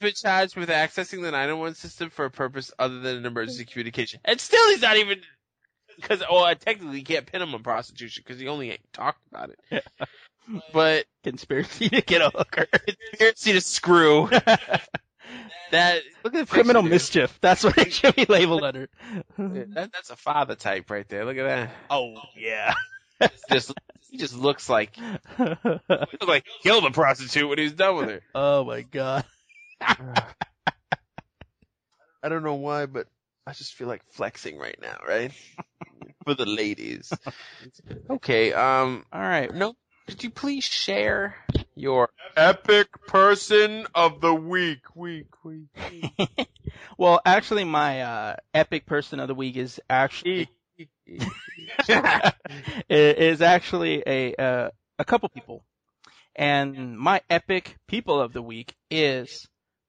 been 0.00 0.12
charged 0.14 0.56
with 0.56 0.68
accessing 0.68 1.22
the 1.22 1.30
911 1.30 1.74
system 1.74 2.10
for 2.10 2.24
a 2.24 2.30
purpose 2.30 2.72
other 2.78 3.00
than 3.00 3.16
an 3.18 3.26
emergency 3.26 3.64
communication. 3.64 4.20
And 4.24 4.40
still 4.40 4.68
he's 4.70 4.82
not 4.82 4.96
even, 4.96 5.20
because, 5.96 6.20
well, 6.20 6.44
oh, 6.44 6.54
technically 6.54 6.98
you 6.98 7.04
can't 7.04 7.26
pin 7.26 7.42
him 7.42 7.54
on 7.54 7.62
prostitution 7.62 8.22
because 8.26 8.40
he 8.40 8.48
only 8.48 8.78
talked 8.92 9.20
about 9.30 9.50
it. 9.70 9.84
But 10.72 11.04
Conspiracy 11.24 11.90
to 11.90 12.00
get 12.00 12.22
a 12.22 12.30
hooker. 12.30 12.66
conspiracy 12.66 13.52
to 13.52 13.60
screw. 13.60 14.30
That, 15.70 16.02
look 16.24 16.34
at 16.34 16.46
the 16.46 16.48
Criminal 16.52 16.82
picture, 16.82 16.88
dude. 16.88 16.92
mischief. 16.94 17.38
That's 17.40 17.64
what 17.64 17.76
it 17.78 17.92
should 17.92 18.16
be 18.16 18.24
labeled 18.24 18.62
under. 18.62 18.88
That, 19.36 19.90
that's 19.92 20.10
a 20.10 20.16
father 20.16 20.54
type 20.54 20.90
right 20.90 21.08
there. 21.08 21.24
Look 21.24 21.36
at 21.36 21.44
that. 21.44 21.70
oh, 21.90 22.14
yeah. 22.36 22.74
Just, 23.50 23.74
he 24.10 24.16
just 24.16 24.34
looks 24.34 24.68
like, 24.68 24.96
he 25.36 25.44
looked 25.44 26.28
like 26.28 26.44
he 26.46 26.68
killed 26.68 26.84
a 26.84 26.90
prostitute 26.90 27.48
when 27.48 27.58
he's 27.58 27.72
done 27.72 27.96
with 27.96 28.08
her. 28.08 28.20
oh 28.34 28.64
my 28.64 28.82
god. 28.82 29.24
I 29.80 30.22
don't 32.28 32.44
know 32.44 32.54
why, 32.54 32.86
but 32.86 33.06
I 33.46 33.52
just 33.52 33.74
feel 33.74 33.88
like 33.88 34.02
flexing 34.10 34.58
right 34.58 34.78
now, 34.80 34.98
right? 35.06 35.32
For 36.24 36.34
the 36.34 36.46
ladies. 36.46 37.12
Okay, 38.10 38.52
um, 38.52 39.04
Alright. 39.14 39.54
no, 39.54 39.74
could 40.06 40.22
you 40.24 40.30
please 40.30 40.64
share 40.64 41.36
your 41.78 42.10
epic 42.36 42.88
person 43.06 43.86
of 43.94 44.20
the 44.20 44.34
week, 44.34 44.96
week, 44.96 45.26
week? 45.44 45.68
well, 46.98 47.20
actually, 47.24 47.64
my 47.64 48.02
uh, 48.02 48.36
epic 48.52 48.86
person 48.86 49.20
of 49.20 49.28
the 49.28 49.34
week 49.34 49.56
is 49.56 49.80
actually 49.88 50.48
is 52.88 53.42
actually 53.42 54.02
a 54.06 54.34
uh, 54.34 54.70
a 54.98 55.04
couple 55.04 55.28
people, 55.28 55.64
and 56.34 56.98
my 56.98 57.20
epic 57.30 57.76
people 57.86 58.20
of 58.20 58.32
the 58.32 58.42
week 58.42 58.74
is 58.90 59.48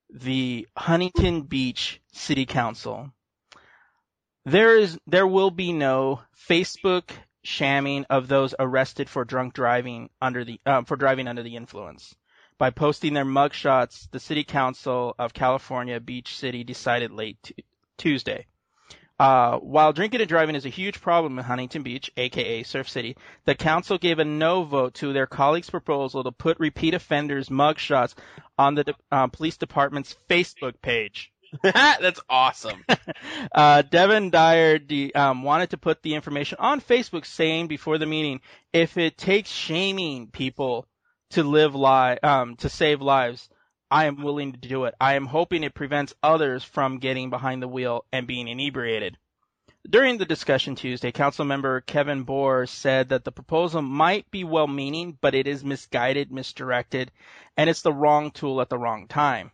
the 0.09 0.67
Huntington 0.77 1.43
Beach 1.43 2.01
City 2.13 2.45
Council. 2.45 3.11
There 4.45 4.77
is 4.77 4.97
there 5.07 5.27
will 5.27 5.51
be 5.51 5.73
no 5.73 6.21
Facebook 6.49 7.11
shamming 7.43 8.05
of 8.09 8.27
those 8.27 8.53
arrested 8.59 9.09
for 9.09 9.25
drunk 9.25 9.53
driving 9.53 10.09
under 10.21 10.43
the 10.43 10.59
uh, 10.65 10.83
for 10.83 10.95
driving 10.95 11.27
under 11.27 11.43
the 11.43 11.55
influence. 11.55 12.15
By 12.57 12.71
posting 12.71 13.13
their 13.13 13.25
mugshots, 13.25 14.09
the 14.11 14.19
City 14.19 14.43
Council 14.43 15.15
of 15.17 15.33
California 15.33 15.99
Beach 15.99 16.35
City 16.35 16.63
decided 16.63 17.11
late 17.11 17.37
t- 17.41 17.63
Tuesday. 17.97 18.47
Uh, 19.19 19.57
while 19.57 19.91
drinking 19.91 20.21
and 20.21 20.29
driving 20.29 20.55
is 20.55 20.65
a 20.65 20.69
huge 20.69 21.01
problem 21.01 21.37
in 21.37 21.43
Huntington 21.43 21.83
Beach, 21.83 22.09
aka 22.15 22.63
Surf 22.63 22.87
City, 22.87 23.17
the 23.43 23.55
council 23.55 23.97
gave 23.97 24.19
a 24.19 24.25
no 24.25 24.63
vote 24.63 24.93
to 24.95 25.11
their 25.11 25.27
colleagues' 25.27 25.69
proposal 25.69 26.23
to 26.23 26.31
put 26.31 26.57
repeat 26.59 26.93
offenders' 26.93 27.49
mugshots 27.49 28.15
on 28.57 28.75
the 28.75 28.85
de- 28.85 28.95
uh, 29.11 29.27
police 29.27 29.57
department's 29.57 30.15
Facebook 30.29 30.81
page. 30.81 31.33
That's 31.63 32.19
awesome. 32.29 32.83
Uh, 33.51 33.81
Devin 33.81 34.29
Dwyer 34.29 34.77
de- 34.77 35.11
um, 35.13 35.43
wanted 35.43 35.71
to 35.71 35.77
put 35.77 36.01
the 36.03 36.13
information 36.15 36.57
on 36.59 36.81
Facebook 36.81 37.25
saying 37.25 37.67
before 37.67 37.97
the 37.97 38.05
meeting, 38.05 38.41
if 38.71 38.97
it 38.97 39.17
takes 39.17 39.49
shaming 39.49 40.27
people 40.27 40.85
to 41.31 41.43
live 41.43 41.75
li- 41.75 42.19
um, 42.23 42.55
to 42.57 42.69
save 42.69 43.01
lives, 43.01 43.49
I 43.89 44.05
am 44.05 44.21
willing 44.21 44.53
to 44.53 44.59
do 44.59 44.85
it. 44.85 44.93
I 45.01 45.15
am 45.15 45.25
hoping 45.25 45.63
it 45.63 45.73
prevents 45.73 46.13
others 46.21 46.63
from 46.63 46.99
getting 46.99 47.29
behind 47.29 47.61
the 47.61 47.67
wheel 47.67 48.05
and 48.11 48.27
being 48.27 48.47
inebriated. 48.47 49.17
During 49.89 50.17
the 50.17 50.25
discussion 50.25 50.75
Tuesday, 50.75 51.11
council 51.11 51.45
member 51.45 51.81
Kevin 51.81 52.25
Bohr 52.25 52.67
said 52.69 53.09
that 53.09 53.23
the 53.25 53.31
proposal 53.31 53.81
might 53.81 54.29
be 54.31 54.43
well 54.43 54.67
meaning, 54.67 55.17
but 55.19 55.35
it 55.35 55.47
is 55.47 55.63
misguided, 55.63 56.31
misdirected, 56.31 57.11
and 57.57 57.69
it's 57.69 57.81
the 57.81 57.93
wrong 57.93 58.31
tool 58.31 58.61
at 58.61 58.69
the 58.69 58.77
wrong 58.77 59.07
time. 59.07 59.51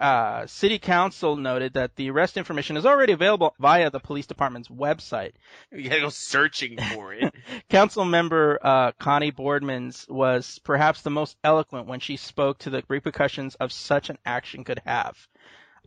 Uh, 0.00 0.46
City 0.46 0.78
Council 0.78 1.36
noted 1.36 1.74
that 1.74 1.94
the 1.96 2.10
arrest 2.10 2.38
information 2.38 2.78
is 2.78 2.86
already 2.86 3.12
available 3.12 3.54
via 3.60 3.90
the 3.90 4.00
police 4.00 4.26
department's 4.26 4.68
website. 4.68 5.32
You 5.70 5.90
gotta 5.90 6.00
go 6.00 6.08
searching 6.08 6.78
for 6.78 7.12
it. 7.12 7.34
Council 7.68 8.06
member 8.06 8.58
uh, 8.62 8.92
Connie 8.98 9.30
Boardmans 9.30 10.08
was 10.08 10.58
perhaps 10.60 11.02
the 11.02 11.10
most 11.10 11.36
eloquent 11.44 11.86
when 11.86 12.00
she 12.00 12.16
spoke 12.16 12.58
to 12.60 12.70
the 12.70 12.82
repercussions 12.88 13.56
of 13.56 13.72
such 13.72 14.08
an 14.08 14.16
action 14.24 14.64
could 14.64 14.80
have. 14.86 15.28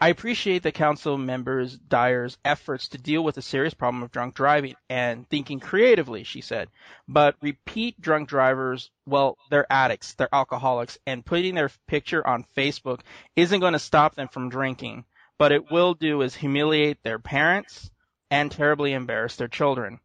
I 0.01 0.09
appreciate 0.09 0.63
the 0.63 0.71
council 0.71 1.17
members 1.17 1.77
Dwyer's 1.77 2.37
efforts 2.43 2.89
to 2.89 2.97
deal 2.97 3.23
with 3.23 3.35
the 3.35 3.41
serious 3.41 3.73
problem 3.73 4.03
of 4.03 4.11
drunk 4.11 4.33
driving 4.33 4.75
and 4.89 5.29
thinking 5.29 5.59
creatively, 5.59 6.23
she 6.23 6.41
said. 6.41 6.69
But 7.07 7.35
repeat 7.41 8.01
drunk 8.01 8.27
drivers, 8.27 8.89
well, 9.05 9.37
they're 9.49 9.71
addicts, 9.71 10.15
they're 10.15 10.33
alcoholics, 10.33 10.97
and 11.05 11.25
putting 11.25 11.55
their 11.55 11.71
picture 11.87 12.25
on 12.25 12.45
Facebook 12.57 13.01
isn't 13.35 13.59
going 13.59 13.73
to 13.73 13.79
stop 13.79 14.15
them 14.15 14.27
from 14.27 14.49
drinking. 14.49 15.05
But 15.37 15.51
it 15.51 15.71
will 15.71 15.93
do 15.93 16.21
is 16.21 16.35
humiliate 16.35 17.03
their 17.03 17.19
parents 17.19 17.91
and 18.29 18.51
terribly 18.51 18.93
embarrass 18.93 19.35
their 19.35 19.47
children. 19.47 19.99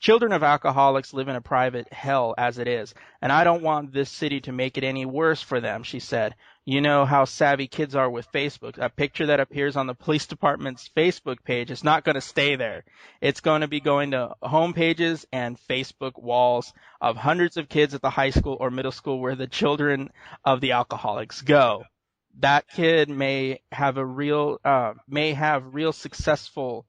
Children 0.00 0.32
of 0.32 0.44
alcoholics 0.44 1.12
live 1.12 1.26
in 1.26 1.34
a 1.34 1.40
private 1.40 1.92
hell 1.92 2.32
as 2.38 2.58
it 2.58 2.68
is, 2.68 2.94
and 3.20 3.32
I 3.32 3.42
don't 3.42 3.64
want 3.64 3.92
this 3.92 4.10
city 4.10 4.40
to 4.42 4.52
make 4.52 4.78
it 4.78 4.84
any 4.84 5.04
worse 5.04 5.42
for 5.42 5.60
them, 5.60 5.82
she 5.82 5.98
said. 5.98 6.36
You 6.68 6.82
know 6.82 7.06
how 7.06 7.24
savvy 7.24 7.66
kids 7.66 7.94
are 7.94 8.10
with 8.10 8.30
Facebook. 8.30 8.76
A 8.76 8.90
picture 8.90 9.24
that 9.28 9.40
appears 9.40 9.74
on 9.74 9.86
the 9.86 9.94
police 9.94 10.26
department's 10.26 10.90
Facebook 10.94 11.42
page 11.42 11.70
is 11.70 11.82
not 11.82 12.04
going 12.04 12.16
to 12.16 12.20
stay 12.20 12.56
there. 12.56 12.84
It's 13.22 13.40
going 13.40 13.62
to 13.62 13.68
be 13.68 13.80
going 13.80 14.10
to 14.10 14.34
home 14.42 14.74
pages 14.74 15.24
and 15.32 15.58
Facebook 15.58 16.22
walls 16.22 16.74
of 17.00 17.16
hundreds 17.16 17.56
of 17.56 17.70
kids 17.70 17.94
at 17.94 18.02
the 18.02 18.10
high 18.10 18.28
school 18.28 18.58
or 18.60 18.70
middle 18.70 18.92
school 18.92 19.18
where 19.18 19.34
the 19.34 19.46
children 19.46 20.10
of 20.44 20.60
the 20.60 20.72
alcoholics 20.72 21.40
go. 21.40 21.84
That 22.40 22.68
kid 22.68 23.08
may 23.08 23.62
have 23.72 23.96
a 23.96 24.04
real, 24.04 24.58
uh, 24.62 24.92
may 25.08 25.32
have 25.32 25.74
real 25.74 25.94
successful, 25.94 26.84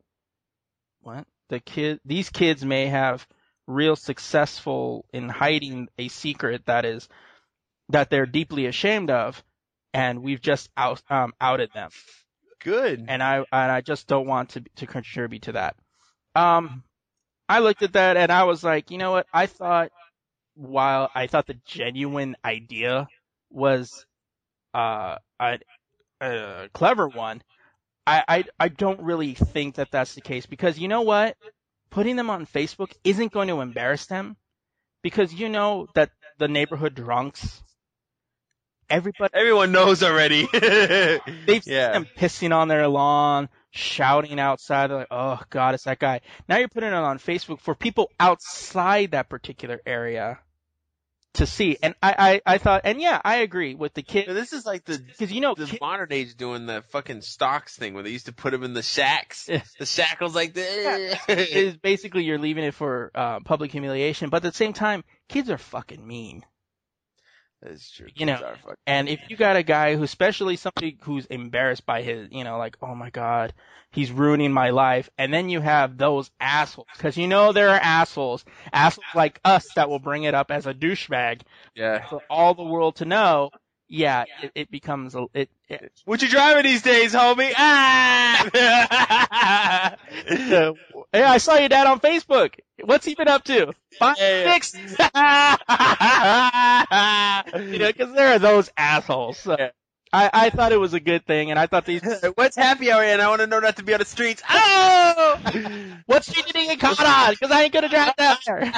what? 1.00 1.26
The 1.48 1.62
kid, 1.62 2.02
these 2.04 2.30
kids 2.30 2.66
may 2.66 2.88
have 2.88 3.26
real 3.66 3.96
successful 3.96 5.06
in 5.14 5.30
hiding 5.30 5.88
a 5.98 6.10
secret 6.10 6.66
that 6.66 6.84
is, 6.84 7.08
that 7.88 8.10
they're 8.10 8.26
deeply 8.26 8.66
ashamed 8.66 9.10
of, 9.10 9.42
and 9.94 10.22
we've 10.22 10.42
just 10.42 10.70
out, 10.78 11.02
um, 11.10 11.34
outed 11.42 11.72
them 11.74 11.90
Good. 12.62 13.06
and 13.08 13.24
I 13.24 13.38
and 13.38 13.72
I 13.72 13.82
just 13.82 14.08
don't 14.08 14.28
want 14.28 14.50
to 14.52 14.64
to 14.78 14.88
contribute 14.88 15.44
to 15.44 15.54
that. 15.54 15.76
Um, 16.36 16.84
I 17.48 17.60
looked 17.60 17.82
at 17.84 17.94
that 17.94 18.18
and 18.18 18.32
I 18.32 18.44
was 18.44 18.64
like, 18.64 18.92
you 18.92 18.98
know 18.98 19.12
what? 19.12 19.28
I 19.34 19.46
thought 19.48 19.92
while 20.56 21.10
I 21.16 21.28
thought 21.28 21.48
the 21.48 21.60
genuine 21.66 22.36
idea 22.44 23.08
was 23.50 24.06
uh 24.74 25.18
a, 25.40 25.60
a 26.22 26.70
clever 26.74 27.08
one, 27.08 27.42
I, 28.08 28.24
I 28.28 28.44
I 28.60 28.68
don't 28.70 29.02
really 29.02 29.34
think 29.36 29.76
that 29.76 29.92
that's 29.92 30.16
the 30.16 30.22
case 30.22 30.46
because 30.46 30.78
you 30.80 30.88
know 30.88 31.02
what? 31.02 31.38
Putting 31.92 32.16
them 32.18 32.30
on 32.30 32.46
Facebook 32.46 32.94
isn't 33.04 33.32
going 33.32 33.48
to 33.48 33.62
embarrass 33.62 34.06
them 34.08 34.38
because 35.04 35.34
you 35.34 35.50
know 35.50 35.88
that 35.96 36.12
the 36.38 36.48
neighborhood 36.48 36.96
drunks. 36.96 37.62
Everybody 38.90 39.34
Everyone 39.34 39.72
knows 39.72 40.04
already. 40.04 40.48
They've 40.54 41.22
Yeah. 41.66 41.94
seen 41.94 41.94
them 41.94 42.08
pissing 42.18 42.56
on 42.56 42.68
their 42.68 42.88
lawn, 42.88 43.50
shouting 43.72 44.40
outside. 44.40 44.88
They're 44.90 44.98
like, 45.00 45.08
"Oh 45.12 45.40
God, 45.50 45.76
it's 45.76 45.84
that 45.84 46.00
guy." 46.00 46.22
Now 46.48 46.58
you're 46.58 46.68
putting 46.70 46.90
it 46.90 46.96
on 46.96 47.20
Facebook 47.20 47.60
for 47.62 47.76
people 47.76 48.10
outside 48.20 49.12
that 49.12 49.30
particular 49.30 49.80
area 49.86 50.40
to 51.36 51.46
see. 51.46 51.78
And 51.84 51.94
I, 52.02 52.42
I, 52.46 52.54
I 52.56 52.58
thought, 52.58 52.82
and 52.86 53.00
yeah, 53.00 53.22
I 53.24 53.38
agree 53.38 53.76
with 53.76 53.94
the 53.94 54.02
kid 54.02 54.28
this 54.30 54.52
is 54.52 54.66
like 54.66 54.86
the 54.86 54.98
because 54.98 55.32
you 55.32 55.42
know, 55.42 55.54
the 55.56 55.68
kid- 55.68 55.80
modern 55.80 56.12
age 56.12 56.36
doing 56.36 56.66
the 56.66 56.82
fucking 56.90 57.22
stocks 57.22 57.78
thing 57.78 57.94
where 57.94 58.02
they 58.04 58.10
used 58.10 58.26
to 58.26 58.34
put 58.34 58.52
them 58.52 58.64
in 58.64 58.74
the 58.74 58.82
shacks. 58.82 59.46
The 59.80 59.86
shackles 59.86 60.34
like 60.36 60.54
this. 60.56 61.20
is 61.30 61.78
basically 61.78 62.24
you're 62.24 62.40
leaving 62.40 62.64
it 62.64 62.74
for 62.74 63.12
uh, 63.14 63.40
public 63.42 63.72
humiliation, 63.72 64.30
but 64.32 64.38
at 64.44 64.52
the 64.52 64.58
same 64.58 64.74
time, 64.74 65.04
kids 65.28 65.50
are 65.52 65.58
fucking 65.60 66.06
mean. 66.06 66.44
That's 67.62 67.92
true. 67.92 68.08
You 68.16 68.26
know, 68.26 68.38
Clubs 68.38 68.52
are 68.52 68.62
fucking- 68.62 68.76
And 68.88 69.10
if 69.10 69.20
you 69.28 69.36
got 69.36 69.58
a 69.58 69.64
guy 69.64 69.96
who, 69.96 70.04
especially 70.04 70.56
somebody 70.56 70.98
who's 71.02 71.26
embarrassed 71.26 71.86
by 71.86 72.02
his, 72.02 72.30
you 72.32 72.44
know, 72.44 72.58
like, 72.58 72.78
oh 72.82 72.96
my 72.96 73.10
god, 73.10 73.54
he's 73.92 74.12
ruining 74.12 74.54
my 74.54 74.70
life, 74.70 75.10
and 75.18 75.34
then 75.34 75.50
you 75.50 75.60
have 75.60 75.98
those 75.98 76.32
assholes, 76.40 76.88
because 76.96 77.18
you 77.18 77.28
know 77.28 77.52
there 77.52 77.70
are 77.70 77.80
assholes, 77.80 78.46
assholes 78.72 79.06
like 79.14 79.42
us 79.44 79.74
that 79.74 79.90
will 79.90 80.00
bring 80.00 80.24
it 80.24 80.34
up 80.34 80.52
as 80.52 80.68
a 80.68 80.74
douchebag 80.74 81.42
yeah. 81.76 82.08
for 82.08 82.22
all 82.30 82.54
the 82.54 82.64
world 82.64 82.96
to 82.98 83.06
know. 83.06 83.50
Yeah, 83.90 84.26
it, 84.38 84.52
it 84.56 84.72
becomes 84.72 85.16
a, 85.16 85.26
it, 85.34 85.50
it 85.68 85.92
What 86.06 86.22
you 86.22 86.30
driving 86.30 86.64
these 86.64 86.84
days, 86.84 87.14
homie? 87.14 87.52
Ah! 87.58 88.46
Hey, 91.12 91.24
I 91.24 91.38
saw 91.40 91.56
your 91.58 91.70
dad 91.70 91.88
on 91.88 92.00
Facebook. 92.00 92.54
What's 92.84 93.06
he 93.06 93.16
been 93.16 93.28
up 93.28 93.44
to? 93.46 93.74
Five, 93.98 94.16
Yeah. 94.20 94.54
six. 94.54 94.74
you 97.72 97.80
know, 97.80 97.88
because 97.88 98.14
there 98.14 98.34
are 98.36 98.40
those 98.40 98.70
assholes. 98.78 99.40
So 99.40 99.56
I, 100.14 100.30
I 100.32 100.50
thought 100.52 100.72
it 100.72 100.80
was 100.80 100.94
a 100.94 101.00
good 101.00 101.26
thing, 101.26 101.50
and 101.50 101.60
I 101.60 101.66
thought 101.68 101.86
these. 101.86 102.02
What's 102.36 102.56
happy 102.56 102.92
hour? 102.92 103.04
And 103.04 103.22
I 103.22 103.30
want 103.30 103.42
to 103.42 103.48
know 103.48 103.60
not 103.60 103.78
to 103.78 103.84
be 103.84 103.94
on 103.94 104.00
the 104.00 104.06
streets. 104.06 104.44
Oh! 104.50 105.40
What 106.06 106.24
street 106.26 106.46
did 106.46 106.56
he 106.56 106.68
get 106.68 106.80
caught 106.80 107.04
on? 107.06 107.34
Because 107.34 107.52
I 107.52 107.64
ain't 107.64 107.74
gonna 107.74 107.90
drive 107.90 108.16
down 108.16 108.38
there. 108.46 108.72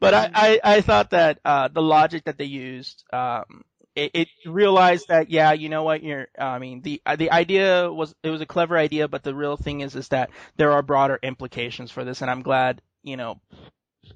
but 0.00 0.14
I, 0.14 0.28
I, 0.34 0.60
I 0.64 0.80
thought 0.80 1.10
that 1.10 1.38
uh, 1.44 1.68
the 1.68 1.82
logic 1.82 2.24
that 2.24 2.38
they 2.38 2.44
used, 2.44 3.04
um, 3.12 3.62
it, 3.96 4.10
it 4.14 4.28
realized 4.44 5.08
that 5.08 5.30
yeah, 5.30 5.52
you 5.52 5.68
know 5.68 5.82
what, 5.82 6.02
you're. 6.02 6.28
I 6.38 6.58
mean, 6.58 6.82
the 6.82 7.02
uh, 7.06 7.16
the 7.16 7.30
idea 7.32 7.90
was 7.90 8.14
it 8.22 8.30
was 8.30 8.40
a 8.40 8.46
clever 8.46 8.76
idea, 8.76 9.08
but 9.08 9.22
the 9.24 9.34
real 9.34 9.56
thing 9.56 9.80
is 9.80 9.96
is 9.96 10.08
that 10.08 10.30
there 10.56 10.72
are 10.72 10.82
broader 10.82 11.18
implications 11.22 11.90
for 11.90 12.04
this, 12.04 12.22
and 12.22 12.30
I'm 12.30 12.42
glad 12.42 12.82
you 13.02 13.16
know 13.16 13.40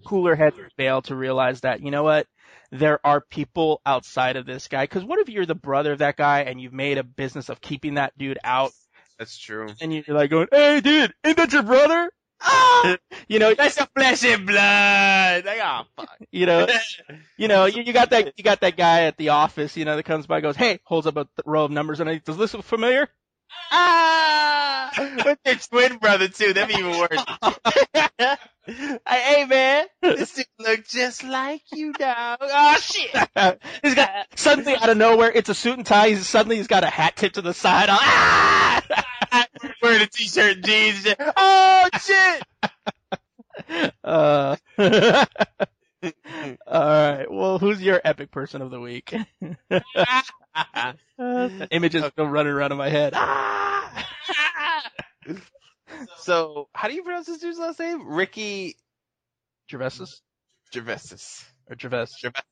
cooler 0.07 0.35
heads 0.36 0.57
fail 0.77 1.02
to 1.02 1.16
realize 1.16 1.62
that 1.62 1.81
you 1.82 1.90
know 1.90 2.02
what. 2.02 2.27
There 2.73 3.05
are 3.05 3.20
people 3.20 3.81
outside 3.85 4.36
of 4.36 4.47
this 4.47 4.69
guy. 4.69 4.85
Because 4.85 5.02
what 5.05 5.19
if 5.19 5.28
you're 5.28 5.44
the 5.47 5.57
brother 5.57 5.93
of 5.93 5.98
that 5.98 6.16
guy 6.16 6.43
and 6.43 6.61
you've 6.61 6.73
made 6.73 6.98
a 6.98 7.02
business 7.02 7.48
of 7.48 7.61
keeping 7.61 7.94
that 7.94 8.16
dude 8.16 8.39
out 8.44 8.70
That's 9.19 9.36
true. 9.36 9.70
and 9.81 9.93
you're 9.93 10.05
like 10.09 10.31
going, 10.31 10.47
"Hey, 10.52 10.81
dude, 10.81 11.12
ain't 11.24 11.36
that 11.36 11.52
your 11.52 11.65
brother?" 11.65 12.11
Ah! 12.43 12.97
you 13.29 13.39
know, 13.39 13.55
That's 13.55 13.79
a 13.79 13.87
flesh 13.95 14.25
and 14.25 14.47
blood. 14.47 15.45
Like, 15.45 15.61
oh, 15.62 15.83
fuck. 15.97 16.19
you 16.31 16.47
know, 16.47 16.67
you 17.37 17.49
know, 17.49 17.67
you, 17.67 17.83
you 17.83 17.93
got 17.93 18.11
that, 18.11 18.33
you 18.37 18.45
got 18.45 18.61
that 18.61 18.77
guy 18.77 19.03
at 19.03 19.17
the 19.17 19.31
office, 19.31 19.77
you 19.77 19.85
know, 19.85 19.97
that 19.97 20.05
comes 20.05 20.27
by, 20.27 20.41
goes, 20.41 20.57
"Hey," 20.57 20.81
holds 20.85 21.07
up 21.07 21.17
a 21.17 21.25
th- 21.25 21.31
row 21.45 21.65
of 21.65 21.71
numbers, 21.71 22.01
and 22.01 22.09
he, 22.09 22.19
does 22.19 22.37
this 22.37 22.55
look 22.55 22.65
familiar? 22.65 23.09
ah! 23.71 24.91
With 25.25 25.39
your 25.45 25.55
twin 25.55 25.99
brother, 25.99 26.29
too. 26.29 26.53
That'd 26.53 26.75
be 26.75 26.83
even 26.83 26.99
worse. 26.99 27.25
hey, 29.07 29.45
man. 29.45 29.87
This 30.03 30.35
dude 30.35 30.47
look 30.59 30.87
just 30.89 31.23
like 31.23 31.62
you, 31.73 31.93
dog. 31.93 32.39
Oh, 32.41 32.77
shit. 32.81 33.11
he's 33.83 33.95
got 33.95 34.27
suddenly 34.35 34.75
out 34.75 34.89
of 34.89 34.97
nowhere, 34.97 35.31
it's 35.33 35.49
a 35.49 35.55
suit 35.55 35.77
and 35.77 35.87
tie. 35.87 36.09
He's 36.11 36.27
suddenly 36.27 36.57
he's 36.57 36.67
got 36.67 36.85
a 36.85 36.89
hat 36.91 37.17
tipped 37.17 37.37
to 37.37 37.43
the 37.43 37.55
side. 37.55 37.89
Ah! 37.91 39.17
Wearing 39.82 40.02
a 40.02 40.07
t-shirt 40.07 40.57
and 40.57 40.65
jeans. 40.65 41.07
Oh, 41.36 41.89
shit. 42.01 42.43
uh, 44.05 44.57
all 44.78 45.27
right. 46.66 47.27
Well, 47.31 47.59
who's 47.59 47.82
your 47.82 48.01
epic 48.05 48.31
person 48.31 48.62
of 48.62 48.70
the 48.70 48.81
week? 48.81 49.15
That 49.69 50.97
image 51.70 51.97
still 51.97 52.27
running 52.27 52.52
around 52.52 52.73
in 52.73 52.78
my 52.78 52.89
head. 52.89 53.12
Ah! 53.15 54.07
so, 56.19 56.69
how 56.74 56.89
do 56.89 56.94
you 56.94 57.02
pronounce 57.02 57.27
this 57.27 57.39
dude's 57.39 57.59
last 57.59 57.78
name? 57.78 58.09
Ricky 58.09 58.77
Gervais 59.70 59.90
Gervais. 60.73 61.16
or 61.69 61.77
Gervais? 61.78 62.07
Gervais. 62.23 62.43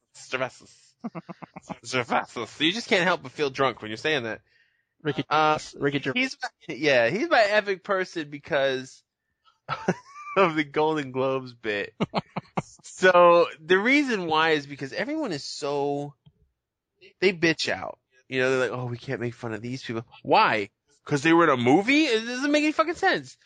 Gervais. 1.85 2.47
You 2.59 2.73
just 2.73 2.89
can't 2.89 3.05
help 3.05 3.23
but 3.23 3.33
feel 3.33 3.51
drunk 3.51 3.81
when 3.81 3.91
you're 3.91 3.97
saying 3.97 4.25
that. 4.25 4.41
Ricky, 5.03 5.25
Uh, 5.31 5.59
Ricky 5.77 6.01
Gervais. 6.01 6.21
he's 6.21 6.37
my, 6.43 6.75
yeah, 6.75 7.09
he's 7.09 7.29
my 7.31 7.41
epic 7.43 7.85
person 7.85 8.29
because 8.31 9.03
of 10.37 10.57
the 10.57 10.65
Golden 10.65 11.13
Globes 11.13 11.55
bit. 11.55 11.95
so 12.83 13.47
the 13.65 13.79
reason 13.79 14.27
why 14.27 14.51
is 14.51 14.67
because 14.67 14.93
everyone 14.93 15.33
is 15.33 15.45
so 15.45 16.15
they 17.21 17.33
bitch 17.33 17.69
out. 17.69 17.99
You 18.29 18.41
know, 18.41 18.51
they're 18.51 18.71
like, 18.71 18.79
"Oh, 18.79 18.87
we 18.87 18.99
can't 18.99 19.21
make 19.21 19.35
fun 19.35 19.55
of 19.55 19.63
these 19.63 19.83
people." 19.83 20.05
Why? 20.23 20.69
Because 21.05 21.23
they 21.23 21.33
were 21.33 21.45
in 21.45 21.51
a 21.51 21.57
movie? 21.57 22.05
It 22.05 22.27
doesn't 22.27 22.51
make 22.53 22.63
any 22.65 22.73
fucking 22.73 22.95
sense. 22.97 23.37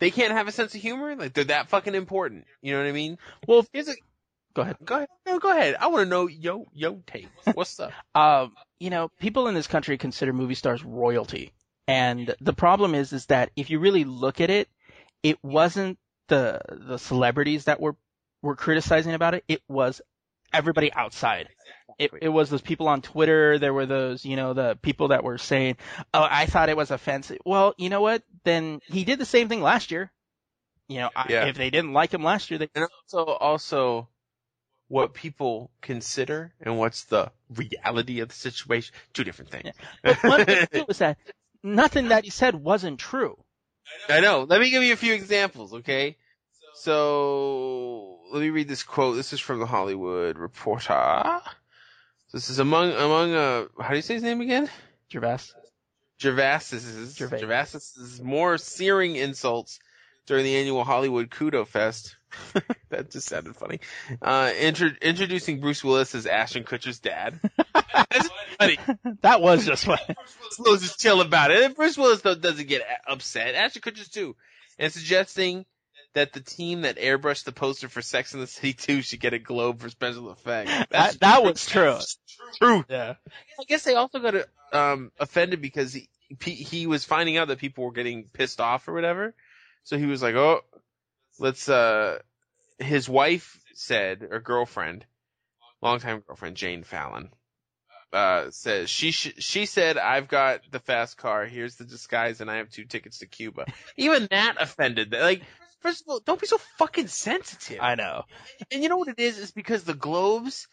They 0.00 0.10
can't 0.10 0.32
have 0.32 0.46
a 0.48 0.52
sense 0.52 0.74
of 0.74 0.80
humor. 0.80 1.16
Like 1.16 1.32
they're 1.32 1.44
that 1.44 1.68
fucking 1.68 1.94
important. 1.94 2.44
You 2.62 2.72
know 2.72 2.80
what 2.80 2.88
I 2.88 2.92
mean? 2.92 3.18
Well, 3.46 3.66
Here's 3.72 3.88
a 3.88 3.94
go 4.54 4.62
ahead. 4.62 4.76
go 4.84 4.96
ahead. 4.96 5.08
No, 5.26 5.38
go 5.38 5.50
ahead. 5.50 5.76
I 5.80 5.88
want 5.88 6.04
to 6.04 6.10
know 6.10 6.28
yo 6.28 6.66
yo 6.72 7.02
take. 7.06 7.28
What's 7.54 7.78
up? 7.80 7.92
Um, 8.14 8.52
you 8.80 8.90
know, 8.90 9.10
people 9.20 9.48
in 9.48 9.54
this 9.54 9.66
country 9.66 9.98
consider 9.98 10.32
movie 10.32 10.54
stars 10.54 10.84
royalty. 10.84 11.52
And 11.86 12.34
the 12.40 12.52
problem 12.52 12.94
is, 12.94 13.12
is 13.12 13.26
that 13.26 13.50
if 13.56 13.70
you 13.70 13.78
really 13.78 14.04
look 14.04 14.40
at 14.40 14.50
it, 14.50 14.68
it 15.22 15.42
wasn't 15.42 15.98
the, 16.28 16.60
the 16.70 16.98
celebrities 16.98 17.64
that 17.64 17.80
were, 17.80 17.96
were 18.42 18.56
criticizing 18.56 19.14
about 19.14 19.34
it. 19.34 19.44
It 19.48 19.62
was 19.68 20.00
everybody 20.52 20.92
outside. 20.92 21.48
It, 21.98 22.12
it 22.22 22.28
was 22.28 22.50
those 22.50 22.60
people 22.62 22.88
on 22.88 23.02
Twitter. 23.02 23.58
There 23.58 23.72
were 23.74 23.86
those, 23.86 24.24
you 24.24 24.36
know, 24.36 24.52
the 24.52 24.78
people 24.80 25.08
that 25.08 25.24
were 25.24 25.38
saying, 25.38 25.78
"Oh, 26.14 26.24
I 26.30 26.46
thought 26.46 26.68
it 26.68 26.76
was 26.76 26.92
offensive." 26.92 27.38
Well, 27.44 27.74
you 27.76 27.88
know 27.88 28.00
what? 28.02 28.22
Then 28.44 28.80
he 28.86 29.02
did 29.02 29.18
the 29.18 29.24
same 29.24 29.48
thing 29.48 29.62
last 29.62 29.90
year. 29.90 30.12
You 30.86 30.98
know, 30.98 31.10
I, 31.16 31.26
Yeah. 31.28 31.46
if 31.46 31.56
they 31.56 31.70
didn't 31.70 31.92
like 31.94 32.14
him 32.14 32.22
last 32.22 32.50
year, 32.50 32.58
they 32.58 32.68
and 32.76 32.86
also 33.02 33.24
also 33.32 34.08
what 34.88 35.12
people 35.12 35.70
consider 35.82 36.52
and 36.60 36.78
what's 36.78 37.04
the 37.04 37.30
reality 37.54 38.20
of 38.20 38.28
the 38.28 38.34
situation. 38.34 38.94
Two 39.12 39.24
different 39.24 39.50
things. 39.50 39.74
But 40.02 40.22
one 40.22 40.44
thing 40.44 40.66
too 40.72 40.84
was 40.88 40.98
that 40.98 41.18
nothing 41.62 42.08
that 42.08 42.24
he 42.24 42.30
said 42.30 42.54
wasn't 42.54 42.98
true. 42.98 43.38
i 44.08 44.20
know. 44.20 44.46
Let 44.48 44.60
me 44.60 44.70
give 44.70 44.82
you 44.82 44.94
a 44.94 44.96
few 44.96 45.14
examples 45.14 45.74
okay? 45.74 46.16
So 46.74 48.18
let 48.32 48.40
me 48.40 48.50
read 48.50 48.68
this 48.68 48.82
quote. 48.82 49.16
This 49.16 49.32
is 49.32 49.40
from 49.40 49.60
the 49.60 49.66
hollywood 49.66 50.38
reporter. 50.38 51.40
This 52.32 52.50
is 52.50 52.58
among 52.58 52.92
among 52.92 53.34
uh 53.34 53.66
how 53.80 53.90
do 53.90 53.96
you 53.96 54.02
say 54.02 54.14
his 54.14 54.22
name 54.22 54.40
again? 54.40 54.70
Gervais. 55.12 55.52
Gervais's 56.20 57.16
Gervais. 57.16 57.40
Gervais's 57.40 58.20
more 58.20 58.58
searing 58.58 59.16
insults 59.16 59.78
during 60.28 60.44
the 60.44 60.56
annual 60.56 60.84
Hollywood 60.84 61.30
Kudo 61.30 61.66
Fest. 61.66 62.16
that 62.90 63.10
just 63.10 63.26
sounded 63.28 63.56
funny. 63.56 63.80
Uh, 64.20 64.52
intro- 64.60 64.90
introducing 65.00 65.60
Bruce 65.60 65.82
Willis 65.82 66.14
as 66.14 66.26
Ashton 66.26 66.64
Kutcher's 66.64 67.00
dad. 67.00 67.40
That's 67.74 68.28
funny. 68.58 68.78
That 69.22 69.40
was 69.40 69.64
just 69.66 69.86
funny. 69.86 70.02
Bruce 70.06 70.58
Willis 70.58 70.82
is 70.82 70.96
chill 70.96 71.20
about 71.22 71.50
it. 71.50 71.64
And 71.64 71.74
Bruce 71.74 71.96
Willis 71.96 72.20
though, 72.20 72.34
doesn't 72.34 72.68
get 72.68 72.82
upset. 73.06 73.54
Ashton 73.54 73.82
Kutcher's 73.82 74.10
too. 74.10 74.36
And 74.78 74.92
suggesting 74.92 75.64
that 76.14 76.32
the 76.34 76.40
team 76.40 76.82
that 76.82 76.98
airbrushed 76.98 77.44
the 77.44 77.52
poster 77.52 77.88
for 77.88 78.02
Sex 78.02 78.34
and 78.34 78.42
the 78.42 78.46
City 78.46 78.72
2 78.74 79.02
should 79.02 79.20
get 79.20 79.32
a 79.34 79.38
Globe 79.38 79.80
for 79.80 79.88
special 79.88 80.30
effects. 80.30 80.70
That's 80.90 81.16
That, 81.16 81.20
that 81.20 81.42
was 81.44 81.64
true. 81.66 81.96
true. 82.58 82.84
Yeah. 82.88 83.14
I 83.58 83.64
guess 83.64 83.84
they 83.84 83.94
also 83.94 84.18
got 84.20 84.34
um 84.72 85.10
offended 85.18 85.62
because 85.62 85.94
he 85.94 86.08
he 86.40 86.86
was 86.86 87.04
finding 87.06 87.38
out 87.38 87.48
that 87.48 87.58
people 87.58 87.84
were 87.84 87.92
getting 87.92 88.24
pissed 88.24 88.60
off 88.60 88.86
or 88.86 88.92
whatever. 88.92 89.34
So 89.88 89.96
he 89.96 90.04
was 90.04 90.22
like, 90.22 90.34
"Oh, 90.34 90.60
let's 91.38 91.66
uh 91.66 92.18
his 92.78 93.08
wife 93.08 93.58
said 93.72 94.22
or 94.30 94.38
girlfriend, 94.38 95.06
longtime 95.80 96.22
girlfriend 96.26 96.58
Jane 96.58 96.82
Fallon 96.82 97.30
uh 98.12 98.50
says 98.50 98.90
she 98.90 99.12
sh- 99.12 99.36
she 99.38 99.64
said 99.64 99.96
I've 99.96 100.28
got 100.28 100.60
the 100.70 100.78
fast 100.78 101.16
car, 101.16 101.46
here's 101.46 101.76
the 101.76 101.86
disguise 101.86 102.42
and 102.42 102.50
I 102.50 102.56
have 102.56 102.68
two 102.68 102.84
tickets 102.84 103.20
to 103.20 103.26
Cuba." 103.26 103.64
Even 103.96 104.28
that 104.30 104.56
offended. 104.60 105.12
Like 105.12 105.40
First 105.80 106.02
of 106.02 106.08
all, 106.08 106.20
don't 106.20 106.38
be 106.38 106.46
so 106.46 106.58
fucking 106.76 107.06
sensitive. 107.08 107.78
I 107.80 107.94
know. 107.94 108.24
And 108.70 108.82
you 108.82 108.90
know 108.90 108.98
what 108.98 109.08
it 109.08 109.18
is? 109.18 109.38
It's 109.38 109.52
because 109.52 109.84
the 109.84 109.94
Globes. 109.94 110.68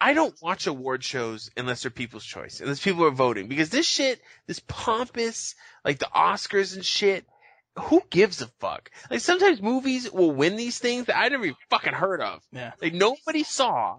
I 0.00 0.14
don't 0.14 0.34
watch 0.40 0.66
award 0.66 1.04
shows 1.04 1.50
unless 1.54 1.82
they're 1.82 1.90
people's 1.90 2.24
choice, 2.24 2.62
unless 2.62 2.82
people 2.82 3.04
are 3.04 3.10
voting. 3.10 3.48
Because 3.48 3.68
this 3.68 3.84
shit, 3.84 4.22
this 4.46 4.62
pompous, 4.66 5.54
like 5.84 5.98
the 5.98 6.08
Oscars 6.14 6.76
and 6.76 6.84
shit, 6.84 7.26
who 7.78 8.02
gives 8.10 8.40
a 8.42 8.46
fuck? 8.60 8.90
Like 9.10 9.20
sometimes 9.20 9.60
movies 9.60 10.10
will 10.10 10.32
win 10.32 10.56
these 10.56 10.78
things 10.78 11.06
that 11.06 11.16
I 11.18 11.28
never 11.28 11.44
even 11.44 11.56
fucking 11.70 11.92
heard 11.92 12.20
of. 12.20 12.42
Yeah. 12.52 12.72
Like 12.80 12.94
nobody 12.94 13.42
saw. 13.42 13.98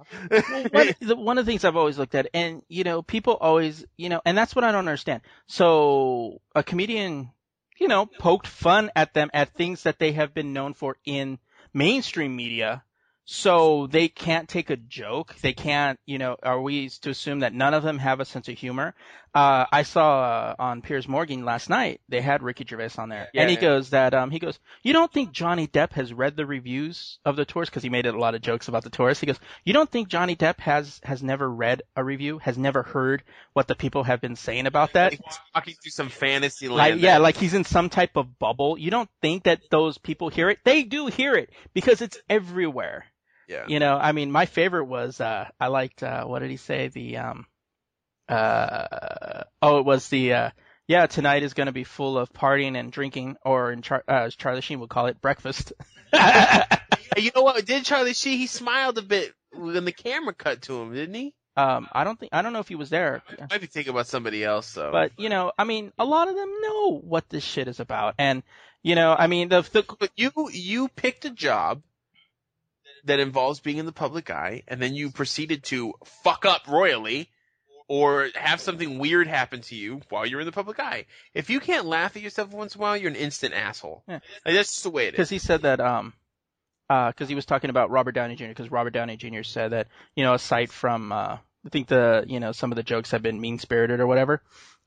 one, 0.71 0.89
the, 0.99 1.15
one 1.15 1.37
of 1.37 1.45
the 1.45 1.51
things 1.51 1.63
I've 1.63 1.75
always 1.75 1.97
looked 1.97 2.15
at, 2.15 2.27
and 2.33 2.63
you 2.67 2.83
know, 2.83 3.01
people 3.01 3.37
always, 3.39 3.85
you 3.97 4.09
know, 4.09 4.21
and 4.25 4.37
that's 4.37 4.55
what 4.55 4.63
I 4.63 4.71
don't 4.71 4.79
understand. 4.79 5.21
So 5.47 6.41
a 6.55 6.63
comedian, 6.63 7.31
you 7.79 7.87
know, 7.87 8.07
poked 8.07 8.47
fun 8.47 8.89
at 8.95 9.13
them 9.13 9.29
at 9.33 9.53
things 9.53 9.83
that 9.83 9.99
they 9.99 10.13
have 10.13 10.33
been 10.33 10.53
known 10.53 10.73
for 10.73 10.97
in 11.05 11.37
mainstream 11.73 12.35
media. 12.35 12.83
so 13.29 13.87
they 13.87 14.07
can't 14.07 14.47
take 14.47 14.69
a 14.69 14.77
joke. 14.77 15.35
They 15.41 15.51
can't, 15.51 15.99
you 16.05 16.17
know, 16.17 16.37
are 16.41 16.61
we 16.61 16.89
to 17.01 17.09
assume 17.09 17.39
that 17.39 17.53
none 17.53 17.73
of 17.73 17.83
them 17.83 17.99
have 17.99 18.21
a 18.21 18.25
sense 18.25 18.47
of 18.47 18.57
humor? 18.57 18.95
Uh, 19.37 19.67
I 19.71 19.83
saw 19.83 20.21
uh, 20.23 20.55
on 20.57 20.81
Piers 20.81 21.07
Morgan 21.07 21.45
last 21.45 21.69
night, 21.69 22.01
they 22.09 22.21
had 22.21 22.41
Ricky 22.41 22.65
Gervais 22.67 22.97
on 22.97 23.09
there. 23.09 23.27
Yeah, 23.33 23.41
and 23.41 23.51
he 23.51 23.55
yeah. 23.55 23.61
goes 23.61 23.91
that, 23.91 24.15
um, 24.15 24.31
he 24.31 24.39
goes, 24.39 24.57
you 24.81 24.93
don't 24.93 25.13
think 25.13 25.31
Johnny 25.31 25.67
Depp 25.67 25.93
has 25.93 26.11
read 26.11 26.35
the 26.35 26.47
reviews 26.47 27.19
of 27.23 27.35
the 27.35 27.45
tours? 27.45 27.69
Cause 27.69 27.83
he 27.83 27.89
made 27.89 28.07
a 28.07 28.17
lot 28.17 28.33
of 28.33 28.41
jokes 28.41 28.67
about 28.67 28.83
the 28.83 28.89
tours. 28.89 29.19
He 29.19 29.27
goes, 29.27 29.39
you 29.63 29.73
don't 29.73 29.91
think 29.91 30.07
Johnny 30.07 30.35
Depp 30.35 30.59
has, 30.61 30.99
has 31.03 31.21
never 31.21 31.47
read 31.47 31.83
a 31.95 32.03
review, 32.03 32.39
has 32.39 32.57
never 32.57 32.81
heard 32.81 33.21
what 33.53 33.67
the 33.67 33.75
people 33.75 34.03
have 34.03 34.21
been 34.21 34.35
saying 34.35 34.65
about 34.65 34.93
that? 34.93 35.11
Like, 35.11 35.21
talking 35.53 35.75
through 35.83 35.91
some 35.91 36.09
fantasy 36.09 36.67
Like, 36.67 36.91
land. 36.93 37.01
yeah, 37.01 37.19
like 37.19 37.37
he's 37.37 37.53
in 37.53 37.63
some 37.63 37.89
type 37.89 38.17
of 38.17 38.39
bubble. 38.39 38.75
You 38.75 38.89
don't 38.89 39.09
think 39.21 39.43
that 39.43 39.61
those 39.69 39.99
people 39.99 40.29
hear 40.29 40.49
it? 40.49 40.57
They 40.63 40.81
do 40.81 41.05
hear 41.07 41.35
it 41.35 41.51
because 41.75 42.01
it's 42.01 42.17
everywhere. 42.27 43.05
yeah. 43.47 43.65
You 43.67 43.79
know, 43.79 43.97
I 43.97 44.13
mean, 44.13 44.31
my 44.31 44.47
favorite 44.47 44.85
was, 44.85 45.21
uh, 45.21 45.47
I 45.59 45.67
liked, 45.67 46.01
uh, 46.01 46.23
what 46.25 46.39
did 46.39 46.49
he 46.49 46.57
say? 46.57 46.87
The, 46.87 47.17
um, 47.17 47.45
uh, 48.29 49.43
oh, 49.61 49.79
it 49.79 49.85
was 49.85 50.07
the, 50.09 50.33
uh, 50.33 50.49
yeah, 50.87 51.07
tonight 51.07 51.43
is 51.43 51.53
going 51.53 51.67
to 51.67 51.73
be 51.73 51.83
full 51.83 52.17
of 52.17 52.31
partying 52.31 52.77
and 52.77 52.91
drinking, 52.91 53.37
or 53.43 53.71
in 53.71 53.81
Char- 53.81 54.03
uh, 54.07 54.23
as 54.25 54.35
Charlie 54.35 54.61
Sheen 54.61 54.79
would 54.79 54.89
call 54.89 55.07
it, 55.07 55.21
breakfast. 55.21 55.73
You 57.17 57.31
know 57.35 57.41
what? 57.41 57.65
Did 57.65 57.83
Charlie 57.83 58.13
Sheen? 58.13 58.37
He 58.37 58.45
smiled 58.45 58.99
a 58.99 59.01
bit 59.01 59.33
when 59.51 59.85
the 59.85 59.91
camera 59.91 60.35
cut 60.35 60.61
to 60.63 60.79
him, 60.81 60.93
didn't 60.93 61.15
he? 61.15 61.33
um, 61.57 61.87
I 61.91 62.03
don't 62.03 62.19
think, 62.19 62.31
I 62.33 62.43
don't 62.43 62.53
know 62.53 62.59
if 62.59 62.67
he 62.67 62.75
was 62.75 62.91
there, 62.91 63.23
I 63.27 63.47
might 63.49 63.61
be 63.61 63.67
thinking 63.67 63.89
about 63.91 64.05
somebody 64.05 64.43
else 64.43 64.71
though. 64.73 64.91
but 64.91 65.11
you 65.17 65.29
know, 65.29 65.51
I 65.57 65.63
mean, 65.63 65.91
a 65.97 66.05
lot 66.05 66.27
of 66.27 66.35
them 66.35 66.53
know 66.61 66.99
what 66.99 67.27
this 67.29 67.43
shit 67.43 67.67
is 67.67 67.79
about, 67.79 68.13
and 68.19 68.43
you 68.83 68.93
know, 68.93 69.15
I 69.17 69.25
mean, 69.25 69.49
the, 69.49 69.61
the 69.61 69.83
But 69.99 70.11
you 70.15 70.31
you 70.51 70.87
picked 70.89 71.25
a 71.25 71.31
job 71.31 71.81
that 73.05 73.19
involves 73.19 73.59
being 73.59 73.77
in 73.77 73.87
the 73.87 73.91
public 73.91 74.29
eye, 74.29 74.63
and 74.67 74.79
then 74.79 74.93
you 74.93 75.09
proceeded 75.09 75.63
to 75.65 75.95
fuck 76.23 76.45
up 76.45 76.67
royally, 76.67 77.29
or 77.89 78.29
have 78.35 78.59
something 78.59 78.99
weird 78.99 79.27
happen 79.27 79.61
to 79.61 79.75
you 79.75 80.01
while 80.09 80.25
you're 80.25 80.41
in 80.41 80.45
the 80.45 80.51
public 80.51 80.79
eye. 80.79 81.05
If 81.33 81.49
you 81.49 81.59
can't 81.59 81.85
laugh 81.85 82.15
at 82.15 82.21
yourself 82.21 82.51
once 82.51 82.75
in 82.75 82.79
a 82.79 82.81
while, 82.81 82.97
you're 82.97 83.09
an 83.09 83.15
instant 83.15 83.53
asshole. 83.53 84.03
Yeah. 84.07 84.19
Like, 84.45 84.55
that's 84.55 84.69
just 84.71 84.83
the 84.83 84.89
way 84.89 85.03
it 85.05 85.07
is. 85.09 85.11
because 85.13 85.29
he 85.29 85.39
said 85.39 85.61
that 85.63 85.79
um 85.79 86.13
because 86.89 87.27
he 87.27 87.35
was 87.35 87.45
talking 87.45 87.69
about 87.69 87.89
Robert 87.89 88.13
Downey 88.13 88.35
Jr. 88.35 88.47
because 88.47 88.71
Robert 88.71 88.91
Downey 88.91 89.17
Jr. 89.17 89.43
said 89.43 89.71
that 89.71 89.87
you 90.15 90.23
know 90.23 90.33
aside 90.33 90.69
from 90.71 91.11
uh 91.11 91.37
I 91.65 91.69
think 91.69 91.87
the 91.87 92.23
you 92.27 92.39
know 92.39 92.51
some 92.53 92.71
of 92.71 92.75
the 92.77 92.83
jokes 92.83 93.11
have 93.11 93.21
been 93.21 93.39
mean 93.41 93.59
spirited 93.59 93.99
or 93.99 94.07
whatever 94.07 94.41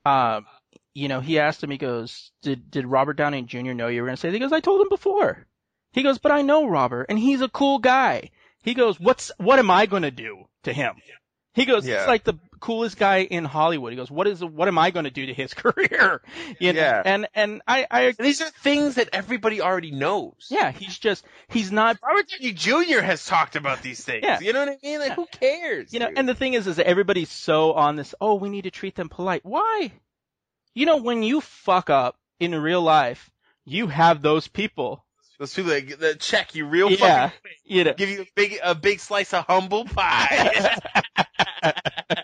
um 0.06 0.46
you 0.94 1.08
know 1.08 1.20
he 1.20 1.38
asked 1.38 1.62
him 1.62 1.70
he 1.70 1.76
goes 1.78 2.30
did 2.42 2.70
did 2.70 2.86
Robert 2.86 3.14
Downey 3.14 3.42
Jr. 3.42 3.72
know 3.72 3.88
you 3.88 4.00
were 4.02 4.06
gonna 4.08 4.16
say 4.16 4.28
that? 4.28 4.34
he 4.34 4.40
goes 4.40 4.52
I 4.52 4.60
told 4.60 4.80
him 4.80 4.88
before 4.88 5.46
he 5.92 6.02
goes 6.02 6.18
but 6.18 6.32
I 6.32 6.42
know 6.42 6.66
Robert 6.68 7.06
and 7.08 7.18
he's 7.18 7.40
a 7.42 7.48
cool 7.48 7.78
guy 7.78 8.30
he 8.62 8.72
goes 8.74 8.98
what's 9.00 9.30
what 9.38 9.58
am 9.58 9.70
I 9.70 9.86
gonna 9.86 10.10
do 10.10 10.44
to 10.64 10.72
him 10.72 10.94
he 11.54 11.64
goes 11.66 11.86
Yeah. 11.86 11.98
it's 11.98 12.08
like 12.08 12.24
the 12.24 12.34
coolest 12.60 12.96
guy 12.98 13.18
in 13.22 13.44
Hollywood 13.44 13.92
he 13.92 13.96
goes 13.96 14.10
what 14.10 14.26
is 14.26 14.44
what 14.44 14.68
am 14.68 14.78
I 14.78 14.90
gonna 14.90 15.10
do 15.10 15.26
to 15.26 15.34
his 15.34 15.54
career 15.62 16.20
you 16.58 16.72
know 16.72 16.80
Yeah. 16.80 17.02
and 17.04 17.28
and 17.34 17.62
I 17.66 17.86
I 17.90 18.12
these 18.18 18.40
are 18.42 18.50
things 18.62 18.96
that 18.96 19.08
everybody 19.12 19.60
already 19.60 19.90
knows. 19.90 20.34
yeah 20.50 20.70
he's 20.70 20.98
just 20.98 21.24
he's 21.48 21.72
not 21.72 21.98
Robert 22.02 22.26
Downey 22.28 22.52
Jr. 22.52 23.00
has 23.00 23.24
talked 23.26 23.56
about 23.56 23.82
these 23.82 24.04
things. 24.04 24.22
Yeah. 24.22 24.40
You 24.40 24.52
know 24.52 24.60
what 24.60 24.68
I 24.68 24.76
mean? 24.82 24.98
Like, 25.00 25.08
Yeah. 25.08 25.14
who 25.14 25.26
cares? 25.26 25.92
You 25.92 26.00
know, 26.00 26.08
dude? 26.08 26.18
and 26.18 26.28
the 26.28 26.34
thing 26.34 26.54
is, 26.54 26.66
is 26.66 26.78
everybody's 26.78 27.30
so 27.30 27.72
on 27.72 27.96
this. 27.96 28.14
Oh, 28.20 28.34
we 28.36 28.48
need 28.48 28.62
to 28.64 28.70
treat 28.70 28.94
them 28.94 29.08
polite. 29.08 29.44
Why? 29.44 29.90
You 30.74 30.86
know, 30.86 30.98
when 30.98 31.22
you 31.22 31.40
fuck 31.40 31.90
up 31.90 32.16
in 32.38 32.54
real 32.54 32.82
life, 32.82 33.30
you 33.64 33.86
have 33.88 34.22
those 34.22 34.46
people. 34.48 35.04
those 35.38 35.54
people 35.54 35.70
that, 35.70 35.98
that 36.00 36.20
check 36.20 36.54
you 36.54 36.66
real 36.66 36.90
Yeah. 36.90 36.98
fucking 37.28 37.40
quick. 37.40 37.52
You 37.64 37.84
know, 37.84 37.94
give 37.94 38.08
you 38.10 38.22
a 38.22 38.26
big 38.36 38.58
a 38.62 38.74
big 38.74 39.00
slice 39.00 39.32
of 39.34 39.44
humble 39.46 39.84
pie. 39.86 40.76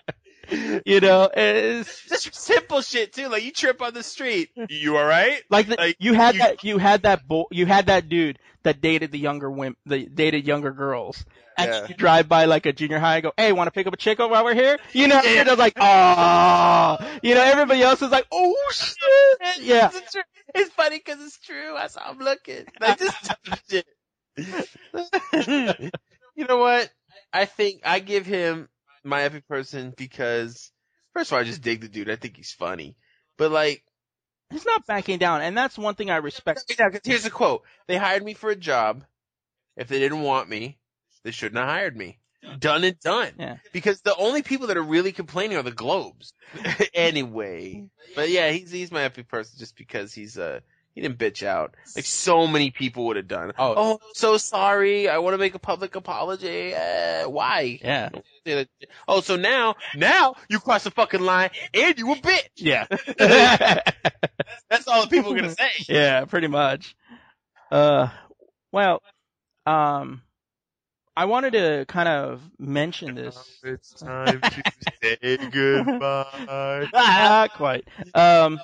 you 0.87 1.01
know, 1.01 1.27
eh, 1.27 1.81
it's 1.81 2.09
Just 2.09 2.35
simple 2.35 2.81
shit 2.83 3.13
too. 3.13 3.29
Like 3.29 3.43
you 3.45 3.53
trip 3.53 3.81
on 3.83 3.95
the 3.95 4.03
street. 4.03 4.51
You 4.69 4.97
all 4.97 5.05
right? 5.05 5.43
like, 5.51 5.67
the, 5.69 5.77
Like, 5.77 5.97
you 6.01 6.15
had 6.15 6.35
you- 6.35 6.41
that, 6.43 6.65
you 6.65 6.79
had 6.79 7.03
that, 7.03 7.27
bo- 7.27 7.49
you 7.51 7.67
had 7.67 7.87
that 7.87 8.09
dude 8.09 8.39
that 8.63 8.81
dated 8.81 9.13
the 9.13 9.19
younger 9.19 9.51
women, 9.51 9.77
the 9.87 10.07
dated 10.07 10.47
younger 10.47 10.73
girls. 10.73 11.25
And 11.59 11.71
Yeah. 11.71 11.87
you 11.89 11.95
drive 11.95 12.29
by 12.29 12.45
like 12.45 12.67
a 12.67 12.73
junior 12.73 12.99
high 12.99 13.15
and 13.17 13.23
go, 13.23 13.33
hey, 13.37 13.51
want 13.53 13.67
to 13.69 13.71
pick 13.71 13.87
up 13.87 13.95
a 13.95 13.97
chick 13.97 14.19
while 14.19 14.45
we're 14.45 14.55
here? 14.55 14.79
You 14.93 15.09
know, 15.09 15.21
Yeah. 15.25 15.45
you're 15.47 15.57
like, 15.57 15.73
oh, 15.81 16.99
you 17.23 17.35
know, 17.35 17.43
everybody 17.43 17.81
else 17.83 18.03
is 18.03 18.11
like, 18.11 18.27
oh 18.31 18.55
shit. 18.73 19.63
Yeah. 19.63 19.91
It's, 19.95 20.13
true. 20.13 20.23
it's 20.55 20.71
funny 20.75 20.99
because 20.99 21.25
it's 21.25 21.39
true. 21.39 21.75
I'm 21.77 22.19
looking. 22.19 22.67
Like 22.81 22.99
this 22.99 23.15
shit. 23.71 23.87
you 26.37 26.47
know 26.47 26.59
what? 26.59 26.91
I 27.33 27.45
think 27.47 27.81
I 27.85 27.99
give 28.01 28.27
him 28.27 28.69
my 29.07 29.23
epic 29.23 29.47
person 29.49 29.95
because 29.97 30.71
first 31.15 31.31
of 31.31 31.35
all, 31.35 31.41
I 31.41 31.45
just 31.45 31.63
dig 31.63 31.81
the 31.81 31.89
dude. 31.89 32.11
I 32.11 32.17
think 32.17 32.37
he's 32.37 32.53
funny. 32.53 32.97
But 33.39 33.51
like, 33.51 33.83
He's 34.51 34.65
not 34.65 34.87
backing 34.87 35.19
down. 35.19 35.41
And 35.43 35.57
that's 35.59 35.77
one 35.77 35.97
thing 35.97 36.09
I 36.11 36.19
respect. 36.19 36.73
Yeah, 36.79 36.89
'cause 36.91 37.01
here's 37.05 37.25
a 37.25 37.31
quote. 37.31 37.65
They 37.89 37.97
hired 37.97 38.25
me 38.25 38.35
for 38.35 38.51
a 38.51 38.57
job. 38.57 39.05
If 39.77 39.89
they 39.89 39.99
didn't 39.99 40.23
want 40.23 40.49
me, 40.49 40.79
they 41.25 41.33
shouldn't 41.33 41.59
have 41.59 41.69
hired 41.69 41.97
me. 41.97 42.21
Done 42.61 42.85
and 42.85 42.99
done. 43.01 43.33
Yeah. 43.39 43.57
Because 43.73 44.03
the 44.03 44.15
only 44.15 44.43
people 44.43 44.69
that 44.69 44.77
are 44.77 44.83
really 44.83 45.11
complaining 45.11 45.57
are 45.57 45.63
the 45.65 45.73
Globes. 45.73 46.33
anyway. 46.95 47.89
But 48.15 48.31
yeah, 48.31 48.51
he's 48.51 48.71
he's 48.71 48.91
my 48.93 49.03
epic 49.03 49.29
person 49.29 49.59
just 49.59 49.77
because 49.77 50.15
he's 50.15 50.39
uh 50.39 50.61
he 50.97 51.03
didn't 51.03 51.19
bitch 51.19 51.47
out. 51.47 51.77
Like 51.95 52.07
so 52.07 52.47
many 52.47 52.71
people 52.71 53.05
would 53.07 53.17
have 53.17 53.29
done. 53.29 53.53
Oh. 53.59 53.75
oh 53.77 54.01
so 54.15 54.39
sorry. 54.39 55.11
I 55.11 55.19
want 55.19 55.35
to 55.35 55.39
make 55.39 55.55
a 55.55 55.59
public 55.59 55.95
apology. 55.95 56.75
Uh, 56.75 57.29
why? 57.29 57.79
Yeah. 57.83 58.09
Oh, 59.09 59.23
so 59.23 59.35
now, 59.35 59.75
now 59.97 60.37
you 60.49 60.61
cross 60.61 60.85
the 60.85 60.93
fucking 60.93 61.21
line 61.21 61.51
and 61.75 61.99
you 61.99 62.13
a 62.13 62.15
bitch. 62.15 62.49
Yeah. 62.55 62.87
That's 64.71 64.87
all 64.87 65.03
the 65.03 65.09
people 65.09 65.33
are 65.33 65.35
gonna 65.35 65.51
say. 65.51 65.71
yeah, 65.89 66.25
pretty 66.27 66.47
much. 66.47 66.95
Uh, 67.73 68.07
well, 68.71 69.03
um, 69.67 70.23
I 71.17 71.25
wanted 71.25 71.55
to 71.55 71.87
kind 71.89 72.09
of 72.09 72.41
mention 72.57 73.17
this. 73.17 73.37
It's 73.65 73.95
time 73.95 74.41
to 74.41 74.63
say 75.03 75.37
goodbye. 75.51 76.89
Not 76.93 77.53
quite. 77.55 77.89
Um, 78.15 78.61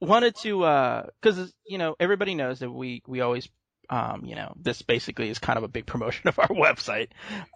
wanted 0.00 0.36
to, 0.42 0.64
uh, 0.64 1.06
cause, 1.22 1.52
you 1.66 1.78
know, 1.78 1.96
everybody 1.98 2.34
knows 2.34 2.60
that 2.60 2.70
we, 2.70 3.02
we 3.06 3.20
always, 3.20 3.48
um, 3.88 4.24
you 4.24 4.34
know, 4.34 4.52
this 4.60 4.82
basically 4.82 5.28
is 5.28 5.38
kind 5.38 5.56
of 5.56 5.64
a 5.64 5.68
big 5.68 5.86
promotion 5.92 6.28
of 6.28 6.38
our 6.38 6.48
website. 6.48 7.08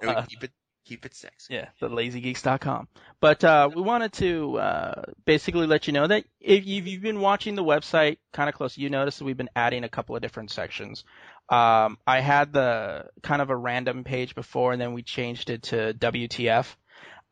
Uh, 0.06 0.22
keep 0.22 0.44
it, 0.44 0.52
keep 0.84 1.06
it 1.06 1.14
sexy. 1.14 1.54
Yeah, 1.54 1.68
the 1.80 1.88
lazygeeks.com. 1.88 2.88
But 3.20 3.44
uh, 3.44 3.70
we 3.74 3.82
wanted 3.82 4.12
to 4.14 4.58
uh, 4.58 5.02
basically 5.24 5.66
let 5.66 5.86
you 5.86 5.92
know 5.92 6.06
that 6.06 6.24
if 6.40 6.66
you've 6.66 6.86
you've 6.86 7.02
been 7.02 7.20
watching 7.20 7.54
the 7.54 7.64
website 7.64 8.18
kind 8.32 8.48
of 8.48 8.54
close, 8.54 8.76
you 8.76 8.90
notice 8.90 9.18
that 9.18 9.24
we've 9.24 9.36
been 9.36 9.50
adding 9.54 9.84
a 9.84 9.88
couple 9.88 10.16
of 10.16 10.22
different 10.22 10.50
sections. 10.50 11.04
Um, 11.48 11.98
I 12.06 12.20
had 12.20 12.52
the 12.52 13.06
kind 13.22 13.42
of 13.42 13.50
a 13.50 13.56
random 13.56 14.04
page 14.04 14.34
before, 14.34 14.72
and 14.72 14.80
then 14.80 14.92
we 14.92 15.02
changed 15.02 15.50
it 15.50 15.64
to 15.64 15.94
WTF. 15.94 16.74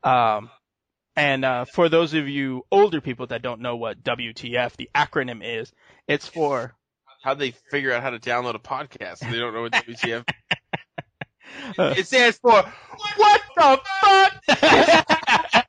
Um, 0.02 0.50
and 1.18 1.44
uh, 1.44 1.64
for 1.64 1.88
those 1.88 2.14
of 2.14 2.28
you 2.28 2.64
older 2.70 3.00
people 3.00 3.26
that 3.26 3.42
don't 3.42 3.60
know 3.60 3.76
what 3.76 4.02
WTF, 4.02 4.76
the 4.76 4.88
acronym 4.94 5.40
is, 5.44 5.72
it's 6.06 6.28
for 6.28 6.74
How'd 7.22 7.38
they 7.40 7.50
figure 7.50 7.92
out 7.92 8.02
how 8.02 8.10
to 8.10 8.18
download 8.18 8.54
a 8.54 8.60
podcast? 8.60 9.18
They 9.18 9.38
don't 9.38 9.52
know 9.52 9.62
what 9.62 9.72
WTF. 9.72 10.24
it 11.96 12.06
stands 12.06 12.38
for 12.38 12.62
what 13.16 13.42
the 13.56 13.80
fuck? 14.00 15.66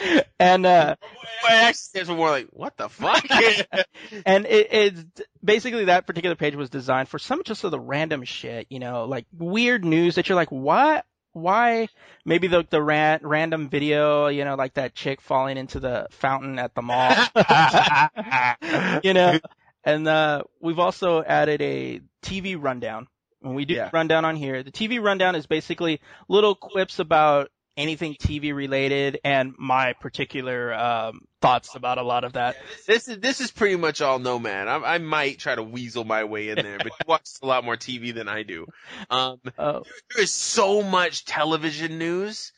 and 0.40 0.66
uh, 0.66 0.96
it 1.00 1.50
actually 1.50 1.74
stands 1.74 2.08
for 2.08 2.16
more 2.16 2.30
like 2.30 2.48
what 2.50 2.76
the 2.76 2.88
fuck? 2.88 3.24
and 4.26 4.46
it, 4.46 4.68
it's 4.72 5.04
basically 5.44 5.84
that 5.84 6.08
particular 6.08 6.34
page 6.34 6.56
was 6.56 6.70
designed 6.70 7.08
for 7.08 7.20
some 7.20 7.44
just 7.44 7.62
of 7.62 7.70
the 7.70 7.78
random 7.78 8.24
shit, 8.24 8.66
you 8.68 8.80
know, 8.80 9.04
like 9.04 9.26
weird 9.32 9.84
news 9.84 10.16
that 10.16 10.28
you're 10.28 10.36
like, 10.36 10.50
what? 10.50 11.06
Why? 11.32 11.88
Maybe 12.24 12.48
the 12.48 12.66
the 12.68 12.82
ran, 12.82 13.20
random 13.22 13.68
video, 13.68 14.28
you 14.28 14.44
know, 14.44 14.54
like 14.56 14.74
that 14.74 14.94
chick 14.94 15.20
falling 15.20 15.56
into 15.58 15.78
the 15.80 16.06
fountain 16.10 16.58
at 16.58 16.74
the 16.74 16.82
mall, 16.82 17.22
you 19.02 19.14
know. 19.14 19.38
And 19.84 20.06
uh, 20.08 20.42
we've 20.60 20.78
also 20.78 21.22
added 21.22 21.62
a 21.62 22.00
TV 22.22 22.56
rundown. 22.56 23.06
When 23.40 23.54
we 23.54 23.64
do 23.64 23.76
Yeah. 23.76 23.90
rundown 23.92 24.24
on 24.24 24.36
here, 24.36 24.62
the 24.62 24.70
TV 24.72 24.98
rundown 24.98 25.34
is 25.34 25.46
basically 25.46 26.00
little 26.28 26.54
quips 26.54 26.98
about 26.98 27.50
anything 27.76 28.14
TV 28.14 28.54
related 28.54 29.20
and 29.24 29.54
my 29.58 29.94
particular 29.94 30.74
um, 30.74 31.20
thoughts 31.40 31.74
about 31.74 31.98
a 31.98 32.02
lot 32.02 32.24
of 32.24 32.34
that. 32.34 32.56
this 32.86 33.08
is 33.08 33.18
this 33.18 33.40
is 33.40 33.50
pretty 33.50 33.76
much 33.76 34.00
all 34.02 34.18
Nomad. 34.18 34.68
I, 34.68 34.94
I 34.94 34.98
might 34.98 35.38
try 35.38 35.54
to 35.54 35.62
weasel 35.62 36.04
my 36.04 36.24
way 36.24 36.48
in 36.50 36.56
there, 36.56 36.78
but 36.78 36.86
you 36.86 37.04
watch 37.06 37.28
a 37.42 37.46
lot 37.46 37.64
more 37.64 37.76
TV 37.76 38.12
than 38.14 38.28
I 38.28 38.42
do. 38.42 38.66
Um, 39.08 39.38
Oh, 39.58 39.82
there 40.14 40.22
is 40.22 40.32
so 40.32 40.82
much 40.82 41.24
television 41.24 41.98
news 41.98 42.52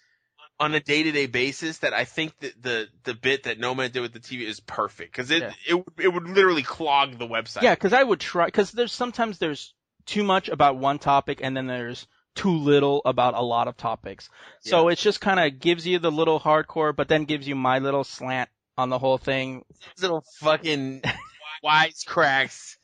on 0.61 0.75
a 0.75 0.81
day 0.81 1.03
to 1.03 1.13
day 1.13 1.27
basis 1.27 1.79
that 1.79 1.93
I 1.93 2.05
think 2.05 2.39
that 2.41 2.63
the 2.63 2.89
the 3.05 3.15
bit 3.15 3.45
that 3.45 3.59
Nomad 3.59 3.93
did 3.93 4.01
with 4.01 4.13
the 4.13 4.21
TV 4.21 4.43
is 4.47 4.61
perfect 4.61 5.13
because 5.13 5.31
it, 5.31 5.43
Yeah. 5.43 5.53
it 5.77 5.85
it 5.99 6.09
would 6.09 6.29
literally 6.29 6.63
clog 6.63 7.19
the 7.19 7.27
website. 7.27 7.63
Yeah, 7.63 7.75
because 7.75 7.93
I 7.93 8.03
would 8.03 8.21
try 8.21 8.47
because 8.47 8.71
there's 8.73 8.93
sometimes 8.93 9.39
there's 9.39 9.75
too 10.07 10.25
much 10.25 10.49
about 10.49 10.77
one 10.77 10.99
topic 10.99 11.41
and 11.43 11.57
then 11.57 11.67
there's 11.67 12.07
too 12.35 12.57
little 12.57 13.03
about 13.05 13.35
a 13.35 13.43
lot 13.43 13.69
of 13.69 13.77
topics. 13.77 14.29
So 14.61 14.89
it's 14.89 15.03
just 15.03 15.21
kind 15.21 15.41
of 15.41 15.59
gives 15.61 15.87
you 15.87 15.99
the 15.99 16.11
little 16.11 16.41
hardcore, 16.41 16.95
but 16.95 17.09
then 17.09 17.25
gives 17.25 17.47
you 17.47 17.55
my 17.55 17.79
little 17.79 18.05
slant 18.05 18.49
on 18.77 18.89
the 18.89 18.99
whole 18.99 19.19
thing. 19.19 19.65
Little 20.01 20.25
fucking 20.41 21.03
wisecracks. 21.65 22.77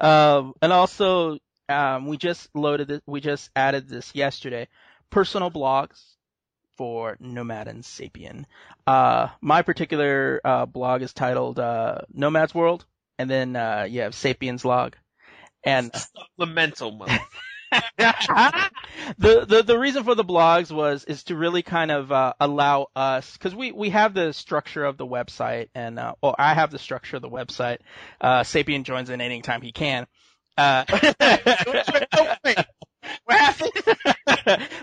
um, 0.00 0.54
and 0.60 0.72
also, 0.72 1.38
um, 1.68 2.06
we 2.06 2.16
just 2.16 2.48
loaded 2.54 2.90
it. 2.90 3.02
We 3.06 3.20
just 3.20 3.50
added 3.54 3.88
this 3.88 4.14
yesterday. 4.14 4.68
Personal 5.10 5.50
blogs 5.50 6.02
for 6.76 7.16
Nomad 7.20 7.68
and 7.68 7.82
Sapien. 7.82 8.44
Uh, 8.86 9.28
my 9.40 9.62
particular 9.62 10.40
uh, 10.44 10.66
blog 10.66 11.02
is 11.02 11.12
titled 11.12 11.58
uh, 11.58 12.02
Nomad's 12.12 12.54
World, 12.54 12.84
and 13.18 13.28
then 13.28 13.56
uh, 13.56 13.86
you 13.88 14.02
have 14.02 14.12
Sapien's 14.12 14.64
log. 14.64 14.96
And 15.64 15.90
Supplemental. 15.94 17.06
the, 19.18 19.44
the 19.46 19.62
the 19.66 19.78
reason 19.78 20.04
for 20.04 20.14
the 20.14 20.24
blogs 20.24 20.70
was 20.70 21.04
is 21.04 21.24
to 21.24 21.36
really 21.36 21.62
kind 21.62 21.90
of 21.90 22.10
uh, 22.10 22.32
allow 22.40 22.88
us 22.96 23.32
because 23.32 23.54
we 23.54 23.72
we 23.72 23.90
have 23.90 24.14
the 24.14 24.32
structure 24.32 24.84
of 24.84 24.96
the 24.96 25.06
website 25.06 25.68
and 25.74 25.98
uh, 25.98 26.14
well 26.22 26.34
I 26.38 26.54
have 26.54 26.70
the 26.70 26.78
structure 26.78 27.16
of 27.16 27.22
the 27.22 27.28
website. 27.28 27.78
Uh, 28.20 28.40
Sapien 28.40 28.84
joins 28.84 29.10
in 29.10 29.20
anytime 29.20 29.62
he 29.62 29.72
can. 29.72 30.06
Uh, 30.56 30.84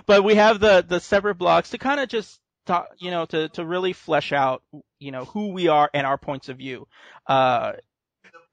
but 0.06 0.24
we 0.24 0.36
have 0.36 0.60
the 0.60 0.86
the 0.88 1.00
separate 1.00 1.38
blogs 1.38 1.72
to 1.72 1.78
kind 1.78 2.00
of 2.00 2.08
just 2.08 2.40
talk, 2.66 2.90
you 2.98 3.12
know, 3.12 3.26
to 3.26 3.50
to 3.50 3.66
really 3.66 3.94
flesh 3.94 4.32
out, 4.32 4.64
you 5.00 5.12
know, 5.12 5.26
who 5.26 5.50
we 5.50 5.68
are 5.68 5.90
and 5.94 6.06
our 6.06 6.18
points 6.18 6.50
of 6.50 6.58
view. 6.58 6.88
Uh, 7.28 7.74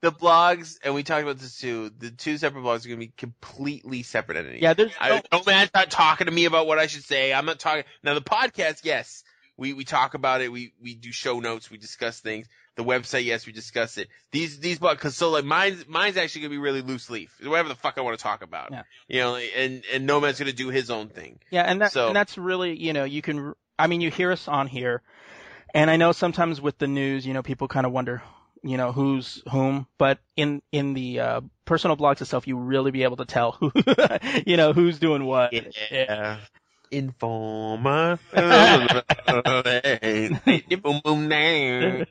The 0.03 0.11
blogs, 0.13 0.79
and 0.83 0.95
we 0.95 1.05
talked 1.05 1.23
about 1.23 1.39
this 1.39 1.59
too. 1.61 1.91
The 1.97 2.11
two 2.11 2.37
separate 2.37 2.63
blogs 2.63 2.85
are 2.85 2.89
going 2.89 3.01
to 3.01 3.07
be 3.07 3.13
completely 3.17 4.03
separate 4.03 4.37
entities. 4.37 4.61
yeah, 4.61 4.75
there's 4.75 4.93
I, 5.01 5.23
Nomad's 5.33 5.71
not 5.73 5.91
talking 5.91 6.27
to 6.27 6.33
me 6.33 6.45
about 6.47 6.67
what 6.67 6.79
I 6.81 6.89
should 6.89 7.05
say. 7.05 7.33
I'm 7.33 7.47
not 7.47 7.61
talking. 7.61 7.85
Now 8.03 8.15
the 8.15 8.21
podcast, 8.21 8.81
yes, 8.83 9.23
we 9.57 9.73
we 9.75 9.85
talk 9.85 10.15
about 10.15 10.41
it. 10.41 10.51
We 10.51 10.73
we 10.83 10.95
do 10.97 11.13
show 11.13 11.39
notes. 11.39 11.71
We 11.71 11.79
discuss 11.79 12.19
things. 12.19 12.49
The 12.75 12.83
website, 12.83 13.25
yes, 13.27 13.47
we 13.47 13.53
discuss 13.53 13.97
it. 13.97 14.09
These 14.33 14.59
these 14.59 14.81
blogs, 14.81 14.99
cause 14.99 15.15
so 15.17 15.31
like 15.31 15.45
mine's 15.45 15.87
mine's 15.87 16.17
actually 16.17 16.43
gonna 16.43 16.51
be 16.51 16.59
really 16.59 16.83
loose 16.83 17.09
leaf. 17.09 17.33
Whatever 17.41 17.69
the 17.69 17.75
fuck 17.77 17.95
I 17.97 18.01
want 18.01 18.19
to 18.19 18.23
talk 18.23 18.43
about. 18.43 18.71
Yeah. 18.73 18.83
You 19.07 19.21
know, 19.21 19.37
and 19.37 19.85
and 19.93 20.05
Nomad's 20.07 20.39
gonna 20.41 20.53
do 20.53 20.71
his 20.71 20.91
own 20.91 21.11
thing. 21.11 21.39
Yeah, 21.51 21.63
and 21.63 21.81
that 21.81 21.93
So- 21.93 22.09
and 22.09 22.17
that's 22.17 22.37
really 22.37 22.77
you 22.77 22.93
know 22.93 23.05
you 23.05 23.23
can 23.23 23.55
I 23.79 23.87
mean 23.87 24.01
you 24.01 24.11
hear 24.11 24.33
us 24.33 24.49
on 24.49 24.67
here, 24.67 25.01
and 25.75 25.89
I 25.91 25.97
know 25.97 26.11
sometimes 26.11 26.61
with 26.61 26.79
the 26.79 26.89
news 26.89 27.25
you 27.25 27.35
know 27.35 27.43
people 27.45 27.69
kind 27.69 27.87
of 27.87 27.93
wonder 27.93 28.21
you 28.63 28.77
know 28.77 28.93
who's 28.93 29.43
whom, 29.51 29.87
but 29.99 30.19
in 30.37 30.63
in 30.73 30.95
the 30.95 31.21
uh, 31.21 31.41
personal 31.65 31.97
blogs 31.97 32.21
itself 32.21 32.47
you 32.47 32.57
really 32.57 32.91
be 32.91 33.03
able 33.03 33.17
to 33.17 33.25
tell 33.25 33.53
who 33.53 33.73
you 34.47 34.57
know 34.57 34.73
who's 34.73 34.99
doing 34.99 35.25
what. 35.25 35.53
Yeah. 35.53 36.39
Informer. 36.91 38.19
boom 40.77 41.01
boom 41.03 41.29
now. 41.29 42.05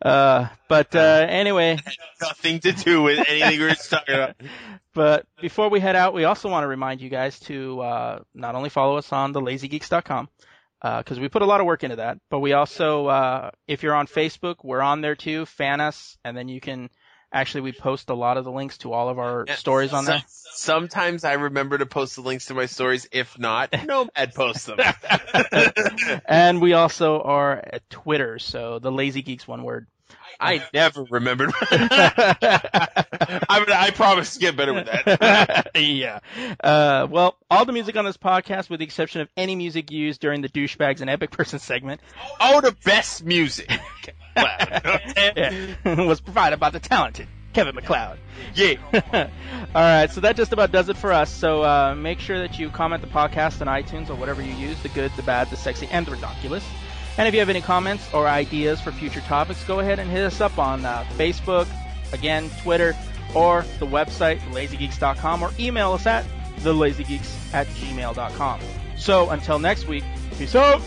Uh, 0.00 0.46
but 0.66 0.96
uh, 0.96 1.26
anyway, 1.28 1.78
Nothing 2.22 2.58
to 2.60 2.72
do 2.72 3.02
with 3.02 3.18
anything 3.28 3.60
we're 3.60 3.74
talking 3.74 4.14
about. 4.14 4.36
But 4.94 5.26
before 5.40 5.70
we 5.70 5.80
head 5.80 5.96
out, 5.96 6.14
we 6.14 6.22
also 6.22 6.48
want 6.48 6.62
to 6.62 6.68
remind 6.68 7.00
you 7.00 7.10
guys 7.10 7.40
to 7.40 7.80
uh, 7.80 8.20
not 8.32 8.54
only 8.54 8.68
follow 8.68 8.96
us 8.96 9.12
on 9.12 9.34
thelazygeeks.com 9.34 10.28
because 10.98 11.18
we 11.18 11.28
put 11.28 11.40
a 11.42 11.46
lot 11.46 11.60
of 11.60 11.66
work 11.66 11.82
into 11.82 11.96
that, 11.96 12.18
but 12.30 12.40
we 12.40 12.52
also, 12.52 13.06
uh, 13.06 13.50
if 13.66 13.82
you're 13.82 13.94
on 13.94 14.06
Facebook, 14.06 14.56
we're 14.62 14.82
on 14.82 15.00
there 15.00 15.14
too. 15.16 15.46
Fan 15.46 15.80
us, 15.80 16.18
and 16.24 16.36
then 16.36 16.48
you 16.48 16.60
can 16.60 16.90
actually 17.32 17.62
we 17.62 17.72
post 17.72 18.10
a 18.10 18.14
lot 18.14 18.36
of 18.36 18.44
the 18.44 18.52
links 18.52 18.78
to 18.78 18.92
all 18.92 19.08
of 19.08 19.18
our 19.18 19.44
Yeah, 19.48 19.54
stories 19.56 19.92
on 19.94 20.04
so- 20.04 20.12
there. 20.12 20.22
Sometimes 20.56 21.24
I 21.24 21.32
remember 21.32 21.78
to 21.78 21.86
post 21.86 22.14
the 22.14 22.20
links 22.22 22.46
to 22.46 22.54
my 22.54 22.66
stories. 22.66 23.08
If 23.10 23.38
not, 23.38 23.72
Nomad 23.86 24.34
posts 24.34 24.66
them. 24.66 24.78
and 26.26 26.60
we 26.60 26.74
also 26.74 27.20
are 27.22 27.52
at 27.56 27.88
Twitter, 27.90 28.38
so 28.38 28.78
the 28.78 28.92
Lazy 28.92 29.22
Geeks 29.22 29.48
one 29.48 29.62
word. 29.64 29.88
I 30.40 30.62
never 30.74 31.04
remembered. 31.04 31.52
I 31.70 33.58
mean, 33.58 33.70
I 33.70 33.90
promise 33.94 34.34
to 34.34 34.40
get 34.40 34.56
better 34.56 34.74
with 34.74 34.86
that. 34.86 35.70
yeah. 35.76 36.20
Uh, 36.62 37.06
well, 37.10 37.36
all 37.50 37.64
the 37.64 37.72
music 37.72 37.96
on 37.96 38.04
this 38.04 38.16
podcast, 38.16 38.70
with 38.70 38.80
the 38.80 38.84
exception 38.84 39.20
of 39.20 39.28
any 39.36 39.56
music 39.56 39.90
used 39.90 40.20
during 40.20 40.42
the 40.42 40.48
douchebags 40.48 41.00
and 41.00 41.10
epic 41.10 41.30
person 41.30 41.58
segment, 41.58 42.00
all 42.40 42.60
the 42.60 42.76
best 42.84 43.24
music. 43.24 43.70
yeah, 44.36 45.74
was 45.84 46.20
provided 46.20 46.58
by 46.58 46.70
the 46.70 46.80
talented 46.80 47.28
Kevin 47.52 47.74
MacLeod. 47.76 48.18
Yeah. 48.54 48.74
All 49.74 49.82
right, 49.82 50.10
so 50.10 50.20
that 50.20 50.36
just 50.36 50.52
about 50.52 50.72
does 50.72 50.88
it 50.88 50.96
for 50.96 51.12
us. 51.12 51.30
So 51.30 51.62
uh, 51.62 51.94
make 51.94 52.18
sure 52.18 52.38
that 52.40 52.58
you 52.58 52.68
comment 52.70 53.00
the 53.02 53.08
podcast 53.08 53.60
on 53.60 53.68
iTunes 53.68 54.10
or 54.10 54.16
whatever 54.16 54.42
you 54.42 54.52
use 54.54 54.80
the 54.82 54.88
good, 54.90 55.12
the 55.16 55.22
bad, 55.22 55.50
the 55.50 55.56
sexy, 55.56 55.86
and 55.90 56.04
the 56.04 56.12
ridiculous. 56.12 56.64
And 57.16 57.28
if 57.28 57.34
you 57.34 57.40
have 57.40 57.48
any 57.48 57.60
comments 57.60 58.12
or 58.12 58.26
ideas 58.26 58.80
for 58.80 58.90
future 58.90 59.20
topics, 59.22 59.62
go 59.64 59.80
ahead 59.80 59.98
and 59.98 60.10
hit 60.10 60.24
us 60.24 60.40
up 60.40 60.58
on 60.58 60.84
uh, 60.84 61.04
Facebook, 61.16 61.68
again, 62.12 62.50
Twitter, 62.62 62.96
or 63.34 63.64
the 63.78 63.86
website, 63.86 64.40
lazygeeks.com, 64.50 65.42
or 65.42 65.50
email 65.58 65.92
us 65.92 66.06
at 66.06 66.24
thelazygeeks 66.60 67.54
at 67.54 67.66
gmail.com. 67.68 68.60
So 68.96 69.30
until 69.30 69.58
next 69.58 69.86
week, 69.86 70.04
peace 70.38 70.54
out! 70.54 70.80